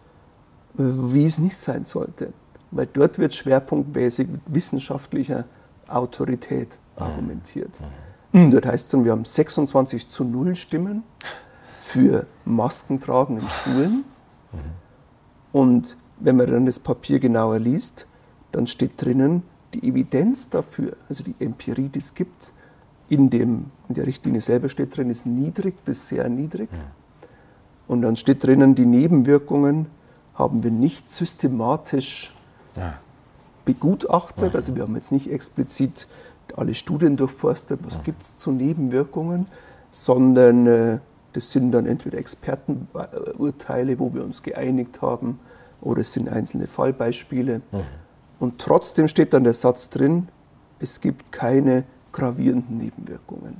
wie 0.74 1.24
es 1.24 1.38
nicht 1.38 1.56
sein 1.56 1.84
sollte. 1.84 2.32
Weil 2.70 2.86
dort 2.86 3.18
wird 3.18 3.34
schwerpunktmäßig 3.34 4.28
mit 4.28 4.40
wissenschaftlicher 4.46 5.44
Autorität 5.88 6.78
mhm. 6.96 7.02
argumentiert. 7.02 7.82
Mhm. 8.32 8.50
Dort 8.50 8.66
heißt 8.66 8.86
es 8.86 8.90
dann, 8.90 9.04
wir 9.04 9.12
haben 9.12 9.24
26 9.24 10.08
zu 10.08 10.24
0 10.24 10.56
Stimmen 10.56 11.02
für 11.78 12.26
Maskentragen 12.44 13.38
in 13.38 13.48
Schulen. 13.48 14.04
Mhm. 14.52 14.58
Und 15.52 15.96
wenn 16.18 16.36
man 16.36 16.50
dann 16.50 16.66
das 16.66 16.80
Papier 16.80 17.18
genauer 17.18 17.58
liest, 17.58 18.06
dann 18.52 18.66
steht 18.66 18.92
drinnen, 19.02 19.42
die 19.74 19.88
Evidenz 19.88 20.50
dafür, 20.50 20.96
also 21.08 21.24
die 21.24 21.34
Empirie, 21.40 21.88
die 21.88 21.98
es 21.98 22.14
gibt, 22.14 22.52
in, 23.08 23.30
dem, 23.30 23.70
in 23.92 23.96
der 23.96 24.06
Richtlinie 24.06 24.40
selber 24.40 24.70
steht 24.70 24.96
drin, 24.96 25.10
ist 25.10 25.26
niedrig 25.26 25.84
bis 25.84 26.08
sehr 26.08 26.26
niedrig. 26.30 26.70
Ja. 26.72 26.78
Und 27.86 28.00
dann 28.00 28.16
steht 28.16 28.42
drinnen, 28.42 28.74
die 28.74 28.86
Nebenwirkungen 28.86 29.86
haben 30.34 30.62
wir 30.62 30.70
nicht 30.70 31.10
systematisch 31.10 32.34
ja. 32.74 32.94
begutachtet. 33.66 34.56
Also 34.56 34.74
wir 34.76 34.84
haben 34.84 34.94
jetzt 34.94 35.12
nicht 35.12 35.30
explizit 35.30 36.08
alle 36.56 36.72
Studien 36.72 37.18
durchforstet, 37.18 37.80
was 37.84 37.96
ja. 37.96 38.02
gibt 38.02 38.22
es 38.22 38.38
zu 38.38 38.50
Nebenwirkungen, 38.50 39.46
sondern 39.90 40.66
äh, 40.66 40.98
das 41.34 41.52
sind 41.52 41.70
dann 41.72 41.84
entweder 41.84 42.16
Expertenurteile, 42.16 43.98
wo 43.98 44.14
wir 44.14 44.24
uns 44.24 44.42
geeinigt 44.42 45.02
haben, 45.02 45.38
oder 45.82 46.00
es 46.00 46.14
sind 46.14 46.30
einzelne 46.30 46.66
Fallbeispiele. 46.66 47.58
Mhm. 47.58 47.80
Und 48.40 48.58
trotzdem 48.58 49.06
steht 49.06 49.34
dann 49.34 49.44
der 49.44 49.52
Satz 49.52 49.90
drin, 49.90 50.28
es 50.78 51.02
gibt 51.02 51.30
keine 51.30 51.84
gravierenden 52.12 52.78
Nebenwirkungen. 52.78 53.56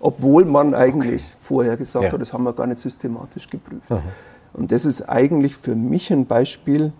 Obwohl 0.00 0.44
man 0.44 0.74
eigentlich 0.74 1.22
okay. 1.22 1.36
vorher 1.40 1.76
gesagt 1.76 2.04
ja. 2.06 2.12
hat, 2.12 2.20
das 2.20 2.32
haben 2.32 2.44
wir 2.44 2.52
gar 2.52 2.66
nicht 2.66 2.78
systematisch 2.78 3.48
geprüft. 3.48 3.90
Mhm. 3.90 4.02
Und 4.52 4.72
das 4.72 4.84
ist 4.84 5.02
eigentlich 5.02 5.56
für 5.56 5.74
mich 5.74 6.12
ein 6.12 6.26
Beispiel, 6.26 6.92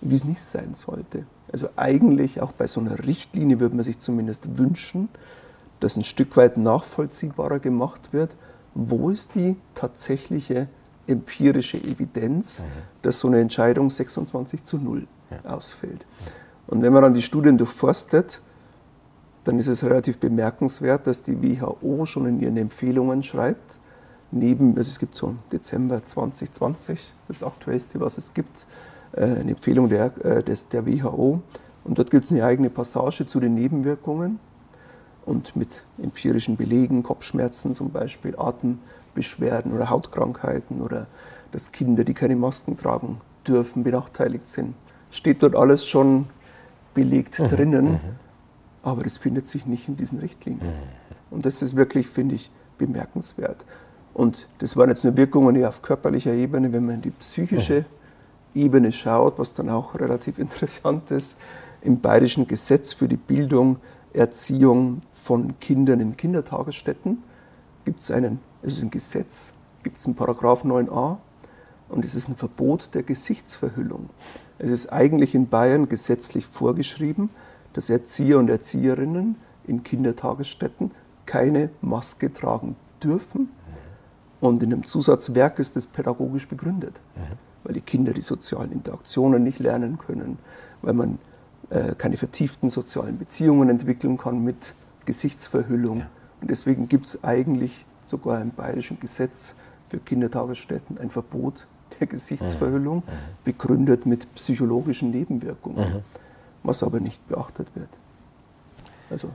wie 0.00 0.14
es 0.14 0.24
nicht 0.24 0.42
sein 0.42 0.74
sollte. 0.74 1.24
Also 1.52 1.68
eigentlich 1.76 2.40
auch 2.40 2.52
bei 2.52 2.66
so 2.66 2.80
einer 2.80 3.06
Richtlinie 3.06 3.60
würde 3.60 3.76
man 3.76 3.84
sich 3.84 3.98
zumindest 3.98 4.58
wünschen, 4.58 5.08
dass 5.80 5.96
ein 5.96 6.04
Stück 6.04 6.36
weit 6.36 6.56
nachvollziehbarer 6.56 7.58
gemacht 7.58 8.12
wird, 8.12 8.36
wo 8.74 9.10
ist 9.10 9.34
die 9.34 9.56
tatsächliche 9.74 10.68
empirische 11.06 11.78
Evidenz, 11.78 12.62
mhm. 12.62 12.64
dass 13.02 13.20
so 13.20 13.28
eine 13.28 13.40
Entscheidung 13.40 13.90
26 13.90 14.64
zu 14.64 14.78
0 14.78 15.06
ja. 15.30 15.50
ausfällt. 15.50 16.06
Und 16.66 16.82
wenn 16.82 16.92
man 16.92 17.02
dann 17.02 17.14
die 17.14 17.22
Studien 17.22 17.58
durchforstet, 17.58 18.40
dann 19.46 19.60
ist 19.60 19.68
es 19.68 19.84
relativ 19.84 20.18
bemerkenswert, 20.18 21.06
dass 21.06 21.22
die 21.22 21.40
WHO 21.40 22.04
schon 22.04 22.26
in 22.26 22.40
ihren 22.40 22.56
Empfehlungen 22.56 23.22
schreibt, 23.22 23.78
neben, 24.32 24.76
also 24.76 24.90
es 24.90 24.98
gibt 24.98 25.14
so 25.14 25.36
Dezember 25.52 26.04
2020, 26.04 27.14
das 27.28 27.44
aktuellste, 27.44 28.00
was 28.00 28.18
es 28.18 28.34
gibt, 28.34 28.66
äh, 29.12 29.22
eine 29.22 29.52
Empfehlung 29.52 29.88
der, 29.88 30.12
äh, 30.24 30.42
des, 30.42 30.68
der 30.68 30.84
WHO. 30.84 31.40
Und 31.84 31.98
dort 31.98 32.10
gibt 32.10 32.24
es 32.24 32.32
eine 32.32 32.44
eigene 32.44 32.70
Passage 32.70 33.24
zu 33.26 33.38
den 33.38 33.54
Nebenwirkungen 33.54 34.40
und 35.24 35.54
mit 35.54 35.84
empirischen 36.02 36.56
Belegen, 36.56 37.04
Kopfschmerzen 37.04 37.72
zum 37.72 37.90
Beispiel, 37.90 38.34
Atembeschwerden 38.36 39.72
oder 39.72 39.90
Hautkrankheiten 39.90 40.80
oder 40.82 41.06
dass 41.52 41.70
Kinder, 41.70 42.02
die 42.02 42.14
keine 42.14 42.34
Masken 42.34 42.76
tragen 42.76 43.20
dürfen, 43.46 43.84
benachteiligt 43.84 44.48
sind. 44.48 44.74
Steht 45.12 45.44
dort 45.44 45.54
alles 45.54 45.86
schon 45.86 46.26
belegt 46.94 47.38
mhm. 47.38 47.46
drinnen. 47.46 47.84
Mhm 47.92 48.25
aber 48.86 49.02
das 49.02 49.16
findet 49.16 49.48
sich 49.48 49.66
nicht 49.66 49.88
in 49.88 49.96
diesen 49.96 50.20
Richtlinien. 50.20 50.72
Und 51.28 51.44
das 51.44 51.60
ist 51.60 51.74
wirklich, 51.74 52.06
finde 52.06 52.36
ich, 52.36 52.52
bemerkenswert. 52.78 53.66
Und 54.14 54.48
das 54.60 54.76
waren 54.76 54.90
jetzt 54.90 55.02
nur 55.02 55.16
Wirkungen 55.16 55.62
auf 55.64 55.82
körperlicher 55.82 56.32
Ebene, 56.32 56.72
wenn 56.72 56.86
man 56.86 56.94
in 56.94 57.02
die 57.02 57.10
psychische. 57.10 57.84
Ebene 58.54 58.92
schaut, 58.92 59.40
was 59.40 59.54
dann 59.54 59.70
auch 59.70 59.96
relativ 59.96 60.38
interessant 60.38 61.10
ist. 61.10 61.40
Im 61.82 62.00
Bayerischen 62.00 62.46
Gesetz 62.46 62.92
für 62.92 63.08
die 63.08 63.16
Bildung, 63.16 63.78
Erziehung 64.12 65.02
von 65.12 65.58
Kindern 65.58 65.98
in 65.98 66.16
Kindertagesstätten 66.16 67.24
gibt 67.84 68.00
es 68.00 68.12
einen, 68.12 68.38
es 68.62 68.74
ist 68.74 68.84
ein 68.84 68.90
Gesetz, 68.92 69.52
gibt 69.82 69.98
es 69.98 70.06
einen 70.06 70.14
Paragraph 70.14 70.64
9a 70.64 71.16
und 71.88 72.04
es 72.04 72.14
ist 72.14 72.28
ein 72.28 72.36
Verbot 72.36 72.90
der 72.94 73.02
Gesichtsverhüllung. 73.02 74.10
Es 74.58 74.70
ist 74.70 74.92
eigentlich 74.92 75.34
in 75.34 75.48
Bayern 75.48 75.88
gesetzlich 75.88 76.46
vorgeschrieben, 76.46 77.30
dass 77.76 77.90
Erzieher 77.90 78.38
und 78.38 78.48
Erzieherinnen 78.48 79.36
in 79.66 79.82
Kindertagesstätten 79.82 80.92
keine 81.26 81.68
Maske 81.82 82.32
tragen 82.32 82.74
dürfen. 83.04 83.50
Und 84.40 84.62
in 84.62 84.72
einem 84.72 84.84
Zusatzwerk 84.84 85.58
ist 85.58 85.76
das 85.76 85.86
pädagogisch 85.86 86.48
begründet, 86.48 87.02
weil 87.64 87.74
die 87.74 87.82
Kinder 87.82 88.14
die 88.14 88.22
sozialen 88.22 88.72
Interaktionen 88.72 89.44
nicht 89.44 89.58
lernen 89.58 89.98
können, 89.98 90.38
weil 90.80 90.94
man 90.94 91.18
äh, 91.68 91.94
keine 91.96 92.16
vertieften 92.16 92.70
sozialen 92.70 93.18
Beziehungen 93.18 93.68
entwickeln 93.68 94.16
kann 94.16 94.42
mit 94.42 94.74
Gesichtsverhüllung. 95.04 95.98
Ja. 95.98 96.08
Und 96.40 96.50
deswegen 96.50 96.88
gibt 96.88 97.06
es 97.06 97.24
eigentlich 97.24 97.84
sogar 98.02 98.40
im 98.40 98.52
bayerischen 98.52 98.98
Gesetz 99.00 99.54
für 99.88 99.98
Kindertagesstätten 99.98 100.96
ein 100.96 101.10
Verbot 101.10 101.66
der 102.00 102.06
Gesichtsverhüllung, 102.06 102.98
mhm. 102.98 103.02
begründet 103.44 104.06
mit 104.06 104.34
psychologischen 104.34 105.10
Nebenwirkungen. 105.10 105.96
Mhm 105.96 106.02
was 106.66 106.82
aber 106.82 107.00
nicht 107.00 107.26
beachtet 107.28 107.68
wird. 107.74 107.88
Also 109.10 109.30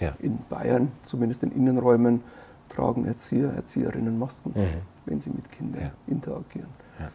ja. 0.00 0.14
in 0.20 0.38
Bayern, 0.48 0.92
zumindest 1.02 1.42
in 1.42 1.52
Innenräumen, 1.52 2.22
tragen 2.68 3.06
Erzieher, 3.06 3.52
Erzieherinnen 3.54 4.18
Masken, 4.18 4.52
mhm. 4.54 4.82
wenn 5.06 5.20
sie 5.20 5.30
mit 5.30 5.50
Kindern 5.50 5.82
ja. 5.82 5.90
interagieren. 6.06 6.68
Ja. 6.98 7.10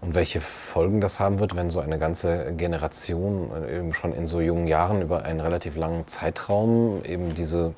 Und 0.00 0.14
welche 0.14 0.40
Folgen 0.40 1.00
das 1.00 1.20
haben 1.20 1.38
wird, 1.40 1.56
wenn 1.56 1.70
so 1.70 1.80
eine 1.80 1.98
ganze 1.98 2.52
Generation 2.54 3.50
äh, 3.52 3.78
eben 3.78 3.92
schon 3.92 4.12
in 4.12 4.26
so 4.26 4.40
jungen 4.40 4.66
Jahren 4.66 5.02
über 5.02 5.24
einen 5.24 5.40
relativ 5.40 5.76
langen 5.76 6.06
Zeitraum 6.06 7.02
eben 7.04 7.34
diese 7.34 7.74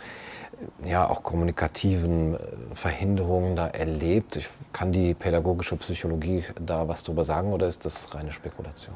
ja 0.84 1.09
auch 1.09 1.22
kommunikativen 1.22 2.34
äh, 2.34 2.39
Verhinderungen 2.74 3.56
da 3.56 3.66
erlebt. 3.68 4.36
Ich, 4.36 4.48
kann 4.72 4.93
die 4.93 5.12
pädagogische 5.12 5.76
Psychologie 5.76 6.44
da 6.64 6.89
was 6.89 7.02
drüber 7.02 7.24
sagen 7.24 7.52
oder 7.52 7.66
ist 7.66 7.84
das 7.84 8.14
reine 8.14 8.32
Spekulation? 8.32 8.94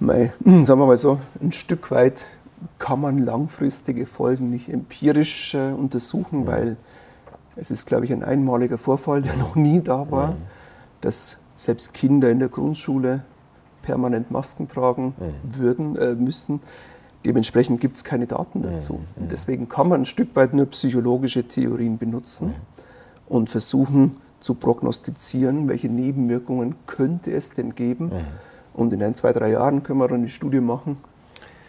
Mei, 0.00 0.32
sagen 0.62 0.80
wir 0.80 0.86
mal 0.86 0.98
so, 0.98 1.18
ein 1.40 1.52
Stück 1.52 1.90
weit 1.90 2.26
kann 2.78 3.00
man 3.00 3.18
langfristige 3.18 4.06
Folgen 4.06 4.50
nicht 4.50 4.72
empirisch 4.72 5.54
äh, 5.54 5.72
untersuchen, 5.72 6.46
weil 6.46 6.76
es 7.56 7.70
ist, 7.70 7.86
glaube 7.86 8.04
ich, 8.04 8.12
ein 8.12 8.22
einmaliger 8.22 8.78
Vorfall, 8.78 9.22
der 9.22 9.36
noch 9.36 9.56
nie 9.56 9.80
da 9.80 10.10
war, 10.10 10.36
dass 11.00 11.38
selbst 11.56 11.94
Kinder 11.94 12.30
in 12.30 12.38
der 12.38 12.48
Grundschule 12.48 13.24
permanent 13.82 14.30
Masken 14.30 14.68
tragen 14.68 15.14
würden, 15.42 15.96
äh, 15.96 16.14
müssen. 16.14 16.60
Dementsprechend 17.24 17.80
gibt 17.80 17.96
es 17.96 18.04
keine 18.04 18.26
Daten 18.26 18.62
dazu. 18.62 19.00
Mhm. 19.16 19.28
Deswegen 19.30 19.68
kann 19.68 19.88
man 19.88 20.02
ein 20.02 20.06
Stück 20.06 20.36
weit 20.36 20.54
nur 20.54 20.66
psychologische 20.66 21.48
Theorien 21.48 21.98
benutzen 21.98 22.54
und 23.26 23.50
versuchen 23.50 24.16
zu 24.38 24.54
prognostizieren, 24.54 25.68
welche 25.68 25.88
Nebenwirkungen 25.88 26.76
könnte 26.86 27.32
es 27.32 27.50
denn 27.50 27.74
geben 27.74 28.12
und 28.78 28.92
in 28.92 29.02
ein, 29.02 29.16
zwei, 29.16 29.32
drei 29.32 29.50
Jahren 29.50 29.82
können 29.82 29.98
wir 29.98 30.06
dann 30.06 30.18
eine 30.20 30.28
Studie 30.28 30.60
machen, 30.60 30.98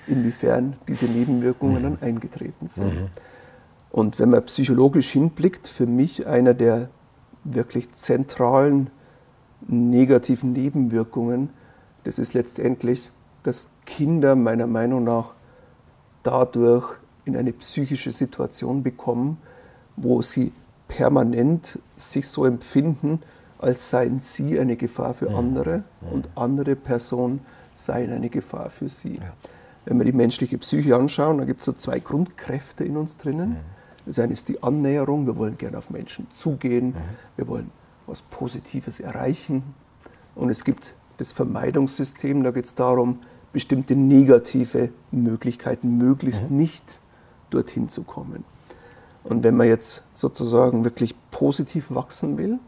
inwiefern 0.05 0.75
diese 0.87 1.05
Nebenwirkungen 1.05 1.79
mhm. 1.79 1.83
dann 1.83 1.97
eingetreten 2.01 2.67
sind. 2.67 2.93
Mhm. 2.93 3.07
Und 3.89 4.19
wenn 4.19 4.29
man 4.29 4.45
psychologisch 4.45 5.09
hinblickt, 5.09 5.67
für 5.67 5.87
mich 5.87 6.27
einer 6.27 6.53
der 6.53 6.89
wirklich 7.43 7.91
zentralen 7.93 8.91
negativen 9.67 10.53
Nebenwirkungen, 10.53 11.49
das 12.03 12.19
ist 12.19 12.35
letztendlich, 12.35 13.09
dass 13.41 13.69
Kinder 13.87 14.35
meiner 14.35 14.67
Meinung 14.67 15.03
nach 15.03 15.33
dadurch 16.21 16.97
in 17.25 17.35
eine 17.35 17.53
psychische 17.53 18.11
Situation 18.11 18.83
bekommen, 18.83 19.37
wo 19.95 20.21
sie 20.21 20.51
permanent 20.87 21.79
sich 21.97 22.27
so 22.27 22.45
empfinden, 22.45 23.19
als 23.59 23.89
seien 23.89 24.19
sie 24.19 24.59
eine 24.59 24.77
Gefahr 24.77 25.13
für 25.13 25.31
andere 25.31 25.83
und 26.11 26.29
andere 26.35 26.75
Personen 26.75 27.41
seien 27.73 28.11
eine 28.11 28.29
Gefahr 28.29 28.69
für 28.69 28.89
sie. 28.89 29.15
Ja. 29.15 29.33
Wenn 29.85 29.97
wir 29.97 30.05
die 30.05 30.13
menschliche 30.13 30.57
Psyche 30.57 30.95
anschauen, 30.95 31.37
da 31.37 31.45
gibt 31.45 31.59
es 31.59 31.65
so 31.65 31.73
zwei 31.73 31.99
Grundkräfte 31.99 32.83
in 32.83 32.97
uns 32.97 33.17
drinnen. 33.17 33.57
Das 34.05 34.19
eine 34.19 34.33
ist 34.33 34.49
die 34.49 34.63
Annäherung, 34.63 35.27
wir 35.27 35.37
wollen 35.37 35.57
gerne 35.57 35.77
auf 35.77 35.89
Menschen 35.89 36.27
zugehen, 36.31 36.95
wir 37.35 37.47
wollen 37.47 37.71
was 38.07 38.21
Positives 38.21 38.99
erreichen. 38.99 39.63
Und 40.35 40.49
es 40.49 40.63
gibt 40.63 40.95
das 41.17 41.31
Vermeidungssystem, 41.31 42.43
da 42.43 42.51
geht 42.51 42.65
es 42.65 42.75
darum, 42.75 43.19
bestimmte 43.51 43.95
negative 43.95 44.89
Möglichkeiten 45.11 45.97
möglichst 45.97 46.49
nicht 46.49 47.01
dorthin 47.49 47.89
zu 47.89 48.03
kommen. 48.03 48.45
Und 49.23 49.43
wenn 49.43 49.55
man 49.55 49.67
jetzt 49.67 50.03
sozusagen 50.13 50.83
wirklich 50.83 51.15
positiv 51.29 51.91
wachsen 51.91 52.37
will, 52.37 52.59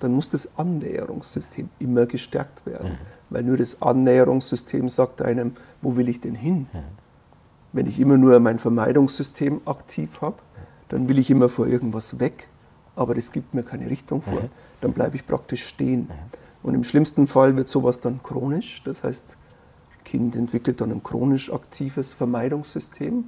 dann 0.00 0.12
muss 0.14 0.30
das 0.30 0.58
Annäherungssystem 0.58 1.68
immer 1.78 2.06
gestärkt 2.06 2.66
werden. 2.66 2.92
Mhm. 2.92 2.98
Weil 3.28 3.44
nur 3.44 3.56
das 3.56 3.80
Annäherungssystem 3.80 4.88
sagt 4.88 5.22
einem, 5.22 5.52
wo 5.82 5.96
will 5.96 6.08
ich 6.08 6.20
denn 6.20 6.34
hin? 6.34 6.66
Mhm. 6.72 6.78
Wenn 7.72 7.86
ich 7.86 8.00
immer 8.00 8.18
nur 8.18 8.40
mein 8.40 8.58
Vermeidungssystem 8.58 9.60
aktiv 9.66 10.20
habe, 10.22 10.38
dann 10.88 11.08
will 11.08 11.18
ich 11.18 11.30
immer 11.30 11.48
vor 11.48 11.68
irgendwas 11.68 12.18
weg, 12.18 12.48
aber 12.96 13.14
das 13.14 13.30
gibt 13.30 13.54
mir 13.54 13.62
keine 13.62 13.88
Richtung 13.88 14.22
vor. 14.22 14.42
Mhm. 14.42 14.50
Dann 14.80 14.92
bleibe 14.92 15.14
ich 15.16 15.24
praktisch 15.24 15.64
stehen. 15.66 16.00
Mhm. 16.00 16.08
Und 16.62 16.74
im 16.74 16.84
schlimmsten 16.84 17.26
Fall 17.26 17.56
wird 17.56 17.68
sowas 17.68 18.00
dann 18.00 18.22
chronisch. 18.22 18.82
Das 18.82 19.04
heißt, 19.04 19.36
das 19.36 20.04
Kind 20.04 20.34
entwickelt 20.34 20.80
dann 20.80 20.90
ein 20.90 21.02
chronisch 21.02 21.52
aktives 21.52 22.12
Vermeidungssystem 22.12 23.24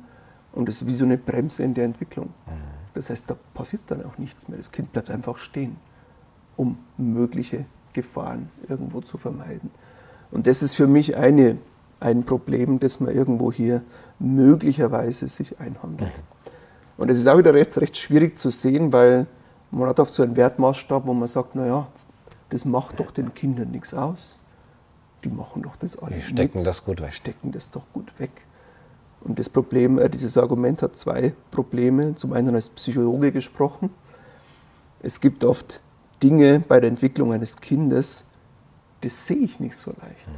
und 0.53 0.69
das 0.69 0.83
ist 0.83 0.89
wie 0.89 0.95
so 0.95 1.05
eine 1.05 1.19
Bremse 1.19 1.63
in 1.63 1.75
der 1.75 1.85
Entwicklung. 1.85 2.29
Mhm. 2.47 2.53
Das 2.95 3.11
heißt, 3.11 3.31
da 3.31 3.37
passiert 3.55 3.83
dann 3.87 4.05
auch 4.05 4.19
nichts 4.19 4.49
mehr. 4.49 4.59
Das 4.59 4.73
Kind 4.73 4.93
bleibt 4.93 5.11
einfach 5.11 5.39
stehen 5.39 5.77
um 6.57 6.79
mögliche 6.97 7.67
Gefahren 7.93 8.51
irgendwo 8.69 9.01
zu 9.01 9.19
vermeiden. 9.19 9.71
Und 10.31 10.47
das 10.47 10.63
ist 10.63 10.75
für 10.75 10.87
mich 10.87 11.17
eine, 11.17 11.59
ein 12.01 12.25
Problem, 12.25 12.81
das 12.81 13.01
man 13.01 13.15
irgendwo 13.15 13.53
hier 13.53 13.83
möglicherweise 14.19 15.29
sich 15.29 15.59
einhandelt. 15.61 16.23
Und 16.97 17.09
das 17.09 17.19
ist 17.19 17.27
auch 17.27 17.39
wieder 17.39 17.55
recht, 17.55 17.77
recht 17.79 17.97
schwierig 17.97 18.37
zu 18.39 18.51
sehen, 18.51 18.93
weil 18.93 19.27
man 19.71 19.89
hat 19.89 20.01
oft 20.01 20.13
so 20.13 20.23
einen 20.23 20.37
Wertmaßstab, 20.37 21.07
wo 21.07 21.15
man 21.15 21.29
sagt, 21.29 21.55
naja, 21.55 21.89
das 22.51 22.65
macht 22.65 23.01
doch 23.01 23.11
den 23.11 23.33
Kindern 23.35 23.71
nichts 23.71 23.95
aus. 23.95 24.39
Die 25.25 25.29
machen 25.29 25.63
doch 25.63 25.77
das 25.77 25.97
alles. 25.97 26.19
Die 26.19 26.23
stecken 26.23 26.59
mit, 26.59 26.67
das 26.67 26.85
gut 26.85 27.01
weg. 27.01 27.13
Stecken 27.13 27.53
das 27.53 27.71
doch 27.71 27.87
gut 27.93 28.13
weg. 28.19 28.31
Und 29.21 29.39
das 29.39 29.49
Problem, 29.49 29.99
äh, 29.99 30.11
dieses 30.11 30.37
Argument 30.37 30.83
hat 30.83 30.97
zwei 30.97 31.33
Probleme. 31.51 32.15
Zum 32.15 32.33
einen 32.33 32.55
als 32.55 32.69
Psychologe 32.69 33.33
gesprochen. 33.33 33.91
Es 35.01 35.21
gibt 35.21 35.45
oft 35.45 35.81
Dinge 36.23 36.61
bei 36.61 36.81
der 36.81 36.91
Entwicklung 36.91 37.33
eines 37.33 37.57
Kindes, 37.57 38.25
das 39.01 39.27
sehe 39.27 39.39
ich 39.39 39.61
nicht 39.61 39.77
so 39.77 39.91
leicht. 39.91 40.31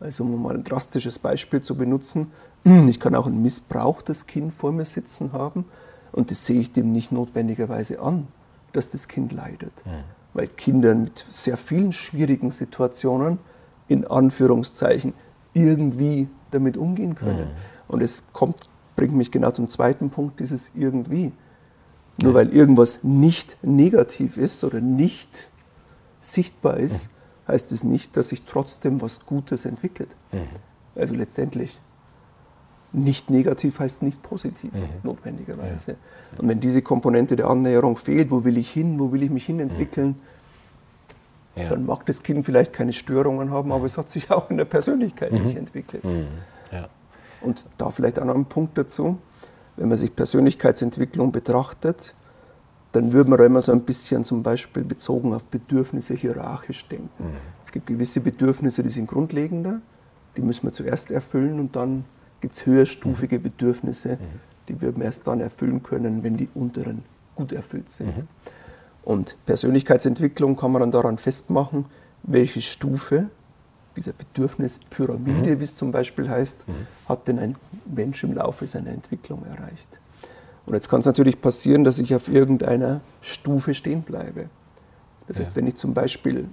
Also 0.00 0.24
um 0.24 0.42
mal 0.42 0.54
ein 0.54 0.64
drastisches 0.64 1.18
Beispiel 1.18 1.62
zu 1.62 1.74
benutzen, 1.74 2.28
ich 2.64 3.00
kann 3.00 3.14
auch 3.14 3.26
ein 3.26 3.40
missbrauchtes 3.40 4.26
Kind 4.26 4.52
vor 4.52 4.72
mir 4.72 4.84
sitzen 4.84 5.32
haben 5.32 5.64
und 6.12 6.30
das 6.30 6.46
sehe 6.46 6.60
ich 6.60 6.72
dem 6.72 6.92
nicht 6.92 7.12
notwendigerweise 7.12 8.00
an, 8.00 8.26
dass 8.72 8.90
das 8.90 9.08
Kind 9.08 9.32
leidet. 9.32 9.84
Mhm. 9.86 10.04
Weil 10.34 10.48
Kinder 10.48 10.94
mit 10.94 11.24
sehr 11.28 11.56
vielen 11.56 11.92
schwierigen 11.92 12.50
Situationen 12.50 13.38
in 13.88 14.06
Anführungszeichen 14.06 15.14
irgendwie 15.54 16.28
damit 16.50 16.76
umgehen 16.76 17.14
können. 17.14 17.46
Mhm. 17.46 17.88
Und 17.88 18.02
es 18.02 18.32
kommt, 18.32 18.56
bringt 18.96 19.14
mich 19.14 19.30
genau 19.30 19.50
zum 19.50 19.68
zweiten 19.68 20.10
Punkt, 20.10 20.40
dieses 20.40 20.72
irgendwie. 20.74 21.32
Nur 22.22 22.34
weil 22.34 22.54
irgendwas 22.54 23.00
nicht 23.02 23.58
negativ 23.62 24.36
ist 24.36 24.64
oder 24.64 24.80
nicht 24.80 25.50
sichtbar 26.20 26.78
ist, 26.78 27.10
mhm. 27.10 27.52
heißt 27.52 27.72
es 27.72 27.84
nicht, 27.84 28.16
dass 28.16 28.28
sich 28.28 28.42
trotzdem 28.44 29.00
was 29.00 29.26
Gutes 29.26 29.64
entwickelt. 29.64 30.08
Mhm. 30.32 30.48
Also 30.94 31.14
letztendlich, 31.14 31.80
nicht 32.92 33.28
negativ 33.28 33.80
heißt 33.80 34.02
nicht 34.02 34.22
positiv, 34.22 34.72
mhm. 34.72 34.88
notwendigerweise. 35.02 35.92
Ja. 35.92 36.38
Und 36.38 36.48
wenn 36.48 36.60
diese 36.60 36.80
Komponente 36.80 37.36
der 37.36 37.48
Annäherung 37.48 37.96
fehlt, 37.96 38.30
wo 38.30 38.44
will 38.44 38.56
ich 38.56 38.70
hin, 38.70 38.98
wo 38.98 39.12
will 39.12 39.22
ich 39.22 39.30
mich 39.30 39.44
hin 39.44 39.60
entwickeln, 39.60 40.16
ja. 41.54 41.68
dann 41.68 41.84
mag 41.84 42.06
das 42.06 42.22
Kind 42.22 42.46
vielleicht 42.46 42.72
keine 42.72 42.94
Störungen 42.94 43.50
haben, 43.50 43.72
aber 43.72 43.84
es 43.84 43.98
hat 43.98 44.08
sich 44.10 44.30
auch 44.30 44.50
in 44.50 44.56
der 44.56 44.64
Persönlichkeit 44.64 45.32
mhm. 45.32 45.44
nicht 45.44 45.56
entwickelt. 45.56 46.04
Mhm. 46.04 46.26
Ja. 46.72 46.88
Und 47.42 47.66
da 47.76 47.90
vielleicht 47.90 48.18
auch 48.18 48.24
noch 48.24 48.34
ein 48.34 48.46
Punkt 48.46 48.78
dazu 48.78 49.18
wenn 49.76 49.88
man 49.88 49.98
sich 49.98 50.14
Persönlichkeitsentwicklung 50.14 51.32
betrachtet, 51.32 52.14
dann 52.92 53.12
würde 53.12 53.28
man 53.28 53.38
da 53.38 53.44
immer 53.44 53.62
so 53.62 53.72
ein 53.72 53.82
bisschen 53.82 54.24
zum 54.24 54.42
Beispiel 54.42 54.82
bezogen 54.82 55.34
auf 55.34 55.44
Bedürfnisse 55.46 56.14
hierarchisch 56.14 56.86
denken. 56.88 57.24
Mhm. 57.24 57.36
Es 57.62 57.70
gibt 57.70 57.86
gewisse 57.86 58.20
Bedürfnisse, 58.20 58.82
die 58.82 58.88
sind 58.88 59.06
grundlegender, 59.06 59.80
die 60.36 60.42
müssen 60.42 60.64
wir 60.64 60.72
zuerst 60.72 61.10
erfüllen 61.10 61.60
und 61.60 61.76
dann 61.76 62.04
gibt 62.40 62.54
es 62.54 62.64
höherstufige 62.64 63.38
mhm. 63.38 63.42
Bedürfnisse, 63.42 64.12
mhm. 64.12 64.40
die 64.68 64.80
wir 64.80 64.96
erst 65.00 65.26
dann 65.26 65.40
erfüllen 65.40 65.82
können, 65.82 66.22
wenn 66.22 66.36
die 66.36 66.48
unteren 66.54 67.04
gut 67.34 67.52
erfüllt 67.52 67.90
sind. 67.90 68.16
Mhm. 68.16 68.28
Und 69.02 69.36
Persönlichkeitsentwicklung 69.46 70.56
kann 70.56 70.72
man 70.72 70.80
dann 70.80 70.90
daran 70.90 71.18
festmachen, 71.18 71.84
welche 72.22 72.60
Stufe 72.60 73.30
dieser 73.96 74.12
Bedürfnispyramide, 74.12 75.56
mhm. 75.56 75.60
wie 75.60 75.64
es 75.64 75.74
zum 75.74 75.92
Beispiel 75.92 76.28
heißt, 76.28 76.68
mhm. 76.68 76.72
hat 77.08 77.28
denn 77.28 77.38
ein 77.38 77.56
Mensch 77.86 78.22
im 78.24 78.34
Laufe 78.34 78.66
seiner 78.66 78.90
Entwicklung 78.90 79.44
erreicht. 79.44 80.00
Und 80.66 80.74
jetzt 80.74 80.88
kann 80.88 81.00
es 81.00 81.06
natürlich 81.06 81.40
passieren, 81.40 81.84
dass 81.84 81.98
ich 81.98 82.14
auf 82.14 82.28
irgendeiner 82.28 83.00
Stufe 83.20 83.74
stehen 83.74 84.02
bleibe. 84.02 84.48
Das 85.28 85.40
heißt, 85.40 85.56
wenn 85.56 85.66
ich 85.66 85.76
zum 85.76 85.94
Beispiel 85.94 86.48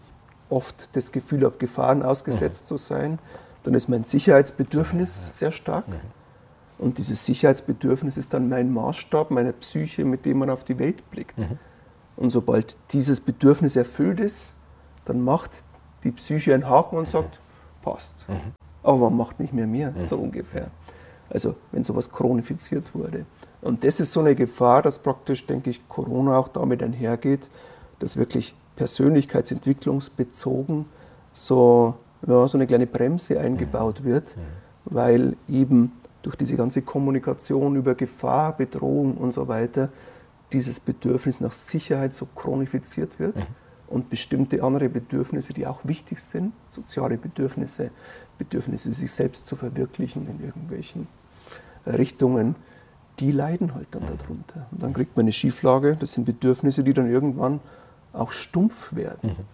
oft 0.50 0.96
das 0.96 1.12
Gefühl 1.12 1.44
habe, 1.44 1.58
Gefahren 1.58 2.04
ausgesetzt 2.04 2.66
mhm. 2.66 2.68
zu 2.68 2.78
sein, 2.78 3.20
dann 3.64 3.74
ist 3.74 3.88
mein 3.88 4.04
Sicherheitsbedürfnis 4.04 5.38
sehr 5.40 5.52
stark. 5.52 5.88
Mhm. 5.88 5.94
Und 6.78 6.98
dieses 6.98 7.26
Sicherheitsbedürfnis 7.26 8.18
ist 8.18 8.34
dann 8.34 8.50
mein 8.50 8.72
Maßstab, 8.72 9.32
meine 9.32 9.54
Psyche, 9.54 10.06
mit 10.06 10.26
dem 10.26 10.40
man 10.40 10.50
auf 10.50 10.64
die 10.64 10.78
Welt 10.80 11.10
blickt. 11.12 11.38
Mhm. 11.38 11.58
Und 12.16 12.30
sobald 12.30 12.78
dieses 12.92 13.20
Bedürfnis 13.20 13.76
erfüllt 13.76 14.20
ist, 14.20 14.56
dann 15.06 15.22
macht 15.22 15.64
die 16.04 16.12
Psyche 16.12 16.54
einen 16.54 16.70
Haken 16.70 16.98
und 16.98 17.08
sagt, 17.08 17.40
passt. 17.82 18.28
Mhm. 18.28 18.54
Aber 18.82 19.10
man 19.10 19.18
macht 19.18 19.40
nicht 19.40 19.54
mehr 19.54 19.68
mehr, 19.68 19.92
mhm. 19.92 20.06
so 20.06 20.18
ungefähr. 20.18 20.68
Also 21.30 21.56
wenn 21.72 21.84
sowas 21.84 22.12
chronifiziert 22.12 22.94
wurde. 22.94 23.26
Und 23.62 23.84
das 23.84 24.00
ist 24.00 24.12
so 24.12 24.20
eine 24.20 24.36
Gefahr, 24.36 24.82
dass 24.82 25.00
praktisch, 25.00 25.48
denke 25.48 25.70
ich, 25.70 25.88
Corona 25.88 26.38
auch 26.38 26.50
damit 26.50 26.84
einhergeht, 26.84 27.50
dass 28.00 28.18
wirklich 28.18 28.56
persönlichkeitsentwicklungsbezogen 28.76 30.86
so, 31.32 31.96
ja, 32.28 32.48
so 32.48 32.58
eine 32.58 32.68
kleine 32.68 32.88
Bremse 32.88 33.40
eingebaut 33.40 34.02
mhm. 34.02 34.06
wird, 34.06 34.36
mhm. 34.36 34.42
weil 34.86 35.38
eben 35.48 35.94
durch 36.24 36.36
diese 36.36 36.58
ganze 36.58 36.82
Kommunikation 36.82 37.76
über 37.76 37.96
Gefahr, 37.96 38.56
Bedrohung 38.56 39.18
und 39.18 39.34
so 39.34 39.48
weiter 39.48 39.90
dieses 40.52 40.80
Bedürfnis 40.80 41.42
nach 41.42 41.52
Sicherheit 41.52 42.14
so 42.14 42.28
chronifiziert 42.36 43.20
wird. 43.20 43.36
Mhm 43.36 43.63
und 43.94 44.10
bestimmte 44.10 44.64
andere 44.64 44.90
Bedürfnisse, 44.90 45.54
die 45.54 45.68
auch 45.68 45.82
wichtig 45.84 46.20
sind, 46.20 46.52
soziale 46.68 47.16
Bedürfnisse, 47.16 47.92
Bedürfnisse, 48.40 48.92
sich 48.92 49.12
selbst 49.12 49.46
zu 49.46 49.56
verwirklichen 49.56 50.28
in 50.28 50.44
irgendwelchen 50.44 51.08
Richtungen, 51.86 52.56
die 53.20 53.32
leiden 53.32 53.76
halt 53.76 53.90
dann 53.92 54.08
darunter. 54.08 54.66
Und 54.72 54.82
dann 54.82 54.94
kriegt 54.94 55.16
man 55.16 55.26
eine 55.26 55.32
Schieflage, 55.32 55.96
das 55.96 56.14
sind 56.14 56.26
Bedürfnisse, 56.26 56.84
die 56.84 56.96
dann 56.96 57.08
irgendwann 57.08 57.60
auch 58.14 58.32
stumpf 58.32 58.96
werden. 58.96 59.30
Mhm. 59.30 59.46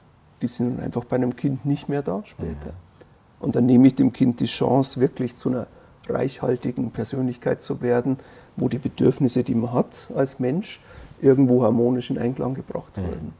Die 0.42 0.48
sind 0.48 0.80
einfach 0.80 1.04
bei 1.04 1.18
einem 1.18 1.36
Kind 1.36 1.66
nicht 1.66 1.90
mehr 1.90 2.02
da 2.02 2.22
später. 2.24 2.70
Mhm. 2.70 3.42
Und 3.42 3.56
dann 3.58 3.66
nehme 3.66 3.88
ich 3.88 3.96
dem 3.96 4.14
Kind 4.14 4.40
die 4.40 4.46
Chance, 4.46 5.02
wirklich 5.02 5.36
zu 5.36 5.50
einer 5.50 5.68
reichhaltigen 6.08 6.92
Persönlichkeit 6.92 7.62
zu 7.62 7.82
werden, 7.82 8.16
wo 8.56 8.70
die 8.70 8.80
Bedürfnisse, 8.80 9.44
die 9.44 9.56
man 9.56 9.74
hat 9.74 10.10
als 10.16 10.40
Mensch, 10.40 10.82
irgendwo 11.22 11.64
harmonisch 11.64 12.10
in 12.10 12.18
Einklang 12.18 12.54
gebracht 12.54 12.96
mhm. 12.96 13.02
werden. 13.02 13.34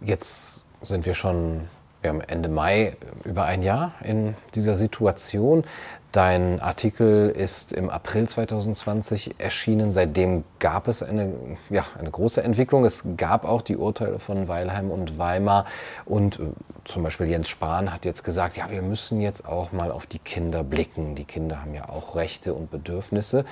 Jetzt 0.00 0.64
sind 0.82 1.06
wir 1.06 1.14
schon 1.14 1.68
wir 2.04 2.10
haben 2.10 2.20
Ende 2.20 2.50
Mai 2.50 2.98
über 3.24 3.46
ein 3.46 3.62
Jahr 3.62 3.92
in 4.04 4.34
dieser 4.54 4.74
Situation. 4.74 5.64
Dein 6.12 6.60
Artikel 6.60 7.30
ist 7.30 7.72
im 7.72 7.88
April 7.88 8.28
2020 8.28 9.36
erschienen. 9.38 9.90
Seitdem 9.90 10.44
gab 10.58 10.86
es 10.86 11.02
eine, 11.02 11.34
ja, 11.70 11.82
eine 11.98 12.10
große 12.10 12.42
Entwicklung. 12.42 12.84
Es 12.84 13.04
gab 13.16 13.46
auch 13.46 13.62
die 13.62 13.78
Urteile 13.78 14.18
von 14.18 14.48
Weilheim 14.48 14.90
und 14.90 15.16
Weimar. 15.16 15.64
Und 16.04 16.40
äh, 16.40 16.42
zum 16.84 17.02
Beispiel 17.02 17.26
Jens 17.26 17.48
Spahn 17.48 17.90
hat 17.90 18.04
jetzt 18.04 18.22
gesagt, 18.22 18.58
ja, 18.58 18.68
wir 18.68 18.82
müssen 18.82 19.22
jetzt 19.22 19.48
auch 19.48 19.72
mal 19.72 19.90
auf 19.90 20.04
die 20.04 20.18
Kinder 20.18 20.62
blicken. 20.62 21.14
Die 21.14 21.24
Kinder 21.24 21.62
haben 21.62 21.72
ja 21.72 21.88
auch 21.88 22.16
Rechte 22.16 22.52
und 22.52 22.70
Bedürfnisse 22.70 23.46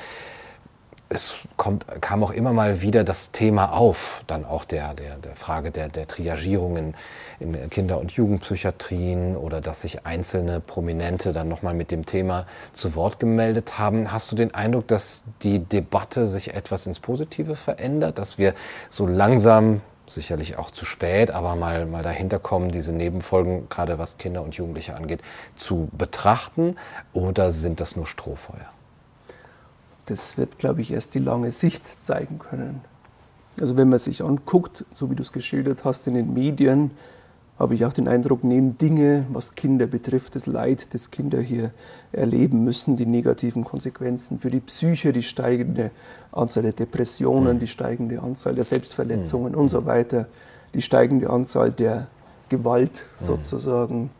es 1.12 1.40
kommt, 1.56 1.86
kam 2.00 2.24
auch 2.24 2.30
immer 2.30 2.52
mal 2.52 2.80
wieder 2.80 3.04
das 3.04 3.30
Thema 3.32 3.72
auf, 3.72 4.24
dann 4.26 4.44
auch 4.44 4.64
der, 4.64 4.94
der, 4.94 5.16
der 5.16 5.36
Frage 5.36 5.70
der, 5.70 5.88
der 5.88 6.06
Triagierung 6.06 6.76
in, 6.76 6.94
in 7.40 7.70
Kinder- 7.70 7.98
und 7.98 8.12
Jugendpsychiatrien 8.12 9.36
oder 9.36 9.60
dass 9.60 9.82
sich 9.82 10.06
einzelne 10.06 10.60
Prominente 10.60 11.32
dann 11.32 11.48
nochmal 11.48 11.74
mit 11.74 11.90
dem 11.90 12.06
Thema 12.06 12.46
zu 12.72 12.94
Wort 12.94 13.18
gemeldet 13.18 13.78
haben. 13.78 14.12
Hast 14.12 14.32
du 14.32 14.36
den 14.36 14.54
Eindruck, 14.54 14.88
dass 14.88 15.24
die 15.42 15.60
Debatte 15.60 16.26
sich 16.26 16.54
etwas 16.54 16.86
ins 16.86 16.98
Positive 16.98 17.56
verändert, 17.56 18.18
dass 18.18 18.38
wir 18.38 18.54
so 18.88 19.06
langsam 19.06 19.82
sicherlich 20.06 20.58
auch 20.58 20.70
zu 20.70 20.84
spät, 20.84 21.30
aber 21.30 21.56
mal, 21.56 21.86
mal 21.86 22.02
dahinter 22.02 22.38
kommen, 22.38 22.70
diese 22.70 22.92
Nebenfolgen, 22.92 23.68
gerade 23.68 23.98
was 23.98 24.18
Kinder 24.18 24.42
und 24.42 24.54
Jugendliche 24.54 24.96
angeht, 24.96 25.20
zu 25.54 25.88
betrachten? 25.92 26.76
Oder 27.12 27.52
sind 27.52 27.80
das 27.80 27.96
nur 27.96 28.06
Strohfeuer? 28.06 28.68
Das 30.06 30.36
wird, 30.36 30.58
glaube 30.58 30.80
ich, 30.80 30.92
erst 30.92 31.14
die 31.14 31.20
lange 31.20 31.50
Sicht 31.50 32.04
zeigen 32.04 32.38
können. 32.38 32.80
Also 33.60 33.76
wenn 33.76 33.88
man 33.88 33.98
sich 33.98 34.24
anguckt, 34.24 34.84
so 34.94 35.10
wie 35.10 35.14
du 35.14 35.22
es 35.22 35.32
geschildert 35.32 35.84
hast 35.84 36.06
in 36.06 36.14
den 36.14 36.32
Medien, 36.32 36.90
habe 37.58 37.74
ich 37.74 37.84
auch 37.84 37.92
den 37.92 38.08
Eindruck, 38.08 38.42
nehmen 38.42 38.76
Dinge, 38.78 39.24
was 39.30 39.54
Kinder 39.54 39.86
betrifft, 39.86 40.34
das 40.34 40.46
Leid, 40.46 40.94
das 40.94 41.10
Kinder 41.10 41.40
hier 41.40 41.70
erleben 42.10 42.64
müssen, 42.64 42.96
die 42.96 43.06
negativen 43.06 43.62
Konsequenzen 43.62 44.40
für 44.40 44.50
die 44.50 44.60
Psyche, 44.60 45.12
die 45.12 45.22
steigende 45.22 45.90
Anzahl 46.32 46.64
der 46.64 46.72
Depressionen, 46.72 47.60
die 47.60 47.68
steigende 47.68 48.20
Anzahl 48.20 48.54
der 48.54 48.64
Selbstverletzungen 48.64 49.54
und 49.54 49.68
so 49.68 49.86
weiter, 49.86 50.26
die 50.74 50.82
steigende 50.82 51.30
Anzahl 51.30 51.70
der 51.70 52.08
Gewalt 52.48 53.04
sozusagen 53.16 54.10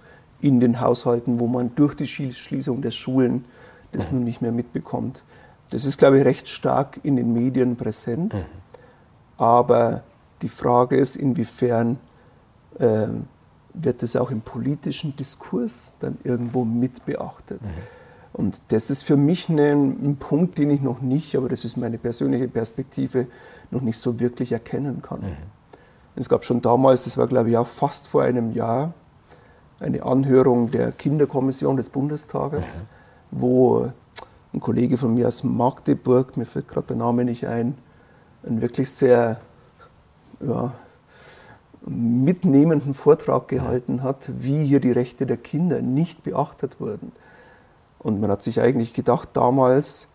in 0.41 0.61
den 0.61 0.81
Haushalten, 0.81 1.41
wo 1.41 1.47
man 1.47 1.75
durch 1.75 1.95
die 1.95 2.07
Schließung 2.07 2.83
der 2.83 2.91
Schulen 2.91 3.45
das 3.93 4.13
nun 4.13 4.25
nicht 4.25 4.41
mehr 4.41 4.53
mitbekommt. 4.53 5.25
Das 5.73 5.87
ist, 5.87 5.97
glaube 5.97 6.19
ich, 6.19 6.25
recht 6.27 6.49
stark 6.49 7.01
in 7.03 7.17
den 7.17 7.33
Medien 7.33 7.77
präsent. 7.77 8.35
Mhm. 8.35 8.45
Aber 9.39 10.03
die 10.43 10.51
Frage 10.51 10.97
ist, 10.97 11.17
inwiefern 11.17 11.99
äh, 12.79 13.07
wird 13.73 14.03
das 14.03 14.15
auch 14.17 14.31
im 14.31 14.43
politischen 14.43 15.17
Diskurs 15.17 15.95
dann 15.99 16.19
irgendwo 16.25 16.67
mit 16.67 17.07
beachtet. 17.07 17.63
Mhm. 17.63 17.71
Und 18.35 18.61
das 18.69 18.91
ist 18.91 19.03
für 19.03 19.17
mich 19.17 19.49
ein, 19.49 19.59
ein, 19.59 20.17
Punkt, 20.17 20.59
den 20.59 20.71
ich 20.71 20.83
noch 20.83 21.01
nicht, 21.01 21.37
aber 21.37 21.49
das 21.49 21.65
ist 21.65 21.79
meine 21.79 21.97
persönliche 21.97 22.49
Perspektive, 22.49 23.27
noch 23.71 23.81
nicht 23.81 23.99
so 23.99 24.21
wirklich 24.21 24.53
erkennen 24.53 25.01
kann. 25.01 25.21
Mhm. 25.21 25.37
Es 26.17 26.29
gab 26.29 26.45
schon 26.45 26.61
damals, 26.61 27.05
das 27.05 27.17
war 27.17 27.27
glaube 27.27 27.49
ich 27.49 27.57
auch 27.57 27.67
fast 27.67 28.09
vor 28.09 28.23
einem 28.23 28.53
Jahr, 28.53 28.93
eine 29.81 30.03
Anhörung 30.03 30.71
der 30.71 30.93
Kinderkommission 30.93 31.79
des 31.79 31.89
Bundestages, 31.89 32.83
mhm. 32.83 33.39
wo 33.39 33.93
ein 34.55 34.61
Kollege 34.61 34.97
von 34.97 35.15
mir 35.15 35.29
aus 35.29 35.45
Magdeburg, 35.45 36.37
mir 36.37 36.45
fällt 36.45 36.69
gerade 36.69 36.89
der 36.89 36.97
Name 36.97 37.25
nicht 37.25 37.47
ein, 37.47 37.75
einen 38.45 38.61
wirklich 38.61 38.91
sehr 38.91 39.41
ja, 40.41 40.73
mitnehmenden 41.87 42.95
Vortrag 42.95 43.49
gehalten 43.49 44.03
hat, 44.03 44.31
wie 44.39 44.65
hier 44.65 44.81
die 44.81 44.93
Rechte 44.93 45.27
der 45.27 45.37
Kinder 45.37 45.81
nicht 45.81 46.23
beachtet 46.23 46.81
wurden. 46.81 47.13
Und 47.99 48.21
man 48.21 48.31
hat 48.31 48.43
sich 48.43 48.61
eigentlich 48.61 48.95
gedacht 48.95 49.31
damals, 49.33 50.09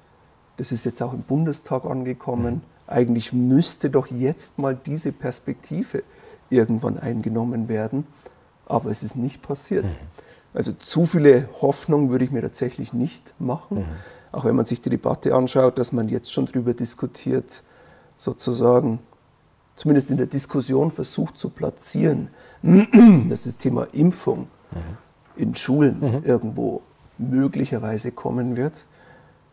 das 0.58 0.72
ist 0.72 0.86
jetzt 0.86 1.02
auch 1.02 1.14
im 1.14 1.22
Bundestag 1.22 1.86
angekommen, 1.86 2.62
eigentlich 2.86 3.34
müsste 3.34 3.90
doch 3.90 4.08
jetzt 4.08 4.60
mal 4.60 4.76
diese 4.76 5.12
Perspektive 5.12 6.04
irgendwann 6.50 6.98
eingenommen 6.98 7.68
werden, 7.68 8.08
aber 8.66 8.90
es 8.92 9.04
ist 9.04 9.16
nicht 9.16 9.42
passiert. 9.42 9.86
Mhm. 9.86 9.96
Also 10.54 10.72
zu 10.74 11.06
viele 11.06 11.50
Hoffnung 11.62 12.10
würde 12.10 12.26
ich 12.26 12.32
mir 12.32 12.42
tatsächlich 12.42 12.94
nicht 12.94 13.34
machen, 13.40 13.80
mhm. 13.80 13.86
Auch 14.38 14.46
wenn 14.46 14.56
man 14.56 14.66
sich 14.66 14.82
die 14.82 14.92
Debatte 14.92 15.34
anschaut, 15.34 15.80
dass 15.80 15.92
man 15.92 16.10
jetzt 16.10 16.32
schon 16.32 16.46
darüber 16.46 16.76
diskutiert, 16.76 17.64
sozusagen 18.18 19.00
zumindest 19.76 20.12
in 20.12 20.18
der 20.18 20.28
Diskussion 20.28 20.92
versucht 20.92 21.40
zu 21.40 21.50
platzieren, 21.50 22.30
dass 23.30 23.46
das 23.46 23.58
Thema 23.58 23.88
Impfung 23.94 24.48
mhm. 24.72 24.98
in 25.38 25.56
Schulen 25.56 26.00
mhm. 26.00 26.24
irgendwo 26.24 26.84
möglicherweise 27.18 28.12
kommen 28.12 28.58
wird, 28.58 28.86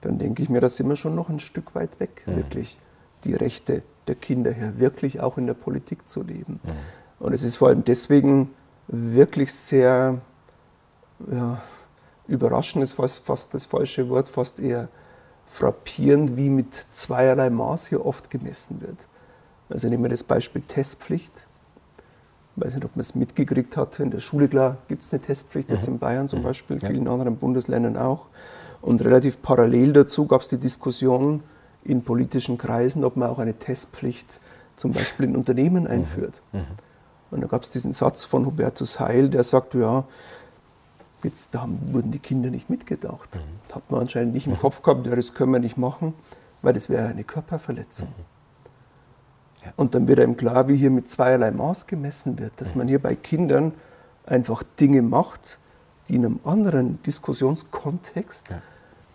dann 0.02 0.18
denke 0.18 0.42
ich 0.42 0.50
mir, 0.50 0.60
da 0.60 0.68
sind 0.68 0.86
wir 0.86 0.96
schon 0.96 1.14
noch 1.14 1.30
ein 1.30 1.40
Stück 1.40 1.74
weit 1.74 1.98
weg, 1.98 2.22
mhm. 2.26 2.36
wirklich 2.36 2.78
die 3.24 3.32
Rechte 3.32 3.82
der 4.06 4.16
Kinder 4.16 4.52
hier 4.52 4.78
wirklich 4.78 5.20
auch 5.20 5.38
in 5.38 5.46
der 5.46 5.54
Politik 5.54 6.10
zu 6.10 6.22
leben. 6.22 6.60
Mhm. 6.62 6.70
Und 7.20 7.32
es 7.32 7.42
ist 7.42 7.56
vor 7.56 7.68
allem 7.68 7.86
deswegen 7.86 8.50
wirklich 8.88 9.54
sehr 9.54 10.20
ja, 11.32 11.62
überraschend, 12.26 12.82
ist 12.82 12.92
fast, 12.92 13.24
fast 13.24 13.54
das 13.54 13.64
falsche 13.64 14.08
Wort, 14.08 14.28
fast 14.28 14.60
eher 14.60 14.88
frappierend, 15.46 16.36
wie 16.36 16.48
mit 16.48 16.86
zweierlei 16.90 17.50
Maß 17.50 17.88
hier 17.88 18.04
oft 18.04 18.30
gemessen 18.30 18.80
wird. 18.80 19.08
Also 19.68 19.88
nehmen 19.88 20.02
wir 20.02 20.10
das 20.10 20.22
Beispiel 20.22 20.62
Testpflicht. 20.62 21.46
Ich 22.56 22.64
weiß 22.64 22.74
nicht, 22.76 22.84
ob 22.84 22.94
man 22.94 23.00
es 23.00 23.14
mitgekriegt 23.14 23.76
hat. 23.76 23.98
In 23.98 24.10
der 24.10 24.20
Schule, 24.20 24.48
klar, 24.48 24.78
gibt 24.88 25.02
es 25.02 25.12
eine 25.12 25.20
Testpflicht, 25.20 25.70
jetzt 25.70 25.86
mhm. 25.86 25.94
in 25.94 25.98
Bayern 25.98 26.28
zum 26.28 26.40
mhm. 26.40 26.44
Beispiel, 26.44 26.76
in 26.76 26.86
vielen 26.86 27.08
anderen 27.08 27.36
Bundesländern 27.36 27.96
auch. 27.96 28.26
Und 28.80 29.02
relativ 29.04 29.42
parallel 29.42 29.92
dazu 29.92 30.26
gab 30.26 30.42
es 30.42 30.48
die 30.48 30.58
Diskussion 30.58 31.42
in 31.82 32.02
politischen 32.02 32.58
Kreisen, 32.58 33.04
ob 33.04 33.16
man 33.16 33.28
auch 33.28 33.38
eine 33.38 33.54
Testpflicht 33.54 34.40
zum 34.76 34.92
Beispiel 34.92 35.26
in 35.26 35.36
Unternehmen 35.36 35.84
mhm. 35.84 35.90
einführt. 35.90 36.42
Und 37.30 37.40
da 37.40 37.46
gab 37.48 37.62
es 37.62 37.70
diesen 37.70 37.92
Satz 37.92 38.24
von 38.24 38.46
Hubertus 38.46 39.00
Heil, 39.00 39.28
der 39.28 39.42
sagt, 39.42 39.74
ja, 39.74 40.04
jetzt 41.24 41.54
da 41.54 41.68
wurden 41.90 42.10
die 42.10 42.18
Kinder 42.18 42.50
nicht 42.50 42.70
mitgedacht. 42.70 43.28
Mhm. 43.34 43.74
Hat 43.74 43.90
man 43.90 44.00
anscheinend 44.00 44.34
nicht 44.34 44.46
im 44.46 44.58
Kopf 44.58 44.82
gehabt, 44.82 45.06
ja, 45.06 45.16
das 45.16 45.34
können 45.34 45.52
wir 45.52 45.58
nicht 45.58 45.76
machen, 45.76 46.14
weil 46.62 46.74
das 46.74 46.88
wäre 46.88 47.08
eine 47.08 47.24
Körperverletzung. 47.24 48.08
Mhm. 48.08 48.34
Und 49.76 49.94
dann 49.94 50.08
wird 50.08 50.20
einem 50.20 50.36
klar, 50.36 50.68
wie 50.68 50.76
hier 50.76 50.90
mit 50.90 51.08
zweierlei 51.08 51.50
Maß 51.50 51.86
gemessen 51.86 52.38
wird, 52.38 52.52
dass 52.60 52.74
man 52.74 52.86
hier 52.86 53.00
bei 53.00 53.14
Kindern 53.14 53.72
einfach 54.26 54.62
Dinge 54.78 55.02
macht, 55.02 55.58
die 56.08 56.16
in 56.16 56.26
einem 56.26 56.40
anderen 56.44 57.02
Diskussionskontext 57.02 58.54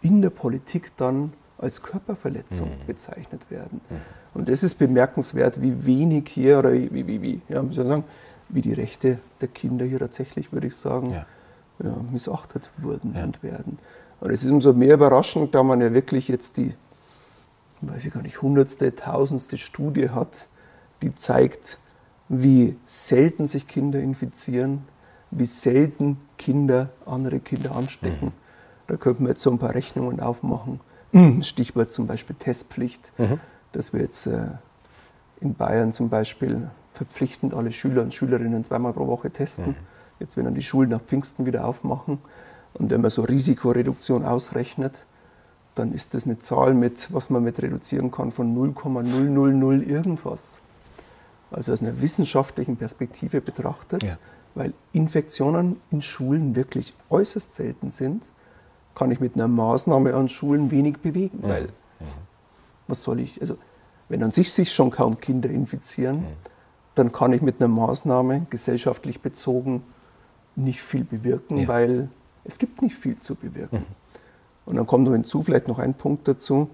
in 0.01 0.21
der 0.21 0.31
Politik 0.31 0.95
dann 0.97 1.33
als 1.57 1.83
Körperverletzung 1.83 2.69
mhm. 2.69 2.85
bezeichnet 2.87 3.51
werden. 3.51 3.81
Mhm. 3.89 3.95
Und 4.33 4.49
das 4.49 4.63
ist 4.63 4.75
bemerkenswert, 4.75 5.61
wie 5.61 5.85
wenig 5.85 6.29
hier, 6.29 6.59
oder 6.59 6.73
wie, 6.73 7.07
wie, 7.07 7.21
wie, 7.21 7.41
ja, 7.49 7.61
soll 7.71 7.85
ich 7.85 7.89
sagen, 7.89 8.03
wie 8.49 8.61
die 8.61 8.73
Rechte 8.73 9.19
der 9.41 9.49
Kinder 9.49 9.85
hier 9.85 9.99
tatsächlich, 9.99 10.51
würde 10.51 10.67
ich 10.67 10.75
sagen, 10.75 11.11
ja. 11.11 11.25
Ja, 11.81 11.95
missachtet 12.11 12.71
wurden 12.77 13.13
ja. 13.15 13.23
und 13.23 13.41
werden. 13.41 13.79
Und 14.19 14.31
es 14.31 14.43
ist 14.43 14.51
umso 14.51 14.73
mehr 14.73 14.95
überraschend, 14.95 15.55
da 15.55 15.63
man 15.63 15.79
ja 15.79 15.93
wirklich 15.93 16.27
jetzt 16.27 16.57
die 16.57 16.73
weiß 17.81 18.05
ich 18.05 18.13
gar 18.13 18.21
nicht, 18.21 18.41
hundertste, 18.41 18.95
tausendste 18.95 19.57
Studie 19.57 20.09
hat, 20.09 20.47
die 21.01 21.15
zeigt, 21.15 21.79
wie 22.27 22.77
selten 22.85 23.45
sich 23.45 23.67
Kinder 23.67 23.99
infizieren, 23.99 24.83
wie 25.31 25.45
selten 25.45 26.17
Kinder 26.37 26.89
andere 27.05 27.39
Kinder 27.39 27.75
anstecken. 27.75 28.27
Mhm. 28.27 28.33
Da 28.87 28.97
könnten 28.97 29.23
wir 29.23 29.29
jetzt 29.29 29.41
so 29.41 29.51
ein 29.51 29.59
paar 29.59 29.75
Rechnungen 29.75 30.19
aufmachen. 30.19 30.79
Stichwort 31.43 31.91
zum 31.91 32.07
Beispiel 32.07 32.35
Testpflicht, 32.37 33.13
mhm. 33.17 33.39
dass 33.71 33.93
wir 33.93 34.01
jetzt 34.01 34.27
äh, 34.27 34.47
in 35.41 35.53
Bayern 35.53 35.91
zum 35.91 36.09
Beispiel 36.09 36.69
verpflichtend 36.93 37.53
alle 37.53 37.71
Schüler 37.71 38.01
und 38.01 38.13
Schülerinnen 38.13 38.63
zweimal 38.63 38.93
pro 38.93 39.07
Woche 39.07 39.31
testen. 39.31 39.69
Mhm. 39.69 39.75
Jetzt, 40.19 40.37
wenn 40.37 40.45
dann 40.45 40.55
die 40.55 40.63
Schulen 40.63 40.89
nach 40.89 41.01
Pfingsten 41.01 41.45
wieder 41.45 41.65
aufmachen 41.65 42.19
und 42.73 42.91
wenn 42.91 43.01
man 43.01 43.09
so 43.09 43.21
Risikoreduktion 43.21 44.25
ausrechnet, 44.25 45.05
dann 45.75 45.93
ist 45.93 46.13
das 46.13 46.25
eine 46.25 46.39
Zahl, 46.39 46.73
mit, 46.73 47.13
was 47.13 47.29
man 47.29 47.43
mit 47.43 47.61
reduzieren 47.61 48.11
kann 48.11 48.31
von 48.31 48.53
0,000 48.53 49.87
irgendwas. 49.87 50.61
Also 51.51 51.71
aus 51.71 51.81
einer 51.81 52.01
wissenschaftlichen 52.01 52.75
Perspektive 52.75 53.41
betrachtet, 53.41 54.03
ja. 54.03 54.17
weil 54.55 54.73
Infektionen 54.93 55.77
in 55.89 56.01
Schulen 56.01 56.55
wirklich 56.55 56.93
äußerst 57.09 57.55
selten 57.55 57.89
sind, 57.89 58.31
kann 58.93 59.09
ich 59.11 59.19
mit 59.19 59.35
einer 59.35 59.47
Maßnahme 59.47 60.13
an 60.13 60.27
Schulen 60.27 60.69
wenig 60.69 60.99
bewegen. 60.99 61.39
Ja. 61.43 61.49
Weil, 61.49 61.65
ja. 61.65 62.05
was 62.87 63.03
soll 63.03 63.19
ich, 63.19 63.39
also 63.39 63.57
wenn 64.09 64.21
an 64.21 64.31
sich 64.31 64.51
sich 64.51 64.73
schon 64.73 64.91
kaum 64.91 65.19
Kinder 65.19 65.49
infizieren, 65.49 66.25
dann 66.95 67.11
kann 67.11 67.31
ich 67.31 67.41
mit 67.41 67.61
einer 67.61 67.69
Maßnahme 67.69 68.47
gesellschaftlich 68.49 69.21
bezogen 69.21 69.83
nicht 70.55 70.81
viel 70.81 71.03
bewirken, 71.03 71.67
weil 71.67 72.09
es 72.43 72.59
gibt 72.59 72.81
nicht 72.81 72.95
viel 72.95 73.19
zu 73.19 73.35
bewirken. 73.35 73.79
Mhm. 73.79 73.85
Und 74.65 74.75
dann 74.75 74.87
kommt 74.87 75.05
noch 75.05 75.13
hinzu, 75.13 75.41
vielleicht 75.41 75.67
noch 75.67 75.79
ein 75.79 75.93
Punkt 75.93 76.27
dazu, 76.27 76.69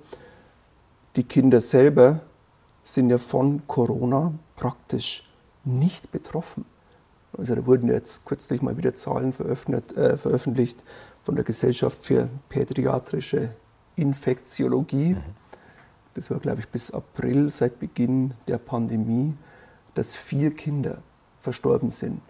die 1.15 1.23
Kinder 1.23 1.61
selber 1.61 2.21
sind 2.83 3.09
ja 3.09 3.17
von 3.17 3.61
Corona 3.67 4.33
praktisch 4.55 5.29
nicht 5.63 6.11
betroffen. 6.11 6.65
Also 7.37 7.55
da 7.55 7.65
wurden 7.65 7.89
jetzt 7.89 8.25
kürzlich 8.25 8.61
mal 8.61 8.77
wieder 8.77 8.95
Zahlen 8.95 9.33
veröffentlicht, 9.33 9.93
äh, 9.93 10.17
veröffentlicht 10.17 10.83
von 11.23 11.35
der 11.35 11.43
Gesellschaft 11.43 12.05
für 12.05 12.29
pädiatrische 12.49 13.49
Infektiologie. 13.95 15.15
Mhm. 15.15 15.23
Das 16.13 16.31
war, 16.31 16.39
glaube 16.39 16.61
ich, 16.61 16.69
bis 16.69 16.91
April, 16.91 17.49
seit 17.49 17.79
Beginn 17.79 18.33
der 18.47 18.57
Pandemie, 18.57 19.33
dass 19.95 20.15
vier 20.15 20.53
Kinder 20.55 21.01
verstorben 21.39 21.91
sind. 21.91 22.21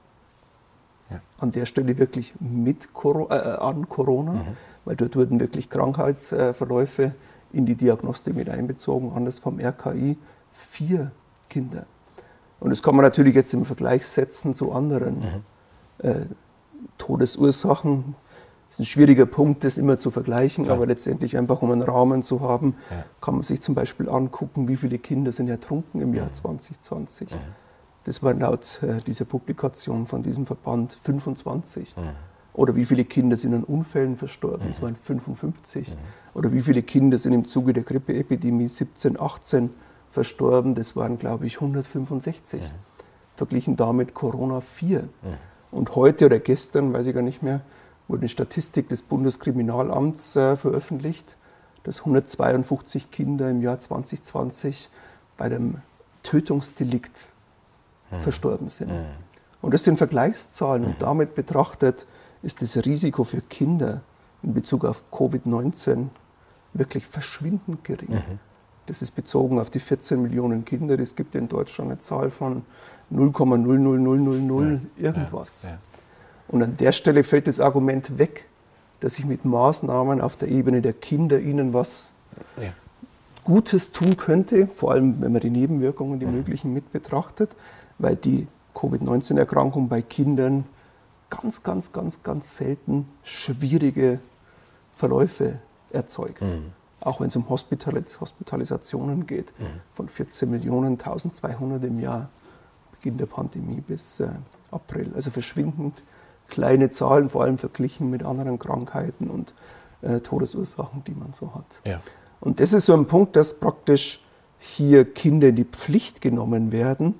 Ja. 1.16 1.22
An 1.40 1.52
der 1.52 1.66
Stelle 1.66 1.98
wirklich 1.98 2.34
mit 2.40 2.94
Coro 2.94 3.30
äh, 3.30 3.34
an 3.34 3.90
Corona. 3.90 4.34
Mhm 4.34 4.58
weil 4.86 4.96
dort 4.96 5.16
wurden 5.16 5.40
wirklich 5.40 5.70
Krankheitsverläufe 5.70 7.14
in 7.52 7.66
die 7.66 7.76
Diagnostik 7.76 8.36
mit 8.36 8.50
einbezogen, 8.50 9.12
anders 9.14 9.40
vom 9.40 9.60
RKI, 9.60 10.18
vier 10.54 11.12
Kinder. 11.50 11.86
Und 12.60 12.70
das 12.70 12.82
kann 12.82 12.96
man 12.96 13.04
natürlich 13.04 13.36
jetzt 13.36 13.54
im 13.54 13.66
Vergleich 13.66 14.08
setzen 14.08 14.54
zu 14.54 14.72
anderen 14.72 15.20
mhm. 15.20 16.08
äh, 16.08 16.26
Todesursachen. 16.98 18.16
Das 18.70 18.78
ist 18.78 18.80
ein 18.82 18.86
schwieriger 18.86 19.26
Punkt, 19.26 19.64
das 19.64 19.78
immer 19.78 19.98
zu 19.98 20.12
vergleichen, 20.12 20.66
ja. 20.66 20.74
aber 20.74 20.86
letztendlich 20.86 21.38
einfach, 21.38 21.62
um 21.62 21.72
einen 21.72 21.82
Rahmen 21.82 22.24
zu 22.24 22.42
haben, 22.42 22.76
ja. 22.90 23.06
kann 23.22 23.36
man 23.36 23.44
sich 23.44 23.62
zum 23.62 23.76
Beispiel 23.76 24.10
angucken, 24.10 24.68
wie 24.68 24.76
viele 24.76 24.98
Kinder 24.98 25.32
sind 25.32 25.50
ertrunken 25.50 26.02
im 26.02 26.14
Jahr 26.14 26.32
2020. 26.32 27.30
Mhm. 28.06 28.10
Das 28.10 28.24
war 28.24 28.34
laut 28.34 28.82
äh, 28.84 29.02
dieser 29.06 29.26
Publikation 29.26 30.08
von 30.08 30.24
diesem 30.24 30.46
Verband 30.46 30.98
25. 31.02 31.96
Mhm. 31.98 32.02
Oder 32.54 32.76
wie 32.76 32.86
viele 32.86 33.04
Kinder 33.04 33.36
sind 33.36 33.54
an 33.54 33.64
Unfällen 33.64 34.16
verstorben? 34.16 34.68
Das 34.70 34.82
waren 34.82 34.96
55. 34.96 35.98
Oder 36.34 36.54
wie 36.54 36.62
viele 36.62 36.84
Kinder 36.84 37.18
sind 37.18 37.34
im 37.34 37.44
Zuge 37.44 37.74
der 37.74 37.84
Grippeepidemie 37.84 38.68
17, 38.68 39.20
18 39.20 39.72
verstorben? 40.10 40.74
Das 40.74 40.96
waren, 40.96 41.20
glaube 41.20 41.48
ich, 41.48 41.56
165. 41.56 42.74
Verglichen 43.36 43.76
damit 43.76 44.14
Corona 44.14 44.62
4. 44.62 45.10
Und 45.72 45.96
heute 45.98 46.28
oder 46.28 46.40
gestern, 46.40 46.94
weiß 46.94 47.08
ich 47.08 47.14
gar 47.14 47.22
nicht 47.22 47.44
mehr, 47.44 47.60
wurde 48.08 48.22
eine 48.22 48.30
Statistik 48.30 48.88
des 48.88 49.02
Bundeskriminalamts 49.02 50.38
äh, 50.38 50.56
veröffentlicht, 50.56 51.38
dass 51.84 52.00
152 52.00 53.12
Kinder 53.12 53.50
im 53.50 53.62
Jahr 53.62 53.80
2020 53.80 54.90
bei 55.38 55.46
einem 55.46 55.82
Tötungsdelikt 56.24 57.30
verstorben 58.22 58.70
sind. 58.70 58.92
Und 59.62 59.74
das 59.74 59.84
sind 59.84 59.98
Vergleichszahlen 59.98 60.86
und 60.86 61.02
damit 61.02 61.36
betrachtet 61.36 62.06
ist 62.44 62.62
das 62.62 62.78
Risiko 62.86 63.24
für 63.24 63.42
Kinder 63.42 64.02
in 64.44 64.54
Bezug 64.54 64.86
auf 64.86 65.04
Covid-19 65.12 66.08
wirklich 66.74 67.08
verschwindend 67.08 67.84
gering. 67.84 68.12
Mhm. 68.12 68.40
Das 68.86 69.02
ist 69.02 69.12
bezogen 69.12 69.60
auf 69.60 69.72
die 69.72 69.80
14 69.80 70.22
Millionen 70.22 70.64
Kinder. 70.66 71.00
Es 71.00 71.16
gibt 71.16 71.34
in 71.34 71.50
Deutschland 71.50 71.90
eine 71.90 72.00
Zahl 72.00 72.30
von 72.30 72.62
0,00000 73.12 74.80
ja. 74.98 75.10
irgendwas. 75.10 75.64
Ja. 75.64 75.70
Ja. 75.70 75.78
Und 76.48 76.62
an 76.62 76.78
der 76.78 76.92
Stelle 76.92 77.24
fällt 77.24 77.48
das 77.48 77.60
Argument 77.60 78.20
weg, 78.20 78.48
dass 79.00 79.18
ich 79.18 79.26
mit 79.26 79.46
Maßnahmen 79.46 80.22
auf 80.22 80.36
der 80.36 80.50
Ebene 80.50 80.82
der 80.82 80.94
Kinder 80.94 81.40
ihnen 81.40 81.74
was 81.74 82.14
Gutes 83.44 83.92
tun 83.92 84.18
könnte, 84.18 84.68
vor 84.68 84.92
allem 84.92 85.22
wenn 85.22 85.32
man 85.32 85.42
die 85.42 85.50
Nebenwirkungen, 85.50 86.20
die 86.20 86.26
möglichen 86.26 86.74
mit 86.74 86.92
betrachtet, 86.92 87.56
weil 87.98 88.16
die 88.16 88.48
Covid-19-Erkrankung 88.74 89.88
bei 89.88 90.02
Kindern 90.02 90.66
ganz, 91.30 91.64
ganz, 91.64 91.92
ganz, 91.92 92.24
ganz 92.24 92.58
selten 92.58 93.08
schwierige 93.24 94.20
Verläufe 94.94 95.60
erzeugt. 95.92 96.42
Mhm. 96.42 96.72
Auch 97.00 97.22
wenn 97.22 97.28
es 97.28 97.36
um 97.36 97.48
Hospitalis 97.50 98.20
Hospitalisationen 98.20 99.28
geht, 99.28 99.54
mhm. 99.60 99.66
von 99.94 100.10
14 100.10 100.50
Millionen, 100.50 100.94
1200 100.94 101.84
im 101.84 102.00
Jahr, 102.00 102.30
Beginn 102.92 103.18
der 103.18 103.28
Pandemie 103.28 103.82
bis 103.82 104.20
äh, 104.20 104.30
April. 104.72 105.12
Also 105.16 105.32
verschwindend 105.32 106.04
kleine 106.48 106.90
Zahlen, 106.90 107.30
vor 107.30 107.44
allem 107.44 107.58
verglichen 107.58 108.10
mit 108.10 108.24
anderen 108.24 108.60
Krankheiten 108.60 109.30
und 109.30 109.56
äh, 110.02 110.20
Todesursachen, 110.20 111.04
die 111.06 111.14
man 111.14 111.34
so 111.34 111.54
hat. 111.56 111.82
Ja. 111.86 112.02
Und 112.40 112.60
das 112.60 112.74
ist 112.74 112.86
so 112.86 112.94
ein 112.94 113.08
Punkt, 113.08 113.36
dass 113.36 113.60
praktisch 113.60 114.22
hier 114.58 115.06
Kinder 115.12 115.50
in 115.50 115.56
die 115.56 115.66
Pflicht 115.66 116.22
genommen 116.22 116.72
werden, 116.72 117.16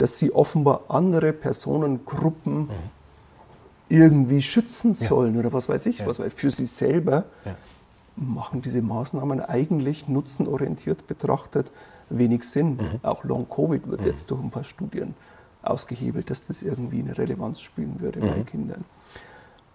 dass 0.00 0.18
sie 0.18 0.32
offenbar 0.32 0.82
andere 0.88 1.34
Personengruppen 1.34 2.60
mhm. 2.62 2.68
irgendwie 3.90 4.40
schützen 4.40 4.94
sollen 4.94 5.34
ja. 5.34 5.40
oder 5.40 5.52
was 5.52 5.68
weiß 5.68 5.84
ich 5.86 5.98
ja. 5.98 6.06
was, 6.06 6.18
weil 6.18 6.30
für 6.30 6.48
sie 6.48 6.64
selber 6.64 7.24
ja. 7.44 7.54
machen 8.16 8.62
diese 8.62 8.80
Maßnahmen 8.80 9.40
eigentlich 9.40 10.08
nutzenorientiert 10.08 11.06
betrachtet 11.06 11.70
wenig 12.08 12.44
Sinn. 12.44 12.76
Mhm. 12.76 13.00
Auch 13.02 13.24
Long-Covid 13.24 13.88
wird 13.90 14.00
mhm. 14.00 14.06
jetzt 14.06 14.30
durch 14.30 14.40
ein 14.42 14.50
paar 14.50 14.64
Studien 14.64 15.14
ausgehebelt, 15.62 16.30
dass 16.30 16.46
das 16.46 16.62
irgendwie 16.62 17.00
eine 17.00 17.18
Relevanz 17.18 17.60
spielen 17.60 18.00
würde 18.00 18.20
bei 18.20 18.38
mhm. 18.38 18.46
Kindern. 18.46 18.84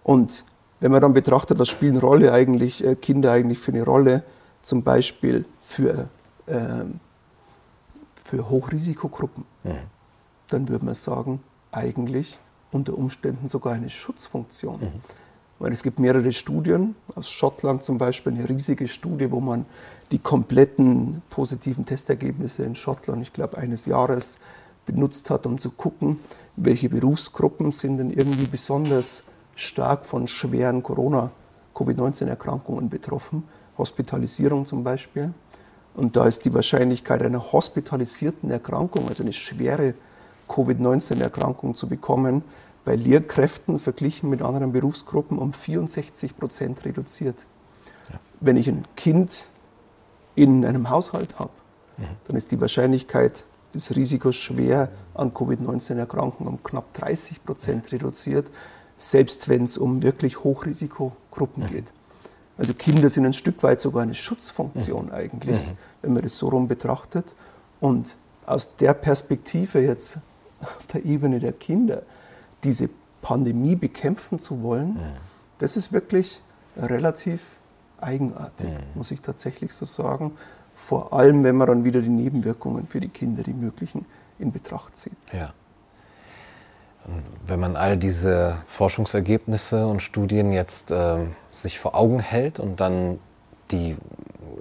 Und 0.02 0.44
wenn 0.80 0.90
man 0.90 1.00
dann 1.00 1.14
betrachtet, 1.14 1.60
was 1.60 1.68
spielen 1.68 1.98
Rolle 1.98 2.32
eigentlich, 2.32 2.84
äh, 2.84 2.96
Kinder 2.96 3.30
eigentlich 3.30 3.60
für 3.60 3.72
eine 3.72 3.84
Rolle, 3.84 4.24
zum 4.60 4.82
Beispiel 4.82 5.44
für, 5.62 6.08
äh, 6.46 6.84
für 8.24 8.50
Hochrisikogruppen, 8.50 9.44
mhm. 9.62 9.95
Dann 10.48 10.68
würde 10.68 10.84
man 10.84 10.94
sagen, 10.94 11.40
eigentlich 11.72 12.38
unter 12.72 12.96
Umständen 12.96 13.48
sogar 13.48 13.74
eine 13.74 13.90
Schutzfunktion. 13.90 14.80
Mhm. 14.80 15.00
Weil 15.58 15.72
es 15.72 15.82
gibt 15.82 15.98
mehrere 15.98 16.32
Studien, 16.32 16.94
aus 17.14 17.30
Schottland 17.30 17.82
zum 17.82 17.96
Beispiel, 17.96 18.34
eine 18.34 18.48
riesige 18.48 18.88
Studie, 18.88 19.30
wo 19.30 19.40
man 19.40 19.64
die 20.10 20.18
kompletten 20.18 21.22
positiven 21.30 21.86
Testergebnisse 21.86 22.64
in 22.64 22.74
Schottland, 22.74 23.22
ich 23.22 23.32
glaube 23.32 23.58
eines 23.58 23.86
Jahres, 23.86 24.38
benutzt 24.84 25.30
hat, 25.30 25.46
um 25.46 25.58
zu 25.58 25.70
gucken, 25.70 26.20
welche 26.56 26.88
Berufsgruppen 26.88 27.72
sind 27.72 27.98
denn 27.98 28.10
irgendwie 28.10 28.46
besonders 28.46 29.24
stark 29.56 30.06
von 30.06 30.28
schweren 30.28 30.82
Corona-Covid-19-Erkrankungen 30.82 32.88
betroffen, 32.88 33.44
Hospitalisierung 33.78 34.66
zum 34.66 34.84
Beispiel. 34.84 35.32
Und 35.94 36.16
da 36.16 36.26
ist 36.26 36.44
die 36.44 36.54
Wahrscheinlichkeit 36.54 37.22
einer 37.22 37.40
hospitalisierten 37.40 38.50
Erkrankung, 38.50 39.08
also 39.08 39.22
eine 39.22 39.32
schwere 39.32 39.94
Covid-19-Erkrankung 40.48 41.74
zu 41.74 41.88
bekommen, 41.88 42.42
bei 42.84 42.94
Lehrkräften 42.94 43.78
verglichen 43.78 44.30
mit 44.30 44.42
anderen 44.42 44.72
Berufsgruppen 44.72 45.38
um 45.38 45.52
64 45.52 46.36
Prozent 46.36 46.84
reduziert. 46.84 47.46
Ja. 48.10 48.20
Wenn 48.40 48.56
ich 48.56 48.68
ein 48.68 48.84
Kind 48.96 49.48
in 50.36 50.64
einem 50.64 50.88
Haushalt 50.88 51.38
habe, 51.38 51.50
mhm. 51.96 52.04
dann 52.26 52.36
ist 52.36 52.52
die 52.52 52.60
Wahrscheinlichkeit 52.60 53.44
des 53.74 53.94
Risikos 53.94 54.36
schwer 54.36 54.88
an 55.14 55.32
Covid-19 55.32 56.44
um 56.46 56.62
knapp 56.62 56.94
30 56.94 57.44
Prozent 57.44 57.90
reduziert, 57.92 58.46
selbst 58.96 59.48
wenn 59.48 59.64
es 59.64 59.76
um 59.76 60.02
wirklich 60.02 60.44
Hochrisikogruppen 60.44 61.66
geht. 61.66 61.92
Also 62.58 62.72
Kinder 62.72 63.08
sind 63.08 63.26
ein 63.26 63.34
Stück 63.34 63.62
weit 63.62 63.80
sogar 63.80 64.02
eine 64.02 64.14
Schutzfunktion 64.14 65.12
eigentlich, 65.12 65.60
wenn 66.02 66.14
man 66.14 66.22
das 66.22 66.38
so 66.38 66.48
rum 66.48 66.68
betrachtet. 66.68 67.34
Und 67.80 68.16
aus 68.46 68.76
der 68.76 68.94
Perspektive 68.94 69.80
jetzt 69.80 70.18
auf 70.78 70.86
der 70.86 71.04
Ebene 71.04 71.40
der 71.40 71.52
Kinder 71.52 72.02
diese 72.64 72.88
Pandemie 73.22 73.76
bekämpfen 73.76 74.38
zu 74.38 74.62
wollen, 74.62 74.98
das 75.58 75.76
ist 75.76 75.92
wirklich 75.92 76.42
relativ 76.76 77.42
eigenartig, 78.00 78.68
muss 78.94 79.10
ich 79.10 79.20
tatsächlich 79.20 79.72
so 79.72 79.84
sagen 79.84 80.32
vor 80.76 81.12
allem 81.12 81.42
wenn 81.42 81.56
man 81.56 81.66
dann 81.66 81.84
wieder 81.84 82.00
die 82.00 82.10
Nebenwirkungen 82.10 82.86
für 82.86 83.00
die 83.00 83.08
Kinder, 83.08 83.42
die 83.42 83.54
möglichen, 83.54 84.06
in 84.38 84.52
Betracht 84.52 84.94
zieht. 84.94 85.16
Ja. 85.32 85.52
Wenn 87.46 87.60
man 87.60 87.76
all 87.76 87.96
diese 87.96 88.58
Forschungsergebnisse 88.66 89.86
und 89.86 90.02
Studien 90.02 90.52
jetzt 90.52 90.90
äh, 90.90 91.18
sich 91.50 91.78
vor 91.78 91.94
Augen 91.94 92.18
hält 92.18 92.60
und 92.60 92.80
dann 92.80 93.18
die 93.70 93.96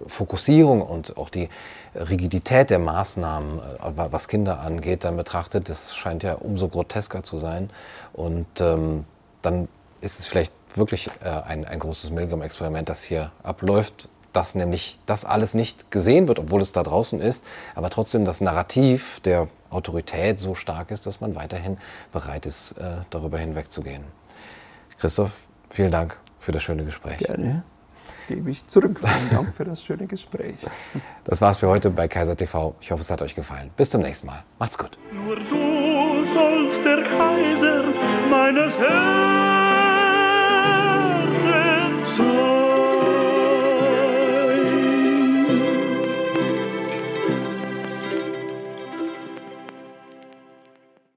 Fokussierung 0.07 0.81
und 0.81 1.17
auch 1.17 1.29
die 1.29 1.49
Rigidität 1.95 2.69
der 2.69 2.79
Maßnahmen, 2.79 3.59
äh, 3.59 3.91
was 3.95 4.27
Kinder 4.27 4.59
angeht, 4.59 5.03
dann 5.03 5.17
betrachtet, 5.17 5.69
das 5.69 5.95
scheint 5.95 6.23
ja 6.23 6.33
umso 6.33 6.67
grotesker 6.67 7.23
zu 7.23 7.37
sein. 7.37 7.69
Und 8.13 8.47
ähm, 8.59 9.05
dann 9.41 9.67
ist 10.01 10.19
es 10.19 10.27
vielleicht 10.27 10.53
wirklich 10.75 11.09
äh, 11.23 11.29
ein, 11.29 11.65
ein 11.65 11.79
großes 11.79 12.11
Milgram-Experiment, 12.11 12.89
das 12.89 13.03
hier 13.03 13.31
abläuft, 13.43 14.09
dass 14.33 14.55
nämlich 14.55 14.99
das 15.05 15.23
alles 15.23 15.53
nicht 15.53 15.91
gesehen 15.91 16.27
wird, 16.27 16.39
obwohl 16.39 16.61
es 16.61 16.73
da 16.73 16.83
draußen 16.83 17.21
ist, 17.21 17.45
aber 17.73 17.89
trotzdem 17.89 18.25
das 18.25 18.41
Narrativ 18.41 19.21
der 19.21 19.47
Autorität 19.69 20.39
so 20.39 20.55
stark 20.55 20.91
ist, 20.91 21.05
dass 21.05 21.21
man 21.21 21.35
weiterhin 21.35 21.77
bereit 22.11 22.45
ist, 22.45 22.73
äh, 22.73 22.97
darüber 23.09 23.37
hinwegzugehen. 23.37 24.03
Christoph, 24.97 25.49
vielen 25.69 25.91
Dank 25.91 26.17
für 26.39 26.51
das 26.51 26.63
schöne 26.63 26.83
Gespräch. 26.83 27.19
Gerne. 27.19 27.63
Gebe 28.27 28.51
ich 28.51 28.65
zurück. 28.67 28.99
Vielen 28.99 29.29
Dank 29.29 29.55
für 29.55 29.65
das 29.65 29.83
schöne 29.83 30.07
Gespräch. 30.07 30.55
Das 31.23 31.41
war's 31.41 31.59
für 31.59 31.67
heute 31.67 31.89
bei 31.89 32.07
Kaiser 32.07 32.35
TV. 32.35 32.75
Ich 32.81 32.91
hoffe, 32.91 33.01
es 33.01 33.11
hat 33.11 33.21
euch 33.21 33.35
gefallen. 33.35 33.69
Bis 33.77 33.89
zum 33.91 34.01
nächsten 34.01 34.27
Mal. 34.27 34.43
Macht's 34.59 34.77
gut. 34.77 34.97
Nur 35.11 35.35
du 35.35 36.25
sollst 36.33 36.85
der 36.85 37.03
Kaiser 37.03 37.83
meines 38.29 38.73
Herzens 38.77 39.14